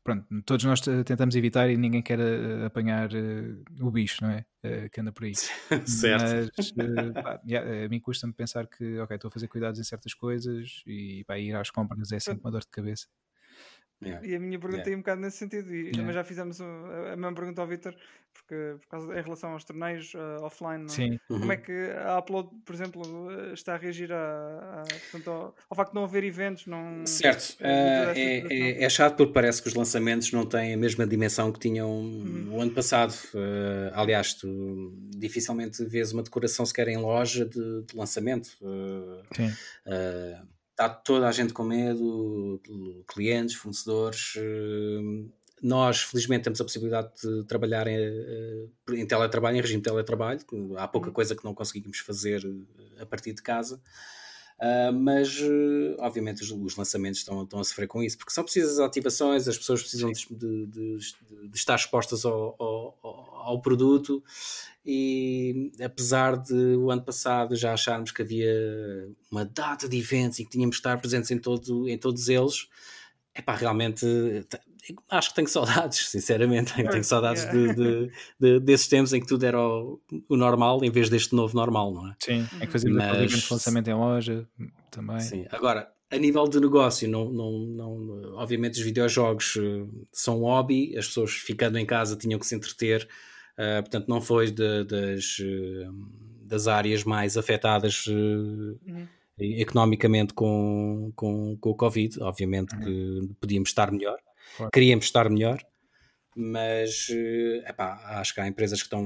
pronto, 0.02 0.26
todos 0.42 0.64
nós 0.64 0.80
tentamos 0.80 1.36
evitar 1.36 1.68
e 1.68 1.76
ninguém 1.76 2.02
quer 2.02 2.18
uh, 2.18 2.64
apanhar 2.64 3.10
uh, 3.12 3.86
o 3.86 3.90
bicho, 3.90 4.22
não 4.22 4.30
é? 4.30 4.44
Uh, 4.64 4.90
que 4.90 5.00
anda 5.00 5.12
por 5.12 5.24
aí. 5.24 5.34
certo. 5.86 6.52
Mas 6.56 6.72
pá, 7.12 7.40
yeah, 7.46 7.84
a 7.84 7.88
mim 7.88 8.00
custa-me 8.00 8.32
pensar 8.32 8.66
que, 8.66 8.98
ok, 8.98 9.14
estou 9.14 9.28
a 9.28 9.32
fazer 9.32 9.48
cuidados 9.48 9.78
em 9.78 9.84
certas 9.84 10.14
coisas 10.14 10.82
e 10.86 11.24
pá, 11.24 11.38
ir 11.38 11.54
às 11.54 11.70
compras 11.70 12.10
é 12.12 12.18
sempre 12.18 12.40
uma 12.42 12.50
dor 12.50 12.62
de 12.62 12.68
cabeça. 12.68 13.06
Yeah. 14.02 14.26
E 14.26 14.34
a 14.34 14.40
minha 14.40 14.58
pergunta 14.58 14.82
yeah. 14.82 14.92
é 14.92 14.96
um 14.96 15.00
bocado 15.00 15.20
nesse 15.20 15.36
sentido, 15.36 15.74
e 15.74 15.78
yeah. 15.78 15.98
também 15.98 16.14
já 16.14 16.24
fizemos 16.24 16.60
a, 16.60 16.64
a 17.12 17.16
mesma 17.16 17.34
pergunta 17.34 17.60
ao 17.60 17.66
Vitor, 17.68 17.94
porque 18.32 18.76
por 18.80 18.88
causa, 18.88 19.18
em 19.18 19.22
relação 19.22 19.52
aos 19.52 19.64
torneios 19.64 20.14
uh, 20.14 20.42
offline, 20.42 20.88
Sim. 20.88 21.20
como 21.28 21.44
uhum. 21.44 21.52
é 21.52 21.56
que 21.56 21.90
a 22.04 22.18
Upload, 22.18 22.48
por 22.64 22.74
exemplo, 22.74 23.30
eh, 23.30 23.52
está 23.52 23.74
a 23.74 23.76
reagir 23.76 24.10
a, 24.12 24.16
a, 24.16 24.84
portanto, 25.10 25.30
ao, 25.30 25.54
ao, 25.68 25.76
facto 25.76 25.90
de 25.90 25.94
não 25.96 26.04
haver 26.04 26.24
eventos? 26.24 26.66
Não, 26.66 27.04
certo, 27.06 27.56
uh, 27.60 27.64
é, 27.64 28.46
é, 28.50 28.84
é, 28.84 28.88
chato 28.88 29.16
porque 29.16 29.32
parece 29.32 29.62
que 29.62 29.68
os 29.68 29.74
lançamentos 29.74 30.32
não 30.32 30.46
têm 30.46 30.74
a 30.74 30.76
mesma 30.76 31.06
dimensão 31.06 31.52
que 31.52 31.58
tinham 31.60 31.90
uhum. 31.90 32.48
o 32.52 32.60
ano 32.60 32.72
passado. 32.72 33.12
Uh, 33.34 33.92
aliás, 33.92 34.34
tu 34.34 34.94
dificilmente 35.10 35.84
vês 35.84 36.12
uma 36.12 36.22
decoração 36.22 36.64
sequer 36.64 36.88
em 36.88 36.96
loja 36.96 37.44
de, 37.44 37.82
de 37.82 37.96
lançamento. 37.96 38.48
Sim 39.36 39.50
está 40.80 40.88
toda 40.88 41.28
a 41.28 41.32
gente 41.32 41.52
com 41.52 41.62
medo, 41.62 42.60
clientes, 43.06 43.54
fornecedores. 43.54 44.34
Eh, 44.36 45.28
nós, 45.62 46.00
felizmente, 46.00 46.44
temos 46.44 46.60
a 46.60 46.64
possibilidade 46.64 47.10
de 47.22 47.44
trabalhar 47.44 47.86
em, 47.86 47.96
eh, 47.96 48.66
em 48.94 49.06
teletrabalho, 49.06 49.58
em 49.58 49.60
regime 49.60 49.82
de 49.82 49.90
teletrabalho. 49.90 50.40
Há 50.78 50.88
pouca 50.88 51.08
uhum. 51.08 51.12
coisa 51.12 51.36
que 51.36 51.44
não 51.44 51.54
conseguimos 51.54 51.98
fazer 51.98 52.42
eh, 52.46 53.02
a 53.02 53.06
partir 53.06 53.34
de 53.34 53.42
casa. 53.42 53.80
Uh, 54.60 54.92
mas 54.92 55.40
uh, 55.40 55.96
obviamente 56.00 56.42
os, 56.42 56.50
os, 56.50 56.76
lançamentos 56.76 57.20
estão, 57.20 57.44
estão 57.44 57.60
a 57.60 57.64
sofrer 57.64 57.86
com 57.86 58.02
isso, 58.02 58.18
porque 58.18 58.30
são 58.30 58.44
precisas 58.44 58.78
ativações, 58.78 59.48
as 59.48 59.56
pessoas 59.56 59.80
precisam 59.80 60.12
de, 60.12 60.26
de, 60.30 60.66
de, 60.66 60.98
de, 61.48 61.56
estar 61.56 61.76
expostas 61.76 62.26
ao, 62.26 62.54
ao, 62.58 62.98
ao, 63.02 63.60
produto 63.62 64.22
e 64.84 65.72
apesar 65.82 66.36
de 66.36 66.76
o 66.76 66.90
ano 66.90 67.02
passado 67.02 67.56
já 67.56 67.72
acharmos 67.72 68.10
que 68.10 68.20
havia 68.20 68.52
uma 69.30 69.46
data 69.46 69.88
de 69.88 69.98
eventos 69.98 70.38
e 70.38 70.44
que 70.44 70.50
tínhamos 70.50 70.76
de 70.76 70.80
estar 70.80 71.00
presentes 71.00 71.30
em, 71.30 71.38
todo, 71.38 71.88
em 71.88 71.96
todos 71.96 72.28
eles, 72.28 72.68
é 73.34 73.42
pá, 73.42 73.54
realmente 73.54 74.06
acho 75.08 75.30
que 75.30 75.34
tenho 75.34 75.48
saudades, 75.48 76.08
sinceramente. 76.10 76.74
Tenho 76.74 77.04
saudades 77.04 77.44
de, 77.50 77.74
de, 77.74 78.10
de, 78.38 78.60
desses 78.60 78.88
tempos 78.88 79.12
em 79.12 79.20
que 79.20 79.26
tudo 79.26 79.44
era 79.44 79.60
o, 79.60 80.00
o, 80.28 80.36
normal 80.36 80.82
em 80.84 80.90
vez 80.90 81.08
deste 81.08 81.34
novo 81.34 81.54
normal, 81.54 81.92
não 81.92 82.08
é? 82.08 82.14
Sim, 82.18 82.46
é 82.60 82.66
que 82.66 82.72
fazíamos 82.72 83.02
Mas... 83.04 83.50
lançamento 83.50 83.88
em 83.88 83.94
loja 83.94 84.46
também. 84.90 85.20
Sim, 85.20 85.46
agora, 85.50 85.90
a 86.10 86.16
nível 86.16 86.46
de 86.48 86.60
negócio, 86.60 87.08
não, 87.08 87.30
não, 87.30 87.52
não, 87.58 88.34
obviamente 88.36 88.78
os 88.78 88.84
videojogos 88.84 89.56
uh, 89.56 90.06
são 90.12 90.40
um 90.40 90.44
hobby, 90.44 90.96
as 90.96 91.06
pessoas 91.06 91.32
ficando 91.32 91.78
em 91.78 91.86
casa 91.86 92.16
tinham 92.16 92.38
que 92.38 92.46
se 92.46 92.54
entreter, 92.54 93.08
uh, 93.54 93.82
portanto, 93.82 94.08
não 94.08 94.20
foi 94.20 94.50
de, 94.50 94.84
das, 94.84 95.38
uh, 95.38 95.94
das 96.42 96.66
áreas 96.66 97.04
mais 97.04 97.36
afetadas. 97.36 98.06
Uhum 98.06 99.06
economicamente 99.40 100.34
com, 100.34 101.12
com, 101.14 101.56
com 101.58 101.70
o 101.70 101.74
Covid. 101.74 102.22
Obviamente 102.22 102.74
uhum. 102.74 102.80
que 102.80 103.34
podíamos 103.40 103.70
estar 103.70 103.90
melhor, 103.90 104.18
Claro. 104.56 104.70
Queríamos 104.72 105.04
estar 105.04 105.28
melhor, 105.28 105.62
mas 106.34 107.08
eh, 107.10 107.64
epá, 107.68 108.18
acho 108.20 108.34
que 108.34 108.40
há 108.40 108.46
empresas 108.46 108.80
que 108.80 108.86
estão 108.86 109.04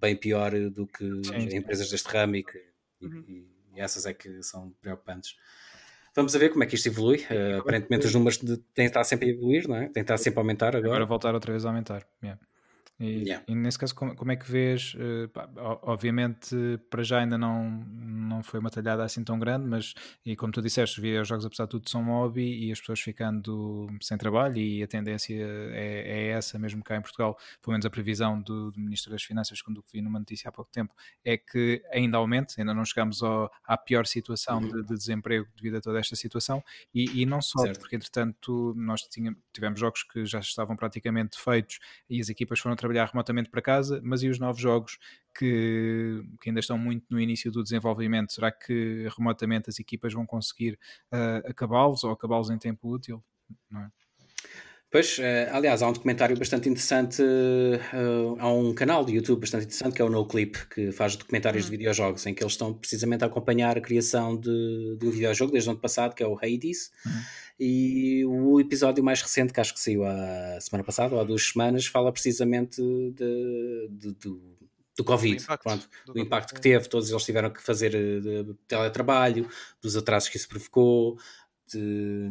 bem 0.00 0.16
pior 0.16 0.52
do 0.70 0.86
que 0.86 1.04
sim, 1.24 1.56
empresas 1.56 1.90
deste 1.90 2.08
ramo 2.08 2.36
e, 2.36 2.44
que, 2.44 2.62
uhum. 3.00 3.24
e, 3.28 3.46
e, 3.74 3.80
essas 3.80 4.06
é 4.06 4.14
que 4.14 4.42
são 4.42 4.70
preocupantes. 4.80 5.36
Vamos 6.14 6.34
a 6.36 6.38
ver 6.38 6.50
como 6.50 6.62
é 6.62 6.66
que 6.66 6.76
isto 6.76 6.86
evolui. 6.86 7.18
Uh, 7.28 7.58
aparentemente 7.58 8.06
os 8.06 8.14
números 8.14 8.38
de, 8.38 8.56
têm 8.72 8.86
estado 8.86 9.04
sempre 9.04 9.30
a 9.30 9.32
evoluir, 9.32 9.66
não 9.66 9.76
é? 9.76 9.88
Têm 9.88 10.02
estado 10.02 10.18
sempre 10.18 10.38
a 10.38 10.42
aumentar 10.42 10.76
agora. 10.76 10.86
Agora 10.86 11.06
voltar 11.06 11.34
outra 11.34 11.52
vez 11.52 11.64
a 11.64 11.70
aumentar. 11.70 12.06
Yeah. 12.22 12.40
E, 12.98 13.24
yeah. 13.24 13.44
e, 13.48 13.54
nesse 13.54 13.78
caso, 13.78 13.94
como, 13.94 14.14
como, 14.14 14.30
é 14.30 14.36
que 14.36 14.48
vês? 14.50 14.94
Uh, 14.94 15.28
pá, 15.28 15.48
obviamente, 15.82 16.56
para 16.88 17.02
já 17.02 17.18
ainda 17.18 17.36
não, 17.36 17.84
não 17.88 18.42
foi 18.42 18.60
uma 18.60 18.70
talhada 18.70 19.02
assim 19.02 19.24
tão 19.24 19.36
grande, 19.38 19.66
mas, 19.66 19.94
e 20.24 20.36
como 20.36 20.52
tu 20.52 20.62
disseste, 20.62 20.98
os 20.98 21.02
videojogos, 21.02 21.44
apesar 21.44 21.64
de 21.64 21.70
tudo, 21.70 21.90
são 21.90 22.02
um 22.02 22.06
hobby 22.06 22.66
e 22.66 22.70
as 22.70 22.78
pessoas 22.78 23.00
ficando 23.00 23.88
sem 24.00 24.16
trabalho, 24.16 24.58
e 24.58 24.82
a 24.82 24.86
tendência 24.86 25.34
é, 25.34 26.02
é 26.06 26.28
essa, 26.28 26.56
mesmo 26.56 26.84
cá 26.84 26.96
em 26.96 27.00
Portugal, 27.00 27.36
pelo 27.60 27.72
menos 27.72 27.84
a 27.84 27.90
previsão 27.90 28.40
do, 28.40 28.70
do 28.70 28.80
Ministro 28.80 29.10
das 29.10 29.24
Finanças, 29.24 29.60
quando 29.60 29.84
vi 29.92 30.00
numa 30.00 30.20
notícia 30.20 30.48
há 30.48 30.52
pouco 30.52 30.70
tempo, 30.70 30.94
é 31.24 31.36
que 31.36 31.82
ainda 31.90 32.16
aumente, 32.16 32.60
ainda 32.60 32.72
não 32.72 32.84
chegamos 32.84 33.22
ao, 33.24 33.50
à 33.64 33.76
pior 33.76 34.06
situação 34.06 34.60
uhum. 34.60 34.68
de, 34.68 34.82
de, 34.84 34.94
desemprego 34.94 35.48
devido 35.56 35.78
a 35.78 35.80
toda 35.80 35.98
esta 35.98 36.14
situação, 36.14 36.62
e, 36.94 37.22
e 37.22 37.26
não 37.26 37.42
só, 37.42 37.62
certo. 37.62 37.80
porque 37.80 37.96
entretanto 37.96 38.72
nós 38.76 39.02
tínhamos, 39.02 39.40
tivemos 39.52 39.80
jogos 39.80 40.04
que 40.04 40.24
já 40.24 40.38
estavam 40.38 40.76
praticamente 40.76 41.40
feitos 41.40 41.80
e 42.08 42.20
as 42.20 42.28
equipas 42.28 42.60
foram 42.60 42.76
trabalhar 42.84 43.06
remotamente 43.06 43.48
para 43.48 43.62
casa, 43.62 44.00
mas 44.04 44.22
e 44.22 44.28
os 44.28 44.38
novos 44.38 44.60
jogos 44.60 44.98
que, 45.36 46.22
que 46.40 46.50
ainda 46.50 46.60
estão 46.60 46.76
muito 46.76 47.06
no 47.08 47.18
início 47.18 47.50
do 47.50 47.62
desenvolvimento? 47.62 48.32
Será 48.32 48.52
que 48.52 49.08
remotamente 49.16 49.70
as 49.70 49.78
equipas 49.78 50.12
vão 50.12 50.26
conseguir 50.26 50.78
uh, 51.12 51.48
acabá-los 51.48 52.04
ou 52.04 52.12
acabá-los 52.12 52.50
em 52.50 52.58
tempo 52.58 52.92
útil? 52.92 53.24
É? 53.74 53.86
Pois, 54.90 55.18
uh, 55.18 55.22
aliás, 55.52 55.82
há 55.82 55.88
um 55.88 55.92
documentário 55.92 56.38
bastante 56.38 56.68
interessante, 56.68 57.22
uh, 57.22 58.36
há 58.38 58.52
um 58.52 58.72
canal 58.74 59.04
de 59.04 59.14
YouTube 59.14 59.40
bastante 59.40 59.64
interessante 59.64 59.94
que 59.94 60.02
é 60.02 60.04
o 60.04 60.10
NoClip, 60.10 60.68
que 60.68 60.92
faz 60.92 61.16
documentários 61.16 61.64
uhum. 61.64 61.70
de 61.70 61.76
videojogos, 61.78 62.26
em 62.26 62.34
que 62.34 62.42
eles 62.42 62.52
estão 62.52 62.72
precisamente 62.74 63.24
a 63.24 63.26
acompanhar 63.26 63.78
a 63.78 63.80
criação 63.80 64.36
de, 64.38 64.96
de 64.98 65.06
um 65.06 65.10
videojogo 65.10 65.50
desde 65.50 65.68
o 65.70 65.72
ano 65.72 65.80
passado, 65.80 66.14
que 66.14 66.22
é 66.22 66.26
o 66.26 66.36
Hades, 66.36 66.92
uhum. 67.04 67.12
E 67.58 68.24
o 68.26 68.60
episódio 68.60 69.02
mais 69.02 69.22
recente, 69.22 69.52
que 69.52 69.60
acho 69.60 69.74
que 69.74 69.80
saiu 69.80 70.04
a 70.04 70.60
semana 70.60 70.84
passada, 70.84 71.14
ou 71.14 71.20
há 71.20 71.24
duas 71.24 71.42
semanas, 71.42 71.86
fala 71.86 72.12
precisamente 72.12 72.82
de, 72.82 73.88
de, 73.88 74.12
de 74.14 74.54
do 74.96 75.02
Covid, 75.02 75.36
do 75.36 75.42
impacto, 75.42 75.62
pronto, 75.62 75.88
do, 76.06 76.12
do 76.12 76.18
impacto 76.20 76.54
que 76.54 76.60
teve, 76.60 76.88
todos 76.88 77.10
eles 77.10 77.24
tiveram 77.24 77.50
que 77.50 77.60
fazer 77.60 77.90
de, 77.90 78.44
de 78.44 78.54
teletrabalho, 78.68 79.48
dos 79.82 79.96
atrasos 79.96 80.28
que 80.28 80.36
isso 80.36 80.48
provocou, 80.48 81.18
de, 81.66 82.28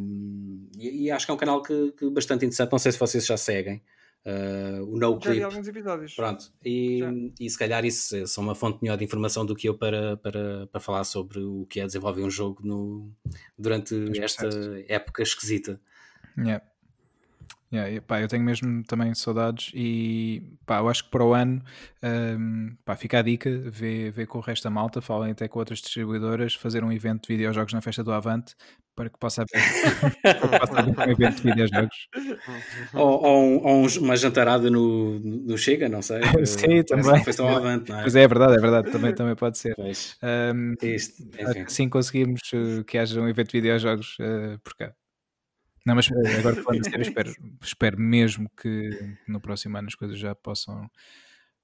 e, 0.77 1.05
e, 1.05 1.11
acho 1.11 1.25
que 1.25 1.31
é 1.31 1.35
um 1.35 1.37
canal 1.37 1.61
que, 1.61 1.91
que, 1.91 2.09
bastante 2.09 2.45
interessante. 2.45 2.71
Não 2.71 2.79
sei 2.79 2.91
se 2.91 2.99
vocês 2.99 3.25
já 3.25 3.35
seguem. 3.35 3.81
Uh, 4.25 4.83
o 4.83 4.97
No 4.97 5.19
Clip. 5.19 5.43
alguns 5.43 5.67
episódios. 5.67 6.15
Pronto, 6.15 6.51
e, 6.63 7.01
e 7.39 7.49
se 7.49 7.57
calhar 7.57 7.83
isso 7.83 8.15
é 8.15 8.23
uma 8.39 8.55
fonte 8.55 8.79
melhor 8.81 8.97
de 8.97 9.03
informação 9.03 9.45
do 9.45 9.53
que 9.55 9.67
eu 9.67 9.77
para, 9.77 10.15
para, 10.17 10.67
para 10.67 10.79
falar 10.79 11.03
sobre 11.03 11.39
o 11.39 11.65
que 11.69 11.81
é 11.81 11.85
desenvolver 11.85 12.23
um 12.23 12.29
jogo 12.29 12.65
no, 12.65 13.11
durante 13.57 13.93
esta 14.21 14.47
época 14.87 15.21
esquisita. 15.21 15.79
Yeah. 16.37 16.63
Yeah, 17.73 18.01
pá, 18.01 18.21
eu 18.21 18.27
tenho 18.27 18.43
mesmo 18.43 18.83
também 18.83 19.15
saudades 19.15 19.71
e 19.73 20.43
pá, 20.63 20.77
eu 20.77 20.87
acho 20.87 21.05
que 21.05 21.09
para 21.09 21.25
o 21.25 21.33
ano 21.33 21.59
um, 22.03 22.75
pá, 22.85 22.95
fica 22.95 23.17
a 23.17 23.21
dica, 23.23 23.49
vê, 23.49 24.11
vê 24.11 24.27
com 24.27 24.37
o 24.37 24.41
resto 24.41 24.65
da 24.65 24.69
malta, 24.69 25.01
falem 25.01 25.31
até 25.31 25.47
com 25.47 25.57
outras 25.57 25.79
distribuidoras, 25.79 26.53
fazer 26.53 26.83
um 26.83 26.91
evento 26.91 27.23
de 27.23 27.33
videojogos 27.33 27.73
na 27.73 27.81
festa 27.81 28.03
do 28.03 28.11
Avante 28.13 28.53
para 28.95 29.09
que 29.09 29.17
possa 29.17 29.41
haver, 29.41 29.59
um 31.07 31.11
evento 31.11 31.41
de 31.41 31.49
videojogos. 31.49 32.07
ou, 32.93 33.23
ou, 33.23 33.43
um, 33.43 33.65
ou, 33.65 33.87
uma 34.01 34.15
jantarada 34.15 34.69
no, 34.69 35.17
no 35.19 35.57
Chega, 35.57 35.89
não 35.89 36.03
sei. 36.03 36.21
Sim, 36.45 36.83
também. 36.83 37.23
Festa 37.23 37.41
ao 37.41 37.57
Avante, 37.57 37.89
não 37.89 37.97
é? 37.97 38.01
Pois 38.03 38.15
é, 38.15 38.21
é 38.21 38.27
verdade, 38.27 38.53
é 38.53 38.59
verdade, 38.59 38.91
também, 38.91 39.15
também 39.15 39.35
pode 39.35 39.57
ser. 39.57 39.75
Um, 39.79 40.75
Isto, 40.79 41.23
sim, 41.69 41.89
conseguimos 41.89 42.39
uh, 42.53 42.83
que 42.83 42.99
haja 42.99 43.19
um 43.19 43.27
evento 43.27 43.49
de 43.49 43.57
videojogos 43.57 44.15
uh, 44.19 44.59
por 44.63 44.75
cá. 44.75 44.93
Não, 45.85 45.95
mas 45.95 46.09
eh, 46.09 46.39
agora 46.39 46.55
falando 46.63 46.83
sério, 46.83 47.01
espero, 47.01 47.33
espero 47.61 47.99
mesmo 47.99 48.49
que 48.61 49.17
no 49.27 49.41
próximo 49.41 49.77
ano 49.77 49.87
as 49.87 49.95
coisas 49.95 50.17
já 50.17 50.33
possam 50.33 50.89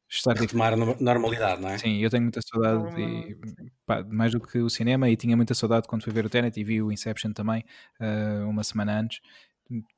estar 0.09 0.35
retomar 0.35 0.73
a 0.73 0.75
normalidade, 0.75 1.61
não 1.61 1.69
é? 1.69 1.77
Sim, 1.77 1.97
eu 1.99 2.09
tenho 2.09 2.23
muita 2.23 2.41
saudade 2.41 2.99
e, 2.99 3.37
pá, 3.85 4.03
mais 4.03 4.31
do 4.31 4.39
que 4.39 4.57
o 4.59 4.69
cinema 4.69 5.09
e 5.09 5.15
tinha 5.15 5.37
muita 5.37 5.53
saudade 5.53 5.87
quando 5.87 6.03
fui 6.03 6.11
ver 6.11 6.25
o 6.25 6.29
Tenet 6.29 6.59
e 6.59 6.63
vi 6.63 6.81
o 6.81 6.91
Inception 6.91 7.31
também 7.31 7.63
uh, 8.01 8.49
uma 8.49 8.63
semana 8.63 8.99
antes. 8.99 9.21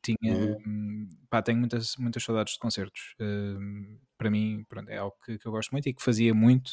Tinha, 0.04 0.36
uhum. 0.36 1.08
pá, 1.30 1.42
tenho 1.42 1.58
muitas, 1.58 1.96
muitas 1.96 2.22
saudades 2.24 2.54
de 2.54 2.60
concertos. 2.60 3.16
Uh, 3.22 3.98
para 4.18 4.30
mim, 4.30 4.66
pronto, 4.68 4.90
é 4.90 4.98
algo 4.98 5.16
que, 5.26 5.40
que, 5.40 5.48
eu 5.48 5.52
gosto 5.52 5.72
muito 5.72 5.88
e 5.88 5.94
que 5.94 6.04
fazia 6.04 6.34
muito. 6.34 6.72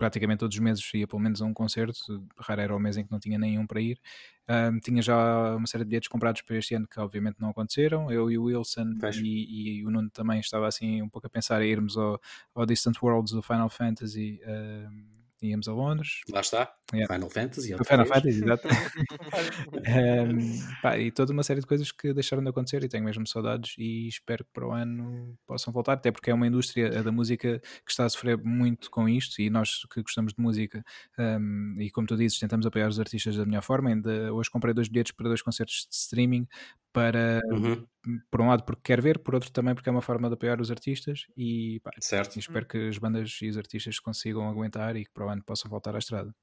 Praticamente 0.00 0.38
todos 0.38 0.56
os 0.56 0.62
meses 0.62 0.94
ia 0.94 1.06
pelo 1.06 1.20
menos 1.20 1.42
a 1.42 1.44
um 1.44 1.52
concerto, 1.52 2.26
raro 2.38 2.60
era 2.62 2.74
o 2.74 2.80
mês 2.80 2.96
em 2.96 3.04
que 3.04 3.12
não 3.12 3.20
tinha 3.20 3.38
nenhum 3.38 3.66
para 3.66 3.82
ir. 3.82 4.00
Um, 4.48 4.80
tinha 4.80 5.02
já 5.02 5.54
uma 5.54 5.66
série 5.66 5.84
de 5.84 5.90
bilhetes 5.90 6.08
comprados 6.08 6.40
para 6.40 6.56
este 6.56 6.74
ano 6.74 6.88
que 6.88 6.98
obviamente 6.98 7.38
não 7.38 7.50
aconteceram. 7.50 8.10
Eu 8.10 8.30
e 8.30 8.38
o 8.38 8.44
Wilson 8.44 8.94
e, 9.22 9.80
e, 9.80 9.86
o 9.86 9.90
Nuno 9.90 10.08
também 10.08 10.40
estava 10.40 10.66
assim 10.66 11.02
um 11.02 11.08
pouco 11.10 11.26
a 11.26 11.30
pensar 11.30 11.60
em 11.60 11.68
irmos 11.70 11.98
ao, 11.98 12.18
ao 12.54 12.64
Distant 12.64 12.96
Worlds 13.02 13.34
do 13.34 13.42
Final 13.42 13.68
Fantasy. 13.68 14.40
Um, 14.42 15.19
íamos 15.42 15.68
a 15.68 15.72
Londres. 15.72 16.20
Lá 16.30 16.40
está, 16.40 16.72
yeah. 16.92 17.12
Final 17.12 17.30
Fantasy. 17.30 17.76
Final 17.84 18.06
Fantasy, 18.06 18.42
exato. 18.42 18.68
um, 20.28 20.80
pá, 20.82 20.98
e 20.98 21.10
toda 21.10 21.32
uma 21.32 21.42
série 21.42 21.60
de 21.60 21.66
coisas 21.66 21.90
que 21.92 22.12
deixaram 22.12 22.42
de 22.42 22.50
acontecer 22.50 22.82
e 22.84 22.88
tenho 22.88 23.04
mesmo 23.04 23.26
saudades 23.26 23.74
e 23.78 24.08
espero 24.08 24.44
que 24.44 24.50
para 24.52 24.66
o 24.66 24.72
ano 24.72 25.36
possam 25.46 25.72
voltar, 25.72 25.94
até 25.94 26.10
porque 26.10 26.30
é 26.30 26.34
uma 26.34 26.46
indústria 26.46 27.02
da 27.02 27.12
música 27.12 27.60
que 27.84 27.90
está 27.90 28.04
a 28.04 28.08
sofrer 28.08 28.36
muito 28.38 28.90
com 28.90 29.08
isto 29.08 29.40
e 29.40 29.50
nós 29.50 29.86
que 29.92 30.02
gostamos 30.02 30.32
de 30.32 30.40
música 30.40 30.84
um, 31.18 31.76
e 31.78 31.90
como 31.90 32.06
tu 32.06 32.16
dizes, 32.16 32.38
tentamos 32.38 32.66
apoiar 32.66 32.88
os 32.88 33.00
artistas 33.00 33.36
da 33.36 33.44
melhor 33.44 33.62
forma. 33.62 33.90
Ainda 33.90 34.32
hoje 34.32 34.50
comprei 34.50 34.74
dois 34.74 34.88
bilhetes 34.88 35.12
para 35.12 35.28
dois 35.28 35.42
concertos 35.42 35.86
de 35.88 35.94
streaming 35.94 36.46
para 36.92 37.40
uhum. 37.50 37.86
por 38.30 38.40
um 38.40 38.48
lado 38.48 38.64
porque 38.64 38.82
quer 38.84 39.00
ver, 39.00 39.18
por 39.18 39.34
outro 39.34 39.50
também 39.50 39.74
porque 39.74 39.88
é 39.88 39.92
uma 39.92 40.02
forma 40.02 40.28
de 40.28 40.34
apoiar 40.34 40.60
os 40.60 40.70
artistas 40.70 41.26
e, 41.36 41.80
pá, 41.82 41.90
certo. 42.00 42.38
Espero 42.38 42.66
que 42.66 42.88
as 42.88 42.98
bandas 42.98 43.38
e 43.42 43.48
os 43.48 43.56
artistas 43.56 43.98
consigam 43.98 44.48
aguentar 44.48 44.96
e 44.96 45.04
que 45.04 45.12
para 45.12 45.26
o 45.26 45.28
ano 45.28 45.42
possam 45.44 45.70
voltar 45.70 45.94
à 45.94 45.98
estrada. 45.98 46.34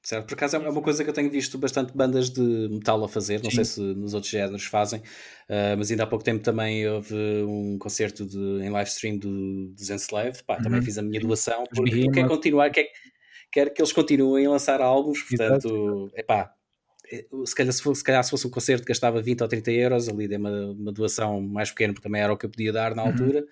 Certo, 0.00 0.26
por 0.26 0.34
acaso 0.34 0.56
é 0.56 0.58
uma 0.60 0.80
coisa 0.80 1.02
que 1.02 1.10
eu 1.10 1.14
tenho 1.14 1.30
visto 1.30 1.58
bastante 1.58 1.92
bandas 1.94 2.30
de 2.30 2.68
metal 2.70 3.02
a 3.04 3.08
fazer, 3.08 3.42
não 3.42 3.50
Sim. 3.50 3.56
sei 3.56 3.64
se 3.64 3.80
nos 3.80 4.14
outros 4.14 4.30
géneros 4.30 4.64
fazem, 4.64 5.00
uh, 5.00 5.76
mas 5.76 5.90
ainda 5.90 6.04
há 6.04 6.06
pouco 6.06 6.24
tempo 6.24 6.42
também 6.42 6.88
houve 6.88 7.14
um 7.42 7.76
concerto 7.78 8.24
de, 8.24 8.38
em 8.38 8.70
live 8.70 8.88
stream 8.88 9.18
do, 9.18 9.68
do 9.68 9.92
Enslaved, 9.92 10.44
pá, 10.44 10.56
uhum. 10.56 10.62
também 10.62 10.82
fiz 10.82 10.98
a 10.98 11.02
minha 11.02 11.20
doação, 11.20 11.64
porque 11.74 12.08
quer 12.10 12.28
continuar, 12.28 12.70
quer, 12.70 12.86
quer 13.52 13.70
que 13.70 13.82
eles 13.82 13.92
continuem 13.92 14.46
a 14.46 14.50
lançar 14.50 14.80
álbuns, 14.80 15.20
portanto, 15.22 16.10
é 16.14 16.22
pá, 16.22 16.54
se 17.44 17.54
calhar 17.54 17.72
se, 17.72 17.82
fosse, 17.82 17.98
se 18.00 18.04
calhar 18.04 18.22
se 18.22 18.30
fosse 18.30 18.46
um 18.46 18.50
concerto 18.50 18.84
que 18.84 18.88
gastava 18.88 19.20
20 19.20 19.42
ou 19.42 19.48
30 19.48 19.70
euros, 19.72 20.08
ali 20.08 20.28
dei 20.28 20.38
uma, 20.38 20.72
uma 20.72 20.92
doação 20.92 21.40
mais 21.40 21.70
pequena, 21.70 21.92
porque 21.92 22.06
também 22.06 22.22
era 22.22 22.32
o 22.32 22.36
que 22.36 22.46
eu 22.46 22.50
podia 22.50 22.72
dar 22.72 22.94
na 22.94 23.02
uhum. 23.02 23.10
altura, 23.10 23.46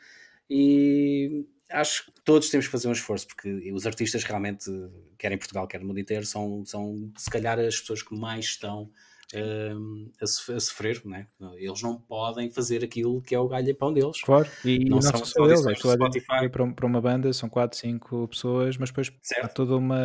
e 0.48 1.46
acho 1.70 2.06
que 2.06 2.12
todos 2.24 2.50
temos 2.50 2.66
que 2.66 2.72
fazer 2.72 2.88
um 2.88 2.92
esforço, 2.92 3.26
porque 3.26 3.72
os 3.72 3.86
artistas 3.86 4.22
realmente, 4.24 4.70
quer 5.18 5.32
em 5.32 5.38
Portugal, 5.38 5.66
quer 5.66 5.80
no 5.80 5.86
mundo 5.86 6.00
inteiro, 6.00 6.24
são, 6.24 6.64
são 6.64 7.10
se 7.16 7.30
calhar 7.30 7.58
as 7.58 7.80
pessoas 7.80 8.02
que 8.02 8.14
mais 8.14 8.44
estão 8.44 8.90
uh, 9.34 10.12
a, 10.20 10.60
sofrer, 10.60 11.02
né? 11.04 11.26
eles 11.56 11.82
não 11.82 11.98
podem 11.98 12.50
fazer 12.50 12.84
aquilo 12.84 13.20
que 13.22 13.34
é 13.34 13.38
o 13.38 13.48
galho 13.48 13.74
pão 13.76 13.92
deles. 13.92 14.20
Claro, 14.22 14.48
e 14.64 14.84
não, 14.84 14.96
não 14.96 15.02
são 15.02 15.24
só 15.24 15.44
eles, 15.46 15.66
é 15.66 15.74
Spotify. 15.74 16.48
Para, 16.50 16.72
para 16.72 16.86
uma 16.86 17.00
banda 17.00 17.32
são 17.32 17.48
4, 17.48 17.78
5 17.78 18.28
pessoas, 18.28 18.76
mas 18.76 18.90
depois 18.90 19.12
certo. 19.22 19.44
há 19.44 19.48
toda 19.48 19.76
uma, 19.76 20.00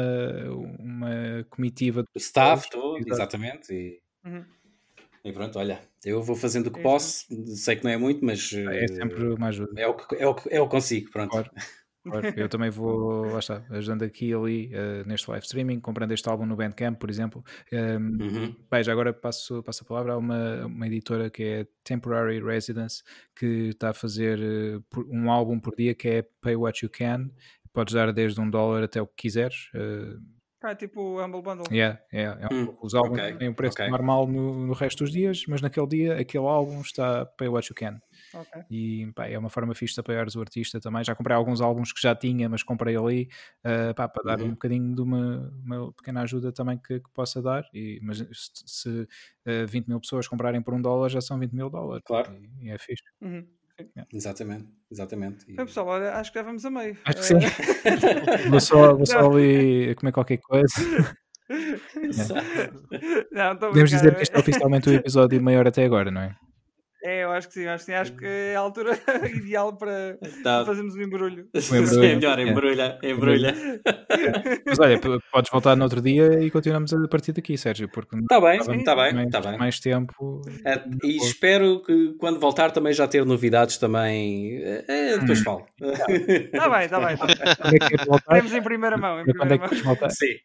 uma 0.79 1.45
comitiva. 1.49 2.03
O 2.15 2.17
staff 2.17 2.69
todo, 2.69 2.99
exatamente. 3.07 3.73
E... 3.73 3.99
Uhum. 4.25 4.45
E 5.23 5.31
pronto, 5.31 5.59
olha, 5.59 5.79
eu 6.03 6.21
vou 6.23 6.35
fazendo 6.35 6.67
o 6.67 6.71
que 6.71 6.79
é 6.79 6.83
posso, 6.83 7.25
sei 7.55 7.75
que 7.75 7.83
não 7.83 7.91
é 7.91 7.97
muito, 7.97 8.25
mas 8.25 8.51
é 8.53 8.87
sempre 8.87 9.27
uma 9.27 9.49
ajuda. 9.49 9.79
É 9.79 9.87
o 9.87 9.93
que, 9.93 10.15
é 10.15 10.27
o 10.27 10.33
que, 10.33 10.49
é 10.49 10.59
o 10.59 10.65
que 10.65 10.71
consigo, 10.71 11.11
pronto. 11.11 11.29
Claro. 11.29 11.51
Claro, 12.03 12.33
eu 12.35 12.49
também 12.49 12.69
vou, 12.69 13.25
lá 13.25 13.39
está, 13.39 13.63
ajudando 13.69 14.03
aqui 14.03 14.29
e 14.29 14.33
ali 14.33 14.71
uh, 14.73 15.07
neste 15.07 15.29
live 15.29 15.45
streaming, 15.45 15.79
comprando 15.79 16.11
este 16.11 16.27
álbum 16.27 16.45
no 16.47 16.55
Bandcamp, 16.55 16.97
por 16.97 17.09
exemplo. 17.09 17.43
Um, 17.71 17.77
ehm, 17.77 18.21
uhum. 18.21 18.55
bem, 18.71 18.83
já 18.83 18.91
agora 18.91 19.13
passo, 19.13 19.61
passo 19.61 19.83
a 19.83 19.87
palavra 19.87 20.13
a 20.13 20.17
uma, 20.17 20.65
uma 20.65 20.87
editora 20.87 21.29
que 21.29 21.43
é 21.43 21.67
Temporary 21.83 22.43
Residence, 22.43 23.03
que 23.35 23.69
está 23.69 23.91
a 23.91 23.93
fazer 23.93 24.39
uh, 24.39 25.05
um 25.09 25.29
álbum 25.29 25.59
por 25.59 25.75
dia 25.75 25.93
que 25.93 26.07
é 26.07 26.21
Pay 26.41 26.55
What 26.55 26.83
You 26.83 26.89
Can. 26.89 27.29
Podes 27.71 27.93
dar 27.93 28.11
desde 28.11 28.41
um 28.41 28.49
dólar 28.49 28.83
até 28.83 28.99
o 28.99 29.05
que 29.05 29.15
quiseres. 29.15 29.69
Uh, 29.75 30.19
ah, 30.63 30.75
tipo 30.75 31.01
o 31.01 31.23
Humble 31.23 31.41
Bundle. 31.41 31.65
Yeah, 31.71 31.99
yeah, 32.13 32.39
é 32.39 32.53
um, 32.53 32.63
hum, 32.65 32.77
os 32.83 32.93
álbuns 32.93 33.19
okay, 33.19 33.35
têm 33.35 33.49
um 33.49 33.53
preço 33.53 33.73
okay. 33.73 33.89
normal 33.89 34.27
no, 34.27 34.67
no, 34.67 34.73
resto 34.73 35.03
dos 35.03 35.11
dias, 35.11 35.43
mas 35.47 35.59
naquele 35.59 35.87
dia 35.87 36.19
aquele 36.19 36.45
álbum 36.45 36.81
está 36.81 37.25
pay 37.25 37.47
what 37.47 37.67
you 37.67 37.75
can. 37.75 37.99
Okay. 38.33 38.63
E 38.69 39.11
pá, 39.13 39.27
é 39.27 39.37
uma 39.37 39.49
forma 39.49 39.73
fixe 39.75 39.93
de 39.93 39.99
apoiar 39.99 40.25
o 40.35 40.39
artista 40.39 40.79
também. 40.79 41.03
Já 41.03 41.15
comprei 41.15 41.35
alguns 41.35 41.61
álbuns 41.61 41.91
que 41.91 42.01
já 42.01 42.15
tinha, 42.15 42.47
mas 42.47 42.63
comprei 42.63 42.95
ali 42.95 43.29
uh, 43.65 43.93
pá, 43.93 44.07
para 44.07 44.23
dar 44.23 44.41
uhum. 44.41 44.47
um 44.47 44.51
bocadinho 44.51 44.95
de 44.95 45.01
uma, 45.01 45.53
uma 45.63 45.93
pequena 45.93 46.21
ajuda 46.21 46.51
também 46.51 46.77
que, 46.77 46.99
que 46.99 47.09
possa 47.13 47.41
dar. 47.41 47.63
E, 47.73 47.99
mas 48.01 48.17
se, 48.17 48.27
se 48.65 48.89
uh, 48.89 49.07
eh, 49.45 49.65
20 49.65 49.87
mil 49.87 49.99
pessoas 49.99 50.27
comprarem 50.27 50.61
por 50.61 50.73
um 50.73 50.81
dólar, 50.81 51.09
já 51.09 51.21
são 51.21 51.37
20 51.39 51.51
mil 51.53 51.69
dólares. 51.69 52.03
Claro. 52.05 52.33
E, 52.33 52.67
e 52.67 52.69
é 52.69 52.77
fixe. 52.77 53.03
Uhum. 53.21 53.45
Exatamente, 54.13 54.67
exatamente. 54.91 55.43
E... 55.51 55.55
Bem, 55.55 55.65
pessoal, 55.65 55.87
olha, 55.87 56.13
acho 56.13 56.31
que 56.31 56.37
já 56.37 56.43
vamos 56.43 56.63
a 56.63 56.69
meio. 56.69 56.97
Acho 57.03 57.17
que 57.17 57.25
sim. 57.25 57.39
vou 58.49 58.59
só, 58.59 58.95
vou 58.95 59.05
só 59.07 59.19
ali 59.31 59.95
comer 59.95 60.11
qualquer 60.11 60.37
coisa. 60.37 60.67
Não, 63.31 63.57
Podemos 63.57 63.89
dizer 63.89 64.15
que 64.15 64.21
este 64.23 64.35
é 64.35 64.39
oficialmente 64.39 64.89
o 64.89 64.93
episódio 64.93 65.41
maior 65.41 65.67
até 65.67 65.83
agora, 65.83 66.09
não 66.09 66.21
é? 66.21 66.35
É, 67.03 67.23
eu 67.23 67.31
acho 67.31 67.47
que 67.47 67.55
sim, 67.55 67.65
acho 67.65 67.85
que 67.85 67.91
sim. 67.91 67.97
Acho 67.97 68.13
que 68.13 68.25
é 68.25 68.55
a 68.55 68.59
altura 68.59 68.91
ideal 69.33 69.75
para, 69.75 70.17
tá. 70.43 70.63
fazermos 70.65 70.95
um 70.95 71.01
embrulho. 71.01 71.47
Um 71.53 71.57
embrulho. 71.75 72.03
É 72.03 72.15
melhor, 72.15 72.39
embrulha, 72.39 72.99
embrulha. 73.03 73.55
Mas 74.65 74.79
olha, 74.79 74.99
podes 75.31 75.51
voltar 75.51 75.75
no 75.75 75.83
outro 75.83 76.01
dia 76.01 76.43
e 76.43 76.51
continuamos 76.51 76.93
a 76.93 77.07
partir 77.07 77.33
daqui, 77.33 77.57
Sérgio, 77.57 77.89
porque 77.89 78.15
está 78.17 78.39
bem, 78.39 78.59
está 78.59 78.95
bem, 78.95 79.13
mais, 79.13 79.29
tá 79.29 79.41
bem. 79.41 79.57
mais 79.57 79.79
tempo. 79.79 80.41
É, 80.65 80.83
e 81.03 81.17
espero 81.17 81.81
que 81.81 82.13
quando 82.19 82.39
voltar 82.39 82.71
também 82.71 82.93
já 82.93 83.07
ter 83.07 83.25
novidades 83.25 83.77
também. 83.77 84.61
É, 84.63 85.17
depois 85.17 85.41
hum. 85.41 85.43
falo. 85.43 85.65
Está 85.81 86.69
bem, 86.69 86.85
está 86.85 86.99
bem. 86.99 87.17
Tá. 87.17 88.35
Temos 88.35 88.53
em 88.53 88.61
primeira 88.61 88.97
mão. 88.97 89.19
Em 89.19 89.25
primeira 89.25 89.57
quando 89.57 89.73
é 89.73 89.77
que 89.77 89.83
voltar? 89.83 90.09
Sim. 90.11 90.35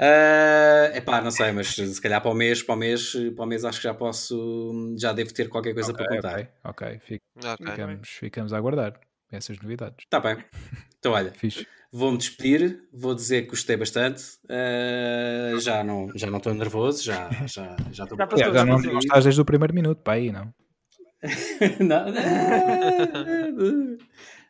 Uh, 0.00 0.96
epá, 0.96 1.20
não 1.20 1.30
sei, 1.30 1.52
mas 1.52 1.74
se 1.74 2.00
calhar 2.00 2.22
para 2.22 2.30
o 2.30 2.34
mês, 2.34 2.62
para 2.62 2.74
o 2.74 2.78
mês, 2.78 3.12
para 3.36 3.44
o 3.44 3.46
mês 3.46 3.66
acho 3.66 3.78
que 3.78 3.84
já 3.84 3.92
posso, 3.92 4.96
já 4.98 5.12
devo 5.12 5.34
ter 5.34 5.50
qualquer 5.50 5.74
coisa 5.74 5.92
okay, 5.92 6.06
para 6.06 6.16
contar. 6.16 6.50
Ok, 6.64 6.88
ok, 6.88 7.00
Fico, 7.04 7.24
okay. 7.36 7.66
Ficamos, 7.66 8.08
ficamos 8.08 8.52
a 8.54 8.56
aguardar 8.56 8.98
essas 9.30 9.60
novidades. 9.60 9.98
Está 9.98 10.18
bem. 10.18 10.42
Então 10.98 11.12
olha, 11.12 11.34
vou-me 11.92 12.16
despedir, 12.16 12.82
vou 12.90 13.14
dizer 13.14 13.42
que 13.42 13.50
gostei 13.50 13.76
bastante. 13.76 14.22
Uh, 14.46 15.60
já 15.60 15.84
não 15.84 16.10
já 16.14 16.30
não 16.30 16.38
estou 16.38 16.54
nervoso, 16.54 17.04
já 17.04 17.28
já 17.46 17.76
já 17.92 18.04
estou. 18.04 18.16
Já, 18.16 18.26
já, 18.36 18.52
já 18.54 18.64
não, 18.64 18.78
não 18.78 18.98
estás 19.00 19.24
desde 19.24 19.42
o 19.42 19.44
primeiro 19.44 19.74
minuto 19.74 20.00
para 20.02 20.14
aí, 20.14 20.32
não? 20.32 20.50
não. 21.78 22.06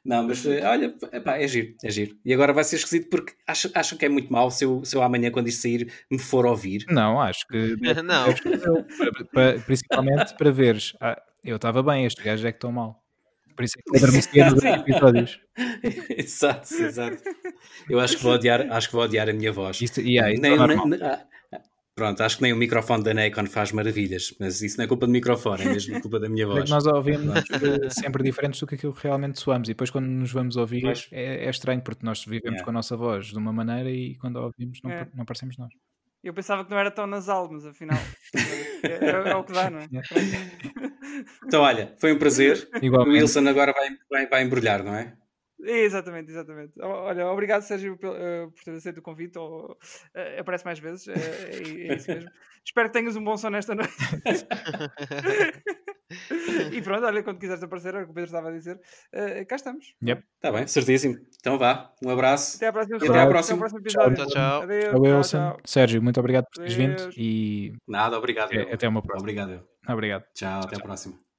Não, 0.04 0.26
mas 0.26 0.44
eh, 0.46 0.64
olha, 0.64 0.94
epá, 1.12 1.36
é 1.36 1.46
giro, 1.46 1.74
é 1.84 1.90
giro. 1.90 2.16
E 2.24 2.32
agora 2.32 2.52
vai 2.52 2.64
ser 2.64 2.76
esquisito 2.76 3.10
porque 3.10 3.34
acham, 3.46 3.70
acham 3.74 3.98
que 3.98 4.06
é 4.06 4.08
muito 4.08 4.32
mal 4.32 4.50
se 4.50 4.64
eu, 4.64 4.82
se 4.84 4.96
eu 4.96 5.02
amanhã, 5.02 5.30
quando 5.30 5.48
isto 5.48 5.62
sair, 5.62 5.92
me 6.10 6.18
for 6.18 6.46
ouvir. 6.46 6.86
Não, 6.88 7.20
acho 7.20 7.46
que. 7.46 7.76
não. 8.02 8.26
principalmente 9.66 10.34
para 10.36 10.50
veres. 10.50 10.94
Ah, 11.00 11.20
eu 11.44 11.56
estava 11.56 11.82
bem, 11.82 12.06
este 12.06 12.22
gajo 12.22 12.46
é 12.46 12.52
que 12.52 12.56
estou 12.56 12.72
mal. 12.72 13.02
Por 13.54 13.64
isso 13.64 13.74
é 13.78 13.82
que 13.82 13.90
eu 13.90 13.96
adormecia 13.96 14.50
nos 14.50 14.64
episódios. 14.64 15.40
exato, 16.16 16.74
exato. 16.74 17.22
Eu 17.88 18.00
acho 18.00 18.16
que 18.16 18.22
vou 18.22 18.32
odiar, 18.32 18.72
acho 18.72 18.88
que 18.88 18.94
vou 18.94 19.04
odiar 19.04 19.28
a 19.28 19.34
minha 19.34 19.52
voz. 19.52 19.82
Isto, 19.82 20.00
yeah, 20.00 20.32
nem, 20.40 20.54
é 20.54 20.66
nem, 20.66 21.02
ah, 21.02 21.26
Pronto, 22.00 22.22
acho 22.22 22.38
que 22.38 22.42
nem 22.44 22.52
o 22.54 22.56
microfone 22.56 23.04
da 23.04 23.12
Nikon 23.12 23.44
faz 23.44 23.72
maravilhas, 23.72 24.34
mas 24.40 24.62
isso 24.62 24.78
não 24.78 24.86
é 24.86 24.88
culpa 24.88 25.04
do 25.04 25.12
microfone, 25.12 25.64
é 25.64 25.66
mesmo 25.66 26.00
culpa 26.00 26.18
da 26.18 26.30
minha 26.30 26.46
voz. 26.48 26.70
nós 26.70 26.86
ouvimos 26.86 27.44
sempre 27.90 28.24
diferentes 28.24 28.58
do 28.58 28.66
que 28.66 28.74
aquilo 28.74 28.94
que 28.94 29.02
realmente 29.02 29.38
soamos 29.38 29.68
e 29.68 29.72
depois 29.72 29.90
quando 29.90 30.06
nos 30.06 30.32
vamos 30.32 30.56
ouvir 30.56 30.82
é, 31.12 31.44
é, 31.44 31.50
estranho 31.50 31.82
porque 31.82 32.02
nós 32.02 32.24
vivemos 32.24 32.52
yeah. 32.52 32.64
com 32.64 32.70
a 32.70 32.72
nossa 32.72 32.96
voz 32.96 33.26
de 33.26 33.36
uma 33.36 33.52
maneira 33.52 33.90
e 33.90 34.14
quando 34.14 34.38
a 34.38 34.46
ouvimos 34.46 34.80
não, 34.82 34.90
é. 34.90 35.06
não 35.14 35.26
parecemos 35.26 35.58
nós. 35.58 35.68
Eu 36.24 36.32
pensava 36.32 36.64
que 36.64 36.70
não 36.70 36.78
era 36.78 36.90
tão 36.90 37.06
nasal, 37.06 37.50
mas 37.52 37.66
afinal 37.66 37.98
é, 38.82 38.88
é, 38.88 39.30
é, 39.32 39.36
o 39.36 39.44
que 39.44 39.52
dá, 39.52 39.68
não 39.68 39.80
é? 39.80 39.88
Então, 41.44 41.60
olha, 41.60 41.94
foi 41.98 42.14
um 42.14 42.18
prazer. 42.18 42.66
Igualmente. 42.80 43.18
O 43.18 43.20
Wilson 43.20 43.46
agora 43.46 43.74
vai, 43.74 43.88
vai, 44.08 44.26
vai 44.26 44.42
embrulhar, 44.42 44.82
não 44.82 44.94
é? 44.94 45.12
Exatamente, 45.62 46.30
exatamente. 46.30 46.72
Olha, 46.80 47.26
obrigado 47.26 47.62
Sérgio 47.62 47.96
por, 47.96 48.10
uh, 48.10 48.50
por 48.50 48.64
ter 48.64 48.72
aceito 48.72 48.98
o 48.98 49.02
convite. 49.02 49.38
Ou, 49.38 49.72
uh, 49.72 50.40
aparece 50.40 50.64
mais 50.64 50.78
vezes, 50.78 51.08
é, 51.08 51.12
é, 51.12 51.88
é 51.88 51.94
isso 51.94 52.10
mesmo. 52.10 52.30
Espero 52.64 52.88
que 52.88 52.92
tenhas 52.92 53.16
um 53.16 53.24
bom 53.24 53.36
sono 53.36 53.56
esta 53.56 53.74
noite. 53.74 53.90
e 56.72 56.82
pronto, 56.82 57.04
olha, 57.04 57.22
quando 57.22 57.38
quiseres 57.38 57.62
aparecer, 57.62 57.94
é 57.94 58.02
o 58.02 58.04
que 58.04 58.10
o 58.10 58.14
Pedro 58.14 58.26
estava 58.26 58.48
a 58.48 58.52
dizer, 58.52 58.76
uh, 58.76 59.46
cá 59.46 59.56
estamos. 59.56 59.94
Yep. 60.04 60.22
Está 60.36 60.52
bem, 60.52 60.66
certíssimo. 60.66 61.18
Então 61.40 61.58
vá, 61.58 61.92
um 62.02 62.10
abraço. 62.10 62.56
Até 62.56 62.68
à 62.68 62.72
próxima. 62.72 62.96
Até 62.96 63.18
à 63.18 63.26
próxima. 63.26 63.66
Até 63.66 63.76
episódio. 63.76 64.16
Tchau, 64.16 64.26
tchau. 64.26 64.62
Adeus, 64.62 64.84
tchau, 64.84 65.00
Wilson. 65.00 65.38
Tchau, 65.38 65.52
tchau. 65.52 65.60
Sérgio, 65.64 66.02
muito 66.02 66.20
obrigado 66.20 66.44
por 66.44 66.60
teres 66.60 66.74
vindo. 66.74 67.10
E... 67.16 67.72
Nada, 67.86 68.18
obrigado. 68.18 68.52
É, 68.52 68.72
até 68.72 68.88
uma 68.88 69.02
próxima. 69.02 69.22
Obrigado. 69.22 69.66
Obrigado. 69.88 70.24
Tchau, 70.34 70.60
tchau 70.60 70.68
até 70.68 70.76
a 70.76 70.80
próxima. 70.80 71.29